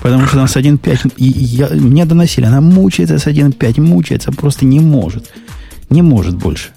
Потому 0.02 0.26
что 0.26 0.38
она 0.38 0.46
с 0.46 0.56
1.5... 0.56 1.14
И 1.16 1.24
я, 1.24 1.68
мне 1.68 2.04
доносили, 2.04 2.44
она 2.44 2.60
мучается 2.60 3.18
с 3.18 3.26
1.5, 3.26 3.80
мучается, 3.80 4.30
просто 4.30 4.64
не 4.64 4.80
может. 4.80 5.32
Не 5.90 6.02
может 6.02 6.36
больше. 6.36 6.70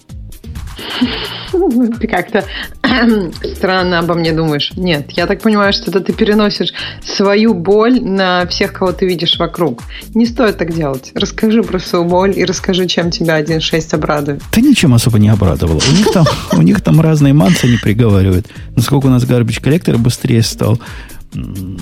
Ты 1.99 2.07
как-то 2.07 2.45
странно 3.55 3.99
обо 3.99 4.13
мне 4.13 4.31
думаешь. 4.31 4.71
Нет, 4.75 5.11
я 5.11 5.25
так 5.25 5.41
понимаю, 5.41 5.73
что 5.73 5.91
это 5.91 5.99
ты 6.01 6.13
переносишь 6.13 6.73
свою 7.03 7.53
боль 7.53 8.01
на 8.01 8.45
всех, 8.47 8.73
кого 8.73 8.91
ты 8.91 9.05
видишь 9.05 9.37
вокруг. 9.37 9.83
Не 10.15 10.25
стоит 10.25 10.57
так 10.57 10.73
делать. 10.73 11.11
Расскажи 11.15 11.63
про 11.63 11.79
свою 11.79 12.05
боль 12.05 12.37
и 12.37 12.45
расскажи, 12.45 12.87
чем 12.87 13.11
тебя 13.11 13.39
1.6 13.41 13.95
обрадует. 13.95 14.41
Ты 14.51 14.61
ничем 14.61 14.93
особо 14.93 15.19
не 15.19 15.29
обрадовала. 15.29 15.81
У 15.89 15.95
них 15.95 16.11
там, 16.11 16.25
у 16.53 16.61
них 16.61 16.81
там 16.81 17.01
разные 17.01 17.33
мансы 17.33 17.67
не 17.67 17.77
приговаривают. 17.77 18.47
Насколько 18.75 19.07
у 19.07 19.09
нас 19.09 19.23
garbage 19.23 19.61
коллектор 19.61 19.97
быстрее 19.97 20.43
стал. 20.43 20.79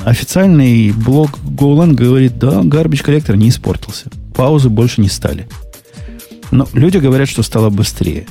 Официальный 0.03 0.91
блог 0.91 1.40
GoLand 1.40 1.94
говорит, 1.94 2.38
да, 2.38 2.61
garbage 2.61 3.03
коллектор 3.03 3.36
не 3.36 3.49
испортился. 3.49 4.10
Паузы 4.36 4.69
больше 4.69 5.02
не 5.02 5.10
стали. 5.10 5.48
Но 6.52 6.68
люди 6.74 6.98
говорят, 6.98 7.30
что 7.30 7.44
стало 7.44 7.69
быстрее. 7.69 8.26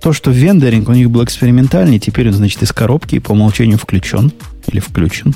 То, 0.00 0.12
что 0.12 0.30
вендоринг 0.30 0.88
у 0.88 0.92
них 0.92 1.10
был 1.10 1.24
экспериментальный, 1.24 1.98
теперь 1.98 2.28
он, 2.28 2.34
значит, 2.34 2.62
из 2.62 2.72
коробки 2.72 3.18
по 3.18 3.32
умолчанию 3.32 3.78
включен 3.78 4.32
или 4.66 4.80
включен. 4.80 5.34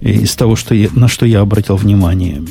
И 0.00 0.10
из 0.10 0.34
того, 0.34 0.56
что 0.56 0.74
я, 0.74 0.88
на 0.92 1.08
что 1.08 1.24
я 1.24 1.40
обратил 1.40 1.76
внимание. 1.76 2.42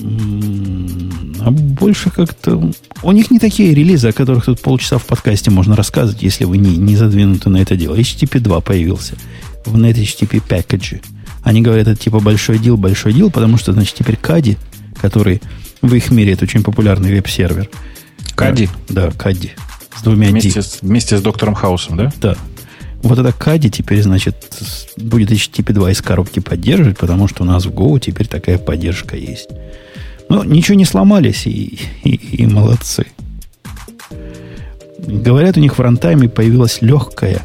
А 1.42 1.52
больше 1.52 2.10
как-то... 2.10 2.72
У 3.04 3.12
них 3.12 3.30
не 3.30 3.40
такие 3.40 3.74
релизы, 3.74 4.08
о 4.08 4.14
которых 4.14 4.46
тут 4.46 4.62
полчаса 4.62 4.98
в 4.98 5.06
подкасте 5.06 5.52
можно 5.52 5.76
рассказывать, 5.76 6.24
если 6.24 6.46
вы 6.46 6.58
не, 6.58 6.78
не 6.78 6.96
задвинуты 6.96 7.50
на 7.50 7.58
это 7.58 7.76
дело. 7.76 7.96
HTTP 7.96 8.40
2 8.40 8.62
появился 8.62 9.16
в 9.66 9.76
NetHTTP 9.76 10.42
пакетже. 10.48 11.02
Они 11.44 11.62
говорят, 11.62 11.88
это 11.88 12.02
типа 12.02 12.22
большой 12.22 12.58
дел, 12.58 12.78
большой 12.78 13.14
дел, 13.14 13.30
потому 13.30 13.58
что, 13.58 13.74
значит, 13.74 13.96
теперь 13.96 14.16
Кади, 14.16 14.58
который 15.00 15.42
в 15.82 15.94
их 15.94 16.10
мире 16.10 16.34
это 16.34 16.46
очень 16.46 16.64
популярный 16.64 17.12
веб-сервер. 17.14 17.70
Кади? 18.36 18.70
Да, 18.88 19.12
Кади 19.12 19.52
с 19.98 20.02
двумя 20.02 20.30
вместе 20.30 20.62
С, 20.62 20.80
вместе 20.82 21.18
с 21.18 21.22
доктором 21.22 21.56
Хаусом, 21.56 21.98
да? 21.98 22.12
Да. 22.22 22.36
Вот 23.02 23.20
это 23.20 23.34
Кади 23.34 23.70
теперь, 23.70 24.02
значит, 24.02 24.36
будет 24.98 25.32
HTTP 25.32 25.74
2 25.74 25.92
из 25.92 26.02
коробки 26.02 26.40
поддерживать, 26.40 26.98
потому 26.98 27.28
что 27.28 27.44
у 27.44 27.46
нас 27.46 27.66
в 27.66 27.72
Go 27.72 28.00
теперь 28.00 28.28
такая 28.28 28.58
поддержка 28.58 29.18
есть. 29.18 29.50
Но 30.30 30.44
ничего 30.44 30.76
не 30.76 30.86
сломались, 30.86 31.46
и, 31.46 31.80
и, 32.04 32.16
и 32.16 32.48
молодцы. 32.48 33.08
Говорят, 35.00 35.58
у 35.58 35.60
них 35.60 35.78
в 35.78 35.82
рантайме 35.82 36.30
появилась 36.30 36.82
легкая 36.82 37.42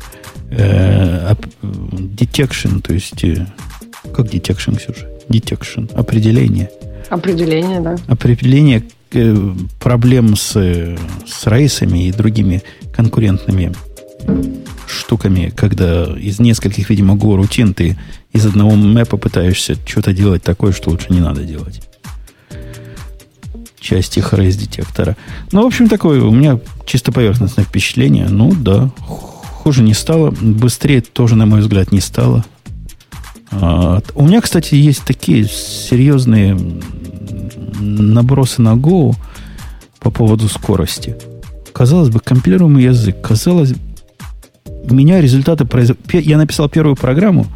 э, 0.50 1.34
detection, 1.62 2.80
то 2.80 2.94
есть... 2.94 3.24
Э, 3.24 3.46
как 4.14 4.26
detection, 4.26 4.76
Ксюша? 4.76 5.08
Detection. 5.28 5.92
Определение. 5.94 6.70
Определение, 7.10 7.80
да. 7.80 7.96
Определение 8.06 8.84
проблем 9.80 10.36
с, 10.36 10.52
с 10.52 11.46
рейсами 11.46 12.08
и 12.08 12.12
другими 12.12 12.62
конкурентными 12.92 13.72
штуками, 14.86 15.52
когда 15.54 16.04
из 16.04 16.38
нескольких, 16.38 16.90
видимо, 16.90 17.14
го 17.14 17.36
рутин 17.36 17.74
ты 17.74 17.98
из 18.32 18.46
одного 18.46 18.74
мэпа 18.74 19.16
пытаешься 19.16 19.76
что-то 19.86 20.12
делать 20.12 20.42
такое, 20.42 20.72
что 20.72 20.90
лучше 20.90 21.06
не 21.10 21.20
надо 21.20 21.44
делать. 21.44 21.82
Часть 23.80 24.18
их 24.18 24.34
рейс-детектора. 24.34 25.16
Ну, 25.52 25.62
в 25.62 25.66
общем, 25.66 25.88
такое 25.88 26.20
у 26.22 26.30
меня 26.30 26.58
чисто 26.84 27.12
поверхностное 27.12 27.64
впечатление. 27.64 28.28
Ну, 28.28 28.52
да, 28.52 28.90
хуже 28.98 29.82
не 29.82 29.94
стало. 29.94 30.30
Быстрее 30.30 31.00
тоже, 31.00 31.36
на 31.36 31.46
мой 31.46 31.60
взгляд, 31.60 31.92
не 31.92 32.00
стало. 32.00 32.44
А, 33.50 34.02
у 34.14 34.26
меня, 34.26 34.40
кстати, 34.40 34.74
есть 34.74 35.04
такие 35.04 35.44
серьезные 35.46 36.58
набросы 37.78 38.62
на 38.62 38.74
Go 38.74 39.14
по 40.00 40.10
поводу 40.10 40.48
скорости. 40.48 41.16
Казалось 41.72 42.08
бы, 42.08 42.20
компилируемый 42.20 42.84
язык. 42.84 43.20
Казалось, 43.20 43.74
у 44.66 44.94
меня 44.94 45.20
результаты 45.20 45.64
произ... 45.64 45.90
Я 46.12 46.38
написал 46.38 46.68
первую 46.68 46.96
программу, 46.96 47.46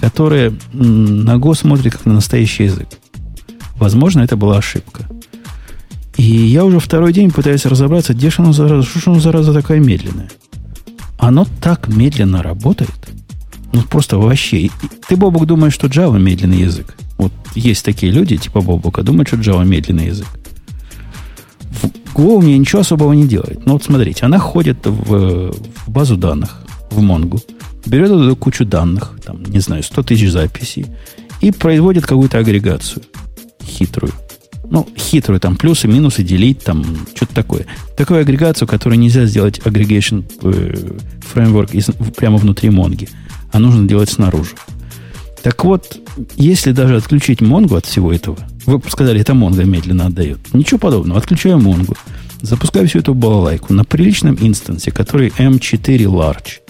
которая 0.00 0.52
на 0.72 1.36
Go 1.36 1.54
смотрит 1.54 1.92
как 1.92 2.06
на 2.06 2.14
настоящий 2.14 2.64
язык. 2.64 2.88
Возможно, 3.76 4.20
это 4.20 4.36
была 4.36 4.58
ошибка. 4.58 5.04
И 6.16 6.22
я 6.22 6.64
уже 6.64 6.80
второй 6.80 7.12
день 7.12 7.30
пытаюсь 7.30 7.64
разобраться, 7.64 8.12
где 8.12 8.28
же 8.28 8.36
оно, 8.42 8.52
зараза, 8.52 8.86
что 8.86 8.98
же 9.00 9.10
оно, 9.10 9.20
зараза, 9.20 9.54
такая 9.54 9.80
медленная. 9.80 10.28
Оно 11.18 11.46
так 11.60 11.88
медленно 11.88 12.42
работает. 12.42 12.90
Ну, 13.72 13.82
просто 13.82 14.18
вообще. 14.18 14.70
Ты, 15.08 15.16
Бобук, 15.16 15.46
думаешь, 15.46 15.74
что 15.74 15.86
Java 15.86 16.18
медленный 16.18 16.58
язык? 16.58 16.96
Вот 17.18 17.32
есть 17.54 17.84
такие 17.84 18.12
люди, 18.12 18.36
типа 18.36 18.60
Бобука, 18.60 19.02
думают, 19.02 19.28
что 19.28 19.36
Java 19.36 19.64
медленный 19.64 20.06
язык. 20.06 20.28
В 21.60 22.16
Go 22.16 22.42
мне 22.42 22.58
ничего 22.58 22.80
особого 22.80 23.12
не 23.12 23.26
делает. 23.26 23.64
Но 23.66 23.74
вот 23.74 23.84
смотрите, 23.84 24.26
она 24.26 24.38
ходит 24.38 24.84
в, 24.84 25.52
в 25.52 25.90
базу 25.90 26.16
данных, 26.16 26.62
в 26.90 27.00
Mongo, 27.00 27.40
берет 27.86 28.10
эту 28.10 28.34
кучу 28.36 28.64
данных, 28.64 29.12
там, 29.24 29.42
не 29.44 29.60
знаю, 29.60 29.82
100 29.82 30.02
тысяч 30.02 30.30
записей, 30.30 30.86
и 31.40 31.52
производит 31.52 32.06
какую-то 32.06 32.38
агрегацию 32.38 33.02
хитрую. 33.80 34.12
Ну, 34.64 34.86
хитрую, 34.96 35.40
там, 35.40 35.56
плюсы, 35.56 35.88
минусы, 35.88 36.22
делить, 36.22 36.62
там, 36.62 36.84
что-то 37.14 37.34
такое. 37.34 37.66
Такую 37.96 38.20
агрегацию, 38.20 38.68
которую 38.68 39.00
нельзя 39.00 39.26
сделать 39.26 39.58
aggregation 39.58 40.24
э, 40.42 40.96
фреймворк 41.32 41.70
прямо 42.16 42.36
внутри 42.36 42.70
Монги, 42.70 43.08
а 43.52 43.58
нужно 43.58 43.86
делать 43.86 44.10
снаружи. 44.10 44.52
Так 45.42 45.64
вот, 45.64 45.98
если 46.36 46.72
даже 46.72 46.96
отключить 46.96 47.40
Монгу 47.40 47.76
от 47.76 47.86
всего 47.86 48.12
этого, 48.12 48.38
вы 48.66 48.80
сказали, 48.88 49.20
это 49.20 49.34
Монго 49.34 49.64
медленно 49.64 50.06
отдает. 50.06 50.38
Ничего 50.52 50.78
подобного. 50.78 51.18
Отключаю 51.18 51.58
Монгу. 51.58 51.94
Запускаю 52.42 52.88
всю 52.88 53.00
эту 53.00 53.14
балалайку 53.14 53.72
на 53.72 53.84
приличном 53.84 54.36
инстансе, 54.40 54.90
который 54.90 55.28
M4 55.28 55.98
Large. 56.04 56.60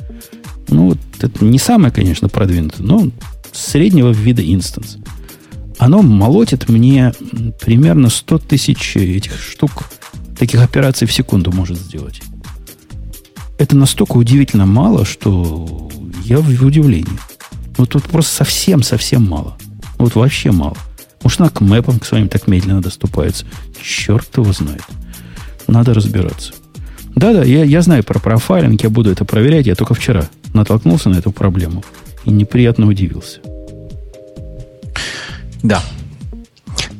Ну, 0.68 0.90
вот 0.90 0.98
это 1.20 1.44
не 1.44 1.58
самое, 1.58 1.92
конечно, 1.92 2.28
продвинутое, 2.28 2.86
но 2.86 3.08
среднего 3.52 4.10
вида 4.10 4.42
инстанс. 4.42 4.98
Оно 5.78 6.02
молотит 6.02 6.68
мне 6.68 7.12
примерно 7.60 8.08
100 8.08 8.38
тысяч 8.38 8.96
этих 8.96 9.40
штук, 9.40 9.90
таких 10.38 10.62
операций 10.62 11.06
в 11.06 11.12
секунду 11.12 11.52
может 11.52 11.78
сделать. 11.78 12.20
Это 13.60 13.76
настолько 13.76 14.16
удивительно 14.16 14.64
мало, 14.64 15.04
что 15.04 15.90
я 16.24 16.38
в 16.38 16.48
удивлении. 16.48 17.18
Вот 17.76 17.90
тут 17.90 18.04
просто 18.04 18.36
совсем-совсем 18.36 19.28
мало. 19.28 19.58
Вот 19.98 20.14
вообще 20.14 20.50
мало. 20.50 20.78
Может, 21.22 21.42
она 21.42 21.50
к 21.50 21.60
мэпам 21.60 21.98
к 21.98 22.06
своим 22.06 22.28
так 22.28 22.46
медленно 22.46 22.80
доступается. 22.80 23.44
Черт 23.78 24.34
его 24.38 24.50
знает. 24.54 24.82
Надо 25.66 25.92
разбираться. 25.92 26.54
Да-да, 27.14 27.44
я, 27.44 27.62
я 27.62 27.82
знаю 27.82 28.02
про 28.02 28.18
профайлинг, 28.18 28.82
я 28.82 28.88
буду 28.88 29.10
это 29.10 29.26
проверять. 29.26 29.66
Я 29.66 29.74
только 29.74 29.92
вчера 29.92 30.24
натолкнулся 30.54 31.10
на 31.10 31.16
эту 31.16 31.30
проблему 31.30 31.84
и 32.24 32.30
неприятно 32.30 32.86
удивился. 32.86 33.40
Да. 35.62 35.82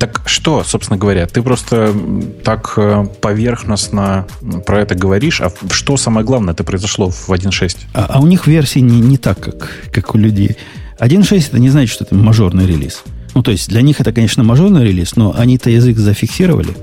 Так 0.01 0.23
что, 0.25 0.65
собственно 0.65 0.99
говоря, 0.99 1.27
ты 1.27 1.43
просто 1.43 1.95
так 2.43 2.73
э, 2.79 3.05
поверхностно 3.21 4.27
про 4.65 4.81
это 4.81 4.95
говоришь, 4.95 5.43
а 5.43 5.53
что 5.71 5.99
самое 5.99 6.27
главное 6.27 6.55
это 6.55 6.65
произошло 6.65 7.11
в 7.11 7.29
1.6? 7.29 7.77
А, 7.93 8.07
а 8.09 8.21
у 8.21 8.27
них 8.27 8.47
версии 8.47 8.79
не, 8.79 8.99
не 9.01 9.19
так, 9.19 9.39
как, 9.39 9.71
как 9.93 10.15
у 10.15 10.19
людей. 10.19 10.57
1.6 10.99 11.49
это 11.49 11.59
не 11.59 11.69
значит, 11.69 11.91
что 11.91 12.05
это 12.05 12.15
мажорный 12.15 12.67
релиз. 12.67 13.05
Ну, 13.35 13.43
то 13.43 13.51
есть 13.51 13.69
для 13.69 13.83
них 13.83 14.01
это, 14.01 14.11
конечно, 14.11 14.43
мажорный 14.43 14.87
релиз, 14.87 15.17
но 15.17 15.35
они-то 15.37 15.69
язык 15.69 15.99
зафиксировали, 15.99 16.75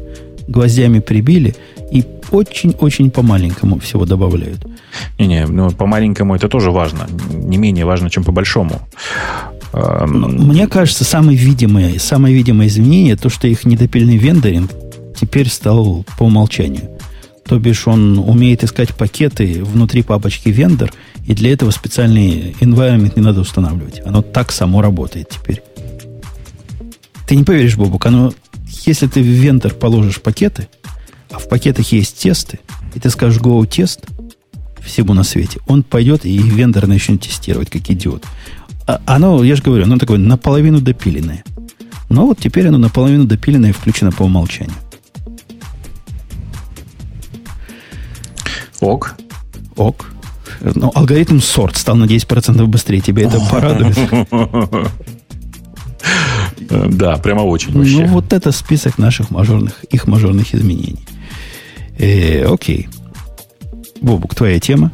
гвоздями 0.48 1.00
прибили 1.00 1.56
и 1.92 2.06
очень-очень 2.30 3.10
по-маленькому 3.10 3.80
всего 3.80 4.06
добавляют. 4.06 4.64
Не-не, 5.18 5.48
ну, 5.48 5.72
по-маленькому 5.72 6.36
это 6.36 6.50
тоже 6.50 6.70
важно. 6.70 7.08
Не 7.32 7.58
менее 7.58 7.86
важно, 7.86 8.12
чем 8.12 8.24
по-большому. 8.24 8.80
Мне 9.74 10.68
кажется, 10.68 11.04
самое 11.04 11.38
видимое, 11.38 12.00
самое 12.00 12.34
видимое 12.34 12.68
изменение, 12.68 13.16
то, 13.16 13.30
что 13.30 13.48
их 13.48 13.66
недопильный 13.66 14.18
вендоринг 14.18 14.72
теперь 15.20 15.50
стал 15.50 16.06
по 16.18 16.24
умолчанию. 16.24 16.90
То 17.46 17.60
бишь 17.60 17.88
он 17.88 18.20
умеет 18.20 18.64
искать 18.64 18.94
пакеты 18.94 19.64
внутри 19.64 20.04
папочки 20.04 20.50
вендор, 20.50 20.92
и 21.26 21.34
для 21.34 21.54
этого 21.54 21.72
специальный 21.72 22.56
environment 22.60 23.14
не 23.16 23.22
надо 23.22 23.42
устанавливать. 23.42 24.02
Оно 24.06 24.22
так 24.22 24.52
само 24.52 24.82
работает 24.82 25.30
теперь. 25.30 25.62
Ты 27.28 27.36
не 27.36 27.44
поверишь, 27.44 27.76
Бобук, 27.78 28.06
оно, 28.06 28.34
если 28.86 29.08
ты 29.08 29.22
в 29.22 29.26
вендор 29.26 29.74
положишь 29.74 30.22
пакеты, 30.22 30.68
а 31.32 31.40
в 31.40 31.50
пакетах 31.50 31.92
есть 31.92 32.18
тесты, 32.18 32.60
и 32.96 33.00
ты 33.00 33.10
скажешь 33.10 33.42
go 33.42 33.66
тест 33.66 34.06
всему 34.82 35.14
на 35.14 35.24
свете, 35.24 35.60
он 35.68 35.84
пойдет 35.84 36.26
и 36.26 36.38
вендор 36.38 36.88
начнет 36.88 37.22
тестировать, 37.22 37.70
как 37.70 37.90
идиот. 37.90 38.24
А, 38.88 39.02
оно, 39.06 39.44
я 39.44 39.56
же 39.56 39.62
говорю, 39.62 39.84
оно 39.84 39.98
такое 39.98 40.18
наполовину 40.18 40.80
допиленное. 40.80 41.44
Но 42.10 42.26
вот 42.26 42.40
теперь 42.40 42.68
оно 42.68 42.78
наполовину 42.78 43.26
допиленное 43.26 43.70
и 43.70 43.74
включено 43.74 44.12
по 44.12 44.24
умолчанию. 44.24 44.76
Ок. 48.80 49.16
Ок. 49.76 50.12
Ну, 50.62 50.92
алгоритм 50.96 51.40
сорт 51.40 51.76
стал 51.76 51.96
на 51.98 52.06
10% 52.06 52.66
быстрее. 52.66 53.02
Тебе 53.02 53.24
это 53.24 53.40
порадует? 53.52 53.98
Да, 56.70 57.16
прямо 57.18 57.42
очень 57.42 57.72
вообще. 57.72 58.06
Ну, 58.06 58.14
вот 58.14 58.34
это 58.34 58.52
список 58.52 58.98
наших 58.98 59.32
мажорных, 59.32 59.84
их 59.86 60.06
мажорных 60.06 60.54
изменений. 60.54 61.06
Э, 61.98 62.46
окей. 62.46 62.90
Бобук, 64.02 64.36
твоя 64.36 64.60
тема? 64.60 64.92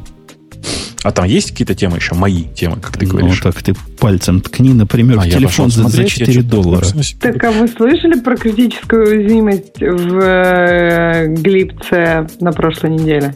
А 1.04 1.12
там 1.12 1.26
есть 1.26 1.52
какие-то 1.52 1.76
темы 1.76 1.98
еще? 1.98 2.16
Мои 2.16 2.44
темы, 2.44 2.78
как 2.78 2.98
ты 2.98 3.06
говоришь? 3.06 3.42
Ну, 3.44 3.52
так 3.52 3.62
ты 3.62 3.74
пальцем 4.00 4.40
ткни, 4.40 4.74
например, 4.74 5.20
а 5.20 5.22
в 5.22 5.30
телефон 5.30 5.70
за, 5.70 5.88
за 5.90 6.06
4 6.06 6.42
доллара. 6.44 6.86
Так, 7.20 7.44
а 7.44 7.52
вы 7.52 7.68
слышали 7.68 8.20
про 8.20 8.38
критическую 8.38 9.08
уязвимость 9.08 9.80
в 9.80 10.20
э, 10.20 11.28
глипце 11.28 12.28
на 12.40 12.54
прошлой 12.54 12.92
неделе? 12.92 13.36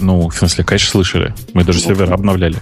Ну, 0.00 0.28
в 0.28 0.34
смысле, 0.34 0.64
конечно, 0.64 0.90
слышали. 0.90 1.34
Мы 1.52 1.64
даже 1.64 1.80
сервер 1.80 2.12
обновляли. 2.12 2.56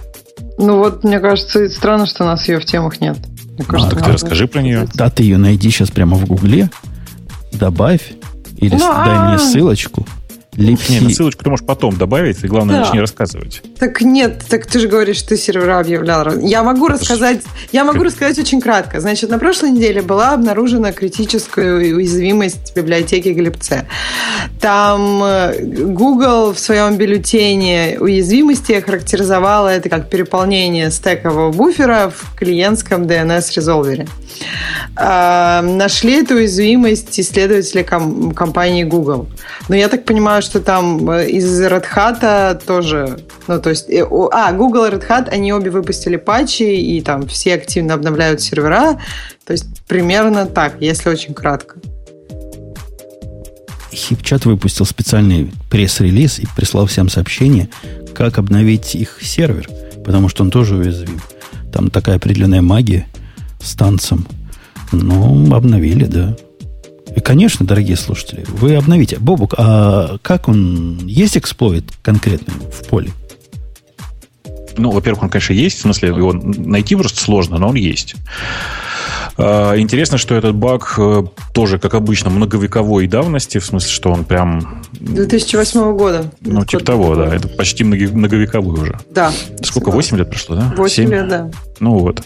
Ну 0.57 0.79
вот, 0.79 1.03
мне 1.03 1.19
кажется, 1.19 1.69
странно, 1.69 2.05
что 2.05 2.23
у 2.23 2.27
нас 2.27 2.47
ее 2.49 2.59
в 2.59 2.65
темах 2.65 2.99
нет. 2.99 3.17
Мне 3.57 3.65
кажется, 3.65 3.95
а, 3.95 3.95
так 3.95 4.05
ты 4.05 4.11
расскажи 4.11 4.47
про 4.47 4.61
нее. 4.61 4.87
Да, 4.93 5.09
ты 5.09 5.23
ее 5.23 5.37
найди 5.37 5.69
сейчас 5.69 5.89
прямо 5.89 6.17
в 6.17 6.25
Гугле, 6.25 6.69
добавь, 7.53 8.13
или 8.57 8.73
ну, 8.73 8.79
дай 8.79 9.29
мне 9.29 9.39
ссылочку. 9.39 10.05
Липси. 10.57 10.93
Нет, 10.93 11.15
ссылочку 11.15 11.43
ты 11.43 11.49
можешь 11.49 11.65
потом 11.65 11.95
добавить, 11.97 12.43
и 12.43 12.47
главное, 12.47 12.77
да. 12.77 12.81
начни 12.81 12.99
рассказывать. 12.99 13.61
Так 13.79 14.01
нет, 14.01 14.43
так 14.49 14.65
ты 14.65 14.79
же 14.79 14.87
говоришь, 14.87 15.17
что 15.17 15.29
ты 15.29 15.37
сервера 15.37 15.79
объявлял. 15.79 16.39
Я 16.39 16.63
могу 16.63 16.87
Это 16.87 16.95
рассказать, 16.95 17.41
я 17.71 17.83
могу 17.83 18.03
рассказать 18.03 18.39
очень 18.39 18.59
кратко. 18.59 18.99
Значит, 18.99 19.29
на 19.29 19.37
прошлой 19.37 19.69
неделе 19.71 20.01
была 20.01 20.33
обнаружена 20.33 20.91
критическая 20.93 21.73
уязвимость 21.73 22.75
библиотеки 22.75 23.29
Glibc. 23.29 23.85
Там 24.59 25.23
э, 25.23 25.61
Google 25.61 26.53
в 26.53 26.59
своем 26.59 26.97
бюллетене 26.97 27.97
уязвимости 27.99 28.79
характеризовала 28.79 29.69
это 29.69 29.89
как 29.89 30.09
переполнение 30.09 30.89
стекового 30.89 31.51
буфера 31.51 32.11
в 32.15 32.35
клиентском 32.35 33.03
DNS-резолвере. 33.03 34.07
А, 34.95 35.61
нашли 35.61 36.21
эту 36.23 36.35
уязвимость 36.35 37.19
исследователи 37.19 37.83
компании 37.83 38.83
Google. 38.83 39.27
Но 39.69 39.75
я 39.75 39.87
так 39.87 40.05
понимаю, 40.05 40.41
что 40.47 40.61
там 40.61 41.09
э, 41.11 41.29
из 41.29 41.61
Red 41.61 41.85
Hat 41.93 42.65
тоже, 42.65 43.19
ну, 43.47 43.61
то 43.61 43.69
есть, 43.69 43.89
э, 43.89 44.05
а, 44.31 44.53
Google 44.53 44.85
и 44.85 44.91
Red 44.91 45.07
Hat, 45.07 45.29
они 45.29 45.51
обе 45.51 45.69
выпустили 45.69 46.15
патчи, 46.15 46.63
и 46.63 47.01
там 47.01 47.27
все 47.27 47.55
активно 47.55 47.93
обновляют 47.93 48.41
сервера, 48.41 48.99
то 49.45 49.51
есть, 49.51 49.65
примерно 49.87 50.45
так, 50.45 50.77
если 50.79 51.09
очень 51.09 51.33
кратко. 51.33 51.75
Хипчат 53.91 54.45
выпустил 54.45 54.85
специальный 54.85 55.51
пресс-релиз 55.69 56.39
и 56.39 56.47
прислал 56.55 56.85
всем 56.85 57.09
сообщение, 57.09 57.69
как 58.15 58.37
обновить 58.37 58.95
их 58.95 59.19
сервер, 59.21 59.67
потому 60.05 60.29
что 60.29 60.43
он 60.43 60.51
тоже 60.51 60.75
уязвим. 60.75 61.19
Там 61.73 61.89
такая 61.89 62.15
определенная 62.15 62.61
магия 62.61 63.05
с 63.61 63.75
танцем. 63.75 64.25
Ну, 64.93 65.53
обновили, 65.53 66.05
да. 66.05 66.37
И, 67.17 67.19
конечно, 67.19 67.65
дорогие 67.65 67.97
слушатели, 67.97 68.45
вы 68.47 68.75
обновите. 68.75 69.17
Бобук, 69.17 69.55
а 69.57 70.19
как 70.21 70.47
он... 70.47 70.99
Есть 71.07 71.35
эксплойт 71.35 71.85
конкретный 72.03 72.53
в 72.71 72.87
поле? 72.87 73.11
Ну, 74.77 74.91
во-первых, 74.91 75.23
он, 75.23 75.29
конечно, 75.31 75.53
есть. 75.53 75.79
В 75.79 75.81
смысле, 75.81 76.09
его 76.09 76.31
найти 76.33 76.95
просто 76.95 77.19
сложно, 77.19 77.57
но 77.57 77.69
он 77.69 77.75
есть. 77.75 78.13
А, 79.35 79.75
интересно, 79.79 80.19
что 80.19 80.35
этот 80.35 80.53
баг 80.53 80.93
э, 80.99 81.23
тоже, 81.55 81.79
как 81.79 81.95
обычно, 81.95 82.29
многовековой 82.29 83.07
давности, 83.07 83.57
в 83.57 83.65
смысле, 83.65 83.89
что 83.89 84.11
он 84.11 84.23
прям... 84.23 84.83
2008 84.99 85.97
года. 85.97 86.31
Ну, 86.41 86.65
типа 86.65 86.83
того, 86.83 87.15
да. 87.15 87.33
Это 87.33 87.47
почти 87.47 87.83
многовековой 87.83 88.79
уже. 88.79 88.99
Да. 89.09 89.31
Сколько? 89.63 89.89
8 89.89 90.17
лет 90.17 90.29
прошло, 90.29 90.55
да? 90.55 90.71
8 90.77 90.95
7? 90.95 91.09
лет, 91.09 91.27
да. 91.27 91.49
Ну 91.79 91.97
вот. 91.97 92.21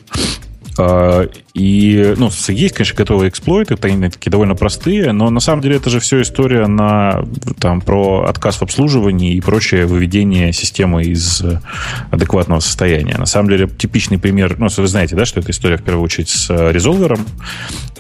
А, 0.82 1.30
и, 1.54 2.16
ну, 2.18 2.32
есть, 2.48 2.74
конечно, 2.74 2.98
готовые 2.98 3.30
эксплойты, 3.30 3.76
такие 3.76 4.32
довольно 4.32 4.56
простые, 4.56 5.12
но 5.12 5.30
на 5.30 5.40
самом 5.40 5.62
деле 5.62 5.76
это 5.76 5.90
же 5.90 6.00
все 6.00 6.22
история 6.22 6.66
на, 6.66 7.24
там, 7.60 7.82
про 7.82 8.26
отказ 8.28 8.58
в 8.58 8.62
обслуживании 8.64 9.36
и 9.36 9.42
прочее 9.42 9.86
выведение 9.86 10.54
системы 10.54 11.04
из 11.04 11.44
адекватного 12.10 12.62
состояния. 12.62 13.18
На 13.18 13.26
самом 13.26 13.50
деле 13.50 13.68
типичный 13.68 14.18
пример, 14.18 14.58
ну, 14.58 14.68
вы 14.76 14.88
знаете, 14.88 15.16
да, 15.16 15.26
что 15.26 15.40
эта 15.40 15.52
история 15.52 15.78
в 15.78 15.84
первую 15.84 16.04
очередь 16.04 16.30
с 16.30 16.50
резолвером. 16.72 17.26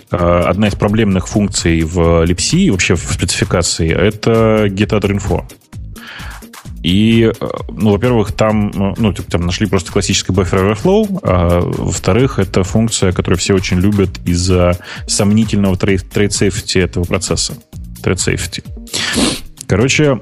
А, 0.09 0.45
одна 0.47 0.67
из 0.67 0.75
проблемных 0.75 1.27
функций 1.27 1.83
в 1.83 2.25
Lipsy, 2.25 2.71
вообще 2.71 2.95
в 2.95 3.13
спецификации, 3.13 3.91
это 3.91 4.65
getAddrInfo. 4.67 5.43
И, 6.83 7.31
э, 7.39 7.47
ну, 7.69 7.91
во-первых, 7.91 8.31
там, 8.31 8.71
ну, 8.73 8.93
ну, 8.97 9.13
типа, 9.13 9.31
там 9.31 9.45
нашли 9.45 9.67
просто 9.67 9.91
классический 9.91 10.33
buffer 10.33 10.73
overflow, 10.73 11.19
а 11.23 11.61
во-вторых, 11.61 12.39
это 12.39 12.63
функция, 12.63 13.11
которую 13.11 13.37
все 13.37 13.53
очень 13.53 13.79
любят 13.79 14.09
из-за 14.25 14.77
сомнительного 15.07 15.75
trade 15.75 16.09
safety 16.13 16.81
этого 16.81 17.03
процесса. 17.03 17.53
Trade 18.03 18.15
safety. 18.15 18.63
Короче, 19.67 20.19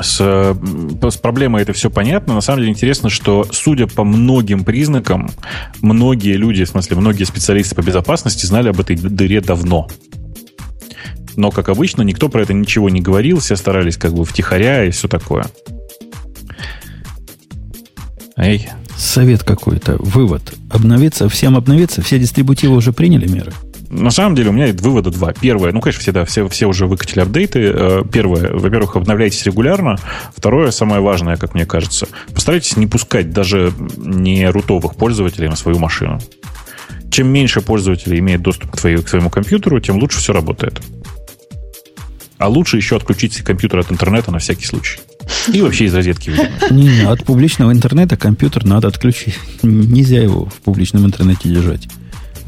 с, 0.00 0.18
с 0.18 1.16
проблемой 1.16 1.62
это 1.62 1.72
все 1.72 1.90
понятно. 1.90 2.34
На 2.34 2.40
самом 2.40 2.60
деле 2.60 2.72
интересно, 2.72 3.08
что, 3.08 3.46
судя 3.50 3.86
по 3.86 4.04
многим 4.04 4.64
признакам, 4.64 5.30
многие 5.80 6.34
люди, 6.36 6.64
в 6.64 6.68
смысле, 6.68 6.96
многие 6.96 7.24
специалисты 7.24 7.74
по 7.74 7.82
безопасности 7.82 8.46
знали 8.46 8.68
об 8.68 8.80
этой 8.80 8.96
дыре 8.96 9.40
давно. 9.40 9.88
Но, 11.36 11.50
как 11.50 11.68
обычно, 11.68 12.02
никто 12.02 12.28
про 12.28 12.42
это 12.42 12.54
ничего 12.54 12.90
не 12.90 13.00
говорил, 13.00 13.40
все 13.40 13.56
старались 13.56 13.96
как 13.96 14.14
бы 14.14 14.24
втихаря 14.24 14.84
и 14.84 14.90
все 14.90 15.06
такое. 15.06 15.46
Эй. 18.36 18.68
Совет 18.96 19.42
какой-то, 19.44 19.96
вывод. 19.98 20.54
Обновиться, 20.70 21.28
всем 21.28 21.56
обновиться, 21.56 22.00
все 22.00 22.18
дистрибутивы 22.18 22.76
уже 22.76 22.92
приняли 22.92 23.28
меры? 23.28 23.52
На 23.90 24.10
самом 24.10 24.34
деле 24.34 24.50
у 24.50 24.52
меня 24.52 24.72
вывода 24.72 25.10
два. 25.10 25.32
Первое, 25.32 25.72
ну, 25.72 25.80
конечно, 25.80 26.00
все, 26.00 26.12
да, 26.12 26.24
все, 26.24 26.48
все 26.48 26.66
уже 26.66 26.86
выкатили 26.86 27.20
апдейты. 27.20 27.72
Э, 27.72 28.02
первое, 28.10 28.52
во-первых, 28.52 28.96
обновляйтесь 28.96 29.44
регулярно. 29.44 29.96
Второе, 30.34 30.70
самое 30.70 31.00
важное, 31.00 31.36
как 31.36 31.54
мне 31.54 31.66
кажется, 31.66 32.08
постарайтесь 32.34 32.76
не 32.76 32.86
пускать 32.86 33.30
даже 33.32 33.72
не 33.96 34.48
рутовых 34.50 34.96
пользователей 34.96 35.48
на 35.48 35.56
свою 35.56 35.78
машину. 35.78 36.18
Чем 37.10 37.28
меньше 37.28 37.60
пользователей 37.60 38.18
имеет 38.18 38.42
доступ 38.42 38.72
к, 38.72 38.76
твоему, 38.76 39.02
к 39.02 39.08
своему 39.08 39.30
компьютеру, 39.30 39.78
тем 39.80 39.98
лучше 39.98 40.18
все 40.18 40.32
работает. 40.32 40.80
А 42.38 42.48
лучше 42.48 42.76
еще 42.76 42.96
отключить 42.96 43.36
компьютер 43.38 43.80
от 43.80 43.90
интернета 43.90 44.30
на 44.30 44.38
всякий 44.38 44.66
случай. 44.66 45.00
И 45.52 45.60
вообще 45.62 45.86
из 45.86 45.94
розетки, 45.94 46.32
Не, 46.70 46.84
не, 46.84 47.02
от 47.02 47.24
публичного 47.24 47.72
интернета 47.72 48.16
компьютер 48.16 48.64
надо 48.64 48.88
отключить. 48.88 49.38
Нельзя 49.62 50.20
его 50.20 50.46
в 50.46 50.54
публичном 50.60 51.06
интернете 51.06 51.48
держать. 51.48 51.88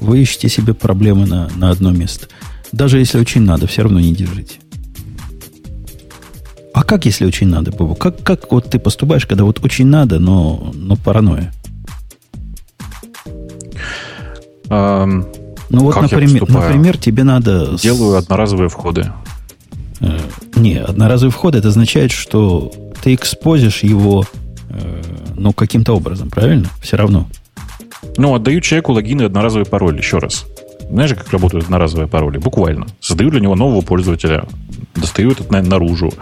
Вы 0.01 0.21
ищете 0.23 0.49
себе 0.49 0.75
проблемы 0.75 1.27
на, 1.27 1.49
на 1.57 1.71
одно 1.71 1.91
место. 1.91 2.29
Даже 2.71 2.99
если 2.99 3.19
очень 3.19 3.43
надо, 3.43 3.67
все 3.67 3.83
равно 3.83 3.99
не 3.99 4.15
держите. 4.15 4.57
А 6.75 6.85
как, 6.85 7.07
если 7.07 7.25
очень 7.25 7.49
надо, 7.49 7.73
Бобу? 7.73 7.95
Как, 7.95 8.23
как 8.23 8.53
вот 8.53 8.71
ты 8.71 8.79
поступаешь, 8.79 9.27
когда 9.27 9.45
вот 9.45 9.65
очень 9.65 9.87
надо, 9.87 10.21
но, 10.21 10.71
но 10.75 10.97
паранойя? 10.97 11.53
Ну 15.71 15.81
вот, 15.81 16.01
например, 16.01 16.49
например, 16.49 16.99
тебе 16.99 17.25
надо... 17.25 17.77
делаю 17.83 18.17
одноразовые 18.17 18.69
входы. 18.69 19.13
Э, 20.01 20.19
не, 20.57 20.77
одноразовый 20.77 21.33
вход 21.33 21.55
это 21.55 21.69
означает, 21.69 22.11
что 22.13 22.73
ты 23.03 23.15
экспозишь 23.15 23.83
его 23.83 24.25
э, 24.71 25.03
ну, 25.37 25.53
каким-то 25.53 25.95
образом, 25.95 26.31
правильно? 26.31 26.69
Все 26.83 26.97
равно. 26.97 27.29
Ну, 28.17 28.35
отдаю 28.35 28.61
человеку 28.61 28.93
логин 28.93 29.21
и 29.21 29.25
одноразовый 29.25 29.67
пароль, 29.67 29.97
еще 29.99 30.19
раз. 30.19 30.47
Знаешь, 30.91 31.11
как 31.15 31.31
работают 31.33 31.65
одноразовые 31.65 32.09
пароли? 32.09 32.39
Буквально. 32.39 32.87
Создаю 33.01 33.31
для 33.31 33.41
него 33.41 33.55
нового 33.55 33.83
пользователя, 33.83 34.45
достаю 34.95 35.33
этот 35.33 35.51
на- 35.51 35.63
наружу. 35.63 36.13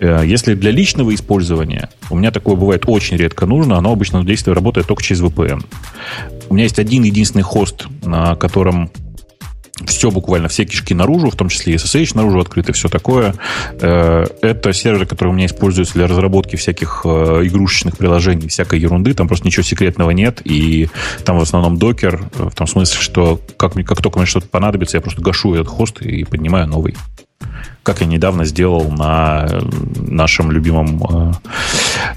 Э, 0.00 0.22
Если 0.26 0.54
для 0.54 0.70
личного 0.72 1.14
использования, 1.14 1.90
у 2.10 2.16
меня 2.16 2.30
такое 2.30 2.56
бывает 2.56 2.84
очень 2.86 3.16
редко 3.16 3.46
нужно, 3.46 3.76
оно 3.76 3.92
обычно 3.92 4.20
в 4.20 4.26
действии 4.26 4.52
работает 4.52 4.86
только 4.88 5.02
через 5.02 5.20
VPN. 5.22 5.64
У 6.48 6.54
меня 6.54 6.64
есть 6.64 6.78
один 6.78 7.02
единственный 7.04 7.42
хост, 7.42 7.86
на 8.04 8.34
котором 8.36 8.90
все 9.84 10.10
буквально, 10.10 10.48
все 10.48 10.64
кишки 10.64 10.94
наружу, 10.94 11.30
в 11.30 11.36
том 11.36 11.48
числе 11.48 11.74
и 11.74 11.76
SSH 11.76 12.16
наружу 12.16 12.40
открыты, 12.40 12.72
все 12.72 12.88
такое. 12.88 13.34
Э, 13.80 14.24
Это 14.40 14.72
сервер, 14.72 15.06
который 15.06 15.28
у 15.28 15.32
меня 15.32 15.46
используется 15.46 15.94
для 15.94 16.06
разработки 16.06 16.56
всяких 16.56 17.02
э, 17.04 17.08
игрушечных 17.44 17.98
приложений, 17.98 18.48
всякой 18.48 18.80
ерунды. 18.80 19.12
Там 19.12 19.28
просто 19.28 19.46
ничего 19.46 19.62
секретного 19.62 20.10
нет. 20.10 20.40
И 20.44 20.88
там 21.24 21.38
в 21.38 21.42
основном 21.42 21.76
докер, 21.76 22.22
э, 22.38 22.48
в 22.50 22.54
том 22.54 22.66
смысле, 22.66 23.00
что 23.00 23.40
как, 23.56 23.74
как 23.74 24.00
только 24.00 24.18
мне 24.18 24.26
что-то 24.26 24.48
понадобится, 24.48 24.96
я 24.96 25.02
просто 25.02 25.20
гашу 25.20 25.54
этот 25.54 25.68
хост 25.68 26.00
и 26.00 26.24
поднимаю 26.24 26.66
новый. 26.66 26.96
Как 27.86 28.00
я 28.00 28.06
недавно 28.08 28.44
сделал 28.44 28.90
на 28.90 29.46
э, 29.48 29.60
нашем 30.08 30.50
любимом 30.50 31.00
э, 31.08 31.32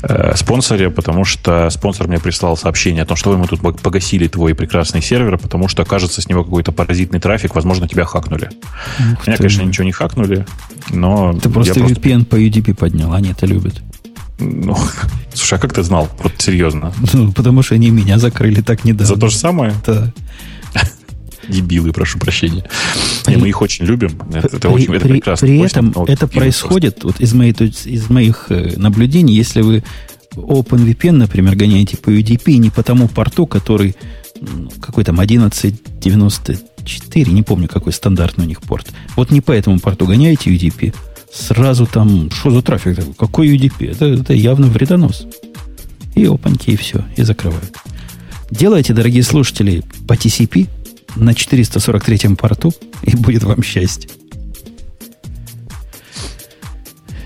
э, 0.02 0.36
спонсоре, 0.36 0.90
потому 0.90 1.26
что 1.26 1.70
спонсор 1.70 2.08
мне 2.08 2.18
прислал 2.18 2.58
сообщение 2.58 3.04
о 3.04 3.06
том, 3.06 3.16
что 3.16 3.30
«Ой, 3.30 3.38
мы 3.38 3.46
тут 3.46 3.62
погасили 3.80 4.28
твой 4.28 4.56
прекрасный 4.56 5.04
сервер, 5.04 5.38
потому 5.38 5.68
что, 5.68 5.86
кажется, 5.86 6.24
с 6.24 6.28
него 6.28 6.44
какой-то 6.44 6.72
паразитный 6.72 7.20
трафик, 7.20 7.54
возможно, 7.54 7.88
тебя 7.88 8.06
хакнули. 8.06 8.50
Ух 9.14 9.28
Меня, 9.28 9.38
ты. 9.38 9.44
конечно, 9.44 9.62
ничего 9.62 9.84
не 9.84 9.92
хакнули, 9.92 10.48
но... 10.90 11.34
Ты 11.34 11.50
просто 11.50 11.80
VPN 11.80 12.26
по 12.26 12.36
UDP 12.36 12.74
поднял, 12.74 13.14
они 13.14 13.30
это 13.30 13.46
любят. 13.46 13.80
ну, 14.40 14.76
слушай, 15.36 15.60
а 15.60 15.62
как 15.62 15.74
ты 15.74 15.84
знал? 15.84 16.10
Вот 16.24 16.34
серьезно. 16.40 16.94
Ну, 17.14 17.32
потому 17.32 17.62
что 17.62 17.76
они 17.76 17.92
меня 17.92 18.18
закрыли 18.18 18.62
так 18.62 18.86
недавно. 18.86 19.06
За 19.06 19.20
то 19.20 19.30
же 19.30 19.36
самое? 19.36 19.76
Да. 19.86 20.12
Дебилы, 21.50 21.92
прошу 21.92 22.20
прощения. 22.20 22.64
Не, 23.28 23.38
мы 23.38 23.50
их 23.50 23.62
очень 23.62 23.86
любим. 23.86 24.12
Это, 24.34 24.48
это 24.48 24.60
при, 24.60 24.68
очень 24.68 24.96
это 24.96 25.06
при- 25.06 25.12
прекрасно. 25.14 25.48
при 25.48 25.60
этом 25.60 25.94
это 26.08 26.28
происходит, 26.28 27.04
вот 27.04 27.20
из, 27.20 27.34
моей, 27.34 27.54
из 27.54 28.10
моих 28.10 28.46
э, 28.50 28.74
наблюдений, 28.78 29.36
если 29.36 29.62
вы 29.62 29.84
OpenVPN, 30.36 31.14
например, 31.14 31.56
гоняете 31.56 31.98
по 31.98 32.10
UDP 32.10 32.58
не 32.58 32.70
по 32.70 32.84
тому 32.84 33.08
порту, 33.08 33.48
который 33.48 33.96
какой 34.80 35.04
там 35.04 35.20
1194, 35.20 37.32
не 37.32 37.44
помню, 37.44 37.68
какой 37.68 37.92
стандартный 37.92 38.46
у 38.46 38.48
них 38.48 38.62
порт. 38.62 38.88
Вот 39.16 39.32
не 39.32 39.42
по 39.42 39.52
этому 39.52 39.80
порту 39.80 40.06
гоняете 40.06 40.52
UDP, 40.52 40.94
сразу 41.34 41.86
там, 41.86 42.32
что 42.32 42.52
за 42.52 42.62
трафик 42.62 42.96
такой? 42.96 43.14
Какой 43.16 43.58
UDP? 43.58 43.92
Это, 43.92 44.06
это 44.06 44.34
явно 44.34 44.68
вредонос. 44.68 45.26
И 46.16 46.24
опаньки, 46.26 46.70
и 46.72 46.78
все, 46.78 47.04
и 47.18 47.24
закрывают. 47.24 47.76
Делайте, 48.52 48.94
дорогие 48.94 49.24
слушатели, 49.24 49.84
по 50.08 50.14
TCP 50.14 50.68
на 51.16 51.34
443 51.34 52.36
порту, 52.36 52.74
и 53.04 53.16
будет 53.16 53.44
вам 53.44 53.64
счастье. 53.64 54.10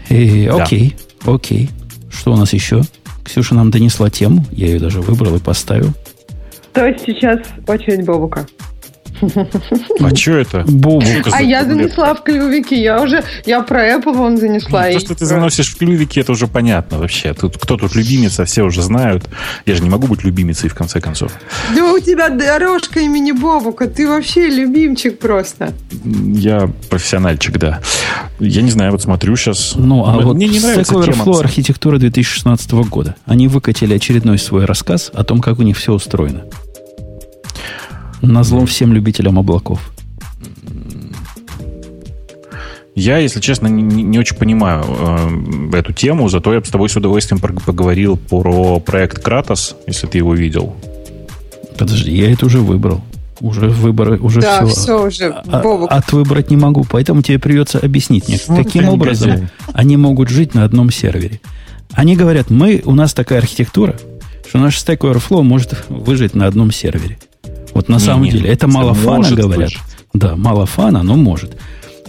И, 0.09 0.45
Да. 0.47 0.63
окей, 0.63 0.95
окей. 1.25 1.69
Что 2.11 2.33
у 2.33 2.37
нас 2.37 2.53
еще? 2.53 2.83
Ксюша 3.23 3.55
нам 3.55 3.71
донесла 3.71 4.09
тему, 4.09 4.45
я 4.51 4.67
ее 4.67 4.79
даже 4.79 5.01
выбрал 5.01 5.35
и 5.35 5.39
поставил. 5.39 5.93
То 6.73 6.85
есть 6.85 7.03
сейчас 7.05 7.39
очередь 7.67 8.05
Бобука. 8.05 8.45
А 9.99 10.15
что 10.15 10.31
это? 10.37 10.63
Бобу. 10.67 11.05
А 11.31 11.41
я 11.41 11.63
занесла 11.65 12.13
в 12.13 12.23
клювике, 12.23 12.81
я 12.81 13.01
уже, 13.01 13.23
я 13.45 13.61
про 13.61 13.95
Apple 13.95 14.13
вон 14.13 14.37
занесла. 14.37 14.85
Ну, 14.87 14.93
То, 14.93 14.99
что 14.99 15.15
ты 15.15 15.25
заносишь 15.25 15.69
в 15.69 15.77
клювики, 15.77 16.19
это 16.19 16.31
уже 16.31 16.47
понятно 16.47 16.99
вообще. 16.99 17.33
Тут 17.33 17.57
кто 17.57 17.77
тут 17.77 17.95
любимица, 17.95 18.45
все 18.45 18.63
уже 18.63 18.81
знают. 18.81 19.23
Я 19.65 19.75
же 19.75 19.83
не 19.83 19.89
могу 19.89 20.07
быть 20.07 20.23
любимицей, 20.23 20.69
в 20.69 20.75
конце 20.75 20.99
концов. 21.01 21.31
Да 21.75 21.93
у 21.93 21.99
тебя 21.99 22.29
дорожка 22.29 22.99
имени 22.99 23.31
Бобука, 23.31 23.87
ты 23.87 24.07
вообще 24.07 24.47
любимчик 24.49 25.19
просто. 25.19 25.73
Я 26.03 26.69
профессиональчик, 26.89 27.57
да. 27.57 27.79
Я 28.39 28.61
не 28.61 28.71
знаю, 28.71 28.91
вот 28.91 29.01
смотрю 29.01 29.35
сейчас. 29.35 29.73
Ну, 29.75 30.05
а 30.05 30.19
вот 30.19 30.35
Мне 30.35 30.47
не 30.47 30.59
нравится 30.59 30.93
Stack. 30.93 31.07
Overflow 31.07 31.39
архитектура 31.39 31.97
2016 31.97 32.71
года. 32.89 33.15
Они 33.25 33.47
выкатили 33.47 33.93
очередной 33.93 34.37
свой 34.37 34.65
рассказ 34.65 35.11
о 35.13 35.23
том, 35.23 35.41
как 35.41 35.59
у 35.59 35.63
них 35.63 35.77
все 35.77 35.93
устроено. 35.93 36.43
Назло 38.23 38.65
всем 38.65 38.93
любителям 38.93 39.37
облаков. 39.37 39.91
Я, 42.95 43.17
если 43.17 43.39
честно, 43.39 43.67
не, 43.67 43.81
не- 44.03 44.19
очень 44.19 44.35
понимаю 44.37 44.85
э, 44.87 45.77
эту 45.77 45.93
тему, 45.93 46.29
зато 46.29 46.53
я 46.53 46.59
бы 46.59 46.65
с 46.65 46.69
тобой 46.69 46.89
с 46.89 46.95
удовольствием 46.95 47.41
пог- 47.41 47.63
поговорил 47.63 48.17
про 48.17 48.79
проект 48.79 49.19
Кратос, 49.23 49.75
если 49.87 50.05
ты 50.07 50.19
его 50.19 50.35
видел. 50.35 50.75
Подожди, 51.77 52.15
я 52.15 52.31
это 52.31 52.45
уже 52.45 52.59
выбрал. 52.59 53.01
Уже 53.41 53.67
выборы, 53.67 54.19
уже 54.19 54.41
Да, 54.41 54.63
все. 54.65 54.75
все 54.75 55.07
уже, 55.07 55.25
А- 55.29 55.61
Бобук. 55.61 55.91
от 55.91 56.13
выбрать 56.13 56.51
не 56.51 56.55
могу, 56.55 56.85
поэтому 56.89 57.23
тебе 57.23 57.39
придется 57.39 57.79
объяснить 57.79 58.27
мне, 58.29 58.37
Ну, 58.47 58.55
каким 58.57 58.87
образом 58.87 59.29
негодяй. 59.31 59.49
они 59.73 59.97
могут 59.97 60.29
жить 60.29 60.53
на 60.53 60.63
одном 60.63 60.91
сервере. 60.91 61.41
Они 61.91 62.15
говорят, 62.15 62.51
мы, 62.51 62.81
у 62.85 62.93
нас 62.93 63.13
такая 63.15 63.39
архитектура, 63.39 63.95
что 64.47 64.59
наш 64.59 64.77
Stack 64.77 64.99
Overflow 64.99 65.41
может 65.41 65.83
выжить 65.89 66.35
на 66.35 66.45
одном 66.45 66.71
сервере. 66.71 67.17
Вот 67.73 67.89
на 67.89 67.95
Не, 67.95 67.99
самом 67.99 68.23
не, 68.23 68.31
деле, 68.31 68.49
это 68.49 68.67
мало 68.67 68.93
фана, 68.93 69.29
говорят. 69.29 69.69
выжить. 69.71 69.79
Да, 70.13 70.35
мало 70.35 70.65
фана, 70.65 71.03
но 71.03 71.15
может. 71.15 71.57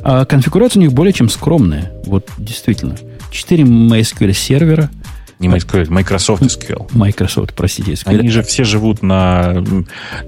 А 0.02 0.24
конфигурация 0.26 0.80
у 0.80 0.82
них 0.82 0.92
более 0.92 1.12
чем 1.12 1.28
скромная. 1.28 1.92
Вот 2.04 2.28
действительно. 2.38 2.96
4 3.30 3.64
MySQL 3.64 4.32
сервера, 4.32 4.90
Не 5.40 5.48
MySQL, 5.48 5.90
Microsoft 5.90 6.42
SQL. 6.42 6.88
Microsoft, 6.92 7.54
простите, 7.54 7.92
SQL. 7.92 8.18
Они 8.20 8.28
же 8.30 8.42
все 8.42 8.64
живут 8.64 9.02
на... 9.02 9.64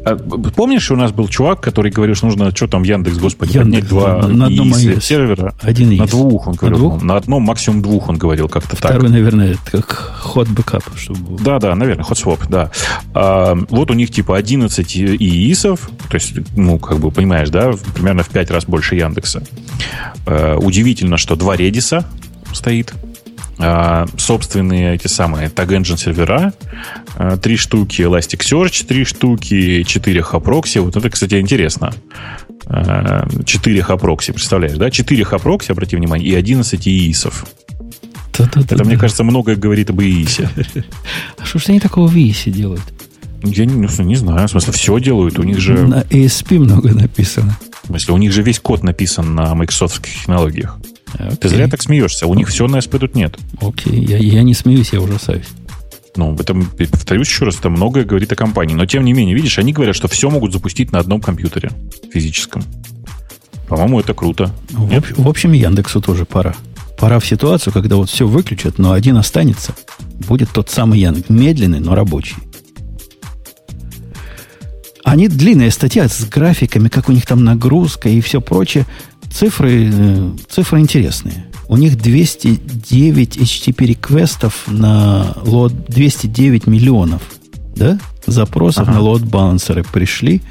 а, 0.04 0.16
Помнишь, 0.16 0.90
у 0.90 0.96
нас 0.96 1.12
был 1.12 1.28
чувак, 1.28 1.60
который 1.60 1.90
говорил, 1.92 2.14
что 2.16 2.26
нужно, 2.26 2.50
что 2.54 2.66
там, 2.66 2.82
Яндекс, 2.82 3.16
господи, 3.18 3.56
Яндекс, 3.56 3.88
поднять 3.88 3.88
два 3.88 4.22
на- 4.22 4.28
на 4.28 4.46
одном 4.46 4.74
сервера? 5.00 5.54
Один 5.62 5.96
На 5.96 6.06
двух, 6.06 6.46
он 6.48 6.52
На 6.54 6.58
говорил. 6.58 6.78
двух? 6.78 7.02
На 7.02 7.16
одном, 7.16 7.42
максимум 7.44 7.82
двух, 7.82 8.08
он 8.08 8.18
говорил 8.18 8.48
как-то 8.48 8.70
так. 8.76 8.90
Второй, 8.90 9.08
наверное, 9.10 9.56
как 9.70 10.12
hot 10.24 10.48
backup, 10.54 10.84
чтобы. 10.96 11.40
Да, 11.42 11.58
да, 11.58 11.74
наверное, 11.74 12.04
HotSwap, 12.04 12.46
да. 12.48 12.70
А, 13.14 13.56
вот 13.70 13.90
у 13.90 13.94
них 13.94 14.10
типа 14.10 14.36
11 14.36 14.96
ИИСов, 14.96 15.88
то 16.08 16.14
есть, 16.16 16.34
ну, 16.56 16.78
как 16.78 16.98
бы, 16.98 17.10
понимаешь, 17.10 17.48
да, 17.50 17.72
примерно 17.94 18.22
в 18.22 18.28
5 18.28 18.50
раз 18.50 18.64
больше 18.64 18.96
Яндекса. 18.96 19.42
А, 20.26 20.56
удивительно, 20.56 21.16
что 21.16 21.36
два 21.36 21.56
Редиса 21.56 22.04
стоит, 22.52 22.92
а, 22.94 23.05
собственные 23.58 24.94
эти 24.94 25.06
самые 25.06 25.48
Tag 25.48 25.68
Engine 25.68 25.96
сервера, 25.96 26.52
а, 27.16 27.36
три 27.38 27.56
штуки 27.56 28.02
Elasticsearch, 28.02 28.86
три 28.86 29.04
штуки, 29.04 29.82
4 29.82 30.20
Haproxy. 30.20 30.80
Вот 30.80 30.96
это, 30.96 31.08
кстати, 31.08 31.40
интересно. 31.40 31.92
4 32.68 33.80
Haproxy, 33.80 34.32
представляешь, 34.32 34.76
да? 34.76 34.90
4 34.90 35.22
Haproxy, 35.22 35.70
обрати 35.70 35.96
внимание, 35.96 36.28
и 36.28 36.34
11 36.34 36.86
ИИСов. 36.86 37.46
Да-да-да. 38.36 38.74
Это, 38.74 38.84
мне 38.84 38.98
кажется, 38.98 39.24
многое 39.24 39.56
говорит 39.56 39.90
об 39.90 40.00
ИИСе. 40.02 40.50
А 41.38 41.44
что 41.44 41.58
ж 41.58 41.68
они 41.68 41.80
такого 41.80 42.06
в 42.08 42.14
EIS 42.14 42.50
делают? 42.50 42.82
Я 43.42 43.64
не, 43.64 43.74
ну, 43.74 43.88
не 44.04 44.16
знаю, 44.16 44.48
в 44.48 44.50
смысле, 44.50 44.72
все 44.72 44.98
делают. 45.00 45.38
У 45.38 45.42
них 45.42 45.58
же, 45.58 45.86
На 45.86 46.02
ASP 46.02 46.58
много 46.58 46.92
написано. 46.92 47.56
в 47.84 47.86
смысле, 47.86 48.14
у 48.14 48.16
них 48.18 48.32
же 48.32 48.42
весь 48.42 48.58
код 48.60 48.82
написан 48.82 49.34
на 49.34 49.54
Microsoft 49.54 50.04
технологиях. 50.04 50.78
Ты 51.12 51.24
Окей. 51.24 51.50
зря 51.50 51.68
так 51.68 51.82
смеешься. 51.82 52.26
У 52.26 52.34
них 52.34 52.48
все 52.48 52.66
на 52.66 52.76
SP 52.76 52.98
тут 52.98 53.14
нет. 53.14 53.36
Окей, 53.60 54.04
я, 54.04 54.18
я 54.18 54.42
не 54.42 54.54
смеюсь, 54.54 54.92
я 54.92 55.00
ужасаюсь. 55.00 55.46
Ну, 56.16 56.34
это, 56.34 56.54
повторюсь 56.54 57.28
еще 57.28 57.44
раз, 57.44 57.58
это 57.58 57.68
многое 57.70 58.04
говорит 58.04 58.32
о 58.32 58.36
компании. 58.36 58.74
Но, 58.74 58.86
тем 58.86 59.04
не 59.04 59.12
менее, 59.12 59.34
видишь, 59.34 59.58
они 59.58 59.72
говорят, 59.72 59.94
что 59.94 60.08
все 60.08 60.30
могут 60.30 60.52
запустить 60.52 60.92
на 60.92 60.98
одном 60.98 61.20
компьютере 61.20 61.70
физическом. 62.12 62.62
По-моему, 63.68 64.00
это 64.00 64.14
круто. 64.14 64.50
В, 64.70 64.88
Нет? 64.90 65.04
в 65.16 65.28
общем, 65.28 65.52
Яндексу 65.52 66.00
тоже 66.00 66.24
пора. 66.24 66.54
Пора 66.98 67.18
в 67.18 67.26
ситуацию, 67.26 67.72
когда 67.72 67.96
вот 67.96 68.08
все 68.08 68.26
выключат, 68.26 68.78
но 68.78 68.92
один 68.92 69.16
останется. 69.16 69.74
будет 70.28 70.50
тот 70.50 70.70
самый 70.70 70.98
Янг. 71.00 71.28
Медленный, 71.28 71.80
но 71.80 71.94
рабочий. 71.94 72.36
Они 75.04 75.28
длинная 75.28 75.70
статья 75.70 76.08
с 76.08 76.24
графиками, 76.24 76.88
как 76.88 77.08
у 77.08 77.12
них 77.12 77.26
там 77.26 77.44
нагрузка 77.44 78.08
и 78.08 78.20
все 78.20 78.40
прочее. 78.40 78.86
Цифры, 79.30 79.90
э, 79.92 80.30
цифры 80.48 80.80
интересные. 80.80 81.46
У 81.68 81.76
них 81.76 81.98
209 81.98 83.36
HTTP 83.38 83.86
реквестов 83.86 84.64
на 84.68 85.36
лот 85.44 85.72
209 85.88 86.66
миллионов 86.66 87.22
да, 87.74 87.98
запросов 88.26 88.88
ага. 88.88 88.92
на 88.92 89.00
лот 89.00 89.22
балансеры 89.22 89.84
пришли. 89.84 90.42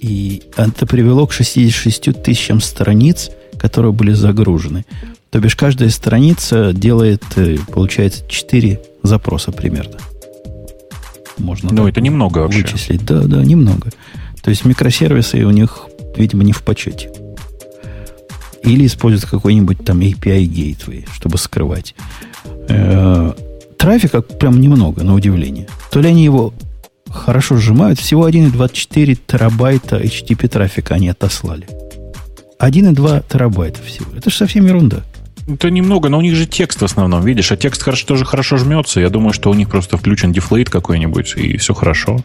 И 0.00 0.42
это 0.56 0.86
привело 0.86 1.26
к 1.26 1.32
66 1.32 2.22
тысячам 2.22 2.60
страниц, 2.60 3.30
которые 3.58 3.92
были 3.92 4.12
загружены. 4.12 4.84
То 5.30 5.38
бишь 5.38 5.54
каждая 5.54 5.90
страница 5.90 6.72
делает, 6.72 7.22
э, 7.36 7.56
получается, 7.72 8.24
4 8.28 8.80
запроса 9.02 9.52
примерно. 9.52 9.98
Можно 11.38 11.72
ну, 11.72 11.86
это 11.88 12.00
немного 12.00 12.38
вообще. 12.38 12.62
Вычислить. 12.62 13.04
Да, 13.04 13.22
да, 13.22 13.42
немного. 13.42 13.90
То 14.42 14.50
есть 14.50 14.64
микросервисы 14.64 15.44
у 15.44 15.50
них, 15.50 15.86
видимо, 16.16 16.44
не 16.44 16.52
в 16.52 16.62
почете. 16.62 17.10
Или 18.62 18.86
используют 18.86 19.30
какой-нибудь 19.30 19.84
там 19.84 20.00
API 20.00 20.44
gateway, 20.44 21.08
чтобы 21.12 21.38
скрывать. 21.38 21.94
Э, 22.68 23.32
трафика 23.78 24.20
прям 24.20 24.60
немного, 24.60 25.02
на 25.02 25.14
удивление. 25.14 25.66
То 25.90 26.00
ли 26.00 26.08
они 26.08 26.24
его 26.24 26.52
хорошо 27.08 27.56
сжимают, 27.56 27.98
всего 27.98 28.28
1,24 28.28 29.18
терабайта 29.26 29.98
HTTP 29.98 30.48
трафика 30.48 30.94
они 30.94 31.08
отослали. 31.08 31.66
1,2 32.60 33.24
терабайта 33.28 33.82
всего. 33.82 34.06
Это 34.16 34.30
же 34.30 34.36
совсем 34.36 34.66
ерунда. 34.66 35.02
Это 35.48 35.70
немного, 35.70 36.08
но 36.08 36.18
у 36.18 36.20
них 36.20 36.36
же 36.36 36.46
текст 36.46 36.80
в 36.80 36.84
основном, 36.84 37.24
видишь, 37.24 37.50
а 37.50 37.56
текст 37.56 37.82
хорошо, 37.82 38.06
тоже 38.06 38.24
хорошо 38.24 38.56
жмется. 38.56 39.00
Я 39.00 39.08
думаю, 39.08 39.32
что 39.32 39.50
у 39.50 39.54
них 39.54 39.68
просто 39.68 39.96
включен 39.96 40.32
дефлейт 40.32 40.70
какой-нибудь, 40.70 41.34
и 41.36 41.56
все 41.56 41.74
хорошо. 41.74 42.20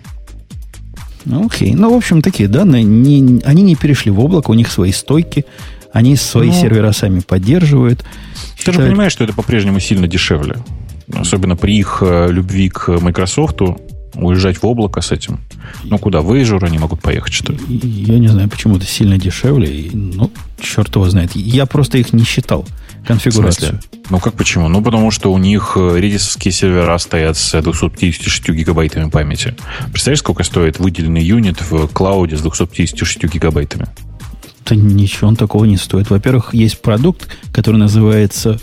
Ну, 1.24 1.48
окей. 1.48 1.74
Ну, 1.74 1.92
в 1.92 1.98
общем, 1.98 2.22
такие 2.22 2.48
данные, 2.48 2.84
не, 2.84 3.42
они 3.44 3.64
не 3.64 3.76
перешли 3.76 4.12
в 4.12 4.20
облако, 4.20 4.52
у 4.52 4.54
них 4.54 4.72
свои 4.72 4.92
стойки, 4.92 5.46
они 5.96 6.18
свои 6.18 6.50
ну, 6.50 6.54
сервера 6.54 6.92
сами 6.92 7.22
поддерживают. 7.22 8.00
Ты 8.00 8.58
считают... 8.58 8.82
же 8.82 8.88
понимаешь, 8.88 9.14
что 9.14 9.24
это 9.24 9.32
по-прежнему 9.32 9.80
сильно 9.80 10.10
дешевле. 10.10 10.58
Особенно 11.14 11.56
при 11.56 11.78
их 11.78 12.04
э, 12.06 12.28
любви 12.30 12.68
к 12.68 12.90
Microsoft, 13.00 13.62
уезжать 14.14 14.58
в 14.58 14.66
облако 14.66 15.00
с 15.00 15.14
этим. 15.14 15.40
Ну, 15.86 15.98
куда? 15.98 16.20
В 16.20 16.34
Azure 16.34 16.66
они 16.66 16.80
могут 16.80 17.02
поехать, 17.02 17.32
что 17.32 17.54
ли? 17.54 17.60
Я 17.70 18.20
не 18.20 18.28
знаю, 18.28 18.50
почему 18.50 18.76
это 18.76 18.86
сильно 18.86 19.18
дешевле. 19.18 19.90
Ну, 19.94 20.30
черт 20.60 20.94
его 20.94 21.10
знает. 21.10 21.34
Я 21.34 21.66
просто 21.66 21.98
их 21.98 22.12
не 22.12 22.26
считал, 22.26 22.66
конфигурацию. 23.08 23.80
Ну, 24.10 24.20
как 24.20 24.34
почему? 24.34 24.68
Ну, 24.68 24.82
потому 24.84 25.12
что 25.12 25.32
у 25.32 25.38
них 25.38 25.78
редисовские 25.78 26.52
сервера 26.52 26.98
стоят 26.98 27.38
с 27.38 27.62
256 27.62 28.50
гигабайтами 28.50 29.10
памяти. 29.10 29.56
Представляешь, 29.92 30.20
сколько 30.20 30.44
стоит 30.44 30.78
выделенный 30.78 31.24
юнит 31.24 31.62
в 31.62 31.88
клауде 31.88 32.36
с 32.36 32.42
256 32.42 33.24
гигабайтами? 33.34 33.88
Да 34.66 34.76
ничего 34.76 35.28
он 35.28 35.36
такого 35.36 35.66
не 35.66 35.78
стоит. 35.78 36.10
Во-первых, 36.10 36.54
есть 36.54 36.82
продукт, 36.82 37.28
который 37.54 37.78
называется 37.78 38.60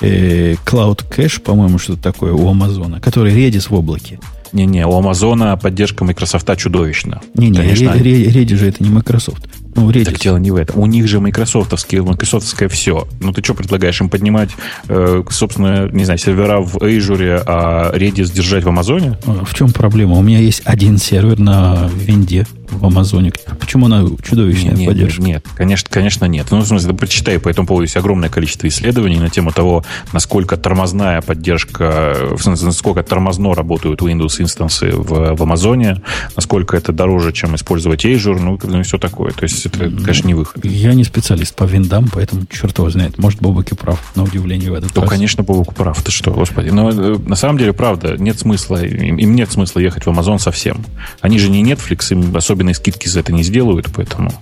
э, 0.00 0.54
Cloud 0.64 1.04
Cache, 1.10 1.40
по-моему, 1.40 1.78
что-то 1.78 2.02
такое 2.02 2.32
у 2.32 2.48
Амазона, 2.48 3.00
который 3.00 3.34
Redis 3.34 3.68
в 3.68 3.74
облаке. 3.74 4.20
Не-не, 4.52 4.86
у 4.86 4.96
Амазона 4.96 5.56
поддержка 5.56 6.04
Microsoft 6.04 6.48
чудовищна. 6.56 7.20
Не-не, 7.34 7.58
Redis 7.58 8.56
же 8.56 8.68
это 8.68 8.82
не 8.82 8.90
Microsoft. 8.90 9.48
Ну, 9.74 9.90
Redis. 9.90 10.04
Так 10.04 10.18
дело 10.18 10.36
не 10.36 10.50
в 10.50 10.56
этом. 10.56 10.80
У 10.80 10.86
них 10.86 11.06
же 11.08 11.20
майкрософтовские, 11.20 12.02
майкрософтовское 12.02 12.68
все. 12.68 13.06
Ну, 13.20 13.32
ты 13.32 13.42
что 13.42 13.54
предлагаешь 13.54 14.00
им 14.00 14.08
поднимать, 14.08 14.50
э, 14.88 15.22
собственно, 15.30 15.88
не 15.90 16.04
знаю, 16.04 16.18
сервера 16.18 16.60
в 16.60 16.76
Azure, 16.76 17.42
а 17.46 17.92
Redis 17.96 18.32
держать 18.32 18.64
в 18.64 18.68
Амазоне? 18.68 19.18
А 19.26 19.44
в 19.44 19.54
чем 19.54 19.72
проблема? 19.72 20.16
У 20.16 20.22
меня 20.22 20.38
есть 20.38 20.62
один 20.64 20.98
сервер 20.98 21.38
на 21.38 21.88
винде 21.94 22.46
в 22.70 22.84
Амазоне. 22.84 23.32
Почему 23.58 23.86
она 23.86 24.04
чудовищная 24.22 24.74
нет, 24.74 24.88
поддержка? 24.88 25.22
Нет, 25.22 25.44
нет, 25.44 25.54
конечно, 25.56 25.88
конечно 25.90 26.24
нет. 26.26 26.46
Ну, 26.50 26.60
в 26.60 26.66
смысле, 26.66 26.90
ты 26.90 26.96
прочитай, 26.96 27.38
по 27.38 27.48
этому 27.48 27.66
поводу 27.66 27.84
есть 27.84 27.96
огромное 27.96 28.28
количество 28.28 28.66
исследований 28.68 29.18
на 29.18 29.30
тему 29.30 29.52
того, 29.52 29.84
насколько 30.12 30.56
тормозная 30.56 31.20
поддержка, 31.20 32.16
в 32.36 32.42
смысле, 32.42 32.66
насколько 32.66 33.02
тормозно 33.02 33.54
работают 33.54 34.00
Windows 34.02 34.40
инстансы 34.40 34.90
в, 34.90 35.34
в 35.34 35.42
Амазоне, 35.42 36.02
насколько 36.36 36.76
это 36.76 36.92
дороже, 36.92 37.32
чем 37.32 37.54
использовать 37.54 38.04
Azure, 38.04 38.40
ну, 38.40 38.58
ну 38.62 38.80
и 38.80 38.82
все 38.82 38.98
такое. 38.98 39.32
То 39.32 39.44
есть 39.44 39.63
это, 39.66 39.90
конечно, 39.90 40.26
не 40.26 40.34
выход. 40.34 40.64
Я 40.64 40.94
не 40.94 41.04
специалист 41.04 41.54
по 41.54 41.64
виндам, 41.64 42.08
поэтому 42.12 42.46
черт 42.46 42.76
его 42.78 42.90
знает. 42.90 43.18
Может, 43.18 43.40
Бобуки 43.40 43.74
прав, 43.74 44.12
на 44.14 44.22
удивление 44.22 44.70
в 44.70 44.74
этот 44.74 44.94
ну, 44.94 45.02
раз. 45.02 45.10
конечно, 45.10 45.42
Бобук 45.42 45.74
прав. 45.74 46.02
Ты 46.02 46.10
что, 46.10 46.32
господи. 46.32 46.70
Но 46.70 46.90
э, 46.90 47.18
на 47.18 47.36
самом 47.36 47.58
деле, 47.58 47.72
правда, 47.72 48.16
нет 48.18 48.38
смысла, 48.38 48.84
им, 48.84 49.16
им 49.16 49.34
нет 49.34 49.50
смысла 49.50 49.80
ехать 49.80 50.06
в 50.06 50.08
Amazon 50.08 50.38
совсем. 50.38 50.84
Они 51.20 51.38
же 51.38 51.50
не 51.50 51.62
Netflix, 51.62 52.12
им 52.12 52.36
особенные 52.36 52.74
скидки 52.74 53.08
за 53.08 53.20
это 53.20 53.32
не 53.32 53.42
сделают, 53.42 53.88
поэтому... 53.94 54.32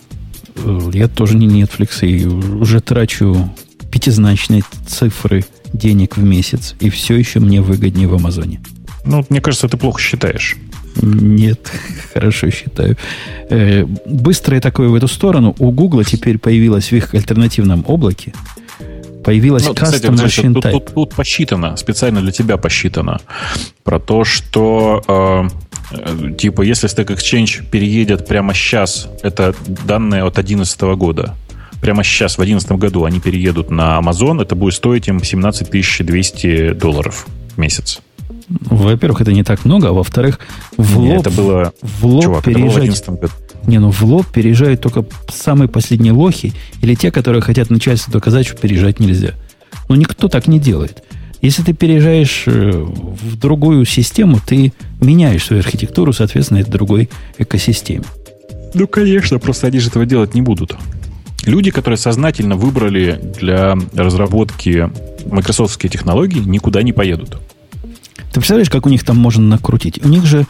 Э, 0.57 0.91
я 0.93 1.09
тоже 1.09 1.37
не 1.37 1.47
Netflix, 1.47 2.07
и 2.07 2.27
уже 2.27 2.81
трачу 2.81 3.53
пятизначные 3.91 4.63
цифры 4.87 5.45
денег 5.73 6.17
в 6.17 6.23
месяц, 6.23 6.75
и 6.81 6.91
все 6.91 7.17
еще 7.17 7.41
мне 7.41 7.61
выгоднее 7.61 8.09
в 8.09 8.15
Амазоне. 8.15 8.61
Ну, 9.05 9.25
мне 9.29 9.41
кажется, 9.41 9.69
ты 9.69 9.77
плохо 9.77 10.01
считаешь. 10.01 10.57
Нет, 11.01 11.71
хорошо 12.15 12.51
считаю. 12.51 12.97
Э, 13.49 13.85
быстрое 14.07 14.61
такое 14.61 14.89
в 14.89 14.95
эту 14.95 15.09
сторону. 15.09 15.55
У 15.59 15.71
Гугла 15.71 16.05
теперь 16.05 16.39
появилось 16.39 16.91
в 16.91 16.93
их 16.93 17.15
альтернативном 17.15 17.85
облаке 17.87 18.33
появилась 19.23 19.67
ну, 19.67 19.75
кстати, 19.75 20.07
Machine 20.07 20.53
тут, 20.53 20.65
Тут, 20.65 20.95
тут 20.95 21.15
посчитано, 21.15 21.77
специально 21.77 22.21
для 22.21 22.33
тебя 22.33 22.57
посчитано, 22.57 23.21
про 23.85 23.99
то, 23.99 24.25
что 24.25 25.03
э, 25.07 26.35
типа 26.37 26.63
если 26.63 26.89
Stack 26.89 27.17
Exchange 27.17 27.65
переедет 27.71 28.27
прямо 28.27 28.55
сейчас, 28.55 29.09
это 29.23 29.55
данные 29.87 30.25
от 30.25 30.35
2011 30.35 30.81
года, 30.97 31.35
прямо 31.81 32.05
сейчас, 32.05 32.35
в 32.35 32.37
2011 32.37 32.73
году 32.73 33.05
они 33.05 33.21
переедут 33.21 33.71
на 33.71 33.99
Amazon, 33.99 34.43
это 34.43 34.55
будет 34.55 34.75
стоить 34.75 35.09
им 35.09 35.23
17 35.23 35.71
200 35.71 36.73
долларов 36.75 37.27
в 37.55 37.59
месяц. 37.59 38.01
Во-первых, 38.49 39.21
это 39.21 39.33
не 39.33 39.45
так 39.45 39.65
много, 39.65 39.89
а 39.89 39.93
во-вторых, 39.93 40.39
в 40.77 40.99
лоб, 40.99 41.07
не, 41.07 41.17
это 41.17 41.31
было, 41.31 41.73
в 41.83 42.07
лоб 42.07 42.25
чувак, 42.25 42.45
переезжать... 42.45 43.01
Это 43.01 43.11
было 43.11 43.17
в 43.17 43.21
году. 43.21 43.33
Не, 43.67 43.79
ну 43.79 43.91
в 43.91 44.03
лоб 44.03 44.27
переезжают 44.27 44.81
только 44.81 45.05
самые 45.29 45.69
последние 45.69 46.13
лохи 46.13 46.53
или 46.81 46.95
те, 46.95 47.11
которые 47.11 47.43
хотят 47.43 47.71
начальству 47.71 48.13
доказать, 48.13 48.47
что 48.47 48.57
переезжать 48.57 48.99
нельзя. 49.01 49.35
Но 49.89 49.97
никто 49.97 50.29
так 50.29 50.49
не 50.49 50.59
делает. 50.59 51.03
Если 51.41 51.63
ты 51.63 51.73
переезжаешь 51.73 52.45
э, 52.47 52.71
в 52.71 53.37
другую 53.37 53.85
систему, 53.85 54.39
ты 54.45 54.73
меняешь 55.01 55.45
свою 55.45 55.61
архитектуру, 55.61 56.13
соответственно, 56.13 56.59
это 56.59 56.71
другой 56.71 57.11
экосистеме. 57.39 58.05
Ну, 58.75 58.87
конечно, 58.87 59.39
просто 59.39 59.67
они 59.67 59.81
же 59.81 59.89
этого 59.89 60.07
делать 60.07 60.35
не 60.35 60.43
будут. 60.43 60.77
Люди, 61.45 61.73
которые 61.73 61.99
сознательно 61.99 62.55
выбрали 62.55 63.21
для 63.41 63.77
разработки 63.95 64.89
майкрософтские 65.27 65.91
технологии, 65.91 66.39
никуда 66.39 66.83
не 66.83 66.93
поедут. 66.93 67.39
Ты 68.33 68.41
представляешь, 68.41 68.71
как 68.71 68.87
у 68.87 68.89
них 68.89 69.05
там 69.05 69.19
можно 69.19 69.45
накрутить? 69.45 70.03
У 70.05 70.09
них 70.09 70.25
же, 70.25 70.47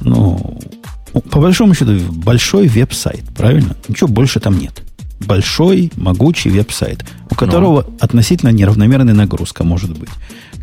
ну, 0.00 0.58
по 1.30 1.40
большому 1.40 1.74
счету, 1.74 1.98
большой 2.10 2.68
веб-сайт, 2.68 3.22
правильно? 3.36 3.76
Ничего 3.86 4.08
больше 4.08 4.40
там 4.40 4.58
нет. 4.58 4.82
Большой, 5.20 5.92
могучий 5.96 6.48
веб-сайт, 6.48 7.04
у 7.30 7.34
которого 7.34 7.84
ну. 7.86 7.96
относительно 8.00 8.50
неравномерная 8.50 9.14
нагрузка 9.14 9.62
может 9.62 9.98
быть, 9.98 10.08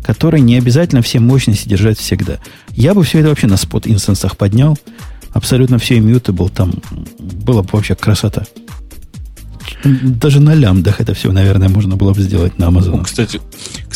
который 0.02 0.40
не 0.40 0.56
обязательно 0.56 1.02
все 1.02 1.20
мощности 1.20 1.68
держать 1.68 1.98
всегда. 1.98 2.38
Я 2.70 2.94
бы 2.94 3.04
все 3.04 3.20
это 3.20 3.28
вообще 3.28 3.46
на 3.46 3.58
спот 3.58 3.86
инстансах 3.86 4.36
поднял, 4.36 4.76
абсолютно 5.32 5.78
все 5.78 5.98
immutable, 5.98 6.50
там 6.50 6.72
было 7.18 7.62
бы 7.62 7.68
вообще 7.72 7.94
красота. 7.94 8.44
Даже 9.84 10.40
на 10.40 10.54
лямбдах 10.54 11.00
это 11.00 11.14
все, 11.14 11.30
наверное, 11.32 11.68
можно 11.68 11.96
было 11.96 12.12
бы 12.12 12.22
сделать 12.22 12.58
на 12.58 12.64
Amazon. 12.64 13.04
Кстати, 13.04 13.40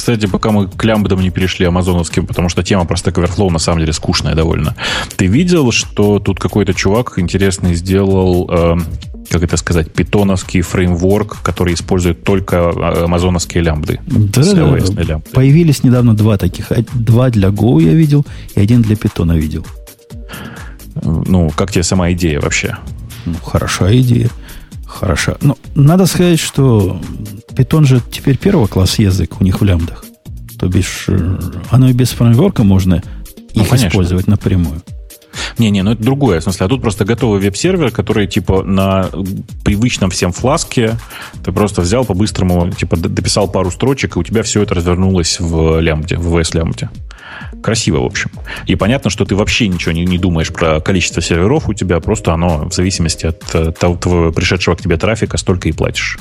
кстати, 0.01 0.24
пока 0.24 0.51
мы 0.51 0.66
к 0.66 0.82
лямбдам 0.82 1.20
не 1.20 1.28
перешли 1.28 1.66
амазоновским, 1.66 2.27
потому 2.27 2.48
что 2.48 2.62
тема 2.62 2.86
про 2.86 2.97
Stack 2.97 3.22
Overflow 3.22 3.51
на 3.51 3.59
самом 3.59 3.81
деле 3.81 3.93
скучная 3.93 4.35
довольно. 4.35 4.74
Ты 5.16 5.27
видел, 5.27 5.72
что 5.72 6.18
тут 6.18 6.40
какой-то 6.40 6.72
чувак 6.72 7.18
интересный 7.18 7.74
сделал, 7.74 8.48
э, 8.51 8.77
как 9.28 9.43
это 9.43 9.59
сказать, 9.59 9.93
питоновский 9.93 10.62
фреймворк, 10.62 11.43
который 11.43 11.74
использует 11.74 12.24
только 12.24 12.56
э, 12.56 13.05
амазоновские 13.05 13.62
лямбды. 13.62 14.01
Да, 14.06 14.43
да, 14.43 15.02
лямбды. 15.02 15.31
Появились 15.35 15.85
недавно 15.85 16.16
два 16.16 16.39
таких. 16.39 16.72
Два 16.94 17.28
для 17.28 17.48
Go 17.48 17.82
я 17.82 17.93
видел, 17.93 18.24
и 18.55 18.60
один 18.60 18.81
для 18.81 18.97
питона 18.97 19.32
видел. 19.32 19.66
Ну, 21.05 21.51
как 21.55 21.72
тебе 21.72 21.82
сама 21.82 22.10
идея 22.12 22.40
вообще? 22.40 22.78
Ну, 23.27 23.35
хорошая 23.44 24.01
идея. 24.01 24.31
Хорошо. 24.90 25.36
Ну, 25.40 25.56
надо 25.74 26.06
сказать, 26.06 26.40
что 26.40 27.00
Python 27.50 27.84
же 27.84 28.02
теперь 28.10 28.36
первого 28.36 28.66
класса 28.66 29.02
язык 29.02 29.40
у 29.40 29.44
них 29.44 29.60
в 29.60 29.64
лямбдах. 29.64 30.04
То 30.58 30.68
бишь, 30.68 31.04
э, 31.08 31.38
оно 31.70 31.88
и 31.88 31.92
без 31.92 32.10
фреймворка 32.10 32.64
можно 32.64 33.02
ну, 33.54 33.62
их 33.62 33.68
конечно. 33.68 33.88
использовать 33.88 34.26
напрямую. 34.26 34.82
Не-не, 35.58 35.82
ну 35.82 35.92
это 35.92 36.02
другое, 36.02 36.40
в 36.40 36.42
смысле, 36.42 36.66
а 36.66 36.68
тут 36.68 36.82
просто 36.82 37.04
готовый 37.04 37.40
веб-сервер, 37.40 37.90
который, 37.90 38.26
типа, 38.26 38.62
на 38.62 39.08
привычном 39.64 40.10
всем 40.10 40.32
фласке 40.32 40.96
ты 41.44 41.52
просто 41.52 41.80
взял 41.80 42.04
по-быстрому, 42.04 42.70
типа, 42.70 42.96
дописал 42.96 43.48
пару 43.48 43.70
строчек, 43.70 44.16
и 44.16 44.18
у 44.18 44.22
тебя 44.22 44.42
все 44.42 44.62
это 44.62 44.74
развернулось 44.74 45.40
в 45.40 45.80
лямбде, 45.80 46.16
в 46.16 46.36
VS 46.36 46.56
лямбде. 46.56 46.90
Красиво, 47.62 48.00
в 48.00 48.06
общем. 48.06 48.30
И 48.66 48.74
понятно, 48.76 49.10
что 49.10 49.24
ты 49.24 49.34
вообще 49.34 49.68
ничего 49.68 49.92
не, 49.92 50.04
не 50.04 50.18
думаешь 50.18 50.52
про 50.52 50.80
количество 50.80 51.22
серверов 51.22 51.68
у 51.68 51.74
тебя, 51.74 52.00
просто 52.00 52.32
оно 52.32 52.68
в 52.68 52.72
зависимости 52.72 53.26
от 53.26 53.54
э, 53.54 53.72
того, 53.72 53.96
твоего 53.96 54.32
пришедшего 54.32 54.74
к 54.74 54.82
тебе 54.82 54.96
трафика 54.96 55.36
столько 55.36 55.68
и 55.68 55.72
платишь. 55.72 56.18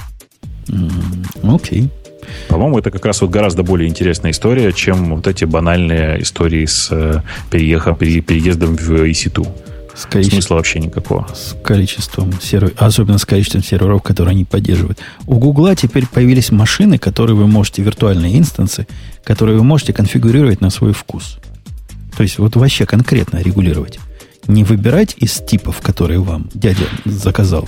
Окей. 1.44 1.84
Okay. 1.84 1.99
По-моему, 2.48 2.80
это 2.80 2.92
как 2.92 3.06
раз 3.06 3.22
вот 3.22 3.30
гораздо 3.30 3.64
более 3.64 3.90
интересная 3.90 4.32
история, 4.32 4.72
чем 4.74 5.16
вот 5.16 5.28
эти 5.28 5.46
банальные 5.46 6.22
истории 6.22 6.66
с 6.66 6.90
э, 6.92 7.22
переехом, 7.50 7.96
переездом 7.96 8.76
в 8.76 8.90
EC2. 8.90 9.48
С 9.96 10.06
количеством, 10.06 10.42
Смысла 10.42 10.56
вообще 10.56 10.80
никакого. 10.80 11.28
С 11.34 11.58
количеством 11.62 12.32
серверов, 12.42 12.74
особенно 12.78 13.18
с 13.18 13.26
количеством 13.26 13.64
серверов, 13.64 14.02
которые 14.02 14.32
они 14.32 14.46
поддерживают. 14.46 15.00
У 15.28 15.36
Гугла 15.36 15.76
теперь 15.76 16.08
появились 16.08 16.52
машины, 16.52 16.98
которые 16.98 17.36
вы 17.36 17.48
можете, 17.48 17.82
виртуальные 17.82 18.38
инстансы, 18.38 18.88
которые 19.26 19.58
вы 19.58 19.64
можете 19.66 19.92
конфигурировать 19.92 20.62
на 20.62 20.70
свой 20.70 20.94
вкус. 20.94 21.38
То 22.16 22.24
есть 22.24 22.38
вот 22.38 22.56
вообще 22.56 22.86
конкретно 22.86 23.38
регулировать. 23.38 24.00
Не 24.48 24.64
выбирать 24.64 25.16
из 25.18 25.34
типов, 25.46 25.82
которые 25.82 26.22
вам 26.22 26.50
дядя 26.54 26.86
заказал, 27.04 27.68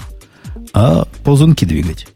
а 0.73 1.07
ползунки 1.23 1.65
двигать. 1.65 2.07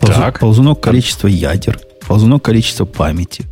Так. 0.00 0.40
Ползунок 0.40 0.80
количество 0.80 1.26
ядер, 1.26 1.78
ползунок 2.06 2.42
количество 2.42 2.84
памяти, 2.84 3.44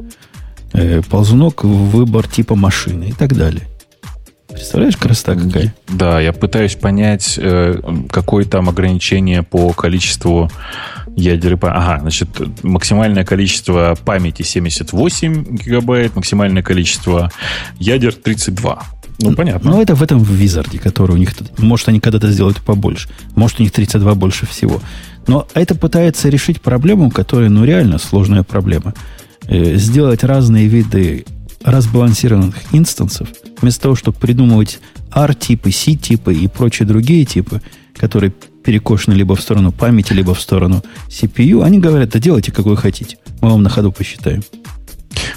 э, 0.72 1.02
ползунок 1.02 1.64
выбор 1.64 2.26
типа 2.26 2.54
машины 2.54 3.10
и 3.10 3.12
так 3.12 3.34
далее. 3.34 3.62
Представляешь, 4.48 4.96
красота 4.96 5.34
какая? 5.34 5.74
Да, 5.86 6.18
я 6.18 6.32
пытаюсь 6.32 6.76
понять, 6.76 7.34
э, 7.36 7.78
какое 8.10 8.44
там 8.46 8.70
ограничение 8.70 9.42
по 9.42 9.72
количеству 9.72 10.50
ядер 11.14 11.54
и 11.54 11.56
памяти. 11.56 11.78
Ага, 11.78 12.00
значит, 12.00 12.28
максимальное 12.62 13.24
количество 13.24 13.96
памяти 14.02 14.42
78 14.42 15.56
гигабайт, 15.56 16.16
максимальное 16.16 16.62
количество 16.62 17.30
ядер 17.78 18.14
32. 18.14 18.82
Ну, 19.18 19.34
понятно. 19.34 19.70
Ну, 19.70 19.82
это 19.82 19.94
в 19.94 20.02
этом 20.02 20.18
в 20.18 20.30
Wizard, 20.30 20.78
который 20.78 21.12
у 21.12 21.16
них... 21.16 21.34
Может, 21.58 21.88
они 21.88 22.00
когда-то 22.00 22.30
сделают 22.30 22.60
побольше. 22.60 23.08
Может, 23.34 23.60
у 23.60 23.62
них 23.62 23.72
32 23.72 24.14
больше 24.14 24.46
всего. 24.46 24.80
Но 25.26 25.46
это 25.54 25.74
пытается 25.74 26.28
решить 26.28 26.60
проблему, 26.60 27.10
которая, 27.10 27.48
ну, 27.48 27.64
реально 27.64 27.98
сложная 27.98 28.42
проблема. 28.42 28.94
Э, 29.48 29.76
сделать 29.76 30.24
разные 30.24 30.66
виды 30.66 31.24
разбалансированных 31.62 32.56
инстансов, 32.72 33.28
вместо 33.60 33.82
того, 33.82 33.94
чтобы 33.96 34.18
придумывать 34.18 34.80
R-типы, 35.12 35.72
C-типы 35.72 36.34
и 36.34 36.46
прочие 36.46 36.86
другие 36.86 37.24
типы, 37.24 37.60
которые 37.96 38.32
перекошены 38.64 39.14
либо 39.14 39.34
в 39.34 39.40
сторону 39.40 39.72
памяти, 39.72 40.12
либо 40.12 40.34
в 40.34 40.40
сторону 40.40 40.82
CPU, 41.08 41.62
они 41.64 41.78
говорят, 41.78 42.10
да 42.10 42.18
делайте, 42.18 42.52
как 42.52 42.66
вы 42.66 42.76
хотите. 42.76 43.16
Мы 43.40 43.50
вам 43.50 43.62
на 43.62 43.70
ходу 43.70 43.92
посчитаем. 43.92 44.42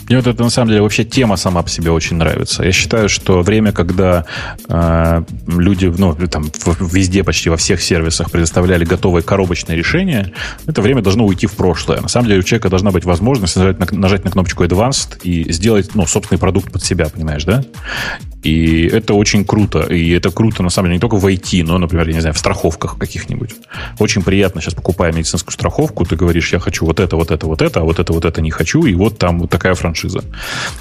Мне 0.07 0.17
вот 0.17 0.27
это, 0.27 0.43
на 0.43 0.49
самом 0.49 0.69
деле, 0.69 0.81
вообще 0.81 1.03
тема 1.03 1.35
сама 1.35 1.61
по 1.61 1.69
себе 1.69 1.91
очень 1.91 2.17
нравится. 2.17 2.63
Я 2.63 2.71
считаю, 2.71 3.09
что 3.09 3.41
время, 3.41 3.71
когда 3.71 4.25
э, 4.67 5.23
люди, 5.47 5.93
ну, 5.97 6.15
там, 6.15 6.51
везде, 6.79 7.23
почти 7.23 7.49
во 7.49 7.57
всех 7.57 7.81
сервисах 7.81 8.31
предоставляли 8.31 8.85
готовые 8.85 9.23
коробочные 9.23 9.77
решения, 9.77 10.31
это 10.65 10.81
время 10.81 11.01
должно 11.01 11.25
уйти 11.25 11.47
в 11.47 11.53
прошлое. 11.53 12.01
На 12.01 12.07
самом 12.07 12.27
деле, 12.27 12.39
у 12.39 12.43
человека 12.43 12.69
должна 12.69 12.91
быть 12.91 13.05
возможность 13.05 13.55
нажать 13.55 13.79
на, 13.79 13.87
нажать 13.97 14.23
на 14.23 14.31
кнопочку 14.31 14.63
Advanced 14.63 15.21
и 15.23 15.51
сделать, 15.51 15.95
ну, 15.95 16.05
собственный 16.05 16.39
продукт 16.39 16.71
под 16.71 16.83
себя, 16.83 17.07
понимаешь, 17.09 17.43
да? 17.43 17.63
И 18.43 18.85
это 18.87 19.15
очень 19.15 19.43
круто. 19.43 19.81
И 19.81 20.11
это 20.11 20.31
круто, 20.31 20.63
на 20.63 20.69
самом 20.69 20.87
деле, 20.87 20.95
не 20.97 21.01
только 21.01 21.17
в 21.17 21.25
IT, 21.25 21.63
но, 21.63 21.77
например, 21.77 22.07
я 22.07 22.13
не 22.13 22.21
знаю, 22.21 22.33
в 22.33 22.37
страховках 22.37 22.97
каких-нибудь. 22.97 23.51
Очень 23.99 24.23
приятно 24.23 24.61
сейчас, 24.61 24.73
покупая 24.73 25.11
медицинскую 25.11 25.53
страховку, 25.53 26.05
ты 26.05 26.15
говоришь, 26.15 26.53
я 26.53 26.59
хочу 26.59 26.85
вот 26.85 26.99
это, 26.99 27.17
вот 27.17 27.31
это, 27.31 27.47
вот 27.47 27.61
это, 27.61 27.81
а 27.81 27.83
вот 27.83 27.99
это, 27.99 28.13
вот 28.13 28.25
это 28.25 28.41
не 28.41 28.51
хочу, 28.51 28.85
и 28.85 28.93
вот 28.93 29.17
там 29.17 29.39
вот 29.39 29.49
такая 29.49 29.68
франшиза, 29.75 30.23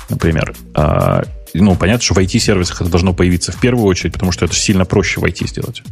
например. 0.09 0.55
А, 0.75 1.25
ну, 1.55 1.77
понятно, 1.77 2.03
что 2.03 2.15
в 2.15 2.19
IT-сервисах 2.19 2.83
это 2.83 2.91
должно 2.91 3.13
появиться 3.13 3.53
в 3.53 3.61
первую 3.61 3.87
очередь, 3.87 4.13
потому 4.13 4.33
что 4.33 4.45
это 4.45 4.55
сильно 4.55 4.85
проще 4.85 5.21
в 5.21 5.25
IT 5.25 5.47
сделать. 5.49 5.83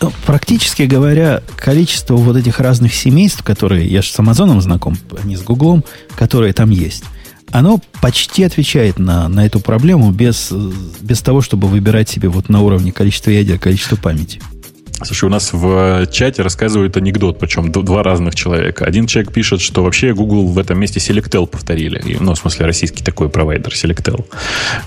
Ну, 0.00 0.12
практически 0.24 0.82
говоря, 0.82 1.42
количество 1.56 2.16
вот 2.16 2.36
этих 2.36 2.58
разных 2.58 2.94
семейств, 2.94 3.42
которые, 3.42 3.86
я 3.86 4.00
же 4.00 4.10
с 4.10 4.18
Амазоном 4.18 4.60
знаком, 4.60 4.96
а 5.22 5.26
не 5.26 5.36
с 5.36 5.42
Гуглом, 5.42 5.84
которые 6.16 6.52
там 6.52 6.70
есть– 6.70 7.04
оно 7.52 7.80
почти 8.00 8.44
отвечает 8.44 8.98
на, 8.98 9.28
на 9.28 9.46
эту 9.46 9.60
проблему 9.60 10.12
без, 10.12 10.52
без 11.00 11.20
того, 11.20 11.40
чтобы 11.40 11.68
выбирать 11.68 12.08
себе 12.08 12.28
вот 12.28 12.48
на 12.48 12.60
уровне 12.60 12.92
количества 12.92 13.30
ядер, 13.30 13.58
количество 13.58 13.96
памяти. 13.96 14.40
Слушай, 15.02 15.24
у 15.24 15.28
нас 15.28 15.52
в 15.52 16.06
чате 16.08 16.42
рассказывают 16.42 16.96
анекдот, 16.96 17.38
причем 17.38 17.72
два 17.72 18.02
разных 18.02 18.34
человека. 18.34 18.84
Один 18.84 19.06
человек 19.06 19.32
пишет, 19.32 19.60
что 19.60 19.82
вообще 19.82 20.12
Google 20.12 20.46
в 20.46 20.58
этом 20.58 20.78
месте 20.78 21.00
Selectel 21.00 21.46
повторили. 21.46 22.02
Ну, 22.20 22.34
в 22.34 22.38
смысле, 22.38 22.66
российский 22.66 23.02
такой 23.02 23.28
провайдер 23.28 23.72
Selectel. 23.72 24.26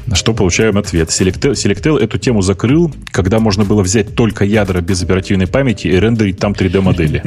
На 0.06 0.16
что 0.16 0.34
получаем 0.34 0.78
ответ. 0.78 1.10
Selectel, 1.10 1.54
Selectel 1.54 2.00
эту 2.00 2.18
тему 2.20 2.42
закрыл, 2.42 2.94
когда 3.12 3.40
можно 3.40 3.66
было 3.66 3.82
взять 3.82 4.16
только 4.16 4.46
ядра 4.46 4.82
без 4.82 5.02
оперативной 5.02 5.48
памяти 5.48 5.88
и 5.88 6.00
рендерить 6.00 6.38
там 6.38 6.54
3D-модели. 6.54 7.24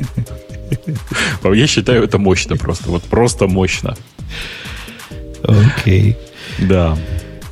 Я 1.45 1.67
считаю, 1.67 2.05
это 2.05 2.19
мощно 2.19 2.57
просто. 2.57 2.91
Вот 2.91 3.03
просто 3.05 3.47
мощно. 3.47 3.97
Окей. 5.43 6.17
Да. 6.59 6.97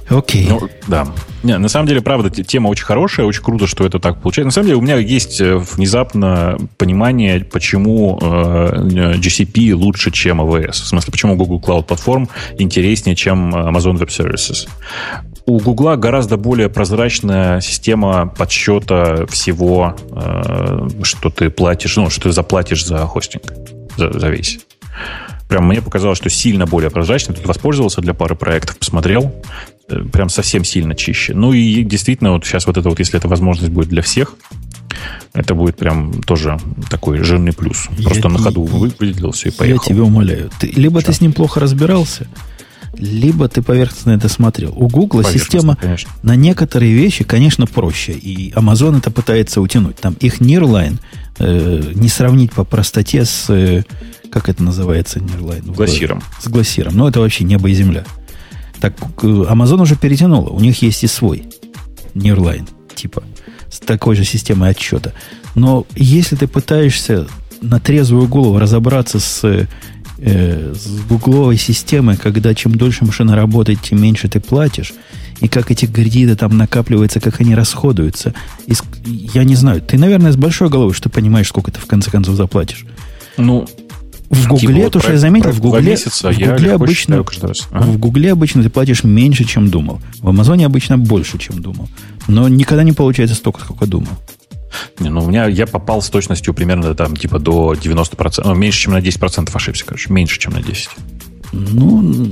Окей. 0.09 0.47
Ну, 0.48 0.68
да. 0.86 1.06
Не, 1.43 1.59
на 1.59 1.68
самом 1.68 1.86
деле, 1.86 2.01
правда, 2.01 2.31
тема 2.31 2.68
очень 2.68 2.85
хорошая, 2.85 3.26
очень 3.26 3.43
круто, 3.43 3.66
что 3.66 3.86
это 3.86 3.98
так 3.98 4.20
получается. 4.20 4.47
На 4.47 4.52
самом 4.52 4.66
деле, 4.66 4.78
у 4.78 4.82
меня 4.82 4.97
есть 4.97 5.40
э, 5.40 5.56
внезапно 5.56 6.59
понимание, 6.78 7.40
почему 7.40 8.18
э, 8.20 9.16
GCP 9.16 9.72
лучше, 9.74 10.10
чем 10.10 10.40
AWS. 10.40 10.72
В 10.72 10.86
смысле, 10.86 11.10
почему 11.10 11.36
Google 11.36 11.60
Cloud 11.60 11.86
Platform 11.86 12.28
интереснее, 12.59 13.16
чем 13.16 13.55
Amazon 13.55 13.98
Web 13.98 14.09
Services. 14.09 14.68
У 15.47 15.59
Google 15.59 15.97
гораздо 15.97 16.36
более 16.36 16.68
прозрачная 16.68 17.60
система 17.60 18.26
подсчета 18.26 19.26
всего, 19.26 19.97
э, 20.10 20.89
что 21.02 21.31
ты 21.31 21.51
платишь, 21.51 21.97
ну, 21.97 22.10
что 22.10 22.22
ты 22.22 22.32
заплатишь 22.32 22.85
за 22.85 22.98
хостинг, 23.06 23.44
за, 23.97 24.18
за 24.18 24.28
весь 24.28 24.59
прям 25.49 25.66
мне 25.66 25.83
показалось, 25.83 26.19
что 26.19 26.31
сильно 26.31 26.66
более 26.66 26.91
прозрачно. 26.91 27.35
Тут 27.35 27.47
воспользовался 27.47 28.01
для 28.01 28.15
пары 28.15 28.35
проектов, 28.35 28.79
посмотрел. 28.79 29.35
Э, 29.89 30.01
прям 30.01 30.29
совсем 30.29 30.65
сильно 30.65 30.95
чище. 30.95 31.35
Ну 31.35 31.53
и 31.53 31.83
действительно, 31.83 32.33
вот 32.33 32.45
сейчас 32.45 32.66
вот 32.66 32.77
это 32.77 32.89
вот, 32.89 32.99
если 32.99 33.19
эта 33.19 33.29
возможность 33.29 33.73
будет 33.73 33.89
для 33.89 34.03
всех, 34.03 34.35
это 35.33 35.55
будет 35.55 35.77
прям 35.77 36.23
тоже 36.23 36.59
такой 36.89 37.19
жирный 37.19 37.53
плюс. 37.53 37.89
Просто 38.03 38.29
я, 38.29 38.35
на 38.35 38.39
ходу 38.39 38.62
выделил 38.62 39.33
все 39.33 39.49
и 39.49 39.53
поехал. 39.53 39.83
Я 39.83 39.89
тебя 39.89 40.03
умоляю. 40.05 40.51
Ты, 40.59 40.69
либо 40.69 41.01
Что? 41.01 41.11
ты 41.11 41.19
с 41.19 41.21
ним 41.21 41.33
плохо 41.33 41.61
разбирался, 41.61 42.27
либо 42.99 43.49
ты 43.49 43.62
поверхностно 43.62 44.12
это 44.12 44.29
смотрел. 44.29 44.73
У 44.77 44.89
Гугла 44.89 45.25
система 45.25 45.77
конечно. 45.77 46.11
на 46.23 46.37
некоторые 46.37 46.93
вещи, 46.93 47.25
конечно, 47.25 47.66
проще. 47.66 48.12
И 48.12 48.53
Amazon 48.53 48.99
это 48.99 49.11
пытается 49.11 49.61
утянуть. 49.61 49.97
Там 49.97 50.15
их 50.21 50.41
Nearline 50.41 50.99
э, 51.39 51.93
не 51.95 52.09
сравнить 52.09 52.53
по 52.53 52.65
простоте 52.65 53.25
с 53.25 53.47
э, 53.51 53.85
как 54.35 54.49
это 54.49 54.65
называется, 54.65 55.21
Nearline? 55.21 55.73
С 55.73 55.77
глассиром. 55.77 56.23
С 56.41 56.49
глассиром. 56.49 56.97
Но 56.97 57.09
это 57.09 57.21
вообще 57.21 57.45
небо 57.45 57.69
и 57.69 57.75
земля. 57.75 58.05
Так 58.81 58.99
Amazon 59.19 59.83
уже 59.83 59.95
перетянула. 59.95 60.49
У 60.49 60.59
них 60.59 60.83
есть 60.83 61.05
и 61.05 61.07
свой 61.07 61.45
Nearline, 62.15 62.69
типа, 62.97 63.23
с 63.71 63.79
такой 63.79 64.16
же 64.16 64.25
системой 64.25 64.71
отчета. 64.71 65.12
Но 65.55 65.87
если 65.95 66.35
ты 66.35 66.49
пытаешься 66.49 67.29
на 67.61 67.79
трезвую 67.79 68.27
голову 68.27 68.59
разобраться 68.59 69.21
с, 69.21 69.69
э, 70.19 70.74
с 70.74 71.07
гугловой 71.09 71.57
системой, 71.57 72.16
когда 72.16 72.55
чем 72.55 72.74
дольше 72.74 73.05
машина 73.05 73.36
работает, 73.36 73.81
тем 73.82 74.03
меньше 74.03 74.28
ты 74.28 74.41
платишь, 74.41 74.93
и 75.41 75.49
как 75.49 75.70
эти 75.70 75.86
кредиты 75.86 76.36
там 76.36 76.57
накапливаются, 76.57 77.20
как 77.20 77.41
они 77.41 77.55
расходуются. 77.55 78.35
И, 78.66 78.74
я 79.35 79.45
не 79.45 79.55
знаю, 79.55 79.81
ты, 79.81 79.99
наверное, 79.99 80.32
с 80.32 80.36
большой 80.36 80.69
головой, 80.69 80.95
что 80.95 81.09
понимаешь, 81.09 81.49
сколько 81.49 81.70
ты 81.70 81.81
в 81.81 81.86
конце 81.86 82.11
концов 82.11 82.36
заплатишь. 82.36 82.85
Ну, 83.36 83.66
в 84.31 84.49
Гугле, 84.49 84.74
типа, 84.74 84.91
то, 84.91 85.01
что 85.01 85.12
я 85.12 85.19
заметил, 85.19 85.51
в 85.51 85.61
Гугле, 85.61 85.82
месяца, 85.82 86.32
в, 86.32 86.39
Гугле 86.39 86.73
обычно, 86.73 87.24
ага. 87.70 87.86
в 87.86 87.99
Гугле 87.99 88.32
обычно 88.32 88.62
ты 88.62 88.70
платишь 88.70 89.05
меньше, 89.05 89.45
чем 89.45 89.70
думал. 89.70 90.01
В 90.20 90.28
Амазоне 90.28 90.66
обычно 90.66 90.99
больше, 90.99 91.39
чем 91.39 91.61
думал. 91.61 91.89
Но 92.27 92.49
никогда 92.49 92.82
не 92.82 92.93
получается 92.93 93.36
столько, 93.36 93.61
сколько 93.61 93.86
думал. 93.86 94.09
Не, 94.98 95.10
ну, 95.10 95.24
у 95.24 95.28
меня 95.28 95.46
я 95.46 95.66
попал 95.66 96.02
с 96.02 96.09
точностью 96.09 96.55
примерно 96.55 96.94
там 96.94 97.16
типа 97.16 97.38
до 97.38 97.74
90%. 97.74 98.42
Ну, 98.44 98.55
меньше, 98.55 98.80
чем 98.80 98.92
на 98.92 98.98
10% 98.98 99.51
ошибся, 99.52 99.84
короче. 99.84 100.12
Меньше, 100.12 100.38
чем 100.38 100.52
на 100.52 100.59
10%. 100.59 100.88
Ну, 101.52 102.24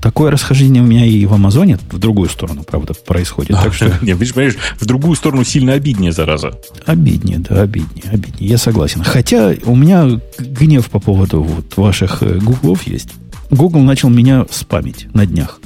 такое 0.00 0.30
расхождение 0.30 0.82
у 0.82 0.86
меня 0.86 1.04
и 1.04 1.24
в 1.24 1.32
Амазоне 1.32 1.78
в 1.90 1.98
другую 1.98 2.28
сторону, 2.28 2.64
правда, 2.64 2.94
происходит. 2.94 3.52
так 3.52 3.72
что... 3.72 3.86
Не, 4.02 4.16
понимаешь, 4.16 4.56
в 4.80 4.86
другую 4.86 5.14
сторону 5.14 5.44
сильно 5.44 5.74
обиднее, 5.74 6.10
зараза. 6.10 6.58
Обиднее, 6.84 7.38
да, 7.38 7.62
обиднее, 7.62 8.04
обиднее. 8.10 8.50
Я 8.50 8.58
согласен. 8.58 9.04
Хотя 9.04 9.54
у 9.64 9.76
меня 9.76 10.20
гнев 10.38 10.90
по 10.90 10.98
поводу 10.98 11.42
вот 11.42 11.76
ваших 11.76 12.22
э, 12.22 12.38
гуглов 12.38 12.82
есть. 12.84 13.10
Google 13.50 13.80
начал 13.80 14.08
меня 14.08 14.46
спамить 14.50 15.06
на 15.14 15.26
днях. 15.26 15.60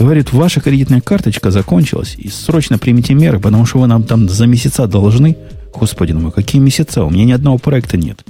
Говорит, 0.00 0.32
ваша 0.32 0.62
кредитная 0.62 1.02
карточка 1.02 1.50
закончилась, 1.50 2.14
и 2.16 2.30
срочно 2.30 2.78
примите 2.78 3.12
меры, 3.12 3.38
потому 3.38 3.66
что 3.66 3.80
вы 3.80 3.86
нам 3.86 4.02
там 4.02 4.30
за 4.30 4.46
месяца 4.46 4.86
должны. 4.86 5.36
Господи 5.74 6.12
мой, 6.12 6.32
какие 6.32 6.58
месяца? 6.58 7.04
У 7.04 7.10
меня 7.10 7.26
ни 7.26 7.32
одного 7.32 7.58
проекта 7.58 7.98
нет. 7.98 8.24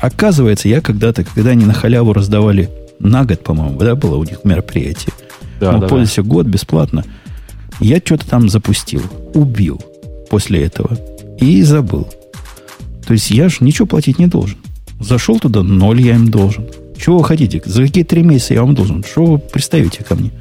Оказывается, 0.00 0.68
я 0.68 0.80
когда-то, 0.80 1.22
когда 1.22 1.50
они 1.50 1.66
на 1.66 1.72
халяву 1.72 2.12
раздавали 2.12 2.68
на 2.98 3.24
год, 3.24 3.44
по-моему, 3.44 3.78
да, 3.78 3.94
было 3.94 4.16
у 4.16 4.24
них 4.24 4.40
мероприятие. 4.42 5.14
Да, 5.60 5.78
пользовались 5.78 6.16
да. 6.16 6.22
год 6.22 6.46
бесплатно. 6.46 7.04
Я 7.78 7.98
что-то 7.98 8.28
там 8.28 8.48
запустил, 8.48 9.02
убил 9.34 9.80
после 10.30 10.64
этого 10.64 10.98
и 11.38 11.62
забыл. 11.62 12.08
То 13.06 13.12
есть 13.12 13.30
я 13.30 13.48
же 13.48 13.58
ничего 13.60 13.86
платить 13.86 14.18
не 14.18 14.26
должен. 14.26 14.58
Зашел 14.98 15.38
туда, 15.38 15.62
ноль 15.62 16.02
я 16.02 16.16
им 16.16 16.28
должен. 16.28 16.66
Чего 17.00 17.18
вы 17.18 17.24
хотите? 17.24 17.62
За 17.64 17.82
какие 17.82 18.02
три 18.02 18.24
месяца 18.24 18.54
я 18.54 18.62
вам 18.62 18.74
должен? 18.74 19.04
Что 19.04 19.24
вы 19.24 19.38
пристаете 19.38 20.02
ко 20.02 20.16
мне? 20.16 20.32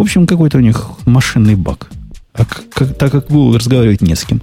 В 0.00 0.02
общем, 0.02 0.26
какой-то 0.26 0.56
у 0.56 0.62
них 0.62 0.92
машинный 1.04 1.56
баг. 1.56 1.90
А 2.32 2.46
как, 2.46 2.96
так 2.96 3.12
как 3.12 3.26
Google 3.26 3.58
разговаривать 3.58 4.00
не 4.00 4.14
с 4.14 4.24
кем, 4.24 4.40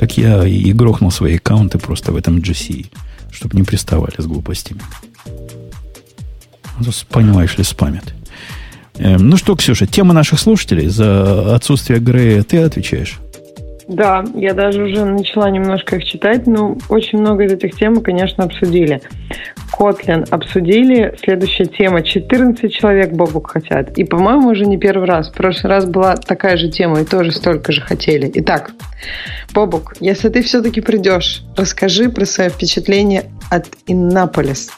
так 0.00 0.16
я 0.16 0.46
и 0.46 0.72
грохнул 0.72 1.10
свои 1.10 1.36
аккаунты 1.36 1.76
просто 1.78 2.10
в 2.10 2.16
этом 2.16 2.38
GC, 2.38 2.86
чтобы 3.30 3.54
не 3.54 3.64
приставали 3.64 4.14
с 4.16 4.24
глупостями. 4.24 4.80
А 6.64 6.82
понимаешь 7.10 7.58
ли, 7.58 7.64
спамят. 7.64 8.14
Эм, 8.94 9.28
ну 9.28 9.36
что, 9.36 9.54
Ксюша, 9.56 9.86
тема 9.86 10.14
наших 10.14 10.40
слушателей 10.40 10.88
за 10.88 11.54
отсутствие 11.54 12.00
Грея 12.00 12.42
ты 12.42 12.62
отвечаешь. 12.62 13.18
Да, 13.88 14.24
я 14.34 14.54
даже 14.54 14.82
уже 14.82 15.04
начала 15.04 15.50
немножко 15.50 15.96
их 15.96 16.04
читать, 16.04 16.46
но 16.46 16.76
очень 16.88 17.18
много 17.18 17.44
из 17.44 17.52
этих 17.52 17.76
тем 17.76 17.94
мы, 17.94 18.00
конечно, 18.00 18.44
обсудили. 18.44 19.02
Котлин 19.76 20.24
обсудили. 20.30 21.14
Следующая 21.22 21.66
тема. 21.66 22.02
14 22.02 22.72
человек 22.72 23.12
Бобук 23.12 23.50
хотят. 23.50 23.98
И, 23.98 24.04
по-моему, 24.04 24.48
уже 24.50 24.66
не 24.66 24.78
первый 24.78 25.06
раз. 25.06 25.30
В 25.30 25.34
прошлый 25.34 25.72
раз 25.72 25.86
была 25.86 26.16
такая 26.16 26.56
же 26.56 26.70
тема, 26.70 27.00
и 27.00 27.04
тоже 27.04 27.32
столько 27.32 27.72
же 27.72 27.80
хотели. 27.80 28.30
Итак, 28.34 28.70
Бобук, 29.52 29.94
если 30.00 30.28
ты 30.28 30.42
все-таки 30.42 30.80
придешь, 30.80 31.42
расскажи 31.56 32.08
про 32.08 32.24
свое 32.24 32.50
впечатление 32.50 33.24
от 33.50 33.66
Иннаполис. 33.86 34.70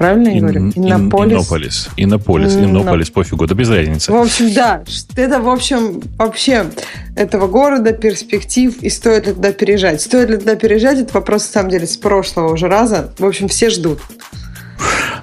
Правильно 0.00 0.28
я 0.28 0.40
говорю? 0.40 0.72
Иннополис. 0.74 1.34
Иннополис. 1.36 1.88
Иннополис. 1.98 2.54
Иннополис. 2.54 3.10
Пофигу, 3.10 3.46
да 3.46 3.54
без 3.54 3.68
разницы. 3.68 4.10
В 4.10 4.16
общем, 4.16 4.54
да. 4.54 4.82
Это, 5.14 5.40
в 5.40 5.48
общем, 5.50 6.00
вообще 6.16 6.70
этого 7.16 7.48
города, 7.48 7.92
перспектив 7.92 8.74
и 8.80 8.88
стоит 8.88 9.26
ли 9.26 9.34
туда 9.34 9.52
переезжать. 9.52 10.00
Стоит 10.00 10.30
ли 10.30 10.38
туда 10.38 10.56
переезжать, 10.56 11.00
это 11.00 11.12
вопрос, 11.12 11.44
на 11.48 11.52
самом 11.52 11.70
деле, 11.70 11.86
с 11.86 11.98
прошлого 11.98 12.54
уже 12.54 12.66
раза. 12.66 13.12
В 13.18 13.26
общем, 13.26 13.48
все 13.48 13.68
ждут. 13.68 14.00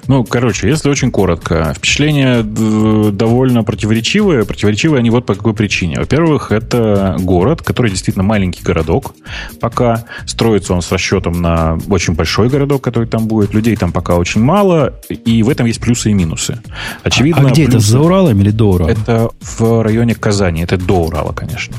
Ну, 0.08 0.24
короче, 0.24 0.68
если 0.68 0.88
очень 0.88 1.10
коротко, 1.10 1.74
впечатления 1.76 2.38
э, 2.40 3.10
довольно 3.12 3.62
противоречивые. 3.62 4.46
Противоречивые 4.46 5.00
они 5.00 5.10
вот 5.10 5.26
по 5.26 5.34
какой 5.34 5.52
причине. 5.52 5.98
Во-первых, 5.98 6.50
это 6.50 7.16
город, 7.20 7.60
который 7.60 7.90
действительно 7.90 8.24
маленький 8.24 8.62
городок. 8.62 9.14
Пока 9.60 10.04
строится 10.24 10.72
он 10.72 10.80
с 10.80 10.90
расчетом 10.90 11.42
на 11.42 11.78
очень 11.90 12.14
большой 12.14 12.48
городок, 12.48 12.82
который 12.82 13.06
там 13.06 13.28
будет. 13.28 13.52
Людей 13.52 13.76
там 13.76 13.92
пока 13.92 14.16
очень 14.16 14.40
мало, 14.40 14.94
и 15.10 15.42
в 15.42 15.50
этом 15.50 15.66
есть 15.66 15.80
плюсы 15.80 16.10
и 16.10 16.14
минусы. 16.14 16.58
Очевидно, 17.02 17.42
а, 17.42 17.48
а 17.48 17.50
где 17.50 17.66
плюсы... 17.66 17.76
это, 17.76 17.86
за 17.86 18.00
Уралом 18.00 18.40
или 18.40 18.50
до 18.50 18.70
Урала? 18.70 18.88
Это 18.88 19.28
в 19.40 19.82
районе 19.82 20.14
Казани, 20.14 20.62
это 20.62 20.78
до 20.78 21.04
Урала, 21.04 21.32
конечно. 21.32 21.76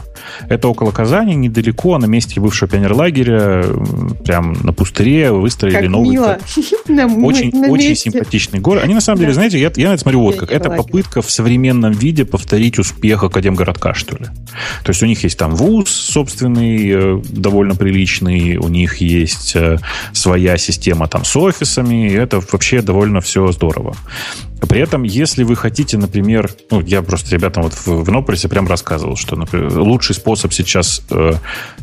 Это 0.48 0.68
около 0.68 0.92
Казани, 0.92 1.36
недалеко, 1.36 1.98
на 1.98 2.06
месте 2.06 2.40
бывшего 2.40 2.70
пионерлагеря, 2.70 3.64
прям 4.24 4.54
на 4.64 4.74
пустыре 4.74 5.32
выстроили 5.32 5.76
как 5.76 5.90
новый... 5.90 6.10
Мило. 6.10 6.38
Очень, 6.90 7.66
очень 7.70 7.96
симпатичный 7.96 8.60
город. 8.60 8.84
Они, 8.84 8.94
на 8.94 9.02
самом 9.02 9.20
деле, 9.20 9.34
знаете, 9.34 9.60
я, 9.60 9.72
я 9.76 9.90
на 9.90 9.94
это 9.94 10.02
смотрю 10.02 10.22
вот 10.22 10.38
как. 10.38 10.52
Это 10.52 10.70
попытка 10.70 11.22
в 11.22 11.30
современном 11.30 11.92
виде 11.92 12.26
повторить 12.26 12.80
успех 12.80 13.24
Академгородка, 13.24 13.94
что 13.94 14.18
ли. 14.18 14.26
То 14.84 14.90
есть 14.90 15.04
у 15.04 15.06
них 15.06 15.24
есть 15.24 15.38
там 15.38 15.56
вуз 15.56 15.90
собственный, 15.90 16.90
э, 16.90 17.22
довольно 17.30 17.76
приличный, 17.76 18.58
у 18.58 18.68
них 18.68 18.98
есть 18.98 19.56
э, 19.56 19.78
своя 20.14 20.58
система 20.58 21.08
там 21.08 21.26
с 21.26 21.36
офисами, 21.36 22.10
и 22.10 22.14
это 22.14 22.42
вообще 22.52 22.82
довольно 22.82 23.22
все 23.22 23.52
здорово. 23.52 23.96
При 24.68 24.82
этом, 24.82 25.04
если 25.04 25.44
вы 25.44 25.56
хотите, 25.56 25.98
например, 25.98 26.52
ну, 26.70 26.82
я 26.82 27.02
просто 27.02 27.36
ребятам 27.36 27.64
вот 27.64 27.74
в, 27.74 27.88
в 27.88 28.12
Нополисе 28.12 28.50
прям 28.50 28.68
рассказывал, 28.68 29.16
что, 29.16 29.36
например, 29.36 29.78
лучший 29.80 30.16
способ 30.16 30.54
сейчас 30.54 31.02
э, 31.10 31.34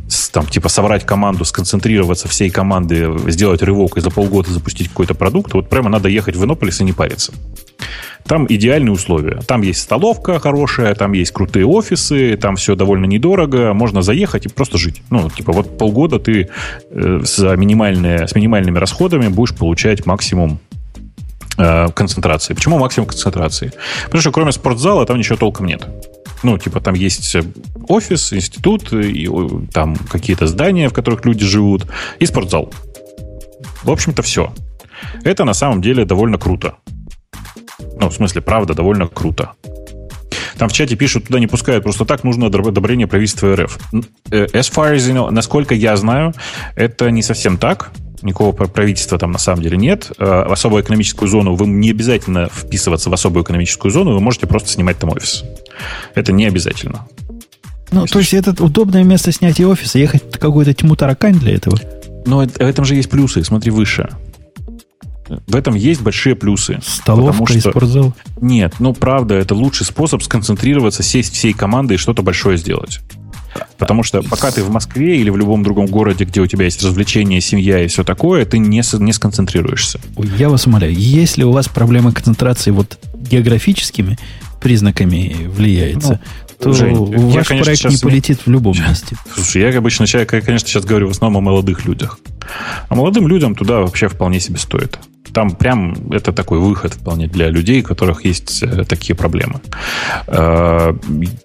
с, 0.08 0.28
там, 0.28 0.46
типа, 0.46 0.68
собрать 0.68 1.04
команду, 1.04 1.44
сконцентрироваться 1.44 2.28
всей 2.28 2.50
команды, 2.50 3.10
сделать 3.28 3.62
рывок 3.62 3.96
и 3.96 4.00
за 4.00 4.10
полгода 4.10 4.50
запустить 4.50 4.88
какой-то 4.88 5.14
продукт, 5.14 5.54
вот 5.54 5.68
прямо 5.68 5.88
надо 5.88 6.08
ехать 6.08 6.36
в 6.36 6.44
Иннополис 6.44 6.80
и 6.80 6.84
не 6.84 6.92
париться. 6.92 7.32
Там 8.26 8.46
идеальные 8.48 8.92
условия. 8.92 9.40
Там 9.46 9.62
есть 9.62 9.80
столовка 9.80 10.40
хорошая, 10.40 10.94
там 10.94 11.12
есть 11.12 11.30
крутые 11.30 11.64
офисы, 11.64 12.36
там 12.36 12.56
все 12.56 12.74
довольно 12.74 13.04
недорого, 13.06 13.72
можно 13.72 14.02
заехать 14.02 14.46
и 14.46 14.48
просто 14.48 14.78
жить. 14.78 15.02
Ну, 15.10 15.30
типа, 15.30 15.52
вот 15.52 15.78
полгода 15.78 16.18
ты 16.18 16.48
э, 16.90 17.20
за 17.22 17.56
минимальные, 17.56 18.26
с 18.26 18.34
минимальными 18.34 18.78
расходами 18.78 19.28
будешь 19.28 19.54
получать 19.54 20.06
максимум 20.06 20.58
концентрации. 21.56 22.54
Почему 22.54 22.78
максимум 22.78 23.08
концентрации? 23.08 23.72
Потому 24.04 24.20
что 24.20 24.32
кроме 24.32 24.52
спортзала 24.52 25.06
там 25.06 25.18
ничего 25.18 25.36
толком 25.36 25.66
нет. 25.66 25.86
Ну, 26.42 26.58
типа, 26.58 26.80
там 26.80 26.94
есть 26.94 27.36
офис, 27.88 28.32
институт, 28.32 28.92
и 28.92 29.28
там 29.72 29.96
какие-то 29.96 30.46
здания, 30.46 30.88
в 30.88 30.92
которых 30.92 31.24
люди 31.24 31.44
живут, 31.44 31.86
и 32.18 32.26
спортзал. 32.26 32.72
В 33.82 33.90
общем-то, 33.90 34.22
все. 34.22 34.52
Это 35.24 35.44
на 35.44 35.54
самом 35.54 35.80
деле 35.80 36.04
довольно 36.04 36.38
круто. 36.38 36.76
Ну, 37.98 38.08
в 38.08 38.14
смысле, 38.14 38.42
правда, 38.42 38.74
довольно 38.74 39.06
круто. 39.06 39.52
Там 40.58 40.68
в 40.68 40.72
чате 40.72 40.96
пишут, 40.96 41.26
туда 41.26 41.38
не 41.38 41.46
пускают 41.46 41.82
просто 41.82 42.04
так, 42.04 42.24
нужно 42.24 42.46
одобрение 42.46 43.06
правительства 43.06 43.54
РФ. 43.54 43.78
Э, 44.30 44.46
as 44.46 44.72
far 44.72 44.94
as 44.94 44.98
you 44.98 45.14
know, 45.14 45.30
насколько 45.30 45.74
я 45.74 45.96
знаю, 45.96 46.32
это 46.76 47.10
не 47.10 47.22
совсем 47.22 47.58
так 47.58 47.90
никакого 48.22 48.52
правительства 48.52 49.18
там 49.18 49.32
на 49.32 49.38
самом 49.38 49.62
деле 49.62 49.76
нет. 49.76 50.12
Э, 50.18 50.46
в 50.48 50.52
особую 50.52 50.82
экономическую 50.82 51.28
зону 51.28 51.54
вы 51.54 51.66
не 51.66 51.90
обязательно 51.90 52.48
вписываться 52.52 53.10
в 53.10 53.14
особую 53.14 53.44
экономическую 53.44 53.90
зону, 53.90 54.12
вы 54.12 54.20
можете 54.20 54.46
просто 54.46 54.70
снимать 54.70 54.98
там 54.98 55.10
офис. 55.10 55.44
Это 56.14 56.32
не 56.32 56.46
обязательно. 56.46 57.06
Ну, 57.92 58.02
Если 58.02 58.12
то 58.12 58.18
есть 58.18 58.34
это 58.34 58.64
удобное 58.64 59.04
место 59.04 59.32
снятия 59.32 59.66
офиса, 59.66 59.98
ехать 59.98 60.22
в 60.34 60.38
какую-то 60.38 60.74
тьму 60.74 60.96
таракань 60.96 61.38
для 61.38 61.54
этого? 61.54 61.78
Но 62.26 62.38
в 62.38 62.60
этом 62.60 62.84
же 62.84 62.96
есть 62.96 63.08
плюсы, 63.08 63.44
смотри 63.44 63.70
выше. 63.70 64.08
В 65.28 65.56
этом 65.56 65.74
есть 65.74 66.02
большие 66.02 66.36
плюсы. 66.36 66.80
Столовка 66.84 67.46
что... 67.46 67.58
и 67.58 67.60
спортзал? 67.60 68.14
Нет, 68.40 68.74
ну 68.78 68.94
правда, 68.94 69.34
это 69.34 69.54
лучший 69.54 69.86
способ 69.86 70.22
сконцентрироваться, 70.22 71.02
сесть 71.02 71.34
всей 71.34 71.52
командой 71.52 71.94
и 71.94 71.98
что-то 71.98 72.22
большое 72.22 72.58
сделать. 72.58 73.00
Потому 73.78 74.02
что 74.02 74.22
пока 74.22 74.50
ты 74.50 74.62
в 74.62 74.70
Москве 74.70 75.18
или 75.18 75.30
в 75.30 75.36
любом 75.36 75.62
другом 75.62 75.86
городе, 75.86 76.24
где 76.24 76.40
у 76.40 76.46
тебя 76.46 76.64
есть 76.64 76.82
развлечения, 76.82 77.40
семья 77.40 77.82
и 77.82 77.86
все 77.88 78.04
такое, 78.04 78.44
ты 78.44 78.58
не, 78.58 78.82
не 78.98 79.12
сконцентрируешься. 79.12 80.00
Я 80.38 80.48
вас 80.48 80.66
умоляю, 80.66 80.94
если 80.94 81.44
у 81.44 81.52
вас 81.52 81.68
проблемы 81.68 82.12
концентрации 82.12 82.70
вот 82.70 82.98
географическими 83.14 84.18
признаками 84.60 85.48
влияется, 85.48 86.20
ну, 86.58 86.64
то 86.64 86.72
Жень, 86.72 86.96
ваш 86.96 87.34
я, 87.34 87.44
конечно, 87.44 87.64
проект 87.64 87.84
не 87.84 87.96
полетит 87.98 88.40
в 88.46 88.50
любом 88.50 88.74
месте. 88.78 89.16
Слушай, 89.34 89.62
я 89.62 89.78
обычно 89.78 90.06
человек, 90.06 90.32
я, 90.32 90.40
конечно, 90.40 90.68
сейчас 90.68 90.84
говорю 90.84 91.08
в 91.08 91.10
основном 91.10 91.42
о 91.42 91.50
молодых 91.50 91.84
людях. 91.84 92.18
А 92.88 92.94
молодым 92.94 93.28
людям 93.28 93.54
туда 93.54 93.80
вообще 93.80 94.08
вполне 94.08 94.40
себе 94.40 94.58
стоит 94.58 94.98
там 95.32 95.50
прям 95.50 95.94
это 96.10 96.32
такой 96.32 96.58
выход 96.58 96.94
вполне 96.94 97.26
для 97.26 97.48
людей, 97.48 97.80
у 97.80 97.84
которых 97.84 98.24
есть 98.24 98.62
э, 98.62 98.84
такие 98.84 99.14
проблемы. 99.14 99.60
Э, 100.26 100.94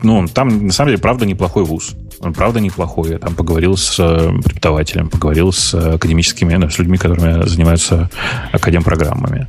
ну, 0.02 0.28
там, 0.28 0.68
на 0.68 0.74
самом 0.74 0.90
деле, 0.90 1.02
правда, 1.02 1.26
неплохой 1.26 1.64
вуз. 1.64 1.96
Он, 2.20 2.34
правда, 2.34 2.60
неплохой. 2.60 3.12
Я 3.12 3.18
там 3.18 3.36
поговорил 3.36 3.78
с 3.78 4.00
э, 4.00 4.32
преподавателем, 4.44 5.10
поговорил 5.10 5.52
с 5.52 5.74
академическими, 5.74 6.56
ну, 6.56 6.70
с 6.70 6.80
людьми, 6.80 6.98
которыми 6.98 7.48
занимаются 7.48 8.10
академ-программами. 8.52 9.48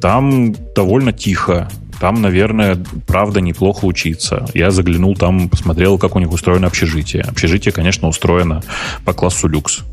Там 0.00 0.54
довольно 0.74 1.12
тихо. 1.12 1.68
Там, 2.00 2.20
наверное, 2.20 2.82
правда 3.06 3.40
неплохо 3.40 3.84
учиться. 3.84 4.46
Я 4.54 4.70
заглянул 4.70 5.16
там, 5.16 5.48
посмотрел, 5.48 5.98
как 5.98 6.16
у 6.16 6.18
них 6.18 6.32
устроено 6.32 6.66
общежитие. 6.66 7.22
Общежитие, 7.22 7.72
конечно, 7.72 8.08
устроено 8.08 8.62
по 9.04 9.12
классу 9.12 9.48
люкс. 9.48 9.84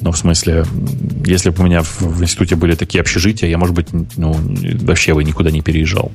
Но 0.00 0.12
в 0.12 0.18
смысле, 0.18 0.64
если 1.24 1.50
бы 1.50 1.62
у 1.62 1.66
меня 1.66 1.82
в, 1.82 2.22
институте 2.22 2.56
были 2.56 2.74
такие 2.74 3.00
общежития, 3.00 3.48
я, 3.48 3.58
может 3.58 3.74
быть, 3.74 3.88
ну, 4.16 4.34
вообще 4.80 5.14
бы 5.14 5.22
никуда 5.24 5.50
не 5.50 5.60
переезжал. 5.60 6.10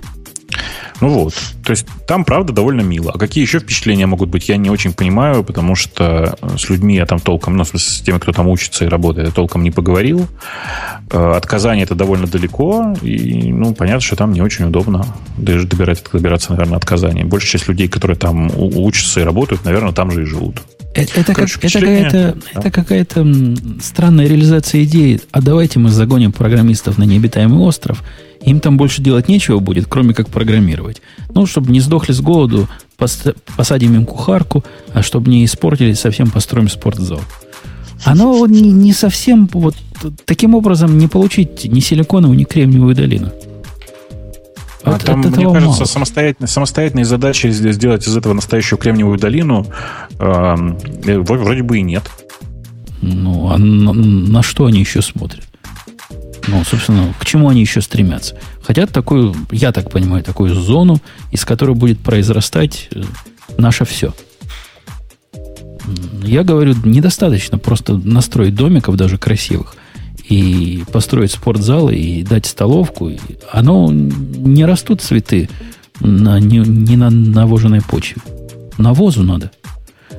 Ну 1.02 1.10
вот. 1.10 1.34
То 1.64 1.72
есть 1.72 1.88
там, 2.08 2.26
правда, 2.26 2.54
довольно 2.54 2.82
мило. 2.82 3.12
А 3.14 3.18
какие 3.18 3.44
еще 3.44 3.60
впечатления 3.60 4.06
могут 4.06 4.30
быть, 4.30 4.50
я 4.50 4.58
не 4.58 4.70
очень 4.70 4.94
понимаю, 4.94 5.44
потому 5.44 5.76
что 5.76 6.38
с 6.58 6.70
людьми 6.70 6.96
я 6.96 7.06
там 7.06 7.20
толком, 7.20 7.58
ну, 7.58 7.64
с 7.66 8.02
теми, 8.02 8.18
кто 8.18 8.32
там 8.32 8.48
учится 8.48 8.86
и 8.86 8.88
работает, 8.88 9.28
я 9.28 9.34
толком 9.34 9.64
не 9.64 9.72
поговорил. 9.72 10.28
Э, 11.12 11.34
от 11.36 11.46
Казани 11.46 11.82
это 11.82 11.96
довольно 11.96 12.28
далеко, 12.28 12.96
и, 13.02 13.52
ну, 13.52 13.74
понятно, 13.74 14.02
что 14.02 14.16
там 14.16 14.34
не 14.34 14.42
очень 14.42 14.66
удобно 14.66 15.06
даже 15.38 15.68
добирать, 15.68 16.04
добираться, 16.12 16.52
наверное, 16.52 16.78
от 16.78 16.86
Казани. 16.86 17.24
Большая 17.24 17.52
часть 17.52 17.68
людей, 17.68 17.88
которые 17.88 18.18
там 18.18 18.52
учатся 18.56 19.22
и 19.22 19.24
работают, 19.24 19.66
наверное, 19.66 19.94
там 19.94 20.12
же 20.12 20.24
и 20.24 20.26
живут. 20.26 20.62
Это, 20.94 21.20
это, 21.20 21.34
как, 21.36 21.48
это 21.48 21.80
какая-то, 21.80 22.38
да. 22.54 22.60
это 22.60 22.72
какая-то 22.72 23.28
странная 23.82 24.28
реализация 24.28 24.84
идеи. 24.84 25.22
А 25.32 25.42
давайте 25.42 25.78
мы 25.78 25.90
загоним 25.90 26.32
программистов 26.32 26.98
на 26.98 27.04
необитаемый 27.04 27.60
остров. 27.60 28.04
Им 28.48 28.61
там 28.61 28.78
больше 28.78 29.02
делать 29.02 29.28
нечего 29.28 29.60
будет, 29.60 29.88
кроме 29.90 30.14
как 30.14 30.30
программировать. 30.30 31.02
Ну, 31.34 31.45
чтобы 31.45 31.69
не 31.69 31.82
сдохли 31.82 32.14
с 32.14 32.22
голоду, 32.22 32.69
посадим 32.95 33.94
им 33.95 34.06
кухарку, 34.06 34.64
а 34.94 35.03
чтобы 35.03 35.30
не 35.30 35.44
испортили, 35.44 35.91
совсем 35.91 36.32
построим 36.32 36.69
спортзал. 36.69 37.19
Оно 38.06 38.48
не, 38.48 38.72
не 38.72 38.94
совсем 38.94 39.49
вот 39.52 39.76
таким 40.24 40.56
образом 40.56 40.98
не 40.98 41.10
получить 41.10 41.65
ни 41.65 41.82
силиконовую, 41.82 42.38
ни 42.38 42.45
кремниевую 42.45 42.95
долину. 42.95 43.32
А 44.84 44.91
вот 44.91 45.03
там, 45.03 45.19
мне 45.19 45.52
кажется, 45.52 45.84
самостоятельной, 45.84 46.48
самостоятельной 46.48 47.03
задачи 47.03 47.48
сделать 47.48 48.07
из 48.07 48.15
этого 48.15 48.32
настоящую 48.32 48.80
кремниевую 48.80 49.19
долину 49.19 49.65
э, 50.19 50.56
вроде 51.22 51.64
бы 51.64 51.80
и 51.80 51.82
нет. 51.82 52.03
Ну, 53.02 53.49
а 53.49 53.57
на, 53.57 53.91
на 53.91 54.41
что 54.41 54.68
они 54.68 54.80
еще 54.80 55.02
смотрят? 55.02 55.44
Ну, 56.48 56.64
собственно, 56.64 57.14
к 57.19 57.26
чему 57.26 57.49
они 57.49 57.61
еще 57.61 57.82
стремятся? 57.82 58.36
Хотят 58.61 58.91
такую, 58.91 59.36
я 59.52 59.72
так 59.72 59.91
понимаю, 59.91 60.24
такую 60.24 60.56
зону, 60.56 61.02
из 61.32 61.44
которой 61.45 61.76
будет 61.76 61.99
произрастать 61.99 62.88
э, 62.91 63.03
наше 63.57 63.86
все. 63.86 64.14
Я 66.24 66.44
говорю, 66.44 66.76
недостаточно 66.84 67.57
просто 67.57 67.98
настроить 67.98 68.56
домиков 68.56 68.95
даже 68.95 69.18
красивых– 69.18 69.76
и 70.30 70.84
построить 70.91 71.32
спортзал, 71.32 71.90
и 71.90 72.24
дать 72.24 72.45
столовку. 72.45 73.11
Оно 73.52 73.90
не 73.91 74.65
растут 74.65 75.02
цветы 75.02 75.49
на, 75.99 76.40
не, 76.40 76.57
не 76.60 76.98
на 76.98 77.10
навоженной 77.10 77.82
почве. 77.82 78.22
Навозу 78.78 79.24
надо. 79.24 79.52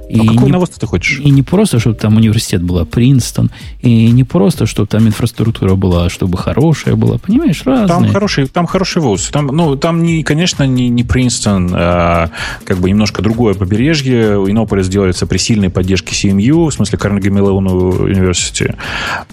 И 0.09 0.19
а 0.21 0.21
какой 0.21 0.47
не, 0.47 0.53
навоз 0.53 0.71
ты 0.71 0.87
хочешь? 0.87 1.21
И 1.21 1.31
не 1.31 1.43
просто, 1.43 1.79
чтобы 1.79 1.97
там 1.97 2.17
университет 2.17 2.63
была, 2.63 2.85
Принстон, 2.85 3.51
и 3.83 4.11
не 4.11 4.25
просто, 4.25 4.67
чтобы 4.67 4.89
там 4.89 5.07
инфраструктура 5.07 5.75
была, 5.75 6.07
а 6.07 6.11
чтобы 6.11 6.39
хорошая 6.39 6.97
была, 6.97 7.19
понимаешь, 7.19 7.63
разные. 7.65 7.89
Там 7.89 8.09
хороший, 8.09 8.47
там 8.47 8.67
хороший 8.67 9.03
вуз. 9.03 9.29
Там, 9.31 9.49
ну, 9.49 9.77
там 9.77 10.03
не, 10.03 10.23
конечно, 10.23 10.67
не, 10.67 10.89
не 10.89 11.05
Принстон, 11.05 11.71
а 11.75 12.31
как 12.65 12.79
бы 12.79 12.89
немножко 12.89 13.21
другое 13.21 13.55
побережье. 13.55 14.35
Иннополис 14.49 14.89
делается 14.89 15.27
при 15.27 15.39
сильной 15.39 15.69
поддержке 15.69 16.15
CMU, 16.15 16.71
в 16.71 16.73
смысле 16.73 16.99
Carnegie 16.99 17.31
Mellon 17.31 18.11
University. 18.11 18.75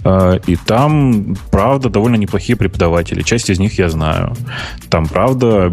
А, 0.04 0.36
и 0.46 0.58
там, 0.58 1.38
правда, 1.52 1.90
довольно 1.90 2.18
неплохие 2.18 2.58
преподаватели. 2.58 3.22
Часть 3.22 3.50
из 3.50 3.60
них 3.60 3.80
я 3.80 3.90
знаю. 3.90 4.36
Там, 4.90 5.08
правда, 5.08 5.72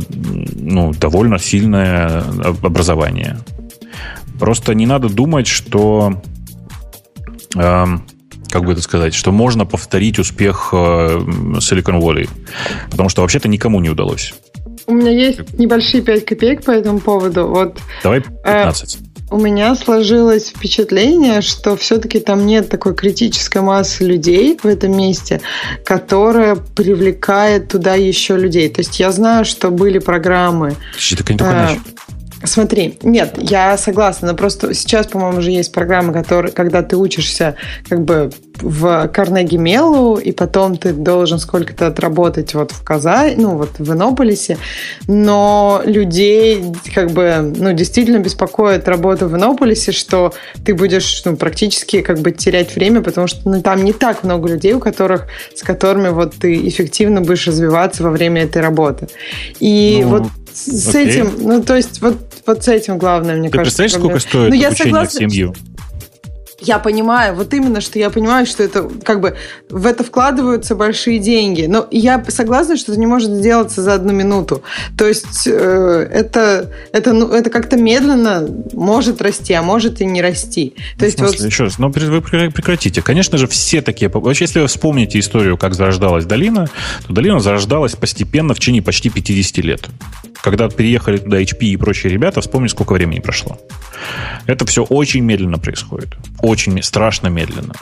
ну, 0.54 0.92
довольно 0.92 1.38
сильное 1.38 2.22
образование. 2.62 3.38
Просто 4.38 4.74
не 4.74 4.86
надо 4.86 5.08
думать, 5.08 5.46
что 5.46 6.20
э, 7.56 7.84
как 8.48 8.64
бы 8.64 8.72
это 8.72 8.82
сказать, 8.82 9.14
что 9.14 9.32
можно 9.32 9.64
повторить 9.64 10.18
успех 10.18 10.70
э, 10.72 10.76
Silicon 10.76 12.00
Valley. 12.00 12.28
Потому 12.90 13.08
что 13.08 13.22
вообще-то 13.22 13.48
никому 13.48 13.80
не 13.80 13.90
удалось. 13.90 14.34
У 14.86 14.94
меня 14.94 15.10
есть 15.10 15.58
небольшие 15.58 16.02
5 16.02 16.24
копеек 16.24 16.64
по 16.64 16.70
этому 16.70 17.00
поводу. 17.00 17.46
Вот, 17.46 17.78
Давай 18.02 18.20
15. 18.20 18.96
Э, 18.96 18.98
у 19.32 19.38
меня 19.38 19.74
сложилось 19.74 20.48
впечатление, 20.48 21.40
что 21.40 21.74
все-таки 21.76 22.20
там 22.20 22.44
нет 22.44 22.68
такой 22.68 22.94
критической 22.94 23.62
массы 23.62 24.04
людей 24.04 24.58
в 24.62 24.66
этом 24.66 24.94
месте, 24.94 25.40
которая 25.86 26.56
привлекает 26.56 27.68
туда 27.68 27.94
еще 27.94 28.36
людей. 28.36 28.68
То 28.68 28.82
есть 28.82 29.00
я 29.00 29.10
знаю, 29.10 29.46
что 29.46 29.70
были 29.70 29.98
программы. 29.98 30.76
Ты 30.98 31.36
так 31.36 31.70
э, 31.70 31.76
Смотри, 32.44 32.98
нет, 33.02 33.38
я 33.38 33.76
согласна, 33.76 34.28
но 34.28 34.36
просто 34.36 34.74
сейчас, 34.74 35.06
по-моему, 35.06 35.38
уже 35.38 35.50
есть 35.50 35.72
программы, 35.72 36.12
которые, 36.12 36.52
когда 36.52 36.82
ты 36.82 36.96
учишься 36.96 37.56
как 37.88 38.04
бы 38.04 38.30
в 38.62 39.08
Карнеги 39.08 39.56
Мелу, 39.56 40.16
и 40.16 40.32
потом 40.32 40.76
ты 40.76 40.92
должен 40.92 41.38
сколько-то 41.38 41.88
отработать 41.88 42.54
вот 42.54 42.70
в 42.70 42.82
Казани, 42.82 43.34
ну 43.36 43.56
вот 43.56 43.70
в 43.78 43.92
Иннополисе, 43.92 44.56
но 45.06 45.82
людей 45.84 46.64
как 46.94 47.10
бы, 47.10 47.52
ну, 47.56 47.72
действительно 47.72 48.18
беспокоит 48.18 48.88
работа 48.88 49.26
в 49.26 49.36
Иннополисе, 49.36 49.92
что 49.92 50.32
ты 50.64 50.74
будешь, 50.74 51.22
ну, 51.24 51.36
практически 51.36 52.00
как 52.00 52.20
бы 52.20 52.30
терять 52.32 52.74
время, 52.74 53.02
потому 53.02 53.26
что 53.26 53.48
ну, 53.48 53.62
там 53.62 53.84
не 53.84 53.92
так 53.92 54.24
много 54.24 54.48
людей, 54.48 54.72
у 54.74 54.80
которых, 54.80 55.26
с 55.54 55.62
которыми 55.62 56.08
вот 56.08 56.34
ты 56.34 56.68
эффективно 56.68 57.20
будешь 57.20 57.46
развиваться 57.46 58.02
во 58.02 58.10
время 58.10 58.42
этой 58.42 58.62
работы. 58.62 59.08
И 59.60 60.00
ну, 60.02 60.08
вот 60.08 60.22
с 60.54 60.88
окей. 60.88 61.08
этим, 61.08 61.32
ну, 61.38 61.62
то 61.62 61.76
есть 61.76 62.00
вот, 62.00 62.16
вот 62.46 62.64
с 62.64 62.68
этим 62.68 62.98
главное, 62.98 63.36
мне 63.36 63.48
Ты 63.50 63.58
кажется. 63.58 63.78
Ты 63.78 63.84
представляешь, 63.84 64.18
сколько 64.18 64.28
стоит 64.28 64.50
ну, 64.50 64.56
обучение 64.56 64.76
согласна, 64.76 65.20
в 65.20 65.32
семью? 65.32 65.54
Я 66.64 66.78
понимаю, 66.78 67.34
вот 67.34 67.52
именно, 67.54 67.80
что 67.80 67.98
я 67.98 68.08
понимаю, 68.08 68.46
что 68.46 68.62
это 68.62 68.88
как 69.04 69.20
бы 69.20 69.36
в 69.68 69.84
это 69.84 70.04
вкладываются 70.04 70.76
большие 70.76 71.18
деньги. 71.18 71.66
Но 71.66 71.88
я 71.90 72.24
согласна, 72.28 72.76
что 72.76 72.92
это 72.92 73.00
не 73.00 73.06
может 73.06 73.30
сделаться 73.30 73.82
за 73.82 73.94
одну 73.94 74.12
минуту. 74.12 74.62
То 74.96 75.08
есть 75.08 75.46
э, 75.46 76.08
это, 76.12 76.70
это, 76.92 77.12
ну, 77.12 77.32
это 77.32 77.50
как-то 77.50 77.76
медленно 77.76 78.48
может 78.72 79.20
расти, 79.20 79.52
а 79.54 79.62
может 79.62 80.00
и 80.00 80.04
не 80.04 80.22
расти. 80.22 80.74
То 80.98 81.04
есть 81.04 81.18
смысле, 81.18 81.38
вот... 81.38 81.46
Еще 81.46 81.64
раз, 81.64 81.78
но 81.78 81.88
ну, 81.88 82.10
вы 82.10 82.20
прекратите. 82.22 83.02
Конечно 83.02 83.38
же, 83.38 83.48
все 83.48 83.82
такие... 83.82 84.08
Вообще, 84.08 84.44
если 84.44 84.60
вы 84.60 84.68
вспомните 84.68 85.18
историю, 85.18 85.58
как 85.58 85.74
зарождалась 85.74 86.26
долина, 86.26 86.68
то 87.06 87.12
долина 87.12 87.40
зарождалась 87.40 87.96
постепенно 87.96 88.54
в 88.54 88.60
течение 88.60 88.82
почти 88.82 89.10
50 89.10 89.56
лет. 89.64 89.88
Когда 90.42 90.68
переехали 90.68 91.18
туда 91.18 91.40
HP 91.40 91.66
и 91.66 91.76
прочие 91.76 92.12
ребята, 92.12 92.40
вспомни, 92.40 92.68
сколько 92.68 92.92
времени 92.92 93.20
прошло. 93.20 93.58
Это 94.46 94.66
все 94.66 94.82
очень 94.82 95.22
медленно 95.22 95.58
происходит. 95.58 96.10
Очень 96.52 96.82
страшно 96.82 97.28
медленно. 97.28 97.72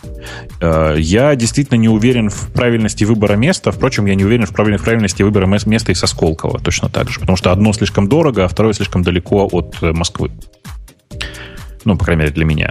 Э, 0.61 0.95
я 0.97 1.35
действительно 1.35 1.77
не 1.77 1.89
уверен 1.89 2.31
в 2.31 2.53
правильности 2.53 3.03
выбора 3.03 3.35
места. 3.35 3.73
Впрочем, 3.73 4.07
я 4.07 4.15
не 4.15 4.25
уверен 4.25 4.47
в 4.47 4.55
правильности 4.55 5.25
выбора 5.25 5.47
места 5.47 5.91
и 5.91 5.95
со 5.97 6.07
Сколково 6.07 6.61
точно 6.61 6.89
так 6.89 7.11
же. 7.11 7.19
Потому 7.19 7.37
что 7.37 7.51
одно 7.51 7.73
слишком 7.73 8.09
дорого, 8.09 8.45
а 8.45 8.49
второе 8.49 8.73
слишком 8.73 9.03
далеко 9.03 9.49
от 9.51 9.77
э, 9.83 9.91
Москвы. 9.91 10.31
Ну, 11.85 11.97
по 11.97 12.05
крайней 12.05 12.21
мере, 12.21 12.33
для 12.33 12.45
меня. 12.45 12.71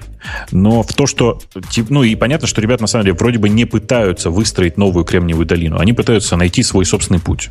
Но 0.54 0.84
в 0.84 0.94
то, 0.94 1.06
что... 1.06 1.42
Ну, 1.90 2.04
и 2.04 2.16
понятно, 2.16 2.48
что 2.48 2.62
ребята, 2.62 2.84
на 2.84 2.88
самом 2.88 3.04
деле, 3.04 3.18
вроде 3.20 3.38
бы 3.38 3.50
не 3.50 3.66
пытаются 3.66 4.30
выстроить 4.30 4.78
новую 4.78 5.04
Кремниевую 5.04 5.46
долину. 5.46 5.80
Они 5.80 5.92
пытаются 5.92 6.38
найти 6.38 6.64
свой 6.64 6.86
собственный 6.86 7.20
путь. 7.20 7.50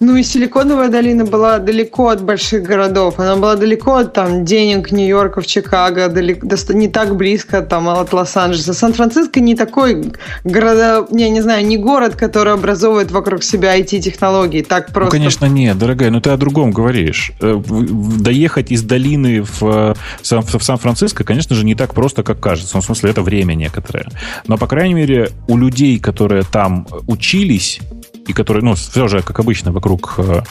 Ну 0.00 0.16
и 0.16 0.22
Силиконовая 0.22 0.88
долина 0.88 1.24
была 1.24 1.58
далеко 1.58 2.08
от 2.08 2.22
больших 2.22 2.62
городов. 2.64 3.18
Она 3.18 3.36
была 3.36 3.54
далеко 3.56 3.96
от 3.96 4.12
там, 4.12 4.44
денег 4.44 4.90
Нью-Йорка, 4.90 5.42
Чикаго, 5.42 6.08
далеко, 6.08 6.46
не 6.72 6.88
так 6.88 7.16
близко 7.16 7.62
там, 7.62 7.88
от 7.88 8.12
Лос-Анджелеса. 8.12 8.74
Сан-Франциско 8.74 9.40
не 9.40 9.54
такой 9.54 10.12
город, 10.44 11.08
я 11.10 11.28
не 11.28 11.40
знаю, 11.40 11.66
не 11.66 11.76
город, 11.76 12.16
который 12.16 12.52
образовывает 12.52 13.10
вокруг 13.10 13.42
себя 13.42 13.78
IT-технологии. 13.78 14.62
Так 14.62 14.88
ну, 14.88 14.94
просто... 14.94 15.16
Ну, 15.16 15.18
конечно, 15.18 15.46
нет, 15.46 15.78
дорогая, 15.78 16.10
но 16.10 16.20
ты 16.20 16.30
о 16.30 16.36
другом 16.36 16.72
говоришь. 16.72 17.32
Э, 17.40 17.60
доехать 17.66 18.72
из 18.72 18.82
долины 18.82 19.42
в, 19.42 19.60
в 19.60 20.62
Сан-Франциско, 20.62 21.24
конечно 21.24 21.54
же, 21.54 21.64
не 21.64 21.74
так 21.74 21.94
просто, 21.94 22.22
как 22.22 22.40
кажется. 22.40 22.76
Ну, 22.76 22.80
в 22.80 22.84
смысле, 22.84 23.10
это 23.10 23.22
время 23.22 23.54
некоторое. 23.54 24.06
Но, 24.46 24.58
по 24.58 24.66
крайней 24.66 24.94
мере, 24.94 25.30
у 25.48 25.56
людей, 25.56 25.98
которые 25.98 26.42
там 26.42 26.86
учились, 27.06 27.80
и 28.26 28.32
который, 28.32 28.62
ну, 28.62 28.74
все 28.74 29.08
же, 29.08 29.22
как 29.22 29.38
обычно, 29.40 29.72
вокруг, 29.72 30.14
э, 30.18 30.42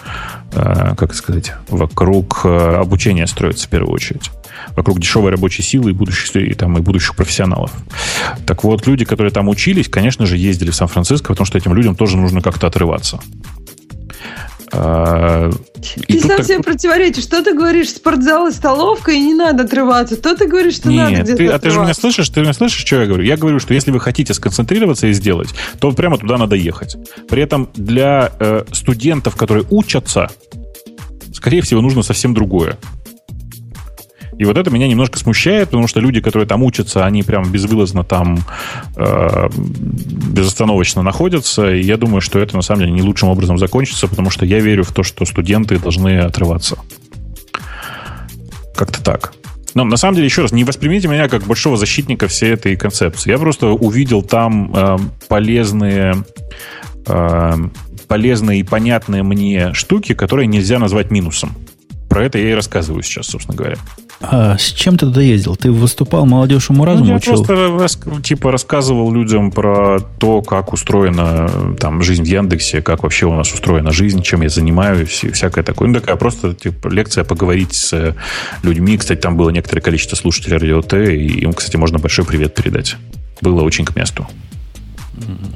э, 0.51 0.95
как 0.95 1.13
сказать, 1.15 1.53
вокруг 1.69 2.41
э, 2.43 2.75
обучения 2.75 3.27
строится 3.27 3.67
в 3.67 3.69
первую 3.69 3.93
очередь. 3.93 4.29
Вокруг 4.75 4.99
дешевой 4.99 5.31
рабочей 5.31 5.63
силы 5.63 5.91
и 5.91 5.93
будущих, 5.93 6.35
и, 6.35 6.53
там, 6.53 6.77
и 6.77 6.81
будущих 6.81 7.15
профессионалов. 7.15 7.71
Так 8.45 8.63
вот, 8.63 8.85
люди, 8.85 9.05
которые 9.05 9.31
там 9.31 9.49
учились, 9.49 9.89
конечно 9.89 10.25
же, 10.25 10.37
ездили 10.37 10.69
в 10.69 10.75
Сан-Франциско, 10.75 11.29
потому 11.29 11.45
что 11.45 11.57
этим 11.57 11.73
людям 11.73 11.95
тоже 11.95 12.17
нужно 12.17 12.41
как-то 12.41 12.67
отрываться. 12.67 13.19
А, 14.75 15.49
ты 16.07 16.19
сам 16.19 16.37
так... 16.37 16.63
противоречишь. 16.63 17.23
Что 17.23 17.43
ты 17.43 17.53
говоришь? 17.53 17.89
Спортзал 17.89 18.47
и 18.47 18.51
столовка, 18.51 19.11
и 19.11 19.19
не 19.19 19.33
надо 19.33 19.63
отрываться. 19.63 20.15
То 20.17 20.35
ты 20.35 20.47
говоришь, 20.47 20.75
что 20.75 20.89
Нет, 20.89 21.11
надо 21.11 21.23
где-то 21.23 21.37
ты, 21.37 21.47
А 21.47 21.59
ты 21.59 21.69
же 21.69 21.79
меня 21.79 21.93
слышишь? 21.93 22.29
Ты 22.29 22.41
меня 22.41 22.53
слышишь, 22.53 22.85
что 22.85 22.99
я 22.99 23.05
говорю? 23.05 23.23
Я 23.23 23.37
говорю, 23.37 23.59
что 23.59 23.73
если 23.73 23.91
вы 23.91 23.99
хотите 23.99 24.33
сконцентрироваться 24.33 25.07
и 25.07 25.13
сделать, 25.13 25.49
то 25.79 25.91
прямо 25.91 26.17
туда 26.17 26.37
надо 26.37 26.55
ехать. 26.55 26.95
При 27.29 27.43
этом 27.43 27.69
для 27.75 28.31
э, 28.39 28.63
студентов, 28.71 29.35
которые 29.35 29.65
учатся, 29.69 30.29
скорее 31.33 31.61
всего, 31.61 31.81
нужно 31.81 32.01
совсем 32.01 32.33
другое. 32.33 32.77
И 34.39 34.45
вот 34.45 34.57
это 34.57 34.69
меня 34.71 34.87
немножко 34.87 35.19
смущает, 35.19 35.69
потому 35.69 35.87
что 35.87 35.99
люди, 35.99 36.21
которые 36.21 36.47
там 36.47 36.63
учатся, 36.63 37.05
они 37.05 37.23
прям 37.23 37.51
безвылазно 37.51 38.03
там 38.03 38.39
э, 38.95 39.49
безостановочно 39.55 41.01
находятся. 41.01 41.73
И 41.73 41.83
я 41.83 41.97
думаю, 41.97 42.21
что 42.21 42.39
это 42.39 42.55
на 42.55 42.61
самом 42.61 42.81
деле 42.81 42.91
не 42.93 43.01
лучшим 43.01 43.29
образом 43.29 43.57
закончится, 43.57 44.07
потому 44.07 44.29
что 44.29 44.45
я 44.45 44.59
верю 44.59 44.83
в 44.83 44.91
то, 44.91 45.03
что 45.03 45.25
студенты 45.25 45.77
должны 45.77 46.19
отрываться. 46.19 46.77
Как-то 48.75 49.03
так. 49.03 49.33
Но 49.73 49.83
на 49.83 49.97
самом 49.97 50.15
деле, 50.15 50.25
еще 50.25 50.43
раз, 50.43 50.51
не 50.51 50.63
воспримите 50.63 51.07
меня 51.07 51.27
как 51.27 51.43
большого 51.43 51.77
защитника 51.77 52.27
всей 52.27 52.53
этой 52.53 52.75
концепции. 52.75 53.31
Я 53.31 53.39
просто 53.39 53.67
увидел 53.67 54.21
там 54.21 54.71
э, 54.75 54.97
полезные, 55.27 56.23
э, 57.07 57.53
полезные 58.07 58.59
и 58.59 58.63
понятные 58.63 59.23
мне 59.23 59.73
штуки, 59.73 60.13
которые 60.13 60.47
нельзя 60.47 60.77
назвать 60.79 61.11
минусом. 61.11 61.55
Про 62.13 62.25
это 62.25 62.37
я 62.37 62.51
и 62.51 62.53
рассказываю 62.53 63.01
сейчас, 63.01 63.25
собственно 63.25 63.57
говоря. 63.57 63.77
А 64.21 64.55
с 64.55 64.65
чем 64.65 64.99
ты 64.99 65.07
туда 65.07 65.21
ездил? 65.21 65.55
Ты 65.55 65.71
выступал 65.71 66.27
молодежному 66.27 66.85
разуму 66.85 67.05
ну, 67.05 67.09
я 67.09 67.17
учил? 67.17 67.43
просто 67.43 67.87
типа 68.21 68.51
рассказывал 68.51 69.11
людям 69.11 69.49
про 69.49 69.99
то, 70.19 70.43
как 70.43 70.73
устроена 70.73 71.75
там 71.79 72.03
жизнь 72.03 72.21
в 72.21 72.27
Яндексе, 72.27 72.83
как 72.83 73.01
вообще 73.01 73.25
у 73.25 73.33
нас 73.33 73.51
устроена 73.51 73.91
жизнь, 73.91 74.21
чем 74.21 74.43
я 74.43 74.49
занимаюсь 74.49 75.23
и 75.23 75.31
всякое 75.31 75.63
такое. 75.63 75.87
Ну, 75.87 75.95
такая 75.95 76.15
просто 76.15 76.53
типа, 76.53 76.87
лекция 76.89 77.23
поговорить 77.23 77.73
с 77.73 78.15
людьми. 78.61 78.95
Кстати, 78.99 79.19
там 79.19 79.35
было 79.35 79.49
некоторое 79.49 79.81
количество 79.81 80.15
слушателей 80.15 80.57
Радио 80.57 80.83
Т, 80.83 81.15
и 81.15 81.39
им, 81.39 81.53
кстати, 81.53 81.77
можно 81.77 81.97
большой 81.97 82.25
привет 82.25 82.53
передать. 82.53 82.95
Было 83.41 83.63
очень 83.63 83.85
к 83.85 83.95
месту. 83.95 84.27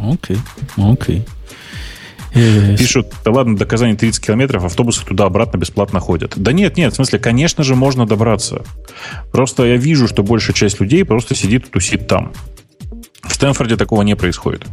Окей, 0.01 0.38
okay, 0.75 0.91
окей. 0.91 1.17
Okay. 1.19 1.27
Пишут, 2.77 3.07
да 3.23 3.31
ладно, 3.31 3.57
до 3.57 3.65
Казани 3.65 3.95
30 3.95 4.26
километров, 4.26 4.64
автобусы 4.65 5.05
туда-обратно 5.05 5.57
бесплатно 5.57 5.99
ходят. 5.99 6.34
Да 6.35 6.51
нет, 6.51 6.77
нет, 6.77 6.93
в 6.93 6.95
смысле, 6.95 7.19
конечно 7.19 7.64
же, 7.64 7.76
можно 7.76 8.05
добраться. 8.05 8.64
Просто 9.31 9.64
я 9.65 9.77
вижу, 9.77 10.07
что 10.07 10.23
большая 10.23 10.55
часть 10.55 10.80
людей 10.80 11.03
просто 11.05 11.35
сидит 11.35 11.68
и 11.68 11.69
тусит 11.69 12.07
там. 12.07 12.34
В 13.23 13.34
Стэнфорде 13.34 13.76
такого 13.76 14.03
не 14.03 14.15
происходит. 14.15 14.65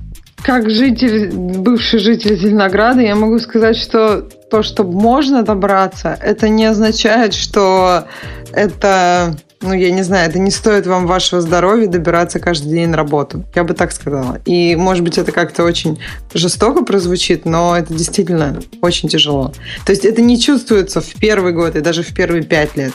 Как 0.43 0.69
житель, 0.69 1.33
бывший 1.33 2.01
житель 2.01 2.37
Зеленограда, 2.37 3.01
я 3.01 3.17
могу 3.17 3.39
сказать, 3.39 3.77
что 3.77 4.21
то, 4.21 4.63
что 4.63 4.85
можно 4.85 5.43
добраться, 5.43 6.19
это 6.21 6.51
не 6.51 6.67
означает, 6.67 7.33
что 7.33 8.07
это 8.53 9.37
ну, 9.65 9.73
я 9.73 9.91
не 9.91 10.03
знаю, 10.03 10.29
это 10.29 10.39
не 10.39 10.51
стоит 10.51 10.87
вам 10.87 11.07
вашего 11.07 11.41
здоровья 11.41 11.87
добираться 11.87 12.39
каждый 12.39 12.71
день 12.71 12.89
на 12.89 12.97
работу. 12.97 13.45
Я 13.55 13.65
бы 13.65 13.75
так 13.75 13.93
сказала. 13.93 14.39
И, 14.45 14.77
может 14.77 15.03
быть, 15.03 15.19
это 15.19 15.33
как-то 15.33 15.65
очень 15.65 15.99
жестоко 16.35 16.85
прозвучит, 16.85 17.47
но 17.47 17.77
это 17.77 17.93
действительно 17.93 18.61
очень 18.83 19.09
тяжело. 19.09 19.53
То 19.87 19.93
есть 19.93 20.05
это 20.05 20.21
не 20.23 20.39
чувствуется 20.41 21.01
в 21.01 21.15
первый 21.15 21.53
год 21.53 21.77
и 21.77 21.81
даже 21.81 22.03
в 22.03 22.15
первые 22.15 22.43
пять 22.43 22.77
лет. 22.77 22.93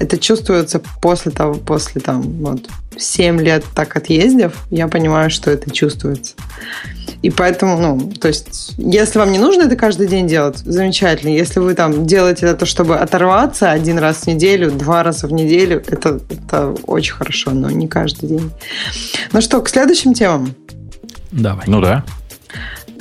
Это 0.00 0.18
чувствуется 0.18 0.80
после 1.00 1.30
того, 1.30 1.54
после 1.54 2.00
там, 2.00 2.22
вот, 2.22 2.68
7 2.96 3.40
лет 3.40 3.64
так 3.74 3.96
отъездив, 3.96 4.52
я 4.70 4.88
понимаю, 4.88 5.30
что 5.30 5.50
это 5.50 5.70
чувствуется. 5.70 6.34
И 7.22 7.28
поэтому, 7.28 7.78
ну, 7.78 8.12
то 8.12 8.28
есть, 8.28 8.72
если 8.78 9.18
вам 9.18 9.30
не 9.30 9.38
нужно 9.38 9.62
это 9.62 9.76
каждый 9.76 10.06
день 10.08 10.26
делать, 10.26 10.56
замечательно. 10.58 11.30
Если 11.30 11.60
вы 11.60 11.74
там 11.74 12.06
делаете 12.06 12.46
это, 12.46 12.64
чтобы 12.64 12.96
оторваться 12.96 13.70
один 13.70 13.98
раз 13.98 14.22
в 14.22 14.26
неделю, 14.26 14.70
два 14.70 15.02
раза 15.02 15.26
в 15.26 15.32
неделю, 15.32 15.82
это, 15.86 16.18
это 16.30 16.74
очень 16.86 17.12
хорошо, 17.12 17.50
но 17.50 17.68
не 17.68 17.88
каждый 17.88 18.30
день. 18.30 18.50
Ну 19.32 19.40
что, 19.42 19.60
к 19.60 19.68
следующим 19.68 20.14
темам? 20.14 20.54
Давай. 21.30 21.64
Ну 21.66 21.82
да. 21.82 22.04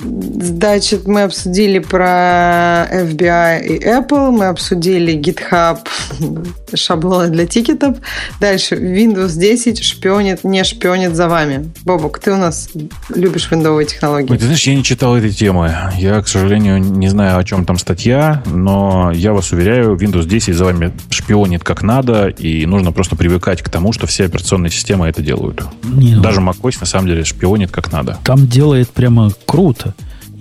Значит, 0.01 1.07
мы 1.07 1.23
обсудили 1.23 1.79
про 1.79 2.87
FBI 2.91 3.65
и 3.65 3.83
Apple, 3.83 4.31
мы 4.31 4.45
обсудили 4.45 5.17
GitHub, 5.17 5.79
шаблоны 6.73 7.29
для 7.29 7.45
тикетов. 7.45 7.97
Дальше, 8.39 8.75
Windows 8.75 9.37
10 9.37 9.83
шпионит, 9.83 10.43
не 10.43 10.63
шпионит 10.63 11.15
за 11.15 11.27
вами. 11.27 11.71
Бобок, 11.83 12.19
ты 12.19 12.31
у 12.31 12.37
нас 12.37 12.69
любишь 13.13 13.49
виндовые 13.51 13.85
технологии. 13.85 14.31
Ой, 14.31 14.37
ты 14.37 14.45
знаешь, 14.45 14.65
я 14.67 14.75
не 14.75 14.83
читал 14.83 15.15
этой 15.17 15.31
темы. 15.31 15.75
Я, 15.97 16.21
к 16.21 16.27
сожалению, 16.27 16.79
не 16.79 17.09
знаю, 17.09 17.37
о 17.37 17.43
чем 17.43 17.65
там 17.65 17.77
статья, 17.77 18.41
но 18.45 19.11
я 19.13 19.33
вас 19.33 19.51
уверяю, 19.51 19.95
Windows 19.95 20.25
10 20.25 20.55
за 20.55 20.65
вами 20.65 20.93
шпионит 21.09 21.63
как 21.63 21.83
надо, 21.83 22.27
и 22.27 22.65
нужно 22.65 22.91
просто 22.91 23.15
привыкать 23.15 23.61
к 23.61 23.69
тому, 23.69 23.91
что 23.91 24.07
все 24.07 24.25
операционные 24.25 24.71
системы 24.71 25.07
это 25.07 25.21
делают. 25.21 25.63
Не, 25.83 26.15
ну, 26.15 26.21
Даже 26.21 26.39
macOS 26.39 26.77
на 26.79 26.85
самом 26.85 27.07
деле 27.07 27.23
шпионит 27.25 27.71
как 27.71 27.91
надо. 27.91 28.17
Там 28.23 28.47
делает 28.47 28.89
прямо 28.89 29.31
круто. 29.45 29.88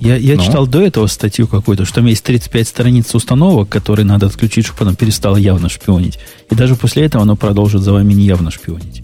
Я, 0.01 0.17
я 0.17 0.37
ну? 0.37 0.43
читал 0.43 0.67
до 0.67 0.81
этого 0.81 1.09
статью 1.09 1.49
какую-то, 1.49 1.85
что 1.85 1.97
там 1.97 2.07
есть 2.07 2.23
35 2.23 2.69
страниц 2.69 3.15
установок, 3.15 3.69
которые 3.69 4.07
надо 4.07 4.27
отключить, 4.27 4.67
чтобы 4.67 4.83
оно 4.83 4.95
перестало 4.95 5.37
явно 5.37 5.69
шпионить. 5.69 6.19
И 6.51 6.55
даже 6.55 6.77
после 6.77 7.05
этого 7.05 7.23
оно 7.23 7.35
продолжит 7.35 7.83
за 7.83 7.93
вами 7.93 8.13
неявно 8.13 8.51
шпионить. 8.51 9.03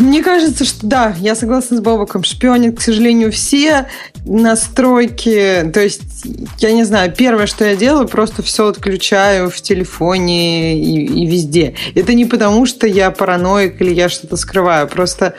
Мне 0.00 0.24
кажется, 0.24 0.64
что 0.64 0.86
да, 0.86 1.14
я 1.20 1.36
согласна 1.36 1.76
с 1.76 1.80
Бобоком. 1.80 2.24
Шпионит, 2.24 2.78
к 2.78 2.80
сожалению, 2.80 3.30
все 3.30 3.86
настройки. 4.24 5.70
То 5.72 5.80
есть, 5.80 6.26
я 6.58 6.72
не 6.72 6.82
знаю, 6.84 7.12
первое, 7.16 7.46
что 7.46 7.64
я 7.64 7.76
делаю, 7.76 8.08
просто 8.08 8.42
все 8.42 8.66
отключаю 8.66 9.50
в 9.50 9.60
телефоне 9.60 10.80
и, 10.80 11.22
и 11.22 11.26
везде. 11.26 11.74
Это 11.94 12.14
не 12.14 12.24
потому, 12.24 12.66
что 12.66 12.88
я 12.88 13.12
параноик 13.12 13.80
или 13.80 13.94
я 13.94 14.08
что-то 14.08 14.36
скрываю. 14.36 14.88
Просто 14.88 15.34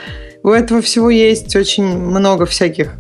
у 0.46 0.52
этого 0.52 0.80
всего 0.84 1.10
есть 1.10 1.56
очень 1.56 1.98
много 1.98 2.46
всяких 2.46 2.92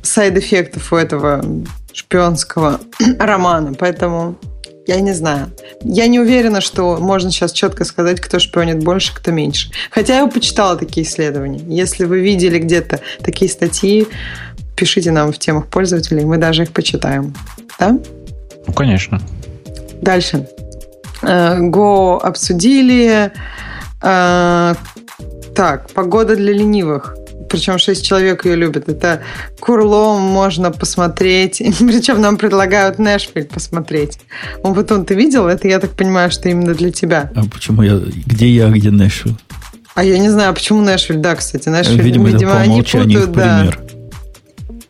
сайд-эффектов 0.00 0.94
у 0.94 0.96
этого 0.96 1.44
шпионского 1.92 2.80
романа, 3.18 3.74
поэтому 3.78 4.38
я 4.86 5.00
не 5.00 5.12
знаю. 5.12 5.50
Я 5.82 6.06
не 6.06 6.18
уверена, 6.18 6.62
что 6.62 6.96
можно 6.96 7.30
сейчас 7.30 7.52
четко 7.52 7.84
сказать, 7.84 8.18
кто 8.22 8.38
шпионит 8.38 8.82
больше, 8.82 9.14
кто 9.14 9.30
меньше. 9.30 9.70
Хотя 9.90 10.20
я 10.20 10.26
почитала 10.26 10.76
такие 10.76 11.06
исследования. 11.06 11.60
Если 11.66 12.06
вы 12.06 12.20
видели 12.20 12.58
где-то 12.58 13.00
такие 13.22 13.50
статьи, 13.50 14.06
пишите 14.74 15.10
нам 15.10 15.32
в 15.32 15.38
темах 15.38 15.66
пользователей, 15.66 16.24
мы 16.24 16.38
даже 16.38 16.62
их 16.62 16.72
почитаем. 16.72 17.34
Да? 17.78 17.98
Ну, 18.66 18.72
конечно. 18.72 19.20
Дальше. 20.00 20.48
Э, 21.20 21.58
Go 21.58 22.18
обсудили. 22.22 23.32
Так, 25.54 25.90
погода 25.92 26.36
для 26.36 26.52
ленивых. 26.52 27.16
Причем 27.48 27.78
шесть 27.78 28.04
человек 28.04 28.44
ее 28.44 28.56
любят. 28.56 28.88
Это 28.88 29.22
Курлом 29.60 30.20
можно 30.20 30.70
посмотреть. 30.70 31.58
Причем 31.78 32.20
нам 32.20 32.36
предлагают 32.36 32.98
Нэшвиль 32.98 33.44
посмотреть. 33.44 34.18
Он 34.62 34.74
вот 34.74 34.90
он, 34.90 35.04
ты 35.04 35.14
видел? 35.14 35.46
Это, 35.46 35.68
я 35.68 35.78
так 35.78 35.92
понимаю, 35.92 36.30
что 36.30 36.48
именно 36.48 36.74
для 36.74 36.90
тебя. 36.90 37.30
А 37.34 37.44
почему 37.44 37.82
я... 37.82 38.00
Где 38.26 38.48
я, 38.48 38.68
где 38.68 38.90
Нэшвилл? 38.90 39.36
А 39.94 40.04
я 40.04 40.18
не 40.18 40.28
знаю, 40.28 40.52
почему 40.52 40.82
Нэшвиль, 40.82 41.18
да, 41.18 41.34
кстати. 41.36 41.68
Нэшвиль, 41.68 42.02
видимо, 42.02 42.28
видимо 42.28 42.50
это 42.50 42.56
по 42.56 42.60
они 42.60 42.82
путают, 42.82 43.32
да. 43.32 43.72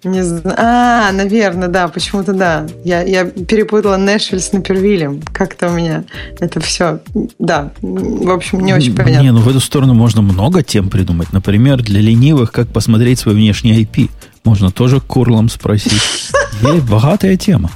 Не 0.07 0.23
знаю. 0.23 0.55
А, 0.57 1.13
наверное, 1.13 1.69
да, 1.69 1.89
почему-то 1.89 2.33
да. 2.33 2.67
Я, 2.85 3.03
я 3.03 3.25
перепутала 3.25 3.97
Нэшвилл 3.97 4.41
с 4.41 4.53
Напервилем. 4.53 5.21
Как-то 5.33 5.69
у 5.69 5.73
меня 5.73 6.05
это 6.39 6.61
все, 6.61 7.01
да, 7.41 7.73
в 7.83 8.31
общем, 8.31 8.61
не 8.61 8.73
очень 8.73 8.95
понятно. 8.95 9.23
Не, 9.23 9.33
ну 9.33 9.41
в 9.41 9.49
эту 9.49 9.59
сторону 9.59 9.95
можно 9.95 10.23
много 10.23 10.63
тем 10.63 10.91
придумать. 10.91 11.33
Например, 11.33 11.83
для 11.83 12.01
ленивых, 12.01 12.53
как 12.53 12.69
посмотреть 12.69 13.19
свой 13.19 13.35
внешний 13.35 13.83
IP. 13.83 14.09
Можно 14.45 14.71
тоже 14.71 15.01
курлом 15.01 15.49
спросить. 15.49 16.31
Есть 16.63 16.85
богатая 16.85 17.37
тема. 17.37 17.73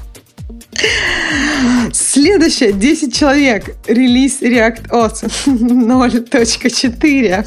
Следующее. 1.92 2.72
10 2.72 3.12
человек. 3.12 3.74
Релиз 3.88 4.40
React 4.40 4.88
OS 4.90 5.28
0.4. 5.46 7.44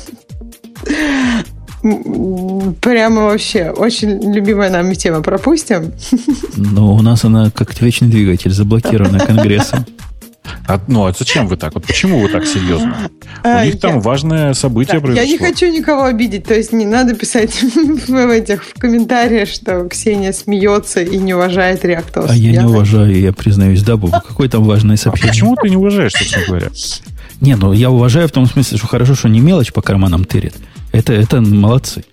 Прямо 2.82 3.24
вообще 3.24 3.72
очень 3.72 4.34
любимая 4.34 4.70
нами 4.70 4.94
тема. 4.94 5.22
Пропустим? 5.22 5.92
Ну, 6.56 6.94
у 6.94 7.02
нас 7.02 7.26
она 7.26 7.52
как 7.52 7.80
вечный 7.82 8.08
двигатель, 8.08 8.52
заблокирована 8.52 9.20
Конгрессом. 9.20 9.86
А, 10.66 10.80
ну, 10.88 11.06
а 11.06 11.14
зачем 11.18 11.48
вы 11.48 11.58
так? 11.58 11.74
Вот 11.74 11.86
почему 11.86 12.20
вы 12.20 12.30
так 12.30 12.46
серьезно? 12.46 13.10
А, 13.44 13.62
У 13.62 13.66
них 13.66 13.80
там 13.80 14.00
важное 14.00 14.54
событие 14.54 15.00
да, 15.00 15.06
произошло. 15.06 15.26
Я 15.26 15.32
не 15.32 15.38
хочу 15.38 15.68
никого 15.68 16.04
обидеть, 16.04 16.46
то 16.46 16.54
есть 16.54 16.72
не 16.72 16.86
надо 16.86 17.16
писать 17.16 17.62
в 18.08 18.30
этих 18.30 18.64
в 18.64 18.74
комментариях, 18.80 19.50
что 19.50 19.88
Ксения 19.90 20.32
смеется 20.32 21.02
и 21.02 21.18
не 21.18 21.34
уважает 21.34 21.84
реактор. 21.84 22.26
А 22.30 22.36
я, 22.36 22.52
я 22.52 22.62
не 22.62 22.68
уважаю, 22.68 23.18
я 23.20 23.34
признаюсь, 23.34 23.84
да, 23.84 23.98
Бобу, 23.98 24.22
какое 24.26 24.48
там 24.48 24.64
важное 24.64 24.96
сообщение. 24.96 25.30
А 25.30 25.34
почему 25.34 25.56
ты 25.56 25.70
не 25.70 25.78
уважаешь, 25.78 26.14
собственно 26.14 26.46
говоря? 26.46 26.68
Не, 27.42 27.56
ну 27.56 27.74
я 27.74 27.92
уважаю 27.92 28.30
в 28.30 28.32
том 28.32 28.46
смысле, 28.46 28.78
что 28.78 28.88
хорошо, 28.88 29.16
что 29.16 29.28
не 29.28 29.42
мелочь 29.42 29.74
по 29.74 29.82
карманам 29.82 30.24
тырит. 30.24 30.54
Это, 30.94 31.12
это 31.12 31.42
молодцы. 31.42 32.06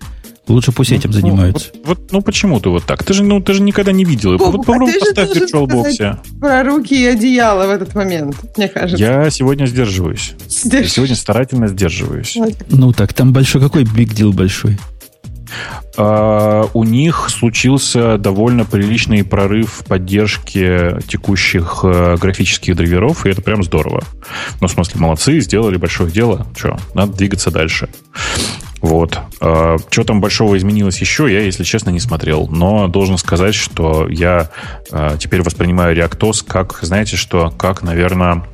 Лучше 0.49 0.73
пусть 0.73 0.91
этим 0.91 1.11
ну, 1.11 1.21
занимаются. 1.21 1.69
Вот, 1.85 1.99
вот, 1.99 2.13
ну 2.13 2.23
почему 2.23 2.59
ты 2.59 2.71
вот 2.71 2.85
так? 2.85 3.05
Ты 3.05 3.13
же, 3.13 3.23
ну, 3.23 3.41
ты 3.41 3.53
же 3.53 3.63
никогда 3.63 3.93
не 3.93 4.05
видел. 4.05 4.37
Боб, 4.37 4.57
вот 4.57 4.67
попробуй 4.67 4.95
а 4.97 5.01
поставь 5.01 5.37
VirtualBox. 5.37 6.41
Про 6.41 6.65
руки 6.65 7.01
и 7.01 7.07
одеяло 7.07 7.69
в 7.69 7.71
этот 7.71 7.95
момент, 7.95 8.37
мне 8.57 8.69
кажется. 8.69 9.03
Я 9.03 9.31
сегодня 9.31 9.67
сдерживаюсь. 9.67 10.35
Я 10.65 10.85
сегодня 10.89 11.15
старательно 11.15 11.69
сдерживаюсь. 11.69 12.37
Ну 12.69 12.93
так, 12.93 13.13
там 13.13 13.33
большой 13.33 13.61
какой 13.61 13.85
биг 13.85 14.13
дел 14.13 14.33
большой? 14.33 14.77
Uh, 15.97 16.71
у 16.75 16.85
них 16.85 17.29
случился 17.29 18.17
довольно 18.17 18.65
приличный 18.65 19.25
прорыв 19.25 19.81
в 19.81 19.85
поддержке 19.85 21.01
текущих 21.09 21.81
uh, 21.83 22.17
графических 22.19 22.77
драйверов, 22.77 23.27
и 23.27 23.31
это 23.31 23.43
прям 23.43 23.65
здорово. 23.65 24.05
Ну, 24.61 24.69
в 24.69 24.71
смысле, 24.71 25.01
молодцы, 25.01 25.41
сделали 25.41 25.77
большое 25.77 26.11
дело. 26.11 26.47
Что, 26.57 26.79
надо 26.95 27.13
двигаться 27.15 27.51
дальше. 27.51 27.89
Вот. 28.81 29.19
Uh, 29.41 29.79
что 29.91 30.05
там 30.05 30.21
большого 30.21 30.57
изменилось 30.57 31.01
еще, 31.01 31.33
я, 31.33 31.41
если 31.41 31.65
честно, 31.65 31.91
не 31.91 32.01
смотрел. 32.01 32.49
Но 32.49 32.89
должен 32.89 33.19
сказать, 33.19 33.55
что 33.55 34.09
я 34.09 34.51
теперь 35.19 35.43
воспринимаю 35.43 35.97
ReactOS 35.97 36.45
как, 36.47 36.79
знаете 36.83 37.17
что, 37.17 37.51
как, 37.57 37.83
наверное, 37.83 38.45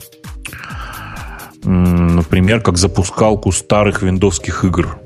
например, 1.65 2.61
как 2.61 2.79
запускалку 2.79 3.53
старых 3.53 4.03
виндовских 4.03 4.65
игр 4.65 4.99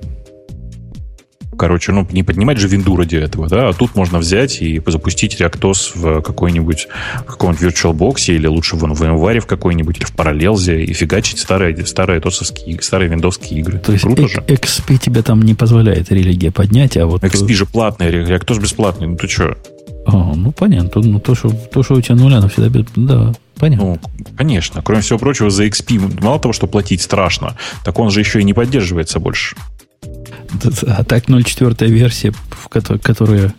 короче, 1.61 1.93
ну, 1.93 2.09
не 2.11 2.23
поднимать 2.23 2.57
же 2.57 2.69
винду 2.69 2.97
ради 2.97 3.17
этого, 3.17 3.47
да, 3.47 3.69
а 3.69 3.73
тут 3.75 3.95
можно 3.95 4.19
взять 4.19 4.63
и 4.63 4.81
запустить 4.87 5.39
ReactOS 5.39 5.91
в 5.95 6.23
какой-нибудь, 6.23 6.89
каком-нибудь 7.27 7.63
VirtualBox 7.63 8.35
или 8.35 8.47
лучше 8.47 8.77
в 8.77 8.85
VMware 8.85 9.41
в 9.41 9.47
какой-нибудь, 9.47 9.99
или 9.99 10.05
в 10.07 10.15
Parallels 10.15 10.75
и 10.75 10.91
фигачить 10.95 11.39
старые, 11.39 11.85
старые 11.85 12.19
тосовские, 12.21 12.81
старые 12.81 13.11
виндовские 13.11 13.61
игры. 13.61 13.79
То 13.79 13.93
есть 13.93 14.05
Круто 14.05 14.27
же. 14.27 14.41
XP 14.41 14.97
тебе 14.97 15.21
там 15.21 15.43
не 15.43 15.53
позволяет 15.53 16.11
религия 16.11 16.51
поднять, 16.51 16.97
а 16.97 17.05
вот... 17.05 17.23
XP 17.23 17.53
же 17.53 17.67
платный, 17.67 18.09
ReactOS 18.09 18.59
бесплатный, 18.59 19.09
ну 19.09 19.17
ты 19.19 19.29
что? 19.29 19.59
А, 20.07 20.33
ну 20.35 20.53
понятно. 20.53 21.03
Ну, 21.03 21.21
то, 21.21 21.35
что, 21.35 21.51
то, 21.51 21.83
что 21.83 21.95
у 21.97 22.01
тебя 22.01 22.15
нуля, 22.15 22.41
всегда 22.49 22.71
без... 22.71 22.87
Да, 22.97 23.35
понятно. 23.59 23.87
Ну, 23.87 24.01
конечно. 24.35 24.81
Кроме 24.81 25.03
всего 25.03 25.19
прочего, 25.19 25.51
за 25.51 25.67
XP 25.67 26.23
мало 26.23 26.41
того, 26.41 26.55
что 26.55 26.67
платить 26.67 27.03
страшно, 27.03 27.55
так 27.85 27.99
он 27.99 28.11
же 28.11 28.21
еще 28.21 28.41
и 28.41 28.45
не 28.45 28.55
поддерживается 28.55 29.21
больше. 29.21 29.57
А 30.87 31.05
так 31.05 31.29
0.4 31.29 31.87
версия, 31.89 32.33
в 32.51 32.69
которой, 32.69 32.99
которая 32.99 33.55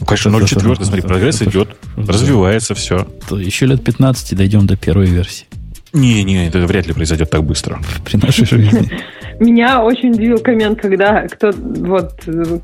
ну, 0.00 0.06
конечно, 0.06 0.28
0.4, 0.28 0.84
смотри, 0.84 1.02
прогресс 1.02 1.42
идет, 1.42 1.76
развивается 1.96 2.74
все. 2.74 3.06
То 3.28 3.38
еще 3.38 3.66
лет 3.66 3.82
15 3.84 4.36
дойдем 4.36 4.66
до 4.66 4.76
первой 4.76 5.06
версии. 5.06 5.46
Не-не, 5.92 6.48
это 6.48 6.66
вряд 6.66 6.86
ли 6.86 6.92
произойдет 6.92 7.30
так 7.30 7.44
быстро. 7.44 7.80
При 8.04 8.16
нашей 8.16 8.46
жизни. 8.46 8.90
Меня 9.40 9.82
очень 9.82 10.10
удивил 10.10 10.38
коммент, 10.38 10.80
когда 10.80 11.26
кто 11.28 11.50
вот 11.52 12.12
э, 12.26 12.58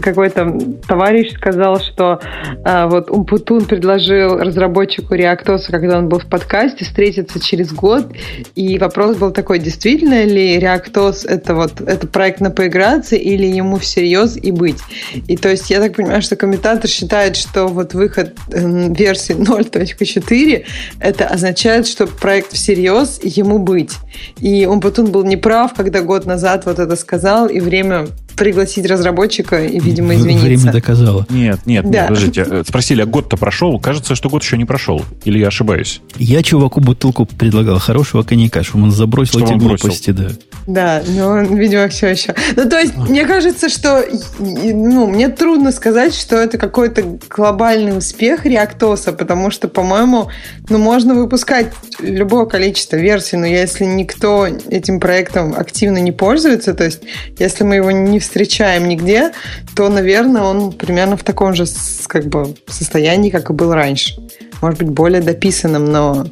какой-то 0.00 0.58
товарищ 0.86 1.34
сказал, 1.34 1.80
что 1.80 2.20
а, 2.64 2.86
вот 2.86 3.10
Умпутун 3.10 3.64
предложил 3.64 4.38
разработчику 4.38 5.14
Реактоса, 5.14 5.70
когда 5.70 5.98
он 5.98 6.08
был 6.08 6.18
в 6.18 6.26
подкасте, 6.26 6.84
встретиться 6.84 7.40
через 7.40 7.72
год. 7.72 8.06
И 8.54 8.78
вопрос 8.78 9.16
был 9.16 9.30
такой, 9.30 9.58
действительно 9.58 10.24
ли 10.24 10.58
Реактос 10.58 11.24
это 11.24 11.54
вот 11.54 11.80
это 11.80 12.06
проект 12.06 12.40
на 12.40 12.50
поиграться 12.50 13.16
или 13.16 13.46
ему 13.46 13.78
всерьез 13.78 14.36
и 14.36 14.50
быть? 14.50 14.78
И 15.26 15.36
то 15.36 15.48
есть 15.48 15.70
я 15.70 15.80
так 15.80 15.96
понимаю, 15.96 16.22
что 16.22 16.36
комментатор 16.36 16.88
считает, 16.88 17.36
что 17.36 17.66
вот 17.66 17.94
выход 17.94 18.34
эм, 18.52 18.92
версии 18.92 19.34
0.4 19.34 20.64
это 21.00 21.26
означает, 21.26 21.86
что 21.86 22.06
проект 22.06 22.52
всерьез 22.52 23.20
ему 23.22 23.58
быть. 23.58 23.92
И 24.40 24.66
Умпутун 24.66 25.10
был 25.10 25.24
неправ, 25.24 25.74
когда 25.78 26.02
год 26.02 26.26
назад 26.26 26.66
вот 26.66 26.80
это 26.80 26.96
сказал, 26.96 27.46
и 27.46 27.60
время 27.60 28.08
пригласить 28.36 28.84
разработчика 28.84 29.64
и, 29.64 29.78
видимо, 29.78 30.16
извиниться. 30.16 30.46
Время 30.46 30.72
доказало. 30.72 31.26
Нет, 31.30 31.60
нет, 31.66 31.84
да. 31.84 32.00
нет, 32.00 32.08
подождите. 32.08 32.46
Э, 32.48 32.64
спросили, 32.66 33.02
а 33.02 33.06
год-то 33.06 33.36
прошел? 33.36 33.78
Кажется, 33.78 34.16
что 34.16 34.28
год 34.28 34.42
еще 34.42 34.56
не 34.56 34.64
прошел. 34.64 35.04
Или 35.24 35.38
я 35.38 35.48
ошибаюсь? 35.48 36.00
Я 36.16 36.42
чуваку 36.42 36.80
бутылку 36.80 37.26
предлагал 37.26 37.78
хорошего 37.78 38.24
коньяка, 38.24 38.64
чтобы 38.64 38.84
он 38.84 38.90
забросил 38.90 39.40
что 39.40 39.48
эти 39.48 39.58
глупости, 39.58 40.10
да. 40.10 40.30
Да, 40.68 41.02
но 41.06 41.40
видимо, 41.40 41.88
все 41.88 42.08
еще. 42.08 42.34
Ну, 42.54 42.68
то 42.68 42.78
есть, 42.78 42.94
мне 42.94 43.24
кажется, 43.24 43.70
что 43.70 44.04
ну, 44.38 45.06
мне 45.06 45.30
трудно 45.30 45.72
сказать, 45.72 46.14
что 46.14 46.36
это 46.36 46.58
какой-то 46.58 47.18
глобальный 47.30 47.96
успех 47.96 48.44
реактоса, 48.44 49.14
потому 49.14 49.50
что, 49.50 49.68
по-моему, 49.68 50.28
ну, 50.68 50.76
можно 50.76 51.14
выпускать 51.14 51.68
любое 52.00 52.44
количество 52.44 52.96
версий, 52.96 53.38
но 53.38 53.46
если 53.46 53.86
никто 53.86 54.46
этим 54.46 55.00
проектом 55.00 55.54
активно 55.56 55.96
не 55.98 56.12
пользуется, 56.12 56.74
то 56.74 56.84
есть, 56.84 57.00
если 57.38 57.64
мы 57.64 57.76
его 57.76 57.90
не 57.90 58.20
встречаем 58.20 58.88
нигде, 58.88 59.32
то, 59.74 59.88
наверное, 59.88 60.42
он 60.42 60.72
примерно 60.72 61.16
в 61.16 61.24
таком 61.24 61.54
же 61.54 61.64
как 62.08 62.26
бы, 62.26 62.54
состоянии, 62.66 63.30
как 63.30 63.48
и 63.48 63.54
был 63.54 63.72
раньше. 63.72 64.20
Может 64.60 64.80
быть, 64.80 64.90
более 64.90 65.22
дописанным, 65.22 65.86
но 65.86 66.26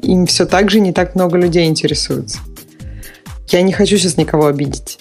им 0.00 0.26
все 0.26 0.44
так 0.44 0.70
же 0.70 0.78
не 0.80 0.92
так 0.92 1.14
много 1.14 1.38
людей 1.38 1.66
интересуется. 1.66 2.40
Я 3.50 3.62
не 3.62 3.72
хочу 3.72 3.96
сейчас 3.96 4.16
никого 4.16 4.46
обидеть. 4.46 4.98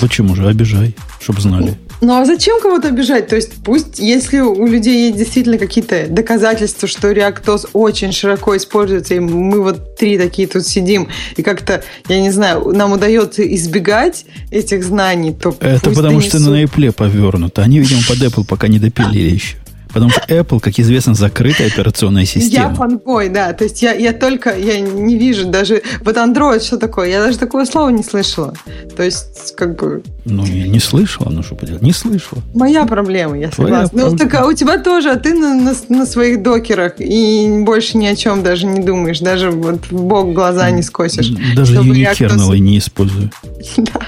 Почему 0.00 0.34
же? 0.34 0.46
Обижай, 0.46 0.94
чтобы 1.20 1.40
знали. 1.40 1.76
Ну 2.02 2.18
а 2.18 2.24
зачем 2.24 2.60
кого-то 2.60 2.88
обижать? 2.88 3.28
То 3.28 3.36
есть 3.36 3.52
пусть, 3.62 3.98
если 3.98 4.38
у 4.38 4.66
людей 4.66 5.08
есть 5.08 5.18
действительно 5.18 5.58
какие-то 5.58 6.06
доказательства, 6.08 6.88
что 6.88 7.12
реактоз 7.12 7.66
очень 7.74 8.12
широко 8.12 8.56
используется, 8.56 9.14
и 9.14 9.20
мы 9.20 9.62
вот 9.62 9.96
три 9.96 10.18
такие 10.18 10.48
тут 10.48 10.66
сидим, 10.66 11.08
и 11.36 11.42
как-то, 11.42 11.82
я 12.08 12.20
не 12.20 12.30
знаю, 12.30 12.72
нам 12.72 12.92
удается 12.92 13.42
избегать 13.54 14.24
этих 14.50 14.82
знаний, 14.82 15.34
то 15.34 15.54
Это 15.60 15.90
потому 15.90 16.20
донесут... 16.20 16.40
что 16.40 16.50
на 16.50 16.62
Apple 16.62 16.92
повернуто. 16.92 17.62
Они, 17.62 17.78
видимо, 17.78 18.00
под 18.08 18.18
Apple 18.18 18.44
пока 18.46 18.68
не 18.68 18.78
допилили 18.78 19.34
еще. 19.34 19.56
Потому 19.92 20.10
что 20.10 20.22
Apple, 20.28 20.60
как 20.60 20.78
известно, 20.78 21.14
закрытая 21.14 21.68
операционная 21.68 22.24
система. 22.24 22.68
Я 22.70 22.74
фанбой, 22.74 23.28
да. 23.28 23.52
То 23.52 23.64
есть 23.64 23.82
я, 23.82 23.92
я 23.92 24.12
только, 24.12 24.56
я 24.56 24.80
не 24.80 25.16
вижу 25.16 25.46
даже... 25.48 25.82
Вот 26.02 26.16
Android 26.16 26.60
что 26.60 26.76
такое? 26.78 27.08
Я 27.08 27.24
даже 27.24 27.38
такое 27.38 27.64
слово 27.64 27.90
не 27.90 28.02
слышала. 28.02 28.54
То 28.96 29.02
есть, 29.02 29.54
как 29.56 29.76
бы... 29.76 30.02
Ну, 30.24 30.44
я 30.44 30.68
не 30.68 30.80
слышала, 30.80 31.30
ну 31.30 31.42
что 31.42 31.54
поделать, 31.54 31.82
не 31.82 31.92
слышала. 31.92 32.42
Моя 32.54 32.86
проблема, 32.86 33.38
я 33.38 33.50
Твоя 33.50 33.86
согласна. 33.86 34.10
Ну, 34.10 34.16
так 34.16 34.34
а 34.34 34.46
у 34.46 34.52
тебя 34.52 34.78
тоже, 34.78 35.10
а 35.10 35.16
ты 35.16 35.34
на, 35.34 35.54
на, 35.54 35.74
на 35.88 36.06
своих 36.06 36.42
докерах 36.42 36.94
и 36.98 37.62
больше 37.64 37.96
ни 37.98 38.06
о 38.06 38.16
чем 38.16 38.42
даже 38.42 38.66
не 38.66 38.80
думаешь. 38.80 39.20
Даже 39.20 39.50
вот 39.50 39.90
в 39.90 40.02
бок 40.02 40.32
глаза 40.32 40.70
не 40.70 40.82
скосишь. 40.82 41.28
Даже 41.56 41.74
юникернелы 41.74 42.58
не 42.58 42.78
использую. 42.78 43.30
Да. 43.76 44.00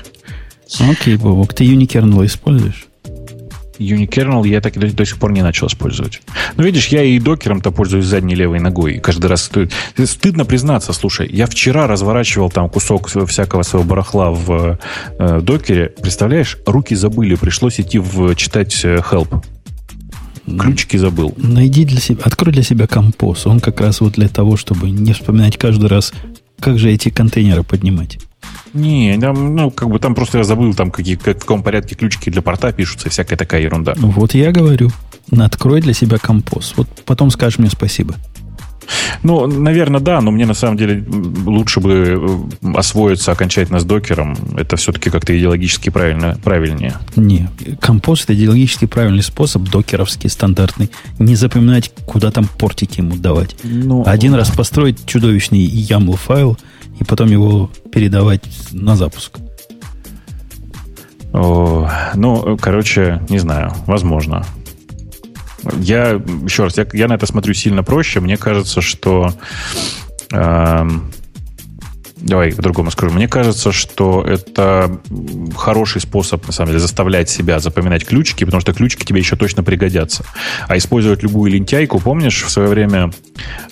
Окей, 0.90 1.16
Бобок, 1.16 1.52
ты 1.52 1.64
юникернелы 1.64 2.26
используешь? 2.26 2.88
Unikernel 3.82 4.46
я 4.46 4.60
так 4.60 4.74
до, 4.78 4.92
до 4.92 5.04
сих 5.04 5.18
пор 5.18 5.32
не 5.32 5.42
начал 5.42 5.66
использовать. 5.66 6.20
Ну, 6.56 6.64
видишь, 6.64 6.88
я 6.88 7.02
и 7.02 7.18
докером-то 7.18 7.70
пользуюсь 7.70 8.06
задней 8.06 8.34
левой 8.34 8.60
ногой. 8.60 8.98
Каждый 8.98 9.26
раз 9.26 9.50
стыдно 10.04 10.44
признаться, 10.44 10.92
слушай, 10.92 11.28
я 11.30 11.46
вчера 11.46 11.86
разворачивал 11.86 12.50
там 12.50 12.68
кусок 12.68 13.08
всякого 13.08 13.62
своего 13.62 13.88
барахла 13.88 14.30
в 14.30 14.78
э, 15.18 15.40
докере. 15.40 15.92
Представляешь, 16.00 16.58
руки 16.66 16.94
забыли, 16.94 17.34
пришлось 17.34 17.80
идти 17.80 17.98
в 17.98 18.34
читать 18.34 18.84
э, 18.84 18.98
help. 18.98 19.44
Ключики 20.46 20.96
забыл. 20.96 21.34
Найди 21.36 21.84
для 21.84 22.00
себя, 22.00 22.22
открой 22.24 22.52
для 22.52 22.62
себя 22.62 22.86
композ. 22.86 23.46
Он 23.46 23.60
как 23.60 23.80
раз 23.80 24.00
вот 24.00 24.14
для 24.14 24.28
того, 24.28 24.56
чтобы 24.56 24.90
не 24.90 25.12
вспоминать 25.12 25.56
каждый 25.56 25.88
раз, 25.88 26.12
как 26.58 26.78
же 26.78 26.90
эти 26.90 27.10
контейнеры 27.10 27.62
поднимать. 27.62 28.18
Не, 28.74 29.18
там, 29.18 29.54
ну, 29.54 29.70
как 29.70 29.88
бы 29.88 29.98
там 29.98 30.14
просто 30.14 30.38
я 30.38 30.44
забыл, 30.44 30.74
там 30.74 30.90
какие, 30.90 31.16
как, 31.16 31.36
в 31.36 31.40
каком 31.40 31.62
порядке 31.62 31.94
ключики 31.94 32.30
для 32.30 32.42
порта 32.42 32.72
пишутся, 32.72 33.10
всякая 33.10 33.36
такая 33.36 33.60
ерунда. 33.60 33.94
Вот 33.96 34.34
я 34.34 34.50
говорю, 34.50 34.90
открой 35.30 35.80
для 35.80 35.94
себя 35.94 36.18
компост. 36.18 36.76
Вот 36.76 36.88
потом 37.04 37.30
скажешь 37.30 37.58
мне 37.58 37.70
спасибо. 37.70 38.14
Ну, 39.22 39.46
наверное, 39.46 40.00
да, 40.00 40.20
но 40.20 40.30
мне 40.30 40.46
на 40.46 40.54
самом 40.54 40.76
деле 40.76 41.04
лучше 41.46 41.80
бы 41.80 42.48
э, 42.62 42.76
освоиться 42.76 43.32
окончательно 43.32 43.80
с 43.80 43.84
докером. 43.84 44.36
Это 44.56 44.76
все-таки 44.76 45.10
как-то 45.10 45.36
идеологически 45.36 45.90
правильно, 45.90 46.38
правильнее. 46.42 46.94
Не, 47.16 47.48
компост 47.80 48.24
это 48.24 48.34
идеологически 48.34 48.86
правильный 48.86 49.22
способ, 49.22 49.62
докеровский, 49.62 50.30
стандартный. 50.30 50.90
Не 51.18 51.36
запоминать, 51.36 51.92
куда 52.06 52.30
там 52.30 52.48
портики 52.58 53.00
ему 53.00 53.16
давать. 53.16 53.56
Ну, 53.62 54.02
Один 54.06 54.34
раз 54.34 54.50
построить 54.50 55.06
чудовищный 55.06 55.64
YAML 55.66 56.16
файл– 56.16 56.58
и 57.02 57.04
потом 57.04 57.28
его 57.28 57.70
передавать 57.92 58.42
на 58.72 58.96
запуск. 58.96 59.38
О, 61.32 61.90
ну, 62.14 62.56
короче, 62.60 63.22
не 63.28 63.38
знаю, 63.38 63.72
возможно. 63.86 64.44
Я, 65.78 66.20
еще 66.44 66.64
раз, 66.64 66.76
я, 66.78 66.86
я 66.92 67.08
на 67.08 67.14
это 67.14 67.26
смотрю 67.26 67.54
сильно 67.54 67.82
проще. 67.82 68.20
Мне 68.20 68.36
кажется, 68.36 68.80
что 68.80 69.32
э, 70.32 70.86
Давай 72.22 72.52
по-другому 72.52 72.90
скажу. 72.92 73.12
Мне 73.12 73.26
кажется, 73.26 73.72
что 73.72 74.24
это 74.24 75.00
хороший 75.56 76.00
способ, 76.00 76.46
на 76.46 76.52
самом 76.52 76.68
деле, 76.68 76.78
заставлять 76.78 77.28
себя 77.28 77.58
запоминать 77.58 78.06
ключики, 78.06 78.44
потому 78.44 78.60
что 78.60 78.72
ключики 78.72 79.04
тебе 79.04 79.18
еще 79.18 79.34
точно 79.34 79.64
пригодятся. 79.64 80.24
А 80.68 80.76
использовать 80.76 81.24
любую 81.24 81.50
лентяйку, 81.50 81.98
помнишь, 81.98 82.44
в 82.44 82.50
свое 82.50 82.68
время 82.68 83.10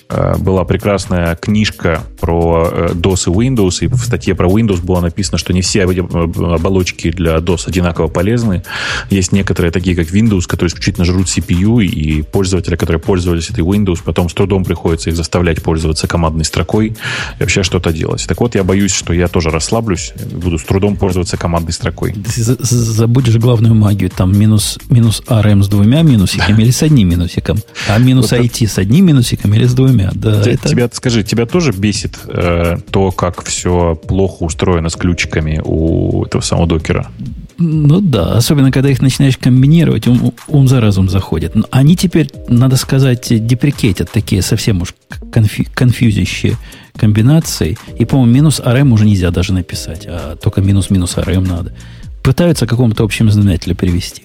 э, 0.09 0.35
была 0.37 0.65
прекрасная 0.65 1.35
книжка 1.35 2.03
про 2.19 2.69
э, 2.71 2.89
DOS 2.93 3.31
и 3.31 3.49
Windows, 3.49 3.85
и 3.85 3.87
в 3.87 3.97
статье 4.03 4.35
про 4.35 4.49
Windows 4.49 4.81
было 4.81 4.99
написано, 4.99 5.37
что 5.37 5.53
не 5.53 5.61
все 5.61 5.83
оболочки 5.83 7.09
для 7.11 7.37
DOS 7.37 7.69
одинаково 7.69 8.07
полезны. 8.07 8.63
Есть 9.09 9.31
некоторые, 9.31 9.71
такие 9.71 9.95
как 9.95 10.07
Windows, 10.07 10.45
которые 10.45 10.69
исключительно 10.69 11.05
жрут 11.05 11.27
CPU, 11.27 11.81
и 11.81 12.21
пользователи, 12.21 12.75
которые 12.75 12.99
пользовались 12.99 13.49
этой 13.49 13.63
Windows, 13.63 13.99
потом 14.03 14.27
с 14.27 14.33
трудом 14.33 14.65
приходится 14.65 15.09
их 15.09 15.15
заставлять 15.15 15.63
пользоваться 15.63 16.05
командной 16.07 16.43
строкой 16.43 16.87
и 16.87 16.95
вообще 17.39 17.63
что-то 17.63 17.93
делать. 17.93 18.25
Вот, 18.41 18.55
я 18.55 18.63
боюсь, 18.63 18.91
что 18.91 19.13
я 19.13 19.27
тоже 19.27 19.51
расслаблюсь, 19.51 20.13
буду 20.31 20.57
с 20.57 20.63
трудом 20.63 20.95
пользоваться 20.95 21.37
командной 21.37 21.73
строкой. 21.73 22.13
Ты 22.13 22.41
забудешь 22.41 23.35
главную 23.35 23.75
магию, 23.75 24.09
там 24.09 24.35
минус, 24.35 24.79
минус 24.89 25.21
RM 25.27 25.61
с 25.61 25.67
двумя 25.67 26.01
минусиками 26.01 26.57
да. 26.57 26.63
или 26.63 26.71
с 26.71 26.81
одним 26.81 27.09
минусиком, 27.09 27.59
а 27.87 27.99
минус 27.99 28.31
вот 28.31 28.39
IT 28.39 28.65
с 28.67 28.79
одним 28.79 29.05
минусиком 29.05 29.53
или 29.53 29.65
с 29.65 29.75
двумя. 29.75 30.09
Да, 30.15 30.41
тебя, 30.41 30.53
это... 30.53 30.69
тебя, 30.69 30.89
скажи, 30.91 31.23
тебя 31.23 31.45
тоже 31.45 31.71
бесит 31.71 32.17
э, 32.29 32.77
то, 32.89 33.11
как 33.11 33.43
все 33.43 33.93
плохо 34.07 34.41
устроено 34.41 34.89
с 34.89 34.95
ключиками 34.95 35.61
у 35.63 36.25
этого 36.25 36.41
самого 36.41 36.65
докера? 36.65 37.11
Ну 37.59 38.01
да, 38.01 38.37
особенно 38.37 38.71
когда 38.71 38.89
их 38.89 39.03
начинаешь 39.03 39.37
комбинировать, 39.37 40.07
ум, 40.07 40.33
ум 40.47 40.67
за 40.67 40.81
разум 40.81 41.09
заходит. 41.09 41.53
Но 41.53 41.65
они 41.69 41.95
теперь, 41.95 42.31
надо 42.47 42.75
сказать, 42.75 43.27
деприкетят 43.29 44.09
такие 44.09 44.41
совсем 44.41 44.81
уж 44.81 44.95
конфью, 45.31 45.67
конфьюзящие 45.75 46.57
комбинации. 47.01 47.77
И, 47.97 48.05
по-моему, 48.05 48.31
минус 48.31 48.59
RM 48.59 48.93
уже 48.93 49.05
нельзя 49.05 49.31
даже 49.31 49.53
написать, 49.53 50.05
а 50.07 50.35
только 50.35 50.61
минус-минус 50.61 51.17
RM 51.17 51.47
надо. 51.47 51.73
пытаются 52.21 52.67
к 52.67 52.69
какому-то 52.69 53.03
общему 53.03 53.31
знаменателю 53.31 53.75
привести? 53.75 54.23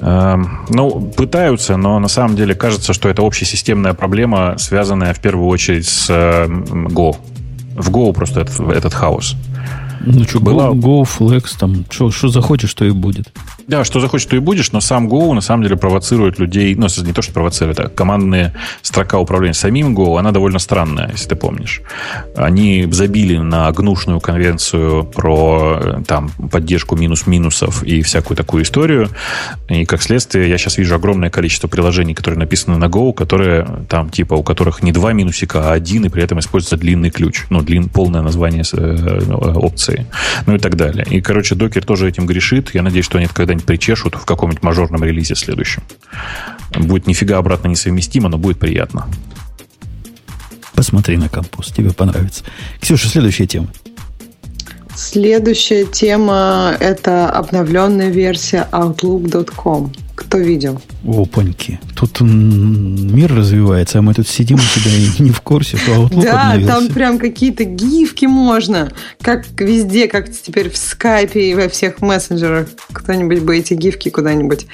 Эм, 0.00 0.64
ну, 0.70 1.12
пытаются, 1.14 1.76
но 1.76 1.98
на 1.98 2.08
самом 2.08 2.34
деле 2.34 2.54
кажется, 2.54 2.94
что 2.94 3.10
это 3.10 3.20
общесистемная 3.22 3.92
проблема, 3.92 4.54
связанная 4.56 5.12
в 5.12 5.20
первую 5.20 5.48
очередь 5.48 5.86
с 5.86 6.08
Go. 6.08 7.14
В 7.76 7.90
Go 7.90 8.12
просто 8.14 8.40
этот, 8.40 8.60
этот 8.60 8.94
хаос. 8.94 9.36
Ну 10.00 10.24
что, 10.24 10.40
Была... 10.40 10.68
Go, 10.68 10.80
Go, 10.80 11.08
Flex, 11.18 11.58
там, 11.58 11.84
что 11.90 12.28
захочешь, 12.28 12.72
то 12.72 12.86
и 12.86 12.90
будет. 12.90 13.30
Да, 13.70 13.84
что 13.84 14.00
захочешь, 14.00 14.26
то 14.26 14.34
и 14.34 14.40
будешь, 14.40 14.72
но 14.72 14.80
сам 14.80 15.06
Go 15.06 15.32
на 15.32 15.40
самом 15.40 15.62
деле 15.62 15.76
провоцирует 15.76 16.40
людей, 16.40 16.74
ну, 16.74 16.88
не 17.04 17.12
то, 17.12 17.22
что 17.22 17.32
провоцирует, 17.32 17.78
а 17.78 17.88
командная 17.88 18.52
строка 18.82 19.20
управления 19.20 19.54
самим 19.54 19.96
Go, 19.96 20.18
она 20.18 20.32
довольно 20.32 20.58
странная, 20.58 21.10
если 21.12 21.28
ты 21.28 21.36
помнишь. 21.36 21.80
Они 22.34 22.88
забили 22.90 23.36
на 23.36 23.70
гнушную 23.70 24.18
конвенцию 24.18 25.04
про 25.04 25.78
э, 25.80 26.02
там, 26.04 26.30
поддержку 26.50 26.96
минус-минусов 26.96 27.84
и 27.84 28.02
всякую 28.02 28.36
такую 28.36 28.64
историю, 28.64 29.08
и 29.68 29.84
как 29.84 30.02
следствие 30.02 30.48
я 30.48 30.58
сейчас 30.58 30.76
вижу 30.76 30.96
огромное 30.96 31.30
количество 31.30 31.68
приложений, 31.68 32.14
которые 32.14 32.40
написаны 32.40 32.76
на 32.76 32.86
Go, 32.86 33.12
которые 33.12 33.84
там 33.88 34.10
типа 34.10 34.34
у 34.34 34.42
которых 34.42 34.82
не 34.82 34.90
два 34.90 35.12
минусика, 35.12 35.70
а 35.70 35.74
один, 35.74 36.06
и 36.06 36.08
при 36.08 36.24
этом 36.24 36.40
используется 36.40 36.76
длинный 36.76 37.10
ключ, 37.10 37.44
ну, 37.50 37.62
длин, 37.62 37.88
полное 37.88 38.22
название 38.22 38.64
э, 38.72 39.32
опции, 39.32 40.06
ну 40.46 40.56
и 40.56 40.58
так 40.58 40.74
далее. 40.74 41.06
И, 41.08 41.20
короче, 41.20 41.54
докер 41.54 41.84
тоже 41.84 42.08
этим 42.08 42.26
грешит, 42.26 42.74
я 42.74 42.82
надеюсь, 42.82 43.04
что 43.04 43.18
они 43.18 43.26
это 43.26 43.34
когда-нибудь 43.34 43.59
где-нибудь 43.60 43.66
причешут 43.66 44.14
в 44.14 44.24
каком-нибудь 44.24 44.62
мажорном 44.62 45.04
релизе 45.04 45.34
следующем. 45.34 45.82
Будет 46.76 47.06
нифига 47.06 47.38
обратно 47.38 47.68
несовместимо, 47.68 48.28
но 48.28 48.38
будет 48.38 48.58
приятно. 48.58 49.06
Посмотри 50.74 51.16
на 51.16 51.28
композ, 51.28 51.68
тебе 51.68 51.92
понравится. 51.92 52.44
Ксюша, 52.80 53.08
следующая 53.08 53.46
тема. 53.46 53.68
Следующая 54.94 55.84
тема– 55.84 56.76
это 56.80 57.30
обновленная 57.30 58.10
версия 58.10 58.66
Outlook.com. 58.72 59.92
Кто 60.20 60.36
видел? 60.36 60.80
Опаньки. 61.02 61.80
Тут 61.96 62.20
мир 62.20 63.34
развивается, 63.34 63.98
а 63.98 64.02
мы 64.02 64.12
тут 64.12 64.28
сидим 64.28 64.58
у 64.58 64.78
тебя 64.78 64.90
и 64.94 65.22
не 65.22 65.30
в 65.30 65.40
курсе, 65.40 65.78
что 65.78 65.92
Outlook 65.92 66.22
Да, 66.22 66.52
обновился. 66.52 66.66
там 66.72 66.88
прям 66.88 67.18
какие-то 67.18 67.64
гифки 67.64 68.26
можно. 68.26 68.92
Как 69.22 69.46
везде, 69.58 70.08
как 70.08 70.30
теперь 70.30 70.68
в 70.70 70.76
скайпе 70.76 71.50
и 71.50 71.54
во 71.54 71.68
всех 71.68 72.02
мессенджерах. 72.02 72.68
Кто-нибудь 72.92 73.40
бы 73.40 73.56
эти 73.56 73.72
гифки 73.74 74.10
куда-нибудь. 74.10 74.66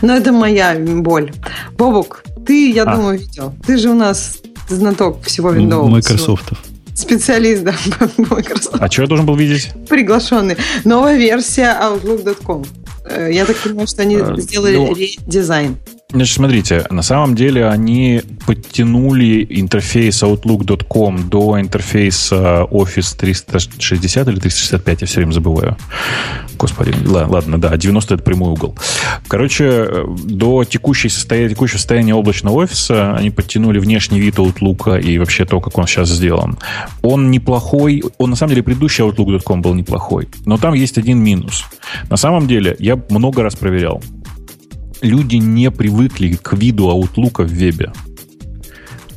Но 0.00 0.14
это 0.14 0.32
моя 0.32 0.76
боль. 0.78 1.32
Бобук, 1.76 2.22
ты, 2.46 2.70
я 2.70 2.84
а. 2.84 2.96
думаю, 2.96 3.18
видел. 3.18 3.52
Ты 3.66 3.76
же 3.78 3.90
у 3.90 3.94
нас 3.94 4.38
знаток 4.68 5.22
всего 5.24 5.52
Windows. 5.52 5.88
Microsoft. 5.88 6.52
Специалист, 6.94 7.64
да, 7.64 7.74
Microsoft. 8.16 8.76
А 8.78 8.88
что 8.88 9.02
я 9.02 9.08
должен 9.08 9.26
был 9.26 9.34
видеть? 9.34 9.70
Приглашенный. 9.88 10.56
Новая 10.84 11.16
версия 11.16 11.76
Outlook.com. 11.82 12.64
Э, 13.04 13.30
я 13.30 13.44
так 13.44 13.56
понимаю, 13.56 13.86
что 13.86 14.02
они 14.02 14.16
э, 14.16 14.36
сделали 14.38 14.76
ну, 14.76 14.94
редизайн. 14.94 15.76
Значит, 16.10 16.36
смотрите, 16.36 16.86
на 16.90 17.02
самом 17.02 17.34
деле 17.34 17.66
они 17.66 18.22
подтянули 18.46 19.44
интерфейс 19.50 20.22
Outlook.com 20.22 21.28
до 21.28 21.60
интерфейса 21.60 22.66
Office 22.70 23.16
360 23.16 24.28
или 24.28 24.38
365, 24.38 25.00
я 25.00 25.06
все 25.06 25.16
время 25.16 25.32
забываю. 25.32 25.76
Господи, 26.56 26.94
ладно, 27.04 27.60
да, 27.60 27.76
90 27.76 28.14
это 28.14 28.22
прямой 28.22 28.52
угол. 28.52 28.76
Короче, 29.26 29.88
до 30.24 30.64
текущей 30.64 31.08
состояния, 31.08 31.48
текущего 31.48 31.78
состояния 31.78 32.14
облачного 32.14 32.62
офиса 32.62 33.14
они 33.16 33.30
подтянули 33.30 33.80
внешний 33.80 34.20
вид 34.20 34.36
Outlook 34.36 35.00
и 35.00 35.18
вообще 35.18 35.44
то, 35.44 35.60
как 35.60 35.76
он 35.78 35.86
сейчас 35.88 36.10
сделан. 36.10 36.58
Он 37.02 37.30
неплохой, 37.32 38.04
он 38.18 38.30
на 38.30 38.36
самом 38.36 38.50
деле 38.50 38.62
предыдущий 38.62 39.04
Outlook.com 39.04 39.62
был 39.62 39.74
неплохой, 39.74 40.28
но 40.44 40.58
там 40.58 40.74
есть 40.74 40.96
один 40.96 41.18
минус. 41.18 41.64
На 42.08 42.16
самом 42.16 42.46
деле, 42.46 42.76
я 42.78 43.02
много 43.08 43.42
раз 43.42 43.56
проверял 43.56 44.00
люди 45.04 45.36
не 45.36 45.70
привыкли 45.70 46.32
к 46.34 46.54
виду 46.54 46.88
Outlook 46.88 47.44
в 47.44 47.48
вебе 47.48 47.92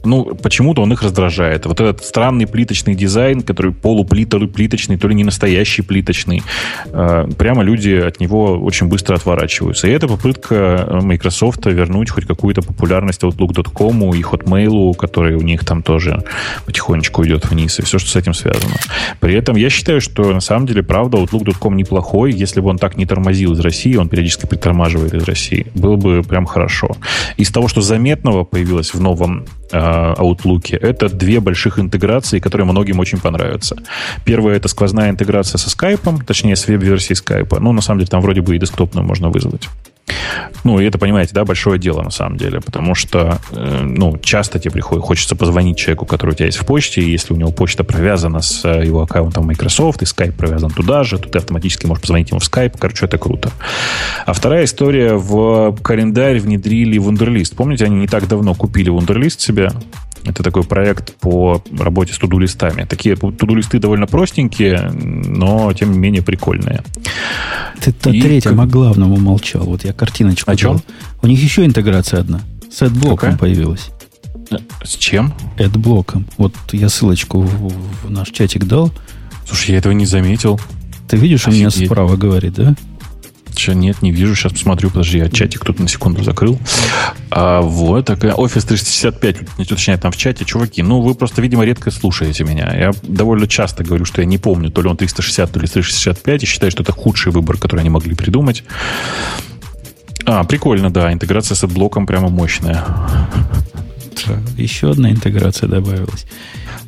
ну, 0.08 0.36
почему-то 0.36 0.82
он 0.82 0.94
их 0.94 1.04
раздражает. 1.04 1.66
Вот 1.66 1.80
этот 1.80 2.04
странный 2.04 2.48
плиточный 2.48 2.96
дизайн, 2.96 3.42
который 3.42 3.72
полуплиточный, 3.72 4.98
то 4.98 5.08
ли 5.08 5.16
не 5.16 5.24
настоящий 5.24 5.82
плиточный, 5.82 6.44
э, 6.86 7.28
прямо 7.38 7.64
люди 7.64 7.92
от 7.92 8.20
него 8.20 8.58
очень 8.58 8.88
быстро 8.88 9.16
отворачиваются. 9.16 9.88
И 9.88 9.92
это 9.92 10.08
попытка 10.08 11.00
Microsoft 11.02 11.66
вернуть 11.66 12.10
хоть 12.10 12.26
какую-то 12.26 12.62
популярность 12.62 13.24
Outlook.com 13.24 14.14
и 14.14 14.22
Hotmail, 14.22 14.96
который 14.96 15.36
у 15.36 15.42
них 15.42 15.66
там 15.66 15.84
тоже 15.84 16.24
потихонечку 16.66 17.26
идет 17.26 17.50
вниз, 17.50 17.80
и 17.80 17.82
все, 17.84 18.00
что 18.00 18.10
с 18.10 18.16
этим 18.16 18.34
связано. 18.34 18.76
При 19.20 19.36
этом 19.36 19.56
я 19.56 19.70
считаю, 19.70 20.02
что 20.02 20.34
на 20.34 20.40
самом 20.40 20.68
деле, 20.68 20.84
правда, 20.84 21.18
Outlook.com 21.18 21.76
неплохой. 21.76 22.32
Если 22.32 22.62
бы 22.62 22.70
он 22.70 22.78
так 22.78 22.98
не 22.98 23.06
тормозил 23.06 23.54
из 23.54 23.60
России, 23.60 23.96
он 23.96 24.10
периодически 24.10 24.46
притормаживает 24.46 25.14
из 25.14 25.24
России, 25.24 25.68
было 25.76 25.96
бы 25.96 26.24
прям 26.24 26.46
хорошо. 26.46 26.90
Из 27.38 27.52
того, 27.52 27.68
что 27.68 27.82
заметного 27.82 28.44
появилось 28.44 28.94
в 28.94 29.02
новом 29.02 29.46
э, 29.72 29.97
Outlook, 30.18 30.78
это 30.78 31.10
две 31.10 31.40
больших 31.40 31.80
интеграции, 31.80 32.40
которые 32.40 32.66
многим 32.66 33.00
очень 33.00 33.20
понравятся. 33.20 33.76
Первая 34.26 34.58
это 34.58 34.68
сквозная 34.68 35.10
интеграция 35.10 35.58
со 35.58 35.70
Skype, 35.70 36.24
точнее, 36.26 36.56
с 36.56 36.68
веб-версией 36.68 37.18
Skype. 37.18 37.60
Ну, 37.60 37.72
на 37.72 37.82
самом 37.82 38.00
деле, 38.00 38.10
там 38.10 38.22
вроде 38.22 38.42
бы 38.42 38.56
и 38.56 38.60
десктопную 38.60 39.06
можно 39.06 39.30
вызвать. 39.30 39.68
Ну, 40.64 40.80
и 40.80 40.86
это, 40.86 40.98
понимаете, 40.98 41.34
да, 41.34 41.46
большое 41.46 41.80
дело 41.80 42.02
на 42.02 42.10
самом 42.10 42.38
деле, 42.38 42.62
потому 42.62 42.96
что, 42.96 43.40
э, 43.52 43.82
ну, 43.84 44.18
часто 44.18 44.60
тебе 44.60 44.72
приходит, 44.72 45.04
хочется 45.04 45.36
позвонить 45.36 45.78
человеку, 45.78 46.06
который 46.06 46.32
у 46.32 46.34
тебя 46.34 46.48
есть 46.48 46.58
в 46.58 46.66
почте, 46.66 47.02
и 47.02 47.10
если 47.10 47.34
у 47.34 47.38
него 47.38 47.52
почта 47.52 47.84
провязана 47.84 48.42
с 48.42 48.66
э, 48.66 48.86
его 48.86 49.02
аккаунтом 49.02 49.46
Microsoft, 49.46 50.02
и 50.02 50.06
Skype 50.06 50.34
провязан 50.34 50.72
туда 50.72 51.04
же, 51.04 51.20
то 51.20 51.30
ты 51.30 51.38
автоматически 51.38 51.86
можешь 51.86 52.02
позвонить 52.02 52.30
ему 52.32 52.40
в 52.40 52.44
Skype, 52.44 52.76
короче, 52.78 53.06
это 53.06 53.18
круто. 53.18 53.52
А 54.26 54.34
вторая 54.34 54.66
история, 54.66 55.16
в 55.16 55.76
календарь 55.82 56.40
внедрили 56.40 57.00
Wunderlist. 57.00 57.56
Помните, 57.56 57.86
они 57.86 57.96
не 57.96 58.08
так 58.08 58.28
давно 58.28 58.54
купили 58.56 58.92
Wunderlist 58.92 59.40
себе, 59.40 59.72
это 60.30 60.44
такой 60.44 60.64
проект 60.64 61.16
по 61.16 61.64
работе 61.78 62.14
с 62.14 62.18
туду-листами. 62.18 62.86
Такие 62.86 63.16
туду-листы 63.16 63.80
довольно 63.80 64.08
простенькие, 64.08 64.92
но 64.92 65.72
тем 65.74 65.92
не 65.92 65.98
менее 65.98 66.22
прикольные. 66.22 66.84
Ты 67.82 67.92
о 67.92 68.12
третьем, 68.12 68.58
как... 68.58 68.66
о 68.66 68.68
главном 68.68 69.14
умолчал. 69.14 69.64
Вот 69.64 69.84
я 69.86 69.94
картиночку. 69.94 70.50
О 70.52 70.56
чем? 70.56 70.82
У 71.22 71.28
них 71.28 71.42
еще 71.42 71.66
интеграция 71.66 72.20
одна. 72.22 72.42
С 72.72 72.82
AdBlock 72.82 73.38
появилась. 73.38 73.90
С 74.84 74.96
чем? 74.96 75.34
AdBlock. 75.58 76.24
Вот 76.38 76.54
я 76.72 76.90
ссылочку 76.90 77.42
в, 77.42 77.74
в 78.06 78.10
наш 78.10 78.30
чатик 78.30 78.66
дал. 78.66 78.92
Слушай, 79.46 79.72
я 79.72 79.78
этого 79.78 79.94
не 79.94 80.06
заметил. 80.06 80.60
Ты 81.08 81.18
видишь, 81.18 81.48
Офигеть. 81.48 81.76
у 81.76 81.80
меня 81.80 81.88
справа 81.88 82.16
говорит, 82.18 82.54
да? 82.54 82.76
Че, 83.58 83.74
нет, 83.74 84.04
не 84.04 84.12
вижу. 84.12 84.36
Сейчас 84.36 84.52
посмотрю. 84.54 84.92
Подожди, 84.92 85.18
я 85.18 85.30
чатик 85.30 85.66
тут 85.66 85.80
на 85.80 85.88
секунду 85.88 86.24
закрыл. 86.24 86.60
А, 87.32 87.62
вот 87.62 88.06
такая. 88.06 88.34
Office 88.34 88.68
365 88.68 89.58
не 89.58 89.64
уточняет 89.64 90.02
там 90.02 90.12
в 90.12 90.18
чате. 90.18 90.46
Чуваки, 90.46 90.84
ну 90.84 91.02
вы 91.02 91.16
просто, 91.16 91.42
видимо, 91.42 91.66
редко 91.66 91.90
слушаете 91.90 92.44
меня. 92.44 92.72
Я 92.72 92.92
довольно 93.02 93.48
часто 93.48 93.84
говорю, 93.84 94.06
что 94.06 94.22
я 94.22 94.28
не 94.28 94.38
помню, 94.38 94.70
то 94.70 94.84
ли 94.84 94.90
он 94.90 94.96
360, 94.96 95.52
то 95.52 95.60
ли 95.60 95.68
365, 95.68 96.44
и 96.44 96.46
считаю, 96.46 96.72
что 96.72 96.84
это 96.84 96.92
худший 96.92 97.32
выбор, 97.32 97.58
который 97.58 97.80
они 97.80 97.90
могли 97.90 98.14
придумать. 98.14 98.64
А, 100.26 100.44
прикольно, 100.44 100.92
да. 100.92 101.12
Интеграция 101.12 101.56
с 101.56 101.66
блоком 101.66 102.06
прямо 102.06 102.30
мощная. 102.30 102.86
Еще 104.56 104.92
одна 104.92 105.10
интеграция 105.10 105.68
добавилась. 105.68 106.28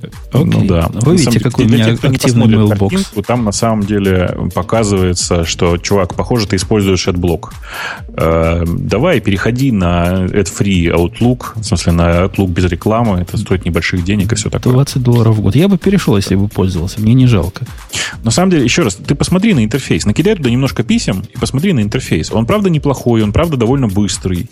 Okay. 0.02 0.44
Ну 0.46 0.66
да. 0.66 0.90
Вы 0.92 1.18
видите, 1.18 1.40
какой 1.40 1.66
у 1.66 1.70
меня 1.70 1.86
тех, 1.86 2.04
активный 2.04 2.48
mailbox. 2.48 3.24
там 3.26 3.44
на 3.46 3.52
самом 3.52 3.84
деле 3.84 4.38
показывается, 4.54 5.46
что, 5.46 5.78
чувак, 5.78 6.16
похоже, 6.16 6.48
ты 6.48 6.56
используешь 6.56 7.08
AdBlock. 7.08 7.50
Э, 8.10 8.64
давай 8.66 9.20
переходи 9.20 9.72
на 9.72 10.26
AdFree 10.26 10.94
Outlook, 10.94 11.60
в 11.60 11.64
смысле 11.64 11.92
на 11.94 12.26
Outlook 12.26 12.48
без 12.48 12.66
рекламы. 12.66 13.20
Это 13.22 13.38
стоит 13.38 13.66
небольших 13.66 14.04
денег 14.04 14.32
и 14.32 14.36
все 14.36 14.50
такое. 14.50 14.74
20 14.74 15.02
долларов 15.02 15.36
в 15.36 15.42
год. 15.42 15.56
Я 15.56 15.68
бы 15.68 15.78
перешел, 15.78 16.16
если 16.16 16.36
бы 16.36 16.48
пользовался. 16.48 17.02
Мне 17.02 17.14
не 17.14 17.28
жалко. 17.28 17.66
На 18.24 18.32
самом 18.32 18.52
деле, 18.52 18.64
еще 18.64 18.84
раз, 18.84 18.96
ты 18.96 19.16
посмотри 19.16 19.54
на 19.54 19.64
интерфейс. 19.64 20.06
Накидай 20.06 20.36
туда 20.36 20.50
немножко 20.50 20.84
писем 20.84 21.24
и 21.34 21.38
посмотри 21.38 21.74
на 21.74 21.82
интерфейс. 21.82 22.32
Он, 22.32 22.46
правда, 22.46 22.70
неплохой, 22.70 23.24
он, 23.24 23.32
правда, 23.32 23.58
довольно 23.58 23.88
быстрый. 23.88 24.50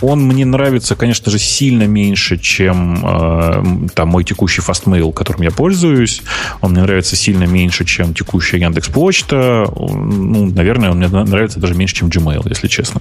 Он 0.00 0.20
мне 0.22 0.44
нравится, 0.44 0.96
конечно 0.96 1.30
же, 1.30 1.38
сильно 1.38 1.84
меньше, 1.84 2.38
чем 2.38 3.04
э, 3.04 3.88
там 3.94 4.08
мой 4.08 4.24
текущий 4.24 4.60
Fastmail, 4.80 5.12
которым 5.12 5.42
я 5.42 5.50
пользуюсь. 5.50 6.22
Он 6.60 6.72
мне 6.72 6.82
нравится 6.82 7.16
сильно 7.16 7.44
меньше, 7.44 7.84
чем 7.84 8.14
текущая 8.14 8.58
Яндекс 8.58 8.88
Почта. 8.88 9.66
Ну, 9.76 10.46
наверное, 10.46 10.90
он 10.90 10.98
мне 10.98 11.08
нравится 11.08 11.60
даже 11.60 11.74
меньше, 11.74 11.96
чем 11.96 12.08
Gmail, 12.08 12.48
если 12.48 12.68
честно. 12.68 13.00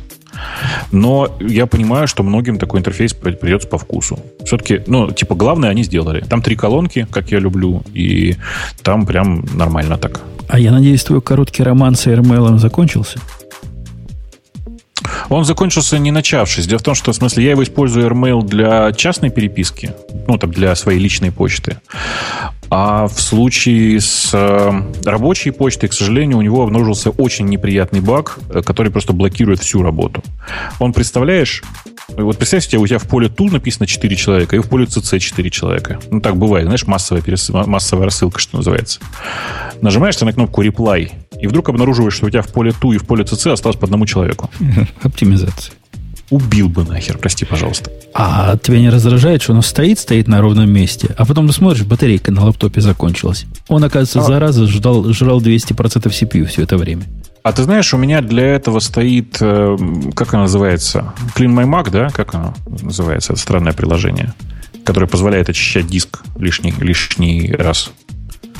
Но 0.91 1.35
я 1.39 1.65
понимаю, 1.65 2.07
что 2.07 2.23
многим 2.23 2.59
такой 2.59 2.79
интерфейс 2.79 3.13
придется 3.13 3.67
по 3.67 3.77
вкусу. 3.77 4.19
Все-таки, 4.45 4.81
ну, 4.87 5.11
типа, 5.11 5.35
главное 5.35 5.69
они 5.69 5.83
сделали. 5.83 6.21
Там 6.21 6.41
три 6.41 6.55
колонки, 6.55 7.07
как 7.11 7.31
я 7.31 7.39
люблю, 7.39 7.83
и 7.93 8.37
там 8.83 9.05
прям 9.05 9.45
нормально 9.53 9.97
так. 9.97 10.21
А 10.47 10.59
я 10.59 10.71
надеюсь, 10.71 11.03
твой 11.03 11.21
короткий 11.21 11.63
роман 11.63 11.95
с 11.95 12.07
AirMail 12.07 12.57
закончился? 12.57 13.19
Он 15.29 15.45
закончился 15.45 15.99
не 15.99 16.11
начавшись. 16.11 16.67
Дело 16.67 16.79
в 16.79 16.83
том, 16.83 16.95
что, 16.95 17.11
в 17.11 17.15
смысле, 17.15 17.43
я 17.43 17.51
его 17.51 17.63
использую 17.63 18.07
AirMail 18.07 18.43
для 18.43 18.91
частной 18.93 19.29
переписки, 19.29 19.93
ну, 20.27 20.37
там, 20.37 20.51
для 20.51 20.75
своей 20.75 20.99
личной 20.99 21.31
почты. 21.31 21.77
А 22.69 23.07
в 23.07 23.19
случае 23.19 23.99
с 23.99 24.29
э, 24.33 24.71
рабочей 25.03 25.51
почтой, 25.51 25.89
к 25.89 25.93
сожалению, 25.93 26.37
у 26.37 26.41
него 26.41 26.61
обнаружился 26.61 27.09
очень 27.09 27.45
неприятный 27.45 27.99
баг, 27.99 28.37
э, 28.49 28.61
который 28.61 28.91
просто 28.91 29.13
блокирует 29.13 29.59
всю 29.59 29.81
работу. 29.81 30.23
Он, 30.79 30.93
представляешь, 30.93 31.63
вот 32.09 32.37
представь 32.37 32.65
себе, 32.65 32.77
у 32.77 32.85
тебя 32.87 32.99
в 32.99 33.07
поле 33.07 33.27
ту 33.27 33.49
написано 33.49 33.87
4 33.87 34.15
человека, 34.15 34.55
и 34.55 34.59
в 34.59 34.69
поле 34.69 34.85
CC 34.85 35.19
4 35.19 35.49
человека. 35.49 35.99
Ну, 36.11 36.21
так 36.21 36.37
бывает, 36.37 36.65
знаешь, 36.65 36.85
массовая, 36.85 37.23
перес... 37.23 37.49
массовая 37.49 38.05
рассылка, 38.05 38.39
что 38.39 38.57
называется. 38.57 38.99
Нажимаешь 39.81 40.15
ты 40.15 40.25
на 40.25 40.33
кнопку 40.33 40.63
reply, 40.63 41.11
и 41.39 41.47
вдруг 41.47 41.69
обнаруживаешь, 41.69 42.13
что 42.13 42.27
у 42.27 42.29
тебя 42.29 42.41
в 42.41 42.49
поле 42.49 42.71
ту 42.71 42.91
и 42.91 42.97
в 42.97 43.05
поле 43.05 43.23
CC 43.23 43.51
осталось 43.51 43.77
по 43.77 43.85
одному 43.85 44.05
человеку. 44.05 44.49
Оптимизация. 45.01 45.73
Убил 46.29 46.69
бы 46.69 46.83
нахер, 46.83 47.17
прости, 47.17 47.43
пожалуйста. 47.45 47.91
А 48.13 48.55
тебя 48.57 48.79
не 48.79 48.89
раздражает, 48.89 49.41
что 49.41 49.53
оно 49.53 49.61
стоит, 49.61 49.99
стоит 49.99 50.27
на 50.27 50.41
ровном 50.41 50.71
месте, 50.71 51.15
а 51.17 51.25
потом 51.25 51.47
ты 51.47 51.53
смотришь, 51.53 51.83
батарейка 51.83 52.31
на 52.31 52.45
лаптопе 52.45 52.81
закончилась. 52.81 53.45
Он, 53.67 53.83
оказывается, 53.83 54.19
а... 54.19 54.23
зараза 54.23 54.67
ждал, 54.67 55.11
жрал 55.11 55.41
200% 55.41 56.05
CPU 56.05 56.45
все 56.45 56.63
это 56.63 56.77
время. 56.77 57.05
А 57.41 57.51
ты 57.51 57.63
знаешь, 57.63 57.93
у 57.93 57.97
меня 57.97 58.21
для 58.21 58.45
этого 58.45 58.79
стоит, 58.79 59.37
э, 59.39 59.77
как 60.13 60.33
оно 60.33 60.43
называется? 60.43 61.13
Clean 61.35 61.47
My 61.47 61.65
Mac, 61.65 61.89
да? 61.89 62.09
Как 62.09 62.35
оно 62.35 62.53
называется? 62.67 63.33
Это 63.33 63.41
странное 63.41 63.73
приложение, 63.73 64.33
которое 64.83 65.07
позволяет 65.07 65.49
очищать 65.49 65.87
диск 65.87 66.21
лишний, 66.37 66.73
лишний 66.79 67.51
раз. 67.53 67.91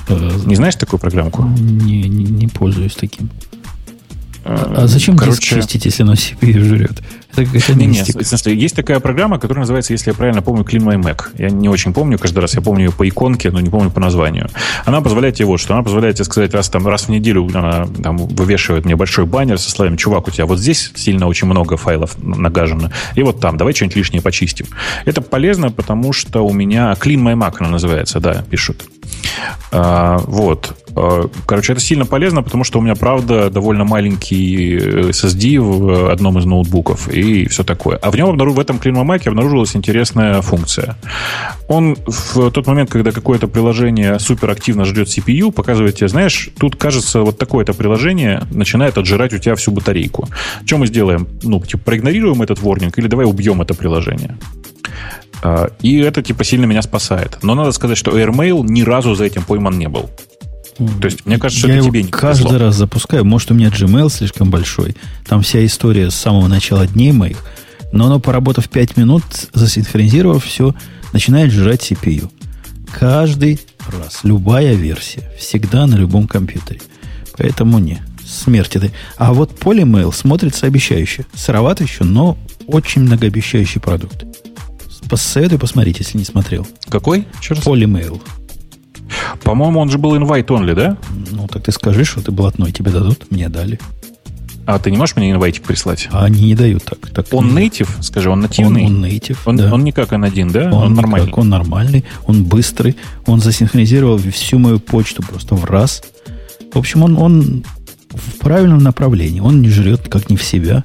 Э, 0.08 0.32
не 0.46 0.56
знаешь 0.56 0.76
такую 0.76 1.00
программку? 1.00 1.44
Не, 1.44 2.04
не, 2.04 2.24
не 2.24 2.48
пользуюсь 2.48 2.96
таким. 2.96 3.30
А 4.46 4.88
зачем 4.88 5.18
Короче... 5.18 5.40
диск 5.40 5.44
чистить, 5.44 5.86
если 5.86 6.04
оно 6.04 6.14
CPU 6.14 6.64
жрет? 6.64 7.04
Это 7.40 7.46
какая-то 7.46 7.74
не, 7.76 7.88
не, 7.88 8.54
Есть 8.54 8.76
такая 8.76 9.00
программа, 9.00 9.40
которая 9.40 9.62
называется, 9.62 9.94
если 9.94 10.12
я 10.12 10.16
правильно 10.16 10.42
помню, 10.42 10.64
Clean 10.64 10.82
My 10.82 11.02
Mac. 11.02 11.30
Я 11.38 11.50
не 11.50 11.70
очень 11.70 11.94
помню 11.94 12.18
каждый 12.18 12.40
раз, 12.40 12.56
я 12.56 12.62
помню 12.62 12.86
ее 12.86 12.92
по 12.92 13.08
иконке, 13.08 13.52
но 13.52 13.60
не 13.60 13.70
помню 13.70 13.92
по 13.92 14.00
названию. 14.00 14.50
Она 14.86 15.02
позволяет 15.02 15.36
тебе 15.36 15.46
вот 15.46 15.60
что. 15.60 15.74
Она 15.74 15.84
позволяет 15.84 16.16
тебе 16.16 16.26
сказать, 16.26 16.54
раз, 16.54 16.70
там, 16.70 16.88
раз 16.88 17.04
в 17.04 17.10
неделю 17.10 17.50
она 17.54 17.86
там, 17.86 18.18
вывешивает 18.18 18.86
мне 18.86 18.96
большой 18.96 19.26
баннер 19.26 19.58
со 19.58 19.70
словами, 19.70 19.96
чувак, 19.96 20.28
у 20.28 20.32
тебя 20.32 20.46
вот 20.46 20.60
здесь 20.60 20.92
сильно 20.96 21.28
очень 21.28 21.48
много 21.48 21.78
файлов 21.78 22.16
нагажено, 22.22 22.92
и 23.16 23.24
вот 23.24 23.40
там, 23.40 23.58
давай 23.58 23.74
что-нибудь 23.74 23.98
лишнее 23.98 24.22
почистим. 24.22 24.68
Это 25.06 25.22
полезно, 25.22 25.72
потому 25.72 26.14
что 26.14 26.46
у 26.46 26.54
меня 26.54 26.96
Clean 27.00 27.18
My 27.18 27.36
Mac 27.36 27.56
она 27.60 27.70
называется, 27.70 28.20
да, 28.20 28.44
пишут. 28.50 28.86
А, 29.72 30.18
вот. 30.26 30.76
А, 30.96 31.30
короче, 31.46 31.74
это 31.74 31.82
сильно 31.82 32.06
полезно, 32.06 32.44
потому 32.44 32.64
что 32.64 32.80
у 32.80 32.82
меня, 32.82 32.96
правда, 32.96 33.50
довольно 33.50 33.84
маленький 33.84 34.78
SSD 34.78 35.60
в 35.60 36.12
одном 36.12 36.40
из 36.40 36.46
ноутбуков 36.46 37.10
и 37.10 37.29
все 37.50 37.64
такое. 37.64 37.98
А 37.98 38.12
в 38.12 38.16
нем 38.16 38.38
в 38.38 38.60
этом 38.60 38.78
CleanMac 38.78 39.28
обнаружилась 39.28 39.76
интересная 39.76 40.42
функция. 40.42 40.96
Он 41.68 41.98
в 42.06 42.52
тот 42.52 42.68
момент, 42.68 42.90
когда 42.90 43.12
какое-то 43.12 43.48
приложение 43.48 44.20
суперактивно 44.20 44.86
ждет 44.86 45.08
CPU, 45.08 45.52
показывает 45.52 45.96
тебе, 45.96 46.08
знаешь, 46.08 46.50
тут, 46.60 46.76
кажется, 46.76 47.22
вот 47.22 47.38
такое-то 47.38 47.74
приложение 47.74 48.44
начинает 48.52 48.98
отжирать 48.98 49.34
у 49.34 49.38
тебя 49.38 49.56
всю 49.56 49.72
батарейку. 49.72 50.28
Что 50.66 50.78
мы 50.78 50.88
сделаем? 50.88 51.28
Ну, 51.44 51.60
типа, 51.62 51.84
проигнорируем 51.84 52.42
этот 52.42 52.62
ворнинг 52.62 52.98
или 52.98 53.08
давай 53.08 53.26
убьем 53.26 53.62
это 53.62 53.74
приложение? 53.74 54.38
А, 55.42 55.70
и 55.82 56.00
это, 56.00 56.22
типа, 56.22 56.44
сильно 56.44 56.66
меня 56.66 56.82
спасает. 56.82 57.40
Но 57.44 57.56
надо 57.56 57.72
сказать, 57.72 57.98
что 57.98 58.12
AirMail 58.12 58.64
ни 58.64 58.82
разу 58.82 59.16
за 59.16 59.26
этим 59.26 59.44
пойман 59.44 59.78
не 59.78 59.88
был. 59.88 60.10
То 61.02 61.06
есть, 61.06 61.26
мне 61.26 61.38
кажется, 61.38 61.68
я 61.68 61.78
это 61.78 61.86
тебе 61.86 62.04
не 62.04 62.10
каждый 62.10 62.44
повезло. 62.44 62.66
раз 62.66 62.76
запускаю. 62.76 63.26
Может, 63.26 63.52
у 63.52 63.54
меня 63.54 63.68
Gmail 63.70 64.10
слишком 64.10 64.50
большой. 64.50 64.96
Там 65.28 65.42
вся 65.42 65.66
история 65.66 66.10
с 66.10 66.16
самого 66.16 66.48
начала 66.48 66.88
дней 66.88 67.12
моих. 67.12 67.44
Но 67.92 68.06
оно, 68.06 68.20
поработав 68.20 68.70
5 68.70 68.98
минут, 68.98 69.24
засинхронизировав 69.54 70.46
все, 70.46 70.74
начинает 71.12 71.52
жрать 71.52 71.92
CPU. 71.92 72.32
Каждый 72.98 73.60
раз. 73.88 74.20
Любая 74.24 74.74
версия. 74.74 75.30
Всегда 75.38 75.86
на 75.88 75.96
любом 75.96 76.28
компьютере. 76.28 76.82
Поэтому 77.38 77.80
не. 77.80 78.02
Смерть 78.26 78.76
это. 78.76 78.92
А 79.18 79.34
вот 79.34 79.60
Polymail 79.60 80.14
смотрится 80.14 80.68
обещающе. 80.68 81.26
Сыроват 81.34 81.82
еще, 81.82 82.04
но 82.04 82.38
очень 82.68 83.02
многообещающий 83.02 83.82
продукт. 83.82 84.24
Посоветую 85.10 85.60
посмотреть, 85.60 86.00
если 86.00 86.20
не 86.20 86.26
смотрел. 86.26 86.68
Какой? 86.88 87.26
Раз. 87.48 87.60
Polymail. 87.60 88.22
По-моему, 89.44 89.80
он 89.80 89.90
же 89.90 89.98
был 89.98 90.16
invite 90.16 90.48
only, 90.48 90.76
да? 90.76 90.98
Ну, 91.32 91.48
так 91.48 91.64
ты 91.64 91.72
скажи, 91.72 92.04
что 92.04 92.22
ты 92.22 92.32
блатной, 92.32 92.72
тебе 92.72 92.92
дадут, 92.92 93.30
мне 93.32 93.50
дали. 93.50 93.80
А 94.66 94.78
ты 94.78 94.92
не 94.92 94.98
можешь 94.98 95.16
мне 95.16 95.32
инвайтик 95.32 95.64
прислать? 95.64 96.08
А 96.12 96.26
они 96.26 96.44
не 96.44 96.56
дают 96.56 96.84
так. 96.84 97.00
так 97.10 97.26
он 97.32 97.58
native, 97.58 97.90
скажи, 98.02 98.30
он 98.30 98.42
нативный? 98.42 98.86
Он, 98.86 98.98
он 98.98 99.06
native, 99.06 99.38
он, 99.46 99.58
да. 99.58 99.74
он 99.74 99.84
не 99.84 99.92
как 99.92 100.14
N1, 100.14 100.52
да? 100.52 100.68
Он, 100.68 100.84
он 100.84 100.94
нормальный? 100.94 101.26
Никак, 101.26 101.38
он 101.40 101.50
нормальный, 101.50 102.06
он 102.28 102.44
быстрый, 102.44 102.96
он 103.26 103.42
засинхронизировал 103.42 104.20
всю 104.20 104.60
мою 104.60 104.80
почту 104.80 105.24
просто 105.24 105.56
в 105.56 105.66
раз. 105.66 106.04
В 106.72 106.78
общем, 106.78 107.02
он, 107.02 107.18
он 107.18 107.64
в 108.12 108.38
правильном 108.40 108.80
направлении. 108.80 109.40
Он 109.40 109.62
не 109.62 109.70
жрет 109.70 110.08
как 110.08 110.30
не 110.30 110.38
в 110.38 110.44
себя. 110.44 110.84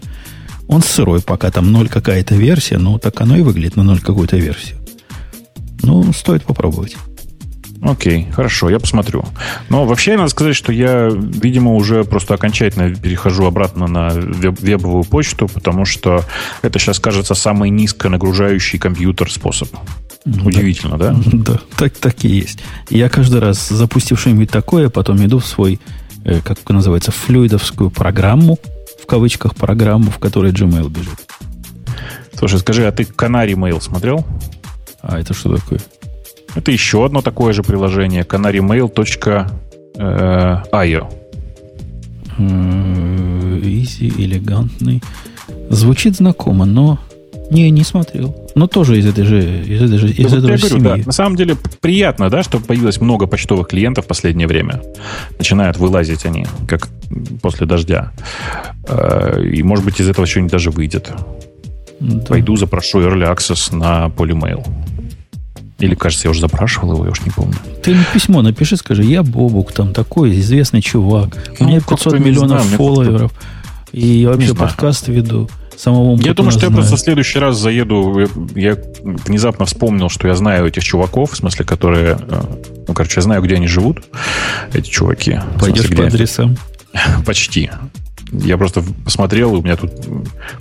Он 0.66 0.82
сырой, 0.82 1.20
пока 1.20 1.50
там 1.50 1.70
ноль 1.70 1.88
какая-то 1.88 2.34
версия, 2.36 2.78
но 2.78 2.98
так 2.98 3.20
оно 3.20 3.36
и 3.36 3.42
выглядит 3.42 3.76
на 3.76 3.82
ноль 3.82 4.00
какую-то 4.00 4.36
версию. 4.36 4.78
Ну, 5.82 6.10
стоит 6.14 6.44
попробовать. 6.44 6.96
Окей, 7.84 8.28
хорошо, 8.32 8.70
я 8.70 8.80
посмотрю. 8.80 9.26
Но 9.68 9.84
вообще 9.84 10.16
надо 10.16 10.30
сказать, 10.30 10.56
что 10.56 10.72
я, 10.72 11.10
видимо, 11.10 11.74
уже 11.74 12.04
просто 12.04 12.32
окончательно 12.32 12.94
перехожу 12.94 13.44
обратно 13.44 13.86
на 13.86 14.08
веб- 14.08 14.58
вебовую 14.58 15.04
почту, 15.04 15.48
потому 15.48 15.84
что 15.84 16.24
это 16.62 16.78
сейчас 16.78 16.98
кажется 16.98 17.34
самый 17.34 17.68
низко 17.68 18.08
нагружающий 18.08 18.78
компьютер 18.78 19.30
способ. 19.30 19.68
Ну, 20.24 20.46
Удивительно, 20.46 20.96
да? 20.96 21.12
Да, 21.12 21.30
да 21.52 21.60
так, 21.76 21.92
так 21.98 22.24
и 22.24 22.28
есть. 22.28 22.60
Я 22.88 23.10
каждый 23.10 23.40
раз, 23.40 23.68
запустив 23.68 24.18
что-нибудь 24.18 24.50
такое, 24.50 24.88
потом 24.88 25.22
иду 25.22 25.38
в 25.38 25.46
свой, 25.46 25.78
э, 26.24 26.40
как 26.42 26.66
называется, 26.70 27.12
флюидовскую 27.12 27.90
программу, 27.90 28.58
в 29.02 29.04
кавычках 29.04 29.54
программу, 29.54 30.10
в 30.10 30.16
которой 30.18 30.52
Gmail 30.52 30.88
бежит. 30.88 31.18
Слушай, 32.32 32.60
скажи, 32.60 32.86
а 32.86 32.92
ты 32.92 33.02
Canary 33.02 33.52
Mail 33.52 33.82
смотрел? 33.82 34.24
А 35.02 35.20
это 35.20 35.34
что 35.34 35.54
такое? 35.58 35.80
Это 36.54 36.70
еще 36.70 37.04
одно 37.04 37.20
такое 37.20 37.52
же 37.52 37.62
приложение, 37.62 38.22
canarymail.io. 38.22 41.12
Изи, 43.62 44.12
элегантный. 44.18 45.02
Звучит 45.70 46.16
знакомо, 46.16 46.64
но 46.64 46.98
не, 47.50 47.70
не 47.70 47.84
смотрел. 47.84 48.34
Но 48.54 48.66
тоже 48.66 48.98
из 48.98 49.06
этой 49.06 49.24
же, 49.24 49.40
из 49.40 49.82
этой 49.82 49.98
же, 49.98 50.10
из 50.10 50.30
да, 50.30 50.38
этой 50.38 50.40
же 50.40 50.40
говорю, 50.40 50.68
семьи. 50.68 50.82
Да, 50.82 50.96
на 51.06 51.12
самом 51.12 51.36
деле 51.36 51.56
приятно, 51.80 52.30
да, 52.30 52.42
что 52.42 52.58
появилось 52.58 53.00
много 53.00 53.26
почтовых 53.26 53.68
клиентов 53.68 54.04
в 54.04 54.08
последнее 54.08 54.48
время. 54.48 54.82
Начинают 55.38 55.76
вылазить 55.76 56.24
они, 56.24 56.46
как 56.66 56.88
после 57.42 57.66
дождя. 57.66 58.12
Э, 58.88 59.42
и, 59.42 59.62
может 59.62 59.84
быть, 59.84 60.00
из 60.00 60.08
этого 60.08 60.26
что-нибудь 60.26 60.52
даже 60.52 60.70
выйдет. 60.70 61.12
Да. 62.00 62.24
Пойду 62.26 62.56
запрошу 62.56 63.00
Early 63.00 63.34
Access 63.34 63.74
на 63.74 64.06
Polymail. 64.06 64.64
Или, 65.78 65.94
кажется, 65.94 66.28
я 66.28 66.30
уже 66.30 66.40
запрашивал 66.40 66.94
его, 66.94 67.04
я 67.04 67.10
уж 67.10 67.22
не 67.22 67.30
помню. 67.30 67.54
Ты 67.82 67.96
письмо 68.12 68.42
напиши, 68.42 68.76
скажи, 68.76 69.02
я 69.02 69.22
Бобук, 69.22 69.72
там 69.72 69.92
такой 69.92 70.38
известный 70.38 70.80
чувак. 70.80 71.36
У 71.58 71.64
ну, 71.64 71.68
меня 71.68 71.80
500 71.80 72.20
миллионов 72.20 72.62
знаю, 72.62 72.76
фолловеров. 72.76 73.32
И 73.92 74.24
вообще 74.26 74.54
подкаст 74.54 75.08
веду. 75.08 75.48
Самого 75.76 76.16
я 76.20 76.34
думаю, 76.34 76.52
что 76.52 76.60
знаю. 76.60 76.72
я 76.72 76.76
просто 76.76 76.96
в 76.96 77.00
следующий 77.00 77.38
раз 77.40 77.58
заеду. 77.58 78.28
Я 78.54 78.76
внезапно 79.02 79.64
вспомнил, 79.66 80.08
что 80.08 80.28
я 80.28 80.36
знаю 80.36 80.66
этих 80.66 80.84
чуваков, 80.84 81.32
в 81.32 81.36
смысле, 81.36 81.64
которые. 81.64 82.16
Э, 82.20 82.42
ну, 82.86 82.94
короче, 82.94 83.14
я 83.16 83.22
знаю, 83.22 83.42
где 83.42 83.56
они 83.56 83.66
живут, 83.66 84.04
эти 84.72 84.88
чуваки. 84.88 85.40
Пойдешь 85.58 85.86
смысле, 85.86 85.96
по 85.96 86.06
адресам? 86.06 86.56
Почти. 87.26 87.70
Я 88.32 88.56
просто 88.56 88.84
посмотрел, 89.04 89.54
и 89.54 89.58
у 89.58 89.62
меня 89.62 89.76
тут 89.76 89.92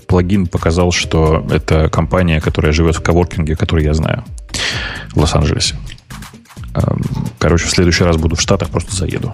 плагин 0.07 0.48
показал, 0.48 0.91
что 0.91 1.45
это 1.52 1.90
компания, 1.90 2.41
которая 2.41 2.72
живет 2.72 2.95
в 2.95 3.02
коворкинге, 3.02 3.56
который 3.56 3.85
я 3.85 3.94
знаю 3.94 4.23
в 5.11 5.17
Лос-Анджелесе. 5.19 5.75
Эм, 6.75 7.01
короче, 7.39 7.65
в 7.65 7.71
следующий 7.71 8.03
раз 8.03 8.17
буду 8.17 8.35
в 8.35 8.41
Штатах, 8.41 8.69
просто 8.69 8.95
заеду. 8.95 9.33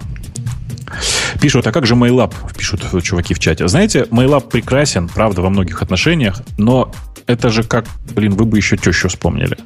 Пишут, 1.40 1.66
а 1.66 1.72
как 1.72 1.86
же 1.86 1.94
MailUp? 1.94 2.34
Пишут 2.56 2.84
чуваки 3.02 3.34
в 3.34 3.38
чате. 3.38 3.66
Знаете, 3.68 4.06
MailUp 4.10 4.48
прекрасен, 4.48 5.08
правда, 5.08 5.42
во 5.42 5.50
многих 5.50 5.82
отношениях, 5.82 6.42
но 6.58 6.92
это 7.26 7.48
же 7.50 7.62
как, 7.62 7.86
блин, 8.14 8.34
вы 8.34 8.44
бы 8.44 8.56
еще 8.56 8.76
тещу 8.76 9.08
вспомнили. 9.08 9.56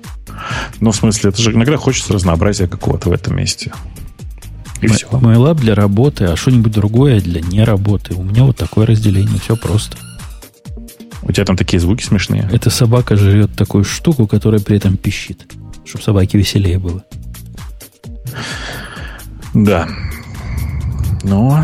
Ну, 0.81 0.91
в 0.91 0.97
смысле, 0.97 1.31
это 1.31 1.41
же 1.41 1.53
иногда 1.53 1.77
хочется 1.77 2.13
разнообразия 2.13 2.69
какого-то 2.69 3.09
в 3.09 3.13
этом 3.13 3.37
месте. 3.37 3.73
И 4.83 4.87
все. 4.87 5.07
MailUp 5.07 5.55
для 5.57 5.75
работы, 5.75 6.25
а 6.27 6.37
что-нибудь 6.37 6.73
другое 6.73 7.21
для 7.21 7.41
не 7.41 7.65
работы. 7.65 8.15
У 8.15 8.23
меня 8.23 8.45
вот 8.45 8.57
такое 8.57 8.87
разделение, 8.87 9.41
все 9.41 9.57
просто. 9.57 9.97
У 11.23 11.33
тебя 11.33 11.47
там 11.47 11.57
такие 11.57 11.81
звуки 11.81 12.05
смешные? 12.05 12.49
Эта 12.53 12.69
собака 12.69 13.17
живет 13.17 13.57
такую 13.57 13.85
штуку, 13.85 14.27
которая 14.27 14.61
при 14.61 14.77
этом 14.77 14.99
пищит 14.99 15.47
чтобы 15.85 16.03
собаке 16.05 16.39
веселее 16.39 16.79
было. 16.79 17.05
Да. 19.55 19.89
Ну, 21.23 21.57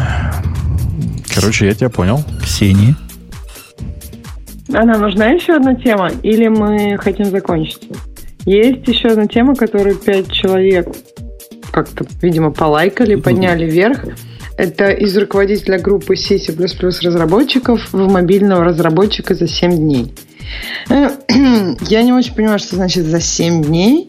короче, 1.35 1.67
я 1.67 1.75
тебя 1.75 1.91
понял. 1.91 2.25
Ксения? 2.43 2.97
Она 4.73 4.97
нужна 4.99 5.27
еще 5.27 5.57
одна 5.57 5.75
тема? 5.75 6.11
Или 6.23 6.49
мы 6.49 6.97
хотим 6.99 7.27
закончить? 7.27 7.89
Есть 8.47 8.87
еще 8.87 9.09
одна 9.09 9.27
тема, 9.27 9.55
которую 9.55 9.97
пять 9.97 10.31
человек 10.31 10.89
как-то, 11.73 12.05
видимо, 12.23 12.51
полайкали, 12.53 13.17
подняли 13.17 13.69
вверх. 13.69 14.05
Это 14.57 14.91
из 14.91 15.17
руководителя 15.17 15.79
группы 15.79 16.17
C++ 16.17 16.39
разработчиков 17.03 17.93
в 17.93 18.11
мобильного 18.11 18.65
разработчика 18.65 19.35
за 19.35 19.49
7 19.49 19.77
дней. 19.77 20.15
Я 20.89 22.03
не 22.03 22.13
очень 22.13 22.35
понимаю, 22.35 22.59
что 22.59 22.77
значит 22.77 23.07
за 23.07 23.21
7 23.21 23.63
дней. 23.63 24.09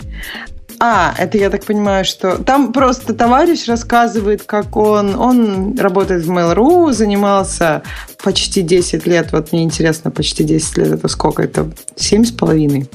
А, 0.84 1.14
это 1.16 1.38
я 1.38 1.52
так 1.52 1.64
понимаю, 1.64 2.04
что 2.06 2.40
там 2.40 2.74
просто 2.74 3.14
товарищ 3.14 3.68
рассказывает, 3.68 4.42
как 4.42 4.76
он, 4.76 5.14
он 5.14 5.78
работает 5.78 6.24
в 6.26 6.32
Mail.ru, 6.32 6.92
занимался 6.92 7.84
почти 8.24 8.64
10 8.64 9.06
лет, 9.06 9.32
вот 9.32 9.52
мне 9.52 9.62
интересно, 9.62 10.10
почти 10.10 10.44
10 10.44 10.78
лет, 10.80 10.88
это 10.94 11.08
сколько? 11.08 11.44
Это 11.44 11.70
7 11.98 12.26
с 12.26 12.32
половиной? 12.32 12.90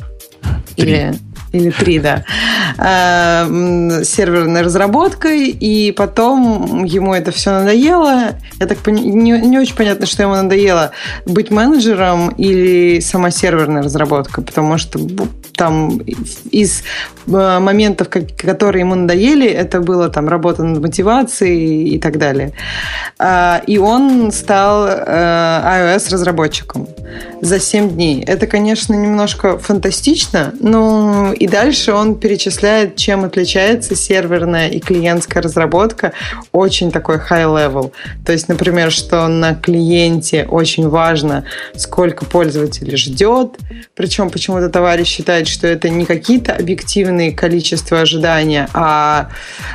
Или 0.74 1.14
или 1.56 1.70
три, 1.70 1.98
да, 1.98 2.24
э, 2.78 4.04
серверной 4.04 4.62
разработкой, 4.62 5.48
и 5.48 5.92
потом 5.92 6.84
ему 6.84 7.14
это 7.14 7.30
все 7.30 7.50
надоело. 7.50 8.36
Я 8.60 8.66
так 8.66 8.86
не, 8.86 9.30
не 9.30 9.58
очень 9.58 9.76
понятно, 9.76 10.06
что 10.06 10.22
ему 10.22 10.34
надоело 10.34 10.92
быть 11.24 11.50
менеджером 11.50 12.30
или 12.30 13.00
сама 13.00 13.30
серверная 13.30 13.82
разработка, 13.82 14.42
потому 14.42 14.78
что 14.78 14.98
там 15.56 15.98
из 16.50 16.82
э, 17.26 17.58
моментов, 17.58 18.08
которые 18.08 18.80
ему 18.80 18.94
надоели, 18.94 19.48
это 19.48 19.80
было 19.80 20.08
там 20.08 20.28
работа 20.28 20.62
над 20.62 20.80
мотивацией 20.80 21.88
и 21.88 21.98
так 21.98 22.18
далее. 22.18 22.52
А, 23.18 23.62
и 23.66 23.78
он 23.78 24.30
стал 24.32 24.86
э, 24.86 25.96
iOS-разработчиком 25.96 26.88
за 27.40 27.58
7 27.58 27.90
дней. 27.90 28.22
Это, 28.22 28.46
конечно, 28.46 28.94
немножко 28.94 29.58
фантастично, 29.58 30.54
но 30.60 31.32
и 31.32 31.45
дальше 31.48 31.93
он 31.93 32.16
перечисляет, 32.16 32.97
чем 32.97 33.24
отличается 33.24 33.94
серверная 33.94 34.68
и 34.68 34.81
клиентская 34.81 35.43
разработка. 35.43 36.12
Очень 36.52 36.90
такой 36.90 37.16
high-level. 37.16 37.93
То 38.24 38.32
есть, 38.32 38.48
например, 38.48 38.90
что 38.90 39.27
на 39.28 39.55
клиенте 39.55 40.47
очень 40.48 40.89
важно, 40.89 41.44
сколько 41.74 42.24
пользователей 42.24 42.97
ждет. 42.97 43.56
Причем 43.94 44.31
почему-то 44.31 44.68
товарищ 44.68 45.09
считает, 45.09 45.48
что 45.48 45.66
это 45.66 45.89
не 45.89 46.05
какие-то 46.05 46.52
объективные 46.52 47.32
количества 47.32 48.01
ожидания, 48.01 48.68
а, 48.74 49.28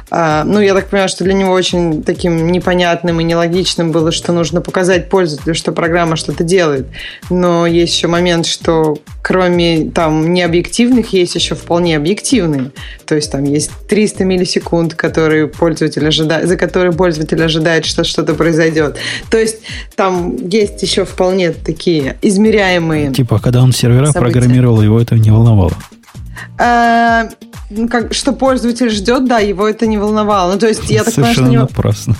а 0.09 0.43
ну, 0.43 0.59
я 0.59 0.73
так 0.73 0.89
понимаю, 0.89 1.09
что 1.09 1.23
для 1.23 1.33
него 1.33 1.51
очень 1.51 2.03
таким 2.03 2.51
непонятным 2.51 3.19
и 3.19 3.23
нелогичным 3.23 3.91
было, 3.91 4.11
что 4.11 4.33
нужно 4.33 4.61
показать 4.61 5.09
пользователю, 5.09 5.55
что 5.55 5.71
программа 5.71 6.15
что-то 6.15 6.43
делает. 6.43 6.87
Но 7.29 7.65
есть 7.65 7.95
еще 7.95 8.07
момент, 8.07 8.45
что 8.45 8.97
кроме 9.21 9.89
там 9.91 10.33
необъективных 10.33 11.13
есть 11.13 11.35
еще 11.35 11.55
вполне 11.61 11.97
объективные. 11.97 12.71
То 13.05 13.15
есть 13.15 13.31
там 13.31 13.43
есть 13.43 13.71
300 13.87 14.25
миллисекунд, 14.25 14.95
которые 14.95 15.47
пользователь 15.47 16.05
ожидает, 16.07 16.47
за 16.47 16.57
которые 16.57 16.91
пользователь 16.91 17.43
ожидает, 17.43 17.85
что 17.85 18.03
что-то 18.03 18.33
произойдет. 18.33 18.97
То 19.29 19.37
есть 19.37 19.57
там 19.95 20.35
есть 20.49 20.81
еще 20.81 21.05
вполне 21.05 21.51
такие 21.51 22.17
измеряемые 22.21 23.11
Типа, 23.13 23.39
когда 23.39 23.61
он 23.61 23.71
сервера 23.71 24.07
события. 24.07 24.19
программировал, 24.19 24.81
его 24.81 24.99
это 24.99 25.15
не 25.15 25.31
волновало? 25.31 25.73
А, 26.57 27.29
как, 27.89 28.13
что 28.13 28.33
пользователь 28.33 28.89
ждет, 28.89 29.27
да, 29.27 29.39
его 29.39 29.67
это 29.67 29.87
не 29.87 29.97
волновало. 29.97 30.53
Ну, 30.53 30.59
то 30.59 30.67
есть, 30.67 30.89
я 30.89 31.03
так 31.03 31.13
понимаю, 31.13 31.33
что... 31.33 31.43
Совершенно 31.43 31.61
напрасно. 31.61 32.15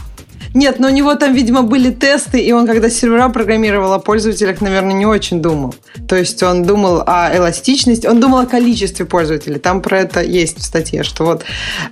Нет, 0.54 0.80
но 0.80 0.88
у 0.88 0.92
него 0.92 1.16
там, 1.16 1.34
видимо, 1.34 1.62
были 1.64 1.92
тесты, 1.92 2.40
и 2.40 2.52
он, 2.52 2.68
когда 2.68 2.90
сервера 2.90 3.30
программировал 3.30 3.94
о 3.94 4.00
пользователях, 4.00 4.62
наверное, 4.62 4.94
не 4.94 5.06
очень 5.06 5.42
думал. 5.42 5.74
То 6.08 6.16
есть 6.16 6.42
он 6.44 6.64
думал 6.64 7.04
о 7.06 7.36
эластичности, 7.36 8.08
он 8.08 8.20
думал 8.20 8.40
о 8.40 8.46
количестве 8.46 9.06
пользователей. 9.06 9.60
Там 9.60 9.82
про 9.82 10.00
это 10.00 10.22
есть 10.22 10.60
в 10.60 10.64
статье, 10.64 11.04
что 11.04 11.26
вот 11.26 11.44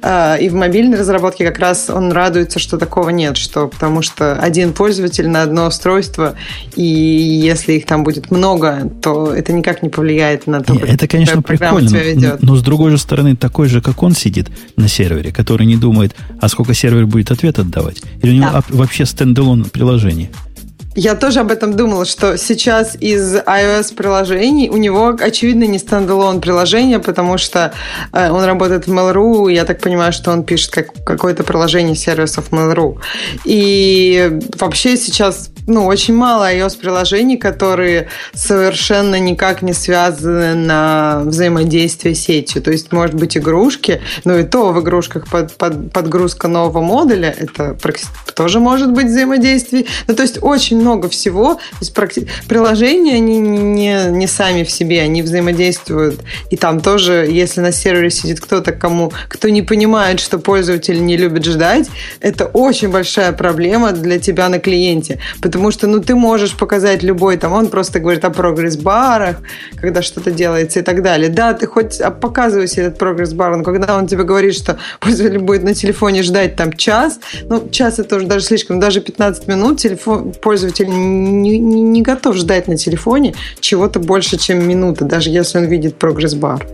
э, 0.02 0.41
и 0.41 0.49
в 0.49 0.56
мобильной 0.56 0.98
разработке 0.98 1.45
как 1.45 1.60
раз 1.60 1.90
он 1.90 2.11
радуется, 2.11 2.60
что 2.60 2.77
такого 2.77 3.10
нет, 3.10 3.38
что 3.38 3.68
потому 3.68 4.02
что 4.02 4.34
один 4.34 4.73
пользователь 4.73 5.30
на 5.30 5.44
одно 5.44 5.68
устройство, 5.68 6.36
и 6.76 6.84
если 6.84 7.73
их 7.73 7.86
там 7.86 8.03
будет 8.03 8.31
много, 8.31 8.91
то 9.02 9.34
это 9.34 9.53
никак 9.53 9.84
не 9.84 9.90
повлияет 9.90 10.48
на 10.48 10.61
то, 10.61 10.73
как 10.77 10.90
это, 10.90 11.07
конечно, 11.07 11.41
прикольно, 11.41 11.90
себя 11.90 12.03
ведет. 12.03 12.41
Но, 12.41 12.53
но 12.53 12.56
с 12.57 12.61
другой 12.61 12.91
же 12.91 12.98
стороны, 12.98 13.36
такой 13.36 13.68
же, 13.69 13.81
как 13.81 14.03
он 14.03 14.14
сидит 14.14 14.48
на 14.76 14.88
сервере, 14.88 15.31
который 15.31 15.65
не 15.65 15.77
думает, 15.77 16.15
а 16.41 16.49
сколько 16.49 16.73
сервер 16.73 17.06
будет 17.06 17.31
ответ 17.31 17.60
отдавать. 17.60 18.02
Или 18.22 18.31
у 18.31 18.36
него 18.36 18.48
да. 18.51 18.63
вообще 18.69 19.05
standalone 19.06 19.65
приложение. 19.65 20.30
Я 20.95 21.15
тоже 21.15 21.39
об 21.39 21.51
этом 21.51 21.77
думала, 21.77 22.03
что 22.03 22.38
сейчас 22.38 22.97
из 22.99 23.35
iOS 23.35 23.95
приложений 23.95 24.69
у 24.69 24.77
него, 24.77 25.15
очевидно, 25.19 25.65
не 25.65 25.77
standalone 25.77 26.41
приложение, 26.41 26.99
потому 26.99 27.38
что 27.38 27.73
э, 28.11 28.30
он 28.30 28.43
работает 28.43 28.88
в 28.88 28.91
Mail.ru, 28.91 29.51
и 29.51 29.55
я 29.55 29.65
так 29.65 29.80
понимаю, 29.80 30.11
что 30.11 30.31
он 30.31 30.43
пишет 30.43 30.71
как, 30.71 31.03
какое-то 31.05 31.43
приложение 31.43 31.95
сервисов 31.95 32.51
Mail.ru. 32.51 32.97
И 33.45 34.39
вообще 34.57 34.97
сейчас 34.97 35.51
ну, 35.69 35.85
очень 35.85 36.15
мало 36.15 36.51
iOS-приложений, 36.51 37.37
которые 37.37 38.07
совершенно 38.33 39.19
никак 39.19 39.61
не 39.61 39.73
связаны 39.73 40.55
на 40.55 41.21
взаимодействие 41.25 42.15
с 42.15 42.19
сетью. 42.19 42.61
То 42.61 42.71
есть, 42.71 42.91
может 42.91 43.15
быть, 43.15 43.37
игрушки, 43.37 44.01
но 44.25 44.37
и 44.37 44.43
то 44.43 44.71
в 44.71 44.81
игрушках 44.81 45.27
под, 45.29 45.53
под, 45.55 45.91
подгрузка 45.91 46.47
нового 46.47 46.81
модуля, 46.81 47.35
это 47.37 47.77
тоже 48.35 48.59
может 48.59 48.91
быть 48.91 49.07
взаимодействие. 49.07 49.85
Ну, 50.07 50.15
то 50.15 50.23
есть, 50.23 50.39
очень 50.41 50.79
много 50.79 51.09
всего. 51.09 51.55
То 51.55 51.61
есть, 51.81 51.93
практи... 51.93 52.27
приложения, 52.47 53.15
они 53.15 53.39
не, 53.39 54.05
не 54.09 54.27
сами 54.27 54.63
в 54.63 54.71
себе, 54.71 55.01
они 55.01 55.21
взаимодействуют. 55.21 56.21
И 56.49 56.57
там 56.57 56.79
тоже, 56.79 57.27
если 57.29 57.61
на 57.61 57.71
сервере 57.71 58.09
сидит 58.09 58.39
кто-то, 58.39 58.71
кому, 58.71 59.11
кто 59.27 59.49
не 59.49 59.61
понимает, 59.61 60.19
что 60.19 60.39
пользователь 60.39 61.03
не 61.03 61.17
любит 61.17 61.45
ждать, 61.45 61.87
это 62.21 62.45
очень 62.45 62.89
большая 62.89 63.31
проблема 63.33 63.91
для 63.91 64.19
тебя 64.19 64.49
на 64.49 64.59
клиенте. 64.59 65.19
Потому 65.41 65.59
потому 65.60 65.72
что, 65.72 65.88
ну, 65.88 65.99
ты 65.99 66.15
можешь 66.15 66.56
показать 66.56 67.03
любой, 67.03 67.36
там, 67.36 67.52
он 67.52 67.68
просто 67.68 67.99
говорит 67.99 68.23
о 68.23 68.30
прогресс-барах, 68.30 69.41
когда 69.76 70.02
что-то 70.02 70.31
делается 70.31 70.80
и 70.80 70.84
так 70.84 71.03
далее. 71.03 71.27
Да, 71.27 71.53
ты 71.53 71.68
хоть 71.68 71.99
показываешь 72.22 72.77
этот 72.77 72.98
прогресс-бар, 72.98 73.57
но 73.57 73.64
когда 73.64 73.98
он 73.98 74.07
тебе 74.07 74.23
говорит, 74.23 74.56
что 74.56 74.77
пользователь 75.02 75.40
будет 75.40 75.64
на 75.64 75.73
телефоне 75.73 76.23
ждать 76.23 76.56
там 76.56 76.72
час, 76.72 77.19
ну, 77.49 77.68
час 77.72 77.99
это 77.99 78.15
уже 78.15 78.26
даже 78.26 78.45
слишком, 78.45 78.80
даже 78.80 79.02
15 79.02 79.49
минут 79.49 79.80
телефон, 79.81 80.31
пользователь 80.31 80.88
не, 80.88 81.60
не, 81.60 81.81
не 81.81 82.02
готов 82.03 82.38
ждать 82.38 82.69
на 82.69 82.77
телефоне 82.77 83.36
чего-то 83.60 83.99
больше, 83.99 84.38
чем 84.38 84.65
минута, 84.65 85.03
даже 85.03 85.30
если 85.30 85.57
он 85.57 85.65
видит 85.65 85.98
прогресс-бар 85.98 86.65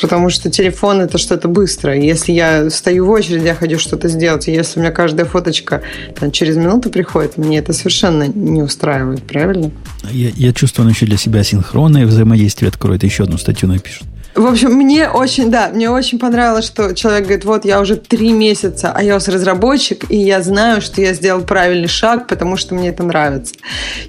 потому 0.00 0.30
что 0.30 0.50
телефон 0.50 1.00
это 1.00 1.18
что-то 1.18 1.48
быстрое. 1.48 2.00
Если 2.00 2.32
я 2.32 2.70
стою 2.70 3.06
в 3.06 3.10
очереди, 3.10 3.46
я 3.46 3.54
хочу 3.54 3.78
что-то 3.78 4.08
сделать, 4.08 4.48
и 4.48 4.52
если 4.52 4.78
у 4.78 4.82
меня 4.82 4.92
каждая 4.92 5.26
фоточка 5.26 5.82
там, 6.18 6.30
через 6.30 6.56
минуту 6.56 6.90
приходит, 6.90 7.36
мне 7.36 7.58
это 7.58 7.72
совершенно 7.72 8.28
не 8.28 8.62
устраивает, 8.62 9.22
правильно? 9.22 9.70
Я, 10.10 10.30
я 10.34 10.52
чувствую, 10.52 10.86
он 10.86 10.92
еще 10.92 11.06
для 11.06 11.16
себя 11.16 11.42
синхронное 11.44 12.06
взаимодействие 12.06 12.68
откроет, 12.68 13.04
еще 13.04 13.24
одну 13.24 13.38
статью 13.38 13.68
напишет. 13.68 14.04
В 14.34 14.46
общем, 14.46 14.72
мне 14.72 15.08
очень, 15.08 15.48
да, 15.48 15.70
мне 15.72 15.88
очень 15.88 16.18
понравилось, 16.18 16.64
что 16.64 16.92
человек 16.92 17.22
говорит, 17.22 17.44
вот 17.44 17.64
я 17.64 17.80
уже 17.80 17.94
три 17.94 18.32
месяца 18.32 18.92
iOS-разработчик, 18.98 20.10
и 20.10 20.16
я 20.16 20.42
знаю, 20.42 20.80
что 20.80 21.00
я 21.00 21.14
сделал 21.14 21.42
правильный 21.42 21.86
шаг, 21.86 22.26
потому 22.26 22.56
что 22.56 22.74
мне 22.74 22.88
это 22.88 23.04
нравится. 23.04 23.54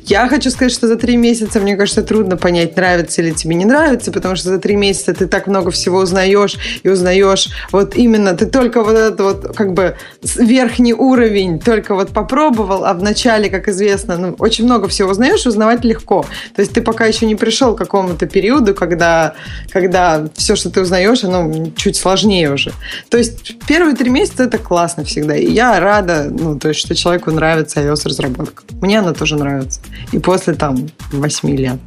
Я 0.04 0.28
хочу 0.28 0.50
сказать, 0.50 0.72
что 0.72 0.88
за 0.88 0.96
три 0.96 1.16
месяца, 1.16 1.60
мне 1.60 1.76
кажется, 1.76 2.02
трудно 2.02 2.38
понять, 2.38 2.76
нравится 2.76 3.22
или 3.22 3.32
тебе 3.32 3.54
не 3.54 3.66
нравится, 3.66 4.12
потому 4.12 4.36
что 4.36 4.50
за 4.50 4.58
три 4.58 4.76
месяца 4.76 5.14
ты 5.14 5.28
так 5.28 5.46
много 5.46 5.70
всего 5.70 6.00
узнаешь 6.00 6.58
и 6.82 6.90
узнаешь 6.90 7.50
вот 7.72 7.96
именно, 7.96 8.34
ты 8.34 8.48
только 8.48 8.84
вот 8.84 8.96
этот 8.96 9.20
вот 9.20 9.56
как 9.56 9.74
бы 9.74 9.96
верхний 10.38 10.96
уровень 10.96 11.60
только 11.60 11.94
вот 11.94 12.10
попробовал, 12.10 12.86
а 12.86 12.96
в 12.96 13.04
начале, 13.04 13.52
как 13.52 13.68
известно, 13.68 14.18
ну, 14.18 14.36
очень 14.40 14.66
много 14.66 14.88
всего 14.88 15.12
узнаешь, 15.12 15.46
узнавать 15.46 15.86
легко. 15.86 16.26
То 16.56 16.62
есть 16.64 16.74
ты 16.74 16.82
пока 16.82 17.06
еще 17.06 17.28
не 17.28 17.36
пришел 17.36 17.76
к 17.76 17.78
какому-то 17.78 18.26
периоду, 18.26 18.74
когда, 18.74 19.36
когда 19.72 20.15
все, 20.36 20.56
что 20.56 20.70
ты 20.70 20.82
узнаешь, 20.82 21.24
оно 21.24 21.72
чуть 21.76 21.96
сложнее 21.96 22.52
уже. 22.54 22.74
То 23.10 23.18
есть 23.18 23.58
первые 23.68 23.96
три 23.96 24.10
месяца 24.10 24.44
это 24.44 24.58
классно 24.58 25.04
всегда. 25.04 25.36
И 25.36 25.52
я 25.52 25.80
рада, 25.80 26.28
ну, 26.30 26.58
то 26.58 26.70
есть, 26.70 26.80
что 26.80 26.96
человеку 26.96 27.32
нравится 27.32 27.82
iOS-разработка. 27.82 28.64
Мне 28.82 29.00
она 29.00 29.14
тоже 29.14 29.36
нравится. 29.36 29.82
И 30.12 30.20
после 30.20 30.54
там 30.54 30.90
восьми 31.12 31.56
лет. 31.56 31.80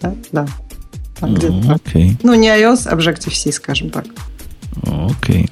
Да, 0.00 0.14
да. 0.32 0.46
Mm, 1.20 1.80
okay. 1.80 2.16
Ну, 2.22 2.34
не 2.34 2.48
iOS, 2.48 2.88
а 2.88 2.94
Objective-C, 2.94 3.52
скажем 3.52 3.90
так. 3.90 4.04
Окей. 4.82 5.44
Okay. 5.44 5.50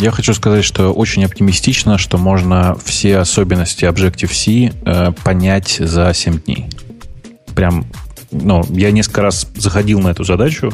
Я 0.00 0.10
хочу 0.10 0.32
сказать, 0.32 0.64
что 0.64 0.94
очень 0.94 1.24
оптимистично, 1.26 1.98
что 1.98 2.16
можно 2.16 2.74
все 2.82 3.18
особенности 3.18 3.84
Objective-C 3.84 4.72
э, 4.82 5.12
понять 5.22 5.76
за 5.78 6.14
7 6.14 6.40
дней. 6.40 6.70
Прям 7.54 7.84
ну, 8.30 8.64
я 8.70 8.90
несколько 8.90 9.22
раз 9.22 9.46
заходил 9.56 10.00
на 10.00 10.08
эту 10.08 10.24
задачу. 10.24 10.72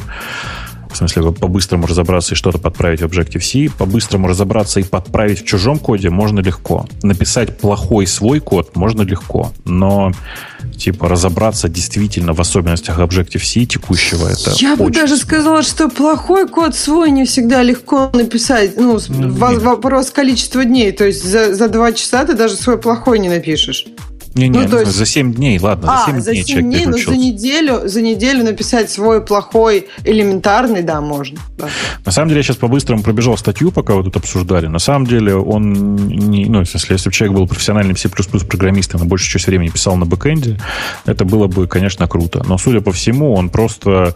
В 0.91 0.95
смысле, 0.97 1.31
по-быстрому 1.31 1.85
разобраться 1.85 2.33
и 2.33 2.37
что-то 2.37 2.57
подправить 2.57 3.01
в 3.01 3.05
Objective-C. 3.05 3.69
По-быстрому 3.77 4.27
разобраться 4.27 4.79
и 4.79 4.83
подправить 4.83 5.41
в 5.41 5.45
чужом 5.45 5.79
коде 5.79 6.09
можно 6.09 6.39
легко. 6.39 6.87
Написать 7.03 7.57
плохой 7.57 8.07
свой 8.07 8.39
код 8.39 8.75
можно 8.75 9.01
легко. 9.01 9.51
Но 9.65 10.11
типа 10.77 11.09
разобраться 11.09 11.69
действительно 11.69 12.33
в 12.33 12.41
особенностях 12.41 12.99
Objective-C 12.99 13.65
текущего, 13.65 14.27
это 14.27 14.51
Я 14.57 14.75
бы 14.75 14.89
даже 14.89 15.17
сложно. 15.17 15.17
сказала, 15.17 15.63
что 15.63 15.89
плохой 15.89 16.47
код 16.47 16.75
свой 16.75 17.11
не 17.11 17.25
всегда 17.25 17.63
легко 17.63 18.09
написать. 18.13 18.77
Ну, 18.77 18.99
ну 19.09 19.33
вопрос 19.33 20.09
количества 20.11 20.63
дней. 20.63 20.91
То 20.91 21.05
есть 21.05 21.23
за, 21.23 21.53
за 21.53 21.67
два 21.67 21.91
часа 21.91 22.25
ты 22.25 22.33
даже 22.33 22.55
свой 22.55 22.77
плохой 22.77 23.19
не 23.19 23.29
напишешь. 23.29 23.85
Не-не, 24.37 24.67
ну, 24.67 24.79
есть... 24.79 24.91
за 24.91 25.05
7 25.05 25.33
дней, 25.33 25.59
ладно, 25.59 25.87
а, 25.91 26.05
за 26.05 26.11
7 26.11 26.21
за 26.21 26.31
дней 26.31 26.43
7 26.43 26.45
человек 26.45 26.69
дней, 26.69 26.85
но 26.85 26.97
за 26.97 27.17
неделю, 27.17 27.87
за 27.87 28.01
неделю 28.01 28.43
написать 28.43 28.91
свой 28.91 29.21
плохой 29.21 29.87
элементарный, 30.03 30.83
да, 30.83 31.01
можно. 31.01 31.39
Да. 31.57 31.69
На 32.05 32.11
самом 32.11 32.29
деле, 32.29 32.39
я 32.39 32.43
сейчас 32.43 32.57
по-быстрому 32.57 33.01
пробежал 33.01 33.37
статью, 33.37 33.71
пока 33.71 33.95
вы 33.95 34.03
тут 34.03 34.15
обсуждали. 34.17 34.67
На 34.67 34.79
самом 34.79 35.07
деле, 35.07 35.35
он 35.35 35.95
не... 35.95 36.45
Ну, 36.45 36.61
в 36.61 36.65
смысле, 36.67 36.95
если 36.95 37.09
бы 37.09 37.13
человек 37.13 37.37
был 37.37 37.47
профессиональным 37.47 37.97
C++ 37.97 38.09
программистом 38.09 39.03
и 39.03 39.07
большую 39.07 39.31
часть 39.31 39.47
времени 39.47 39.69
писал 39.69 39.95
на 39.95 40.05
бэкэнде, 40.05 40.59
это 41.05 41.25
было 41.25 41.47
бы, 41.47 41.67
конечно, 41.67 42.07
круто. 42.07 42.43
Но, 42.47 42.57
судя 42.57 42.81
по 42.81 42.91
всему, 42.91 43.33
он 43.33 43.49
просто, 43.49 44.15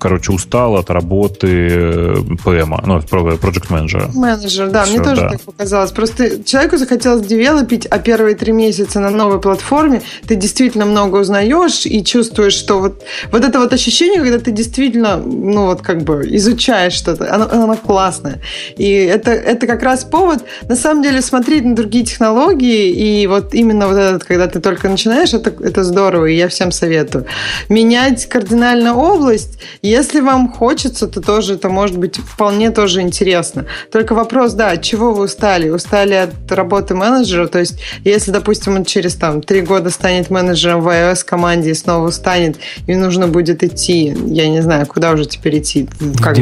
короче, 0.00 0.32
устал 0.32 0.76
от 0.76 0.90
работы 0.90 1.46
э, 1.48 2.14
ну, 2.16 2.34
Project 2.34 3.66
менеджера. 3.70 4.10
Менеджер, 4.14 4.70
да, 4.70 4.84
Все, 4.84 4.94
мне 4.94 5.04
тоже 5.04 5.20
да. 5.20 5.28
так 5.30 5.40
показалось. 5.42 5.92
Просто 5.92 6.42
человеку 6.42 6.76
захотелось 6.76 7.26
девелопить, 7.26 7.86
а 7.86 7.98
первые 7.98 8.34
три 8.34 8.52
месяца 8.52 8.98
на 9.00 9.10
новой 9.10 9.40
платформе 9.40 9.59
платформе, 9.60 10.02
ты 10.26 10.36
действительно 10.36 10.86
много 10.86 11.18
узнаешь 11.18 11.86
и 11.86 12.04
чувствуешь, 12.04 12.54
что 12.54 12.80
вот, 12.80 13.02
вот 13.30 13.44
это 13.44 13.58
вот 13.58 13.72
ощущение, 13.72 14.20
когда 14.20 14.38
ты 14.38 14.50
действительно, 14.50 15.16
ну 15.16 15.66
вот 15.66 15.82
как 15.82 16.02
бы 16.02 16.26
изучаешь 16.36 16.94
что-то, 16.94 17.32
оно, 17.32 17.48
оно 17.50 17.76
классное. 17.76 18.40
И 18.76 18.90
это, 18.90 19.30
это 19.30 19.66
как 19.66 19.82
раз 19.82 20.04
повод, 20.04 20.44
на 20.68 20.76
самом 20.76 21.02
деле, 21.02 21.20
смотреть 21.22 21.64
на 21.64 21.74
другие 21.74 22.04
технологии, 22.04 22.90
и 22.90 23.26
вот 23.26 23.54
именно 23.54 23.86
вот 23.86 23.96
этот, 23.96 24.24
когда 24.24 24.46
ты 24.46 24.60
только 24.60 24.88
начинаешь, 24.88 25.34
это, 25.34 25.52
это 25.62 25.84
здорово, 25.84 26.26
и 26.26 26.36
я 26.36 26.48
всем 26.48 26.72
советую. 26.72 27.26
Менять 27.68 28.26
кардинально 28.26 28.96
область, 28.96 29.58
если 29.82 30.20
вам 30.20 30.52
хочется, 30.52 31.06
то 31.06 31.20
тоже 31.20 31.54
это 31.54 31.68
может 31.68 31.98
быть 31.98 32.16
вполне 32.16 32.70
тоже 32.70 33.00
интересно. 33.00 33.66
Только 33.92 34.14
вопрос, 34.14 34.54
да, 34.54 34.70
от 34.70 34.82
чего 34.82 35.12
вы 35.12 35.24
устали? 35.24 35.70
Устали 35.70 36.14
от 36.14 36.52
работы 36.52 36.94
менеджера, 36.94 37.46
то 37.46 37.58
есть 37.58 37.80
если, 38.04 38.30
допустим, 38.30 38.76
он 38.76 38.84
через 38.84 39.14
там 39.14 39.42
три 39.50 39.62
года 39.62 39.90
станет 39.90 40.30
менеджером 40.30 40.80
в 40.80 40.86
iOS 40.86 41.24
команде 41.24 41.72
и 41.72 41.74
снова 41.74 42.10
станет, 42.10 42.60
и 42.86 42.94
нужно 42.94 43.26
будет 43.26 43.64
идти, 43.64 44.16
я 44.28 44.48
не 44.48 44.62
знаю, 44.62 44.86
куда 44.86 45.10
уже 45.10 45.24
теперь 45.24 45.58
идти? 45.58 45.88
Как, 46.22 46.38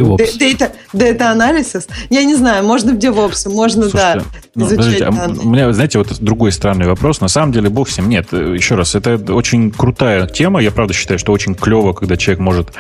analysis? 1.33 1.89
Я 2.11 2.25
не 2.25 2.35
знаю, 2.35 2.67
можно 2.67 2.93
в 2.93 2.99
DevOps, 2.99 3.49
можно, 3.49 3.89
Слушайте, 3.89 4.19
да, 4.19 4.25
ну, 4.55 4.67
изучать 4.67 5.01
а 5.01 5.31
У 5.43 5.49
меня, 5.49 5.73
знаете, 5.73 5.97
вот 5.97 6.21
другой 6.21 6.53
странный 6.53 6.87
вопрос. 6.87 7.23
На 7.23 7.29
самом 7.29 7.53
деле, 7.53 7.71
бог 7.71 7.89
всем. 7.89 8.11
Нет, 8.11 8.31
еще 8.33 8.75
раз, 8.75 8.95
это 8.95 9.17
очень 9.33 9.71
крутая 9.71 10.27
тема. 10.27 10.61
Я 10.61 10.71
правда 10.71 10.93
считаю, 10.93 11.19
что 11.19 11.33
очень 11.33 11.55
клево, 11.55 11.95
когда 11.95 12.19
человек 12.19 12.41
может 12.41 12.73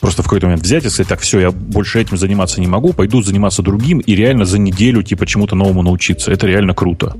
просто 0.00 0.22
в 0.22 0.24
какой-то 0.24 0.46
момент 0.46 0.62
взять 0.62 0.86
и 0.86 0.88
сказать, 0.88 1.08
так, 1.08 1.20
все, 1.20 1.38
я 1.38 1.50
больше 1.50 2.00
этим 2.00 2.16
заниматься 2.16 2.62
не 2.62 2.66
могу, 2.66 2.94
пойду 2.94 3.22
заниматься 3.22 3.60
другим 3.60 3.98
и 3.98 4.14
реально 4.14 4.46
за 4.46 4.58
неделю, 4.58 5.02
типа, 5.02 5.26
чему-то 5.26 5.54
новому 5.54 5.82
научиться. 5.82 6.32
Это 6.32 6.46
реально 6.46 6.72
круто. 6.72 7.14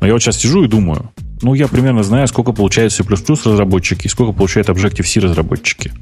Но 0.00 0.06
я 0.06 0.12
вот 0.12 0.22
сейчас 0.22 0.36
сижу 0.36 0.62
и 0.62 0.68
думаю, 0.68 1.10
ну, 1.42 1.54
я 1.54 1.68
примерно 1.68 2.02
знаю, 2.02 2.26
сколько 2.28 2.52
получает 2.52 2.92
C++ 2.92 3.04
разработчики 3.04 4.06
и 4.06 4.08
сколько 4.08 4.32
получают 4.32 4.68
Objective-C 4.68 5.20
разработчики. 5.20 5.92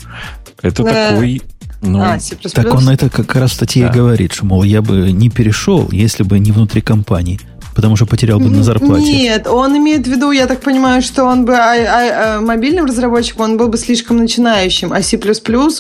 Это 0.62 0.82
да. 0.82 1.10
такой... 1.10 1.42
Ну, 1.82 2.02
а, 2.02 2.18
C++? 2.18 2.36
Так 2.36 2.72
он 2.72 2.88
это 2.88 3.10
как 3.10 3.34
раз 3.34 3.50
в 3.50 3.54
статье 3.54 3.88
да. 3.88 3.92
говорит, 3.92 4.32
что, 4.32 4.46
мол, 4.46 4.62
я 4.62 4.80
бы 4.80 5.12
не 5.12 5.28
перешел, 5.28 5.88
если 5.90 6.22
бы 6.22 6.38
не 6.38 6.52
внутри 6.52 6.80
компании 6.80 7.40
потому 7.74 7.96
что 7.96 8.06
потерял 8.06 8.38
бы 8.38 8.48
на 8.48 8.62
зарплате. 8.62 9.12
Нет, 9.12 9.46
он 9.46 9.76
имеет 9.76 10.06
в 10.06 10.10
виду, 10.10 10.30
я 10.30 10.46
так 10.46 10.60
понимаю, 10.60 11.02
что 11.02 11.24
он 11.24 11.44
бы 11.44 11.54
а, 11.54 11.74
а, 11.74 12.36
а, 12.36 12.40
мобильным 12.40 12.86
разработчиком, 12.86 13.42
он 13.42 13.56
был 13.56 13.68
бы 13.68 13.76
слишком 13.76 14.18
начинающим, 14.18 14.92
а 14.92 15.02
C++ 15.02 15.18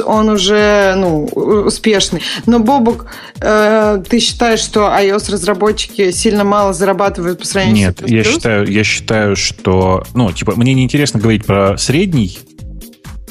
он 0.04 0.28
уже 0.28 0.94
ну, 0.96 1.24
успешный. 1.24 2.22
Но, 2.46 2.58
Бобук, 2.58 3.06
э, 3.40 4.02
ты 4.08 4.20
считаешь, 4.20 4.60
что 4.60 4.88
iOS-разработчики 4.88 6.10
сильно 6.10 6.44
мало 6.44 6.72
зарабатывают 6.72 7.38
по 7.38 7.46
сравнению 7.46 7.88
Нет, 7.88 7.98
с 7.98 8.02
C++? 8.02 8.10
Нет, 8.10 8.26
я 8.26 8.32
считаю, 8.32 8.70
я 8.70 8.84
считаю, 8.84 9.36
что... 9.36 10.04
Ну, 10.14 10.32
типа, 10.32 10.54
мне 10.56 10.74
неинтересно 10.74 11.20
говорить 11.20 11.44
про 11.44 11.76
средний 11.78 12.38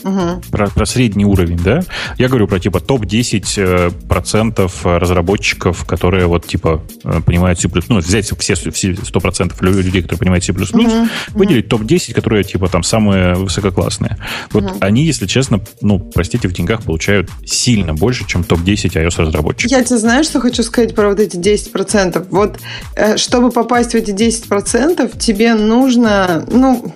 угу. 0.04 0.42
про, 0.52 0.68
про 0.70 0.86
средний 0.86 1.26
уровень, 1.26 1.60
да? 1.64 1.84
Я 2.18 2.28
говорю 2.28 2.48
про 2.48 2.60
типа 2.60 2.80
топ-10 2.80 3.54
э, 3.58 3.92
процентов 4.08 4.86
разработчиков, 4.86 5.86
которые 5.86 6.28
вот 6.28 6.46
типа 6.46 6.84
э, 7.04 7.22
понимают 7.26 7.60
C++, 7.60 7.70
ну, 7.90 8.00
взять 8.00 8.32
все, 8.38 8.56
все 8.56 8.96
100 8.96 9.20
процентов 9.20 9.62
людей, 9.62 10.02
которые 10.02 10.20
понимают 10.20 10.44
C++, 10.44 10.52
угу. 10.52 11.08
выделить 11.30 11.68
топ-10, 11.70 12.14
которые 12.14 12.44
типа 12.44 12.68
там 12.68 12.84
самые 12.84 13.36
высококлассные. 13.36 14.18
Вот 14.52 14.64
угу. 14.64 14.74
они, 14.80 15.04
если 15.04 15.26
честно, 15.26 15.62
ну, 15.82 16.00
простите, 16.00 16.48
в 16.48 16.54
деньгах 16.54 16.84
получают 16.84 17.30
сильно 17.46 17.94
больше, 17.94 18.26
чем 18.28 18.44
топ-10 18.44 18.94
iOS-разработчиков. 18.94 19.72
Я 19.72 19.84
тебе 19.84 19.98
знаю, 19.98 20.24
что 20.24 20.40
хочу 20.40 20.64
сказать 20.64 20.96
про 20.96 21.10
вот 21.10 21.20
эти 21.20 21.38
10%. 21.38 22.28
Вот, 22.30 22.60
э, 22.96 23.18
чтобы 23.18 23.52
попасть 23.52 23.92
в 23.92 23.96
эти 23.96 24.12
10%, 24.12 25.18
тебе 25.18 25.54
нужно, 25.54 26.46
ну, 26.52 26.94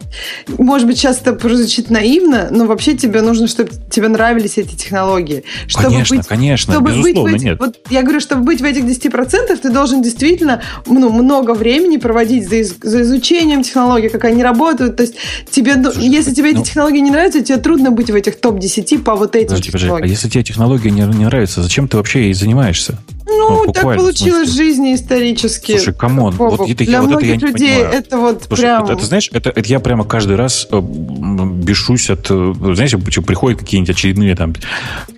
может 0.57 0.87
быть, 0.87 0.97
сейчас 0.97 1.21
это 1.21 1.33
прозвучит 1.33 1.89
наивно, 1.89 2.49
но 2.51 2.65
вообще 2.65 2.96
тебе 2.97 3.21
нужно, 3.21 3.47
чтобы 3.47 3.71
тебе 3.89 4.07
нравились 4.07 4.57
эти 4.57 4.75
технологии. 4.75 5.43
Чтобы 5.67 5.87
конечно, 5.87 6.17
быть, 6.17 6.27
конечно, 6.27 6.73
чтобы 6.73 6.91
безусловно, 6.91 7.31
быть 7.31 7.43
нет. 7.43 7.59
Вот 7.59 7.79
я 7.89 8.01
говорю, 8.01 8.19
чтобы 8.19 8.43
быть 8.43 8.61
в 8.61 8.63
этих 8.63 8.83
10%, 8.83 9.57
ты 9.57 9.69
должен 9.69 10.01
действительно 10.01 10.61
ну, 10.85 11.09
много 11.09 11.53
времени 11.53 11.97
проводить 11.97 12.47
за, 12.49 12.63
за 12.63 13.01
изучением 13.01 13.63
технологий, 13.63 14.09
как 14.09 14.25
они 14.25 14.43
работают. 14.43 14.97
То 14.97 15.03
есть 15.03 15.15
тебе, 15.49 15.81
Слушай, 15.81 16.07
если 16.07 16.33
тебе 16.33 16.51
ну, 16.51 16.61
эти 16.61 16.67
технологии 16.67 16.99
не 16.99 17.11
нравятся, 17.11 17.41
тебе 17.41 17.57
трудно 17.57 17.91
быть 17.91 18.09
в 18.09 18.15
этих 18.15 18.39
топ-10 18.39 19.03
по 19.03 19.15
вот 19.15 19.35
этим 19.35 19.47
подожди, 19.47 19.71
технологиям. 19.71 19.97
Подожди, 19.97 20.11
а 20.11 20.13
если 20.13 20.29
тебе 20.29 20.43
технология 20.43 20.91
не, 20.91 21.01
не 21.01 21.25
нравится, 21.25 21.61
зачем 21.61 21.87
ты 21.87 21.97
вообще 21.97 22.23
ей 22.23 22.33
занимаешься? 22.33 22.97
Ну, 23.27 23.65
ну 23.65 23.71
так 23.71 23.83
получилось 23.83 24.49
в 24.49 24.55
жизни 24.55 24.95
исторически. 24.95 25.73
Слушай, 25.73 25.93
come 25.93 26.16
on, 26.16 26.33
вот 26.37 26.69
это, 26.69 26.85
Для 26.85 27.01
вот 27.01 27.09
многих 27.09 27.35
это 27.35 27.45
я 27.45 27.51
людей 27.51 27.75
понимаю. 27.75 27.93
это 27.93 28.17
вот 28.17 28.43
Слушай, 28.47 28.61
прям... 28.61 28.83
Это, 28.85 28.93
это, 28.93 29.05
знаешь, 29.05 29.29
это, 29.33 29.49
это 29.49 29.69
я 29.69 29.79
прямо 29.79 30.05
каждый 30.05 30.37
раз 30.37 30.67
э, 30.71 30.81
бешусь 30.81 32.09
от... 32.09 32.27
Э, 32.29 32.53
знаете, 32.73 32.97
приходят 32.97 33.59
какие-нибудь 33.59 33.89
очередные 33.89 34.35
там 34.35 34.55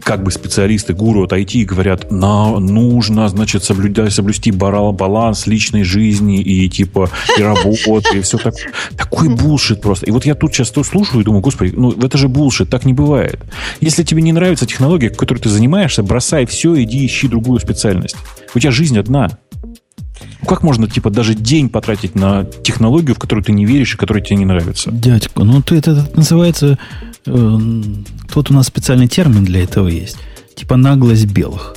как 0.01 0.23
бы 0.23 0.31
специалисты, 0.31 0.93
гуру 0.93 1.23
от 1.23 1.33
IT 1.33 1.51
и 1.53 1.65
говорят, 1.65 2.11
на, 2.11 2.59
нужно, 2.59 3.29
значит, 3.29 3.63
соблюдать, 3.63 4.13
соблюсти 4.13 4.51
баланс 4.51 5.45
личной 5.45 5.83
жизни 5.83 6.41
и 6.41 6.67
типа 6.69 7.09
и 7.37 7.41
работы, 7.41 8.17
и 8.17 8.21
все 8.21 8.37
так. 8.37 8.55
Такой 8.97 9.29
bullshit 9.29 9.81
просто. 9.81 10.07
И 10.07 10.11
вот 10.11 10.25
я 10.25 10.35
тут 10.35 10.53
сейчас 10.53 10.71
то 10.71 10.83
слушаю 10.83 11.21
и 11.21 11.23
думаю, 11.23 11.41
господи, 11.41 11.73
ну 11.75 11.91
это 11.91 12.17
же 12.17 12.27
bullshit, 12.27 12.69
так 12.69 12.85
не 12.85 12.93
бывает. 12.93 13.39
Если 13.81 14.03
тебе 14.03 14.21
не 14.21 14.33
нравится 14.33 14.65
технология, 14.65 15.09
которой 15.09 15.39
ты 15.39 15.49
занимаешься, 15.49 16.01
бросай 16.01 16.45
все, 16.45 16.81
иди 16.81 17.05
ищи 17.05 17.27
другую 17.27 17.59
специальность. 17.59 17.98
У 18.55 18.59
тебя 18.59 18.71
жизнь 18.71 18.97
одна. 18.97 19.29
Как 20.45 20.63
можно, 20.63 20.89
типа, 20.89 21.09
даже 21.09 21.33
день 21.33 21.69
потратить 21.69 22.15
на 22.15 22.45
технологию, 22.63 23.15
в 23.15 23.19
которую 23.19 23.43
ты 23.43 23.51
не 23.51 23.65
веришь 23.65 23.93
и 23.93 23.97
которая 23.97 24.23
тебе 24.23 24.37
не 24.37 24.45
нравится? 24.45 24.91
Дядька, 24.91 25.43
ну 25.43 25.61
ты 25.61 25.75
это, 25.75 25.91
это 25.91 26.17
называется... 26.17 26.77
Э, 27.25 27.57
тут 28.33 28.51
у 28.51 28.53
нас 28.53 28.67
специальный 28.67 29.07
термин 29.07 29.45
для 29.45 29.63
этого 29.63 29.87
есть. 29.87 30.17
Типа 30.55 30.77
наглость 30.77 31.25
белых. 31.25 31.75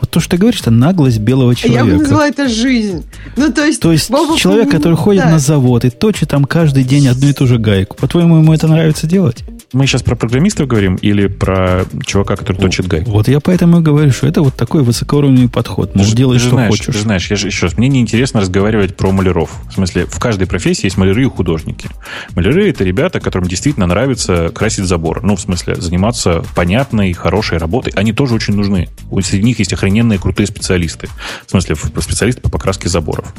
Вот 0.00 0.10
то, 0.10 0.20
что 0.20 0.30
ты 0.30 0.36
говоришь, 0.36 0.60
это 0.60 0.70
наглость 0.70 1.18
белого 1.18 1.54
человека. 1.54 1.86
Я 1.86 1.92
бы 1.92 2.00
назвала 2.00 2.28
это 2.28 2.48
жизнь. 2.48 3.04
Ну, 3.36 3.52
то 3.52 3.64
есть, 3.64 3.80
то 3.80 3.92
есть 3.92 4.10
Боба 4.10 4.38
человек, 4.38 4.70
который 4.70 4.96
ходит 4.96 5.24
да. 5.24 5.30
на 5.30 5.38
завод 5.38 5.84
и 5.84 5.90
точит 5.90 6.30
там 6.30 6.44
каждый 6.44 6.84
день 6.84 7.08
одну 7.08 7.28
и 7.28 7.32
ту 7.32 7.46
же 7.46 7.58
гайку. 7.58 7.96
По-твоему, 7.96 8.38
ему 8.38 8.52
это 8.52 8.68
нравится 8.68 9.06
делать? 9.06 9.44
Мы 9.74 9.86
сейчас 9.86 10.02
про 10.02 10.16
программистов 10.16 10.66
говорим 10.66 10.94
или 10.96 11.26
про 11.26 11.84
чувака, 12.06 12.36
который 12.36 12.56
точит 12.56 12.86
гайку? 12.86 13.10
Вот 13.10 13.28
я 13.28 13.38
поэтому 13.38 13.80
и 13.80 13.82
говорю, 13.82 14.10
что 14.12 14.26
это 14.26 14.40
вот 14.40 14.54
такой 14.54 14.82
высокоуровневый 14.82 15.50
подход. 15.50 15.94
Мол, 15.94 16.06
делай, 16.06 16.38
что 16.38 16.50
знаешь, 16.50 16.70
хочешь. 16.70 16.94
Ты 16.94 17.00
знаешь, 17.00 17.30
я 17.30 17.36
же, 17.36 17.48
еще 17.48 17.66
раз, 17.66 17.76
мне 17.76 17.88
неинтересно 17.88 18.40
разговаривать 18.40 18.96
про 18.96 19.12
маляров. 19.12 19.50
В 19.68 19.74
смысле, 19.74 20.06
в 20.06 20.18
каждой 20.18 20.46
профессии 20.46 20.86
есть 20.86 20.96
маляры 20.96 21.22
и 21.22 21.26
художники. 21.26 21.90
Маляры— 22.34 22.70
это 22.70 22.82
ребята, 22.82 23.20
которым 23.20 23.46
действительно 23.46 23.86
нравится 23.86 24.48
красить 24.48 24.86
забор. 24.86 25.22
Ну, 25.22 25.36
в 25.36 25.40
смысле, 25.40 25.74
заниматься 25.74 26.42
понятной, 26.54 27.12
хорошей 27.12 27.58
работой. 27.58 27.92
Они 27.94 28.14
тоже 28.14 28.36
очень 28.36 28.54
нужны. 28.54 28.88
Среди 29.22 29.42
них 29.42 29.58
есть 29.58 29.74
охрененные 29.74 30.18
крутые 30.18 30.46
специалисты. 30.46 31.08
В 31.46 31.50
смысле, 31.50 31.74
специалисты 31.74 32.40
по 32.40 32.48
покраске 32.48 32.88
заборов. 32.88 33.34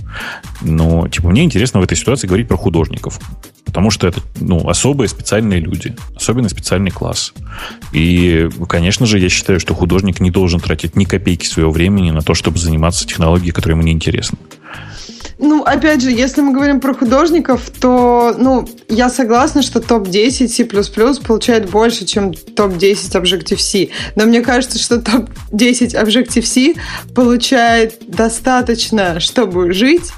Но, 0.61 1.07
типа, 1.07 1.29
мне 1.29 1.43
интересно 1.43 1.79
в 1.79 1.83
этой 1.83 1.97
ситуации 1.97 2.27
говорить 2.27 2.47
про 2.47 2.57
художников. 2.57 3.19
Потому 3.65 3.91
что 3.91 4.07
это 4.07 4.21
ну, 4.39 4.67
особые 4.67 5.07
специальные 5.07 5.59
люди, 5.59 5.95
особенно 6.19 6.49
специальный 6.49 6.91
класс. 6.91 7.33
И, 7.93 8.49
конечно 8.67 9.05
же, 9.05 9.19
я 9.19 9.29
считаю, 9.29 9.59
что 9.59 9.73
художник 9.73 10.19
не 10.19 10.31
должен 10.31 10.59
тратить 10.59 10.95
ни 10.95 11.05
копейки 11.05 11.45
своего 11.45 11.71
времени 11.71 12.11
на 12.11 12.21
то, 12.21 12.33
чтобы 12.33 12.59
заниматься 12.59 13.07
технологией, 13.07 13.51
которая 13.51 13.75
ему 13.75 13.85
не 13.85 13.93
интересна. 13.93 14.37
Ну, 15.39 15.63
опять 15.63 16.01
же, 16.01 16.11
если 16.11 16.41
мы 16.41 16.53
говорим 16.53 16.81
про 16.81 16.93
художников, 16.93 17.71
то, 17.79 18.35
ну, 18.37 18.67
я 18.89 19.09
согласна, 19.09 19.61
что 19.61 19.79
топ-10 19.79 20.47
C++ 20.49 20.65
получает 21.25 21.69
больше, 21.69 22.05
чем 22.05 22.33
топ-10 22.33 23.13
Objective-C. 23.13 23.87
Но 24.15 24.25
мне 24.25 24.41
кажется, 24.41 24.77
что 24.77 24.99
топ-10 24.99 25.95
Objective-C 25.95 26.73
получает 27.15 27.99
достаточно, 28.05 29.21
чтобы 29.21 29.71
жить. 29.71 30.11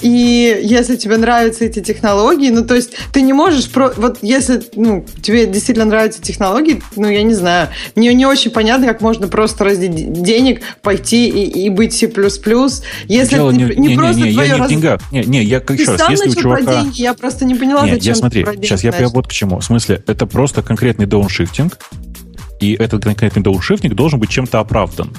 И 0.00 0.58
если 0.62 0.96
тебе 0.96 1.18
нравятся 1.18 1.66
эти 1.66 1.80
технологии, 1.80 2.48
ну, 2.48 2.64
то 2.64 2.74
есть 2.74 2.94
ты 3.12 3.20
не 3.20 3.34
можешь... 3.34 3.70
Про... 3.70 3.92
Вот 3.96 4.18
если 4.22 4.62
ну, 4.74 5.04
тебе 5.22 5.44
действительно 5.44 5.86
нравятся 5.86 6.22
технологии, 6.22 6.82
ну, 6.96 7.10
я 7.10 7.22
не 7.22 7.34
знаю, 7.34 7.68
мне 7.94 8.14
не 8.14 8.24
очень 8.24 8.50
понятно, 8.50 8.86
как 8.86 9.02
можно 9.02 9.28
просто 9.28 9.64
ради 9.64 9.88
денег 9.88 10.62
пойти 10.80 11.28
и, 11.28 11.66
и 11.66 11.68
быть 11.68 11.92
C++. 11.92 12.10
Если 13.06 13.34
Дело 13.34 13.50
не, 13.50 13.64
не- 13.64 13.76
не 13.88 13.91
не- 13.96 13.98
просто 13.98 14.22
не, 14.22 14.28
я 14.30 14.34
твое 14.34 14.48
не 14.50 14.54
в 14.56 14.58
раз- 14.60 14.70
деньгах. 14.70 15.12
Не, 15.12 15.24
не, 15.24 15.42
я 15.44 15.60
как 15.60 15.76
Ты 15.76 15.82
еще 15.82 15.92
раз, 15.96 16.10
если 16.10 16.30
у 16.30 16.32
про 16.32 16.40
чувака... 16.42 16.82
деньги, 16.82 17.00
я 17.02 17.14
просто 17.14 17.44
не 17.44 17.54
поняла, 17.54 17.82
Нет, 17.84 17.94
зачем 17.94 18.08
я 18.08 18.14
смотри, 18.14 18.44
деньги 18.44 18.64
сейчас 18.66 18.84
я, 18.84 18.96
я 18.96 19.08
вот 19.08 19.26
к 19.28 19.32
чему. 19.32 19.58
В 19.60 19.64
смысле, 19.64 20.02
это 20.06 20.26
просто 20.26 20.62
конкретный 20.62 21.06
дауншифтинг, 21.06 21.78
и 22.60 22.72
этот 22.74 23.04
конкретный 23.04 23.42
дауншифтинг 23.42 23.94
должен 23.94 24.20
быть 24.20 24.30
чем-то 24.30 24.60
оправдан. 24.60 25.10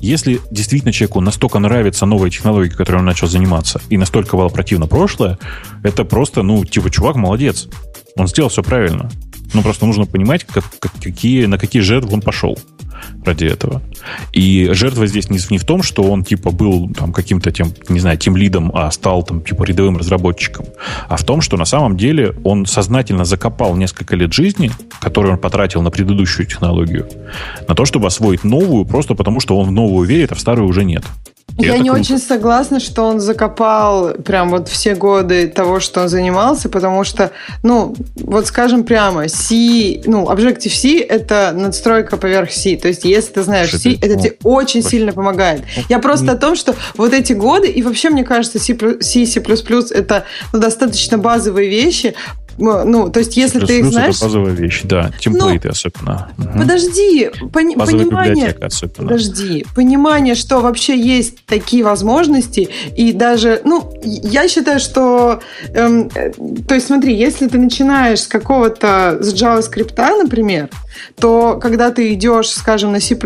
Если 0.00 0.40
действительно 0.50 0.92
человеку 0.92 1.20
настолько 1.20 1.58
нравится 1.58 2.06
новая 2.06 2.30
технология, 2.30 2.70
которой 2.74 2.96
он 2.98 3.04
начал 3.06 3.26
заниматься, 3.26 3.80
и 3.88 3.96
настолько 3.96 4.36
было 4.36 4.48
противно 4.48 4.86
прошлое, 4.86 5.38
это 5.82 6.04
просто, 6.04 6.42
ну, 6.42 6.64
типа, 6.64 6.90
чувак 6.90 7.16
молодец. 7.16 7.68
Он 8.16 8.28
сделал 8.28 8.48
все 8.50 8.62
правильно. 8.62 9.10
Ну, 9.54 9.62
просто 9.62 9.86
нужно 9.86 10.04
понимать, 10.04 10.44
как, 10.44 10.64
как- 10.78 10.92
какие, 11.02 11.46
на 11.46 11.56
какие 11.58 11.80
жертвы 11.80 12.12
он 12.12 12.20
пошел 12.20 12.58
ради 13.24 13.44
этого. 13.44 13.82
И 14.32 14.70
жертва 14.72 15.06
здесь 15.06 15.30
не, 15.30 15.38
не 15.50 15.58
в 15.58 15.64
том, 15.64 15.82
что 15.82 16.02
он 16.02 16.24
типа 16.24 16.50
был 16.50 16.90
там 16.92 17.12
каким-то 17.12 17.50
тем, 17.50 17.72
не 17.88 18.00
знаю, 18.00 18.18
тем 18.18 18.36
лидом, 18.36 18.70
а 18.74 18.90
стал 18.90 19.22
там 19.22 19.42
типа 19.42 19.64
рядовым 19.64 19.96
разработчиком, 19.96 20.66
а 21.08 21.16
в 21.16 21.24
том, 21.24 21.40
что 21.40 21.56
на 21.56 21.64
самом 21.64 21.96
деле 21.96 22.34
он 22.44 22.66
сознательно 22.66 23.24
закопал 23.24 23.76
несколько 23.76 24.16
лет 24.16 24.32
жизни, 24.32 24.70
которые 25.00 25.32
он 25.32 25.38
потратил 25.38 25.82
на 25.82 25.90
предыдущую 25.90 26.46
технологию, 26.46 27.08
на 27.66 27.74
то, 27.74 27.84
чтобы 27.84 28.06
освоить 28.06 28.44
новую, 28.44 28.84
просто 28.84 29.14
потому 29.14 29.40
что 29.40 29.58
он 29.58 29.68
в 29.68 29.72
новую 29.72 30.06
верит, 30.06 30.32
а 30.32 30.34
в 30.34 30.40
старую 30.40 30.68
уже 30.68 30.84
нет. 30.84 31.04
И 31.56 31.64
Я 31.64 31.78
не 31.78 31.88
круто. 31.88 32.02
очень 32.02 32.18
согласна, 32.18 32.78
что 32.78 33.04
он 33.04 33.18
закопал 33.18 34.12
прям 34.12 34.50
вот 34.50 34.68
все 34.68 34.94
годы 34.94 35.48
того, 35.48 35.80
что 35.80 36.02
он 36.02 36.08
занимался, 36.08 36.68
потому 36.68 37.02
что, 37.02 37.32
ну, 37.64 37.96
вот 38.16 38.46
скажем 38.46 38.84
прямо, 38.84 39.28
C, 39.28 40.02
ну, 40.04 40.26
Objective-C— 40.26 41.00
это 41.08 41.52
надстройка 41.54 42.16
поверх 42.16 42.52
C. 42.52 42.76
То 42.76 42.88
есть, 42.88 43.04
если 43.04 43.32
ты 43.32 43.42
знаешь 43.42 43.70
Что 43.70 43.78
C, 43.78 43.94
это 44.00 44.16
тебе 44.16 44.36
очень 44.44 44.82
сильно 44.82 45.12
помогает. 45.12 45.62
Я 45.88 45.98
просто 45.98 46.32
о 46.32 46.36
том, 46.36 46.54
что 46.54 46.76
вот 46.96 47.12
эти 47.12 47.32
годы, 47.32 47.68
и 47.68 47.82
вообще, 47.82 48.10
мне 48.10 48.24
кажется, 48.24 48.60
C++, 48.60 48.76
C, 49.00 49.26
C++— 49.26 49.40
это 49.94 50.24
ну, 50.52 50.60
достаточно 50.60 51.18
базовые 51.18 51.68
вещи, 51.68 52.14
ну, 52.84 53.08
то 53.08 53.20
есть, 53.20 53.36
если 53.36 53.60
ты 53.60 53.78
их 53.78 53.86
знаешь... 53.86 54.16
это 54.16 54.24
базовая 54.24 54.52
вещь, 54.52 54.82
да, 54.84 55.10
темплейты 55.20 55.68
особенно. 55.68 56.30
Мгм. 56.36 56.60
Подожди, 56.60 57.30
пони- 57.52 57.76
Базовая 57.76 58.04
понимание... 58.04 58.56
особенно. 58.60 59.08
Подожди, 59.08 59.66
понимание, 59.74 60.34
что 60.34 60.60
вообще 60.60 60.98
есть 60.98 61.44
такие 61.46 61.84
возможности, 61.84 62.68
и 62.96 63.12
даже, 63.12 63.60
ну, 63.64 63.92
я 64.02 64.48
считаю, 64.48 64.80
что, 64.80 65.40
эм, 65.72 66.10
э, 66.14 66.32
то 66.66 66.74
есть 66.74 66.88
смотри, 66.88 67.14
если 67.14 67.46
ты 67.46 67.58
начинаешь 67.58 68.22
с 68.22 68.26
какого-то, 68.26 69.18
с 69.20 69.32
JavaScript, 69.34 69.94
например, 70.22 70.68
то 71.20 71.58
когда 71.60 71.90
ты 71.90 72.12
идешь, 72.14 72.48
скажем, 72.50 72.92
на 72.92 73.00
C++, 73.00 73.16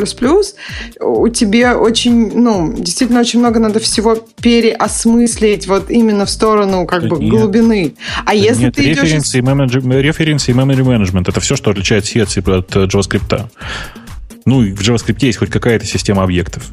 у 1.01 1.29
тебя 1.29 1.79
очень, 1.79 2.33
ну, 2.39 2.73
действительно 2.77 3.21
очень 3.21 3.39
много 3.41 3.61
надо 3.61 3.81
всего 3.81 4.17
переосмыслить 4.41 5.67
вот 5.67 5.91
именно 5.91 6.27
в 6.27 6.31
сторону 6.31 6.87
как 6.87 7.03
Да 7.03 7.09
бы 7.09 7.19
нет. 7.19 7.31
глубины. 7.31 7.95
А 8.25 8.35
если 8.35 8.65
Нет, 8.65 8.75
ты 8.77 8.85
идешь... 8.93 9.03
референсы 9.03 9.39
и, 9.39 9.43
менеджер- 9.43 10.01
референсы 10.01 10.51
и 10.51 10.55
memory 10.55 10.83
management 10.85 11.25
это 11.29 11.41
все, 11.41 11.57
что 11.57 11.71
отличает 11.71 12.07
C 12.07 12.23
от, 12.23 12.31
C- 12.31 12.41
от 12.41 12.75
э, 12.77 12.85
JavaScript. 12.87 13.49
Ну, 14.45 14.61
в 14.61 14.81
JavaScript 14.81 15.19
есть 15.21 15.39
хоть 15.39 15.51
какая-то 15.51 15.87
система 15.87 16.23
объектов. 16.25 16.65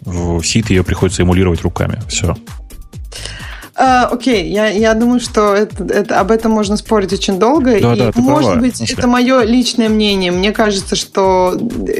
В 0.00 0.42
C 0.42 0.62
ее 0.68 0.84
приходится 0.84 1.22
эмулировать 1.22 1.62
руками. 1.62 2.00
Все. 2.08 2.36
А, 3.80 4.06
окей, 4.06 4.50
я, 4.50 4.66
я 4.68 4.92
думаю, 4.94 5.20
что 5.20 5.54
это, 5.54 5.84
это- 5.84 6.18
об 6.18 6.32
этом 6.32 6.50
можно 6.50 6.76
спорить 6.76 7.12
очень 7.12 7.38
долго. 7.38 7.80
Да, 7.80 7.94
и, 7.94 7.98
да, 7.98 8.12
может 8.16 8.50
права. 8.50 8.60
быть, 8.60 8.80
это 8.80 9.06
мое 9.06 9.42
личное 9.44 9.88
мнение. 9.88 10.32
Мне 10.32 10.50
кажется, 10.50 10.96
что 10.96 11.56
э, 11.86 11.92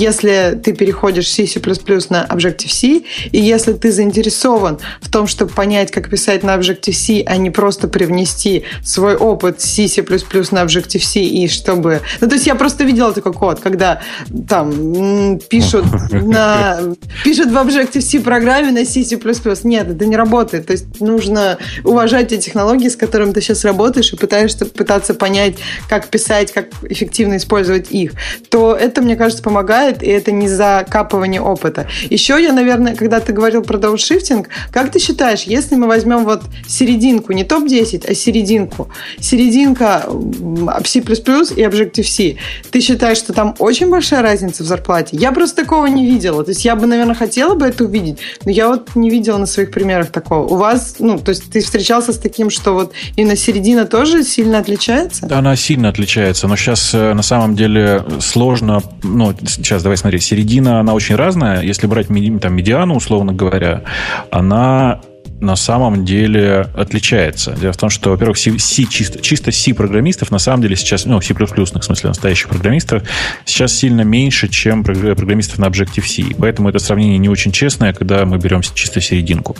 если 0.00 0.58
ты 0.62 0.72
переходишь 0.72 1.28
с 1.28 1.34
C++ 1.34 1.60
на 2.08 2.26
Objective-C, 2.26 3.02
и 3.32 3.40
если 3.40 3.74
ты 3.74 3.92
заинтересован 3.92 4.78
в 5.00 5.10
том, 5.10 5.26
чтобы 5.26 5.52
понять, 5.52 5.90
как 5.90 6.08
писать 6.08 6.42
на 6.42 6.56
Objective-C, 6.56 7.24
а 7.26 7.36
не 7.36 7.50
просто 7.50 7.86
привнести 7.86 8.64
свой 8.82 9.16
опыт 9.16 9.60
C, 9.60 9.86
C++ 9.88 10.02
на 10.02 10.64
Objective-C, 10.64 11.20
и 11.20 11.48
чтобы... 11.48 12.00
Ну, 12.20 12.28
то 12.28 12.34
есть 12.34 12.46
я 12.46 12.54
просто 12.54 12.84
видела 12.84 13.12
такой 13.12 13.32
код, 13.32 13.60
когда 13.60 14.00
там 14.48 15.38
пишут 15.38 15.84
на 16.12 16.80
пишут 17.22 17.50
в 17.50 17.56
Objective-C 17.56 18.20
программе 18.20 18.72
на 18.72 18.84
C, 18.84 19.04
C++. 19.04 19.18
Нет, 19.64 19.90
это 19.90 20.06
не 20.06 20.16
работает. 20.16 20.66
То 20.66 20.72
есть 20.72 21.00
нужно 21.00 21.58
уважать 21.84 22.28
те 22.28 22.38
технологии, 22.38 22.88
с 22.88 22.96
которыми 22.96 23.32
ты 23.32 23.40
сейчас 23.40 23.64
работаешь, 23.64 24.12
и 24.12 24.16
пытаешься 24.16 24.66
пытаться 24.66 25.14
понять, 25.14 25.56
как 25.88 26.08
писать, 26.08 26.52
как 26.52 26.68
эффективно 26.88 27.36
использовать 27.36 27.90
их. 27.90 28.12
То 28.48 28.74
это, 28.74 29.02
мне 29.02 29.16
кажется, 29.16 29.42
помогает, 29.42 29.89
и 30.02 30.06
это 30.06 30.32
не 30.32 30.48
закапывание 30.48 31.40
опыта. 31.40 31.86
Еще 32.08 32.42
я, 32.42 32.52
наверное, 32.52 32.94
когда 32.94 33.20
ты 33.20 33.32
говорил 33.32 33.62
про 33.62 33.78
дауншифтинг, 33.78 34.48
как 34.70 34.90
ты 34.90 34.98
считаешь, 34.98 35.42
если 35.42 35.74
мы 35.74 35.86
возьмем 35.86 36.24
вот 36.24 36.42
серединку, 36.66 37.32
не 37.32 37.44
топ-10, 37.44 38.06
а 38.08 38.14
серединку, 38.14 38.88
серединка 39.18 40.04
C++ 40.84 41.00
и 41.00 41.02
Objective-C, 41.02 42.36
ты 42.70 42.80
считаешь, 42.80 43.18
что 43.18 43.32
там 43.32 43.54
очень 43.58 43.90
большая 43.90 44.22
разница 44.22 44.62
в 44.62 44.66
зарплате? 44.66 45.16
Я 45.16 45.32
просто 45.32 45.56
такого 45.62 45.86
не 45.86 46.06
видела. 46.06 46.44
То 46.44 46.50
есть 46.50 46.64
я 46.64 46.76
бы, 46.76 46.86
наверное, 46.86 47.14
хотела 47.14 47.54
бы 47.54 47.66
это 47.66 47.84
увидеть, 47.84 48.18
но 48.44 48.50
я 48.50 48.68
вот 48.68 48.94
не 48.94 49.10
видела 49.10 49.38
на 49.38 49.46
своих 49.46 49.70
примерах 49.70 50.10
такого. 50.10 50.46
У 50.46 50.56
вас, 50.56 50.96
ну, 50.98 51.18
то 51.18 51.30
есть 51.30 51.50
ты 51.50 51.60
встречался 51.60 52.12
с 52.12 52.18
таким, 52.18 52.50
что 52.50 52.74
вот 52.74 52.92
именно 53.16 53.36
середина 53.36 53.84
тоже 53.84 54.22
сильно 54.24 54.58
отличается? 54.58 55.28
Она 55.30 55.56
сильно 55.56 55.88
отличается, 55.88 56.48
но 56.48 56.56
сейчас 56.56 56.92
на 56.92 57.22
самом 57.22 57.56
деле 57.56 58.04
сложно. 58.20 58.82
Ну, 59.02 59.34
сейчас 59.46 59.79
давай 59.82 59.96
смотри, 59.96 60.18
середина, 60.20 60.80
она 60.80 60.94
очень 60.94 61.16
разная. 61.16 61.62
Если 61.62 61.86
брать 61.86 62.08
там, 62.08 62.54
медиану, 62.54 62.94
условно 62.94 63.32
говоря, 63.32 63.82
она 64.30 65.00
на 65.40 65.56
самом 65.56 66.04
деле 66.04 66.66
отличается. 66.74 67.56
Дело 67.58 67.72
в 67.72 67.76
том, 67.76 67.88
что, 67.88 68.10
во-первых, 68.10 68.36
C, 68.36 68.58
C 68.58 68.84
чисто, 68.84 69.20
чисто 69.20 69.50
C-программистов 69.50 70.30
на 70.30 70.38
самом 70.38 70.62
деле 70.62 70.76
сейчас, 70.76 71.06
ну, 71.06 71.20
C++, 71.20 71.34
в 71.34 71.66
смысле 71.66 72.08
настоящих 72.08 72.48
программистов, 72.48 73.02
сейчас 73.46 73.72
сильно 73.72 74.02
меньше, 74.02 74.48
чем 74.48 74.82
програ- 74.82 75.14
программистов 75.14 75.58
на 75.58 75.66
Objective-C. 75.66 76.34
Поэтому 76.38 76.68
это 76.68 76.78
сравнение 76.78 77.18
не 77.18 77.28
очень 77.28 77.52
честное, 77.52 77.94
когда 77.94 78.24
мы 78.26 78.38
берем 78.38 78.60
чисто 78.60 79.00
серединку. 79.00 79.56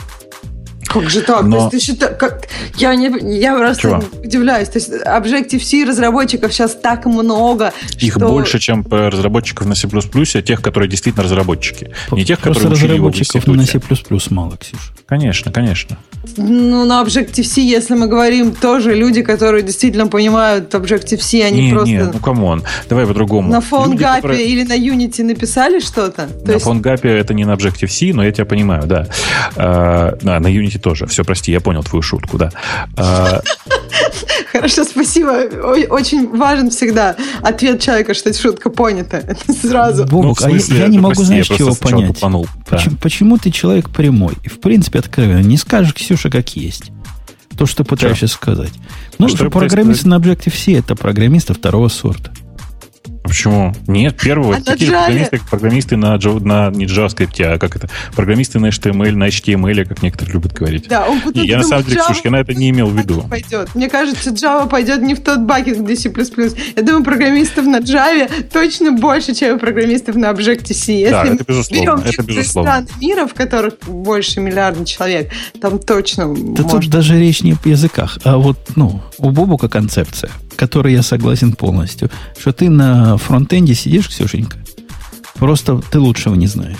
Как 0.93 1.09
же 1.09 1.21
так? 1.21 1.43
Но- 1.43 1.69
То 1.69 1.75
есть 1.75 1.87
ты 1.87 1.91
считаешь, 1.93 2.17
как... 2.17 2.47
я, 2.77 2.95
не... 2.95 3.39
я 3.39 3.55
просто 3.57 3.81
Чего? 3.81 4.03
удивляюсь. 4.23 4.69
То 4.69 4.79
есть 4.79 4.89
Objective-C 4.91 5.85
разработчиков 5.85 6.53
сейчас 6.53 6.75
так 6.75 7.05
много, 7.05 7.73
Их 7.99 8.13
что... 8.15 8.27
больше, 8.29 8.59
чем 8.59 8.85
э, 8.89 9.09
разработчиков 9.09 9.67
на 9.67 9.75
C++, 9.75 9.87
а 9.87 10.41
тех, 10.41 10.61
которые 10.61 10.89
действительно 10.89 11.23
разработчики. 11.23 11.91
Не 12.11 12.25
тех, 12.25 12.39
Просто 12.39 12.63
которые 12.63 12.77
учили 12.77 12.95
его 12.95 13.07
в 13.07 13.11
разработчиков 13.11 13.47
на 13.47 13.61
институте. 13.61 14.03
C++ 14.27 14.33
мало, 14.33 14.57
Ксюша. 14.57 14.91
Конечно, 15.05 15.51
конечно. 15.51 15.97
Ну, 16.37 16.85
на 16.85 17.01
Objective-C, 17.03 17.61
если 17.61 17.95
мы 17.95 18.07
говорим, 18.07 18.51
тоже 18.53 18.93
люди, 18.93 19.21
которые 19.23 19.63
действительно 19.63 20.07
понимают 20.07 20.73
Objective-C, 20.73 21.43
они 21.43 21.65
не, 21.67 21.71
просто 21.71 21.89
не, 21.89 22.03
ну 22.03 22.19
come 22.19 22.44
on. 22.44 22.63
Давай 22.89 23.05
по-другому. 23.05 23.49
на 23.49 23.57
PhoneGap 23.59 24.15
которые- 24.17 24.45
или 24.45 24.63
на 24.63 24.77
Unity 24.77 25.23
написали 25.23 25.79
что-то. 25.79 26.27
То 26.27 26.47
На 26.47 26.51
есть- 26.53 26.65
PhoneGap 26.65 27.07
это 27.07 27.33
не 27.33 27.45
на 27.45 27.53
Objective-C, 27.55 28.13
но 28.13 28.23
я 28.23 28.31
тебя 28.31 28.45
понимаю, 28.45 28.83
да. 28.85 29.07
А, 29.55 30.17
да, 30.21 30.39
на 30.39 30.47
Unity 30.47 30.79
тоже. 30.81 31.05
Все, 31.07 31.23
прости, 31.23 31.51
я 31.51 31.61
понял 31.61 31.83
твою 31.83 32.01
шутку, 32.01 32.37
да. 32.37 32.51
А, 32.97 33.41
Хорошо, 34.51 34.83
спасибо. 34.83 35.31
Очень 35.89 36.29
важен 36.35 36.69
всегда 36.69 37.15
ответ 37.41 37.81
человека, 37.81 38.13
что 38.13 38.33
шутка 38.33 38.69
понята. 38.69 39.17
Это 39.27 39.53
сразу. 39.53 40.05
Бобук, 40.05 40.41
ну, 40.41 40.47
а 40.47 40.51
я- 40.51 40.87
не 40.87 40.97
могу, 40.99 41.15
прости, 41.15 41.25
знаешь, 41.25 41.47
чего 41.47 41.75
понять. 41.75 42.15
тупанул, 42.15 42.47
да. 42.69 42.77
Почему, 42.77 42.95
почему 42.97 43.37
ты 43.37 43.51
человек 43.51 43.89
прямой? 43.89 44.33
И, 44.43 44.49
в 44.49 44.59
принципе, 44.59 44.99
откровенно. 44.99 45.41
Не 45.41 45.57
скажешь, 45.57 45.93
Ксюша, 45.93 46.29
как 46.29 46.55
есть. 46.55 46.91
То, 47.57 47.65
что 47.65 47.83
пытаешься 47.83 48.27
сказать. 48.27 48.71
Ну, 49.19 49.27
Что 49.27 49.37
что 49.37 49.49
программисты 49.49 50.07
на 50.07 50.15
Objective-C 50.15 50.73
это 50.73 50.95
программисты 50.95 51.53
второго 51.53 51.89
сорта. 51.89 52.31
Почему? 53.23 53.73
Нет, 53.87 54.17
первого. 54.17 54.55
А 54.55 54.61
такие 54.61 54.87
же 54.87 54.97
программисты, 54.97 55.41
программисты 55.49 55.97
на, 55.97 56.17
на 56.17 56.69
не 56.71 56.85
JavaScript, 56.85 57.43
а 57.43 57.57
как 57.59 57.75
это? 57.75 57.89
Программисты 58.15 58.59
на 58.59 58.67
HTML, 58.67 59.11
на 59.11 59.27
HTML, 59.27 59.85
как 59.85 60.01
некоторые 60.01 60.33
любят 60.33 60.53
говорить. 60.53 60.87
Да, 60.87 61.07
он 61.07 61.19
и 61.33 61.47
я 61.47 61.57
на 61.57 61.63
самом 61.63 61.85
деле, 61.85 62.01
слушай, 62.03 62.21
я 62.25 62.31
на 62.31 62.37
это 62.37 62.53
не 62.53 62.69
имел 62.69 62.87
в 62.87 62.97
виду. 62.97 63.21
Пойдет. 63.29 63.73
Мне 63.75 63.89
кажется, 63.89 64.31
Java 64.31 64.67
пойдет 64.67 65.01
не 65.01 65.15
в 65.15 65.21
тот 65.21 65.39
бакет, 65.41 65.81
где 65.81 65.95
C++. 65.95 66.11
Я 66.75 66.83
думаю, 66.83 67.03
программистов 67.03 67.65
на 67.65 67.79
Java 67.79 68.29
точно 68.51 68.91
больше, 68.91 69.33
чем 69.35 69.59
программистов 69.59 70.15
на 70.15 70.31
Objective-C. 70.31 70.91
Если 70.93 71.11
да, 71.11 71.25
это 71.25 71.43
безусловно. 71.43 72.03
Это 72.05 72.23
безусловно. 72.23 72.71
стран 72.71 72.87
мира, 72.99 73.27
в 73.27 73.33
которых 73.33 73.75
больше 73.87 74.39
миллиарда 74.39 74.85
человек, 74.85 75.31
там 75.61 75.79
точно 75.79 76.33
Да 76.55 76.63
тут 76.63 76.89
даже 76.89 77.19
речь 77.19 77.43
не 77.43 77.53
о 77.53 77.57
языках, 77.67 78.17
а 78.23 78.37
вот, 78.37 78.57
ну, 78.75 79.01
у 79.17 79.31
Бобука 79.31 79.69
концепция, 79.69 80.31
которой 80.61 80.93
я 80.93 81.01
согласен 81.01 81.53
полностью, 81.53 82.11
что 82.37 82.53
ты 82.53 82.69
на 82.69 83.17
фронтенде 83.17 83.73
сидишь, 83.73 84.09
Ксюшенька, 84.09 84.57
просто 85.39 85.81
ты 85.89 85.99
лучшего 85.99 86.35
не 86.35 86.45
знаешь. 86.45 86.77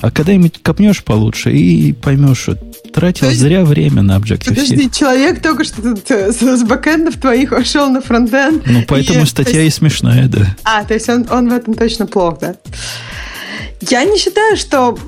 А 0.00 0.10
когда-нибудь 0.10 0.60
копнешь 0.60 1.04
получше 1.04 1.52
и 1.52 1.92
поймешь, 1.92 2.38
что 2.38 2.56
тратил 2.92 3.28
есть, 3.28 3.38
зря 3.38 3.64
время 3.64 4.02
на 4.02 4.16
Objective-C. 4.16 4.50
Подожди, 4.50 4.90
человек 4.90 5.40
только 5.40 5.62
что 5.62 5.80
тут 5.80 6.10
э, 6.10 6.32
с, 6.32 6.64
бэкэндов 6.64 7.16
твоих 7.18 7.52
ушел 7.52 7.88
на 7.88 8.00
фронтенд. 8.00 8.66
Ну, 8.66 8.82
поэтому 8.88 9.22
и, 9.22 9.26
статья 9.26 9.62
есть, 9.62 9.76
и 9.76 9.78
смешная, 9.78 10.26
да. 10.26 10.56
А, 10.64 10.82
то 10.82 10.94
есть 10.94 11.08
он, 11.08 11.24
он 11.30 11.48
в 11.48 11.52
этом 11.52 11.74
точно 11.74 12.08
плох, 12.08 12.40
да? 12.40 12.56
Я 13.80 14.02
не 14.02 14.18
считаю, 14.18 14.56
что, 14.56 14.98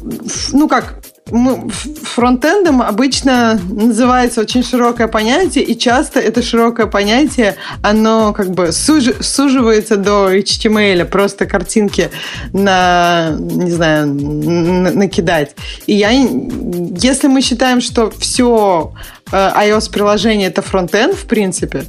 ну 0.52 0.68
как, 0.68 1.02
фронтендом 1.26 2.82
обычно 2.82 3.58
называется 3.68 4.40
очень 4.40 4.62
широкое 4.62 5.08
понятие, 5.08 5.64
и 5.64 5.76
часто 5.76 6.20
это 6.20 6.40
широкое 6.40 6.86
понятие, 6.86 7.56
оно 7.82 8.32
как 8.32 8.50
бы 8.50 8.70
суж, 8.70 9.06
суживается 9.20 9.96
до 9.96 10.32
HTML, 10.32 11.04
просто 11.04 11.46
картинки 11.46 12.10
на, 12.52 13.36
не 13.38 13.72
знаю, 13.72 14.06
на, 14.06 14.92
накидать. 14.92 15.56
И 15.86 15.94
я, 15.94 16.10
если 16.10 17.26
мы 17.26 17.40
считаем, 17.40 17.80
что 17.80 18.10
все 18.10 18.92
э, 19.32 19.36
iOS-приложение 19.36 20.48
это 20.48 20.62
фронтенд, 20.62 21.16
в 21.16 21.26
принципе, 21.26 21.86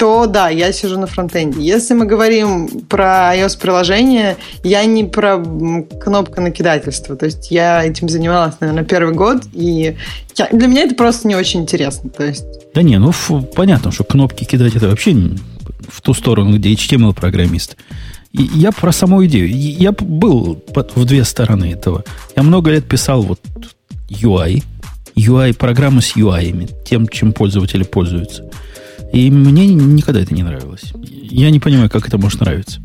то 0.00 0.24
да, 0.24 0.48
я 0.48 0.72
сижу 0.72 0.98
на 0.98 1.06
фронтенде. 1.06 1.60
Если 1.60 1.92
мы 1.92 2.06
говорим 2.06 2.68
про 2.88 3.36
iOS-приложение, 3.36 4.38
я 4.64 4.82
не 4.86 5.04
про 5.04 5.36
кнопка 5.36 6.40
накидательства. 6.40 7.16
То 7.16 7.26
есть 7.26 7.50
я 7.50 7.84
этим 7.84 8.08
занималась, 8.08 8.54
наверное, 8.60 8.84
первый 8.84 9.14
год, 9.14 9.42
и 9.52 9.98
я, 10.36 10.48
для 10.52 10.68
меня 10.68 10.84
это 10.84 10.94
просто 10.94 11.28
не 11.28 11.36
очень 11.36 11.60
интересно. 11.60 12.08
То 12.08 12.24
есть... 12.24 12.46
Да 12.72 12.80
не, 12.80 12.98
ну 12.98 13.12
понятно, 13.54 13.92
что 13.92 14.04
кнопки 14.04 14.44
кидать 14.44 14.74
это 14.74 14.88
вообще 14.88 15.14
в 15.86 16.00
ту 16.00 16.14
сторону, 16.14 16.56
где 16.56 16.72
HTML-программист. 16.72 17.76
И 18.32 18.48
я 18.54 18.72
про 18.72 18.92
саму 18.92 19.26
идею. 19.26 19.50
Я 19.50 19.92
был 19.92 20.64
в 20.94 21.04
две 21.04 21.24
стороны 21.24 21.72
этого. 21.72 22.04
Я 22.34 22.42
много 22.42 22.70
лет 22.70 22.88
писал 22.88 23.20
вот 23.20 23.40
UI, 24.08 24.62
UI, 25.14 25.52
программы 25.52 26.00
с 26.00 26.16
UI, 26.16 26.70
тем, 26.86 27.06
чем 27.06 27.34
пользователи 27.34 27.82
пользуются. 27.82 28.50
И 29.12 29.30
мне 29.30 29.66
никогда 29.66 30.20
это 30.20 30.32
не 30.34 30.42
нравилось. 30.42 30.92
Я 30.94 31.50
не 31.50 31.58
понимаю, 31.58 31.90
как 31.90 32.06
это 32.06 32.18
может 32.18 32.40
нравиться. 32.40 32.80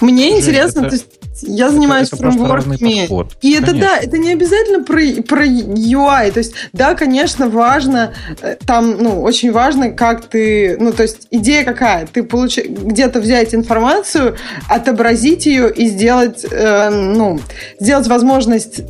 Мне 0.00 0.30
Жень, 0.30 0.40
интересно, 0.40 0.80
это, 0.80 0.88
то 0.88 0.94
есть 0.94 1.06
я 1.42 1.70
занимаюсь 1.70 2.08
это, 2.08 2.16
это 2.16 2.30
фреймворками. 2.30 3.36
И 3.40 3.52
это 3.52 3.72
да, 3.72 3.98
это 3.98 4.18
не 4.18 4.32
обязательно 4.32 4.84
про, 4.84 5.00
про 5.22 5.46
UI. 5.46 6.32
То 6.32 6.38
есть, 6.38 6.54
да, 6.72 6.94
конечно, 6.94 7.48
важно, 7.48 8.12
э, 8.42 8.56
там, 8.66 9.02
ну, 9.02 9.22
очень 9.22 9.52
важно, 9.52 9.90
как 9.90 10.26
ты, 10.26 10.76
ну, 10.78 10.92
то 10.92 11.02
есть, 11.02 11.28
идея 11.30 11.64
какая? 11.64 12.06
Ты 12.06 12.24
получ... 12.24 12.58
где-то 12.58 13.20
взять 13.20 13.54
информацию, 13.54 14.36
отобразить 14.68 15.46
ее 15.46 15.72
и 15.72 15.88
сделать, 15.88 16.44
э, 16.50 16.90
ну, 16.90 17.40
сделать 17.78 18.06
возможность 18.06 18.82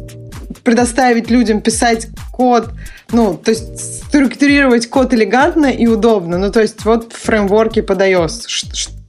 предоставить 0.65 1.31
людям 1.31 1.61
писать 1.61 2.09
код, 2.33 2.71
ну, 3.13 3.37
то 3.37 3.51
есть 3.51 4.05
структурировать 4.07 4.89
код 4.89 5.15
элегантно 5.15 5.67
и 5.67 5.87
удобно. 5.87 6.39
Ну, 6.39 6.51
то 6.51 6.61
есть 6.61 6.85
вот 6.85 7.13
фреймворки 7.13 7.81
под 7.81 8.01
iOS. 8.01 8.43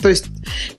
То 0.01 0.09
есть, 0.09 0.25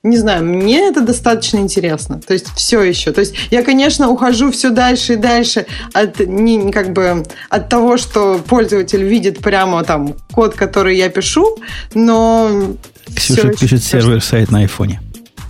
не 0.03 0.17
знаю, 0.17 0.43
мне 0.43 0.89
это 0.89 1.01
достаточно 1.01 1.57
интересно. 1.57 2.19
То 2.19 2.33
есть 2.33 2.47
все 2.55 2.81
еще. 2.81 3.11
То 3.11 3.21
есть 3.21 3.35
я, 3.51 3.63
конечно, 3.63 4.09
ухожу 4.09 4.51
все 4.51 4.69
дальше 4.69 5.13
и 5.13 5.15
дальше 5.15 5.65
от, 5.93 6.19
не, 6.19 6.71
как 6.71 6.91
бы, 6.91 7.23
от 7.49 7.69
того, 7.69 7.97
что 7.97 8.39
пользователь 8.45 9.03
видит 9.03 9.39
прямо 9.39 9.83
там 9.83 10.15
код, 10.31 10.55
который 10.55 10.97
я 10.97 11.09
пишу, 11.09 11.57
но... 11.93 12.75
Ксюша 13.15 13.49
пишет 13.49 13.83
сервер-сайт 13.83 14.51
на 14.51 14.59
айфоне. 14.59 14.99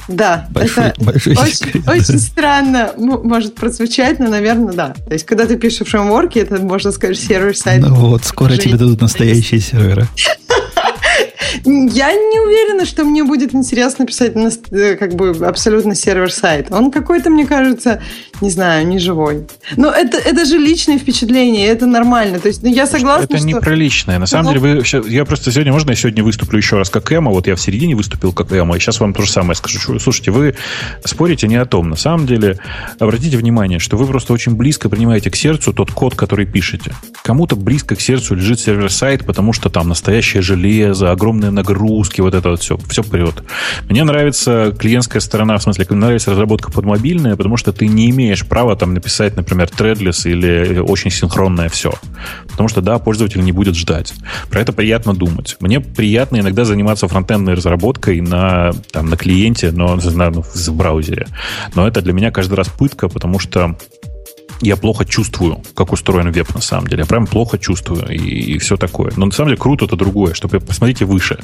Да, 0.07 0.47
большой, 0.49 0.85
это 0.87 1.03
большой 1.03 1.33
очень, 1.33 1.83
очень 1.87 2.19
странно 2.19 2.91
может 2.97 3.55
прозвучать, 3.55 4.19
но, 4.19 4.27
наверное, 4.27 4.73
да. 4.73 4.95
То 5.05 5.13
есть, 5.13 5.25
когда 5.25 5.45
ты 5.45 5.57
пишешь 5.57 5.87
фреймворки, 5.87 6.39
это, 6.39 6.61
можно 6.61 6.91
сказать, 6.91 7.17
сервер-сайт. 7.17 7.81
Ну 7.81 7.93
вот, 7.95 8.25
скоро 8.25 8.57
тебе 8.57 8.77
дадут 8.77 9.01
настоящие 9.01 9.59
серверы. 9.59 10.07
Я 11.65 12.13
не 12.13 12.39
уверена, 12.39 12.85
что 12.85 13.03
мне 13.03 13.23
будет 13.23 13.53
интересно 13.53 14.05
писать 14.05 14.35
на, 14.35 14.49
э, 14.71 14.95
как 14.95 15.15
бы 15.15 15.29
абсолютно 15.45 15.95
сервер-сайт. 15.95 16.67
Он 16.71 16.91
какой-то, 16.91 17.29
мне 17.29 17.45
кажется, 17.45 18.01
не 18.41 18.49
знаю, 18.49 18.87
не 18.87 18.99
живой. 18.99 19.47
Но 19.77 19.89
это, 19.89 20.17
это 20.17 20.45
же 20.45 20.57
личное 20.57 20.97
впечатление, 20.97 21.67
это 21.67 21.85
нормально. 21.85 22.39
То 22.39 22.49
есть, 22.49 22.63
ну, 22.63 22.69
я 22.69 22.85
согласна, 22.85 23.25
Это 23.25 23.37
что... 23.37 23.47
не 23.47 23.55
про 23.55 23.73
личное. 23.73 24.19
На 24.19 24.25
самом 24.25 24.45
Но... 24.45 24.59
деле, 24.59 24.81
вы, 24.81 25.09
я 25.09 25.25
просто 25.25 25.51
сегодня, 25.51 25.71
можно 25.71 25.91
я 25.91 25.95
сегодня 25.95 26.23
выступлю 26.23 26.57
еще 26.57 26.77
раз 26.77 26.89
как 26.89 27.11
Эма? 27.11 27.31
Вот 27.31 27.47
я 27.47 27.55
в 27.55 27.61
середине 27.61 27.95
выступил 27.95 28.33
как 28.33 28.51
Эма, 28.51 28.75
и 28.75 28.79
сейчас 28.79 28.99
вам 28.99 29.13
то 29.13 29.21
же 29.21 29.31
самое 29.31 29.55
скажу. 29.55 29.99
Слушайте, 29.99 30.31
вы 30.31 30.55
спорите 31.05 31.47
не 31.47 31.55
о 31.55 31.65
том. 31.65 31.89
На 31.89 31.95
самом 31.95 32.25
деле, 32.27 32.59
обратите 32.99 33.37
внимание, 33.37 33.79
что 33.79 33.97
вы 33.97 34.05
просто 34.05 34.33
очень 34.33 34.55
близко 34.55 34.89
принимаете 34.89 35.29
к 35.29 35.35
сердцу 35.35 35.73
тот 35.73 35.91
код, 35.91 36.15
который 36.15 36.45
пишете. 36.45 36.93
Кому-то 37.23 37.55
близко 37.55 37.95
к 37.95 38.01
сердцу 38.01 38.35
лежит 38.35 38.59
сервер-сайт, 38.59 39.25
потому 39.25 39.53
что 39.53 39.69
там 39.69 39.87
настоящее 39.87 40.41
железо, 40.41 41.11
огромные 41.43 41.51
нагрузки, 41.51 42.21
вот 42.21 42.33
это 42.33 42.49
вот 42.49 42.61
все, 42.61 42.77
все 42.89 43.03
прет. 43.03 43.43
Мне 43.89 44.03
нравится 44.03 44.73
клиентская 44.77 45.21
сторона, 45.21 45.57
в 45.57 45.63
смысле, 45.63 45.85
мне 45.89 45.99
нравится 45.99 46.31
разработка 46.31 46.71
под 46.71 46.85
мобильная, 46.85 47.35
потому 47.35 47.57
что 47.57 47.73
ты 47.73 47.87
не 47.87 48.09
имеешь 48.09 48.45
право 48.45 48.75
там 48.75 48.93
написать, 48.93 49.35
например, 49.35 49.69
тредлес 49.69 50.25
или 50.25 50.79
очень 50.79 51.11
синхронное 51.11 51.69
все. 51.69 51.93
Потому 52.49 52.69
что, 52.69 52.81
да, 52.81 52.99
пользователь 52.99 53.43
не 53.43 53.51
будет 53.51 53.75
ждать. 53.75 54.13
Про 54.49 54.61
это 54.61 54.73
приятно 54.73 55.13
думать. 55.13 55.57
Мне 55.59 55.79
приятно 55.79 56.37
иногда 56.37 56.65
заниматься 56.65 57.07
фронтендной 57.07 57.53
разработкой 57.53 58.21
на, 58.21 58.71
там, 58.91 59.09
на 59.09 59.17
клиенте, 59.17 59.71
но 59.71 59.95
на, 59.95 60.31
в 60.31 60.69
браузере. 60.71 61.27
Но 61.75 61.87
это 61.87 62.01
для 62.01 62.13
меня 62.13 62.31
каждый 62.31 62.55
раз 62.55 62.69
пытка, 62.69 63.09
потому 63.09 63.39
что 63.39 63.75
я 64.63 64.77
плохо 64.77 65.05
чувствую, 65.05 65.61
как 65.75 65.91
устроен 65.91 66.31
веб 66.31 66.53
на 66.55 66.61
самом 66.61 66.87
деле. 66.87 67.01
Я 67.01 67.05
прям 67.05 67.27
плохо 67.27 67.57
чувствую 67.57 68.07
и, 68.07 68.17
и 68.17 68.57
все 68.57 68.77
такое. 68.77 69.11
Но 69.17 69.25
на 69.25 69.31
самом 69.31 69.49
деле 69.49 69.59
круто 69.59 69.85
это 69.85 69.95
другое, 69.95 70.33
чтобы 70.33 70.59
посмотрите 70.59 71.05
выше. 71.05 71.37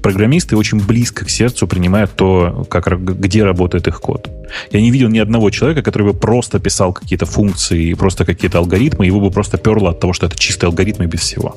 Программисты 0.00 0.56
очень 0.56 0.80
близко 0.80 1.24
к 1.24 1.30
сердцу 1.30 1.66
принимают 1.66 2.12
то, 2.14 2.66
как, 2.70 3.04
где 3.04 3.44
работает 3.44 3.88
их 3.88 4.00
код. 4.00 4.28
Я 4.70 4.80
не 4.80 4.90
видел 4.90 5.08
ни 5.08 5.18
одного 5.18 5.50
человека, 5.50 5.82
который 5.82 6.12
бы 6.12 6.14
просто 6.14 6.58
писал 6.58 6.92
какие-то 6.92 7.26
функции 7.26 7.90
и 7.90 7.94
просто 7.94 8.24
какие-то 8.24 8.58
алгоритмы, 8.58 9.06
его 9.06 9.20
бы 9.20 9.30
просто 9.30 9.58
перло 9.58 9.90
от 9.90 10.00
того, 10.00 10.12
что 10.12 10.26
это 10.26 10.38
чистые 10.38 10.68
алгоритмы 10.68 11.06
без 11.06 11.20
всего. 11.20 11.56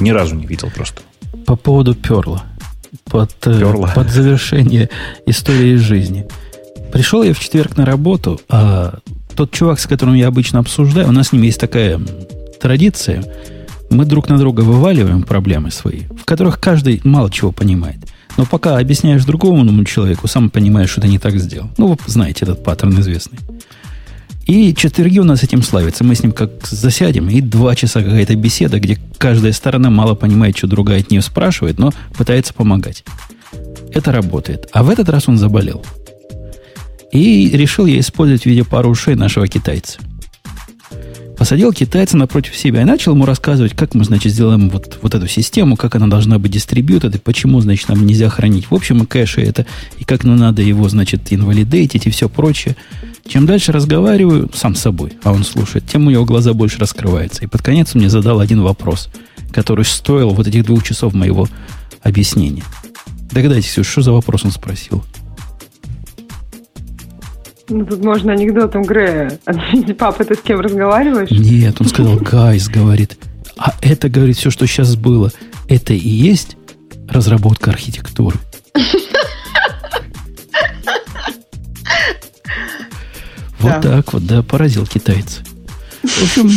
Ни 0.00 0.10
разу 0.10 0.34
не 0.34 0.46
видел 0.46 0.70
просто. 0.74 1.00
По 1.46 1.56
поводу 1.56 1.94
перла. 1.94 2.42
Под, 3.04 3.30
э, 3.46 3.58
перла. 3.58 3.92
под 3.94 4.10
завершение 4.10 4.90
истории 5.26 5.76
жизни. 5.76 6.26
Пришел 6.92 7.22
я 7.22 7.34
в 7.34 7.40
четверг 7.40 7.76
на 7.76 7.84
работу, 7.84 8.40
а 8.48 8.98
тот 9.36 9.52
чувак, 9.52 9.78
с 9.78 9.86
которым 9.86 10.14
я 10.14 10.28
обычно 10.28 10.58
обсуждаю, 10.58 11.08
у 11.08 11.12
нас 11.12 11.28
с 11.28 11.32
ним 11.32 11.42
есть 11.42 11.60
такая 11.60 12.00
традиция. 12.60 13.24
Мы 13.90 14.04
друг 14.04 14.28
на 14.28 14.38
друга 14.38 14.62
вываливаем 14.62 15.22
проблемы 15.22 15.70
свои, 15.70 16.02
в 16.20 16.24
которых 16.24 16.58
каждый 16.58 17.00
мало 17.04 17.30
чего 17.30 17.52
понимает. 17.52 17.98
Но 18.36 18.44
пока 18.44 18.78
объясняешь 18.78 19.24
другому 19.24 19.84
человеку, 19.84 20.26
сам 20.26 20.50
понимаешь, 20.50 20.90
что 20.90 21.00
ты 21.00 21.08
не 21.08 21.18
так 21.18 21.36
сделал. 21.38 21.70
Ну, 21.78 21.88
вы 21.88 21.96
знаете 22.06 22.44
этот 22.44 22.64
паттерн 22.64 22.98
известный. 23.00 23.38
И 24.46 24.74
четверги 24.74 25.18
у 25.18 25.24
нас 25.24 25.42
этим 25.42 25.62
славятся. 25.62 26.04
Мы 26.04 26.14
с 26.14 26.22
ним 26.22 26.32
как 26.32 26.66
засядем, 26.66 27.28
и 27.28 27.40
два 27.40 27.74
часа 27.74 28.02
какая-то 28.02 28.36
беседа, 28.36 28.78
где 28.78 28.98
каждая 29.18 29.52
сторона 29.52 29.90
мало 29.90 30.14
понимает, 30.14 30.56
что 30.56 30.66
другая 30.68 31.00
от 31.00 31.10
нее 31.10 31.20
спрашивает, 31.20 31.78
но 31.78 31.92
пытается 32.16 32.54
помогать. 32.54 33.04
Это 33.92 34.12
работает. 34.12 34.68
А 34.72 34.84
в 34.84 34.90
этот 34.90 35.08
раз 35.08 35.28
он 35.28 35.36
заболел. 35.36 35.84
И 37.16 37.48
решил 37.48 37.86
я 37.86 37.98
использовать 37.98 38.42
в 38.42 38.46
виде 38.46 38.62
пары 38.62 38.88
ушей 38.88 39.14
нашего 39.14 39.48
китайца. 39.48 39.98
Посадил 41.38 41.72
китайца 41.72 42.18
напротив 42.18 42.54
себя 42.54 42.82
и 42.82 42.84
начал 42.84 43.12
ему 43.12 43.24
рассказывать, 43.24 43.72
как 43.72 43.94
мы, 43.94 44.04
значит, 44.04 44.32
сделаем 44.32 44.68
вот, 44.68 44.98
вот 45.00 45.14
эту 45.14 45.26
систему, 45.26 45.76
как 45.76 45.94
она 45.94 46.08
должна 46.08 46.38
быть 46.38 46.52
дистрибьютед, 46.52 47.14
и 47.14 47.18
почему, 47.18 47.62
значит, 47.62 47.88
нам 47.88 48.04
нельзя 48.04 48.28
хранить 48.28 48.70
в 48.70 48.74
общем 48.74 49.02
и 49.02 49.06
кэше 49.06 49.40
это, 49.40 49.64
и 49.96 50.04
как 50.04 50.24
нам 50.24 50.36
надо 50.36 50.60
его, 50.60 50.86
значит, 50.90 51.32
инвалидейтить 51.32 52.06
и 52.06 52.10
все 52.10 52.28
прочее. 52.28 52.76
Чем 53.26 53.46
дальше 53.46 53.72
разговариваю 53.72 54.50
сам 54.52 54.74
с 54.74 54.80
собой, 54.80 55.14
а 55.22 55.32
он 55.32 55.42
слушает, 55.42 55.86
тем 55.90 56.06
у 56.06 56.10
него 56.10 56.26
глаза 56.26 56.52
больше 56.52 56.78
раскрываются. 56.78 57.44
И 57.44 57.46
под 57.46 57.62
конец 57.62 57.92
он 57.94 58.02
мне 58.02 58.10
задал 58.10 58.40
один 58.40 58.60
вопрос, 58.60 59.08
который 59.52 59.86
стоил 59.86 60.34
вот 60.34 60.46
этих 60.48 60.66
двух 60.66 60.84
часов 60.84 61.14
моего 61.14 61.48
объяснения. 62.02 62.64
Догадайтесь, 63.32 63.72
что 63.86 64.02
за 64.02 64.12
вопрос 64.12 64.44
он 64.44 64.50
спросил? 64.50 65.02
Ну, 67.68 67.84
тут 67.84 68.04
можно 68.04 68.32
анекдотом 68.32 68.82
Грея. 68.82 69.38
Папа, 69.98 70.24
ты 70.24 70.34
с 70.34 70.40
кем 70.40 70.60
разговариваешь? 70.60 71.30
Нет, 71.30 71.80
он 71.80 71.88
сказал, 71.88 72.16
Гайс, 72.16 72.68
говорит, 72.68 73.18
а 73.56 73.72
это, 73.82 74.08
говорит, 74.08 74.36
все, 74.36 74.50
что 74.50 74.66
сейчас 74.66 74.96
было, 74.96 75.32
это 75.68 75.92
и 75.92 76.08
есть 76.08 76.56
разработка 77.08 77.70
архитектуры. 77.70 78.38
Вот 83.58 83.80
так 83.80 84.12
вот, 84.12 84.24
да, 84.24 84.42
поразил 84.42 84.86
китайца. 84.86 85.42
В 86.02 86.22
общем, 86.22 86.50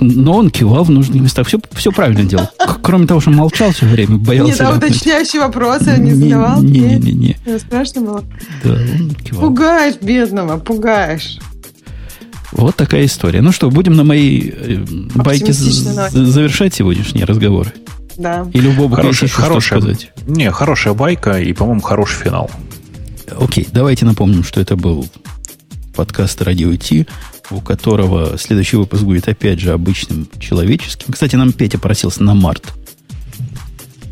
но 0.00 0.34
он 0.34 0.50
кивал 0.50 0.84
в 0.84 0.90
нужных 0.90 1.22
местах. 1.22 1.46
Все, 1.46 1.58
все 1.72 1.90
правильно 1.90 2.24
делал. 2.24 2.48
Кроме 2.82 3.06
того, 3.06 3.20
что 3.20 3.30
молчал 3.30 3.72
все 3.72 3.86
время, 3.86 4.18
боялся. 4.18 4.64
Нет, 4.64 4.72
а 4.72 4.76
уточняющие 4.76 5.40
вопросы 5.40 5.96
не 5.98 6.12
задавал? 6.12 6.62
Не-не-не. 6.62 7.36
Страшно 7.58 8.02
было? 8.02 8.24
Да, 8.62 8.72
он 8.72 9.10
кивал. 9.14 9.48
Пугаешь 9.48 9.96
бедного, 10.00 10.58
пугаешь. 10.58 11.38
Вот 12.52 12.76
такая 12.76 13.04
история. 13.06 13.42
Ну 13.42 13.52
что, 13.52 13.70
будем 13.70 13.94
на 13.94 14.04
мои 14.04 14.50
э, 14.50 14.84
байки 15.14 15.50
завершать 15.50 16.74
сегодняшние 16.74 17.24
разговоры? 17.24 17.72
Да. 18.16 18.46
Или 18.52 18.68
у 18.68 18.72
Боба 18.72 18.96
хорошая, 18.96 19.28
хорошая, 19.28 19.80
что 19.80 19.92
сказать? 19.92 20.12
Не, 20.26 20.50
хорошая 20.50 20.94
байка 20.94 21.38
и, 21.38 21.52
по-моему, 21.52 21.82
хороший 21.82 22.16
финал. 22.24 22.50
Окей, 23.38 23.66
давайте 23.72 24.04
напомним, 24.04 24.44
что 24.44 24.60
это 24.60 24.76
был 24.76 25.06
подкаст 25.94 26.40
«Радио 26.42 26.74
Ти», 26.76 27.06
у 27.50 27.60
которого 27.60 28.38
следующий 28.38 28.76
выпуск 28.76 29.02
будет 29.02 29.28
опять 29.28 29.60
же 29.60 29.72
обычным 29.72 30.28
человеческим. 30.38 31.12
Кстати, 31.12 31.36
нам 31.36 31.52
Петя 31.52 31.78
просился 31.78 32.22
на 32.22 32.34
март. 32.34 32.72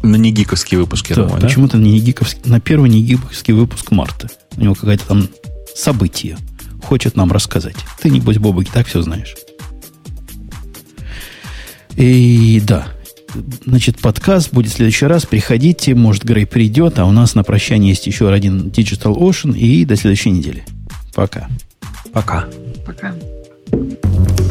На 0.03 0.17
негиковский 0.17 0.77
выпуск, 0.77 1.11
я 1.11 1.17
да, 1.17 1.23
думаю, 1.23 1.41
почему-то 1.41 1.79
да? 1.79 1.79
на, 1.79 1.87
негиковский, 1.87 2.43
на 2.45 2.61
первый 2.61 2.91
негиковский 2.91 3.55
выпуск 3.55 3.91
марта. 3.91 4.29
У 4.57 4.61
него 4.61 4.75
какое-то 4.75 5.07
там 5.07 5.29
событие 5.75 6.37
хочет 6.83 7.17
нам 7.17 7.33
рассказать. 7.33 7.77
Ты, 8.01 8.11
небось, 8.11 8.39
Бобок, 8.39 8.69
так 8.69 8.87
все 8.87 9.01
знаешь. 9.01 9.35
И 11.97 12.61
да, 12.67 12.89
значит, 13.65 13.99
подкаст 13.99 14.53
будет 14.53 14.73
в 14.73 14.77
следующий 14.77 15.07
раз. 15.07 15.27
Приходите, 15.27 15.95
может, 15.95 16.25
Грей 16.25 16.47
придет, 16.47 16.99
а 16.99 17.07
у 17.07 17.13
нас 17.13 17.35
на 17.35 17.45
прощание 17.45 17.91
есть 17.91 18.07
еще 18.07 18.31
один 18.31 18.69
Digital 18.69 19.17
Ocean. 19.17 19.57
И 19.57 19.85
до 19.85 19.97
следующей 19.97 20.31
недели. 20.31 20.65
Пока. 21.15 21.49
Пока. 22.15 22.47
Пока. 22.87 23.13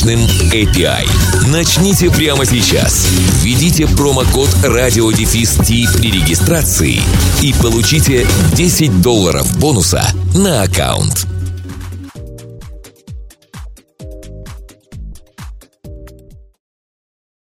мощным 0.00 0.20
API. 0.52 1.06
Начните 1.48 2.10
прямо 2.10 2.46
сейчас. 2.46 3.06
Введите 3.42 3.86
промокод 3.86 4.48
радиодефис 4.62 5.58
при 5.94 6.10
регистрации 6.10 7.02
и 7.42 7.54
получите 7.60 8.26
10 8.54 9.02
долларов 9.02 9.58
бонуса 9.58 10.02
на 10.34 10.62
аккаунт. 10.62 11.26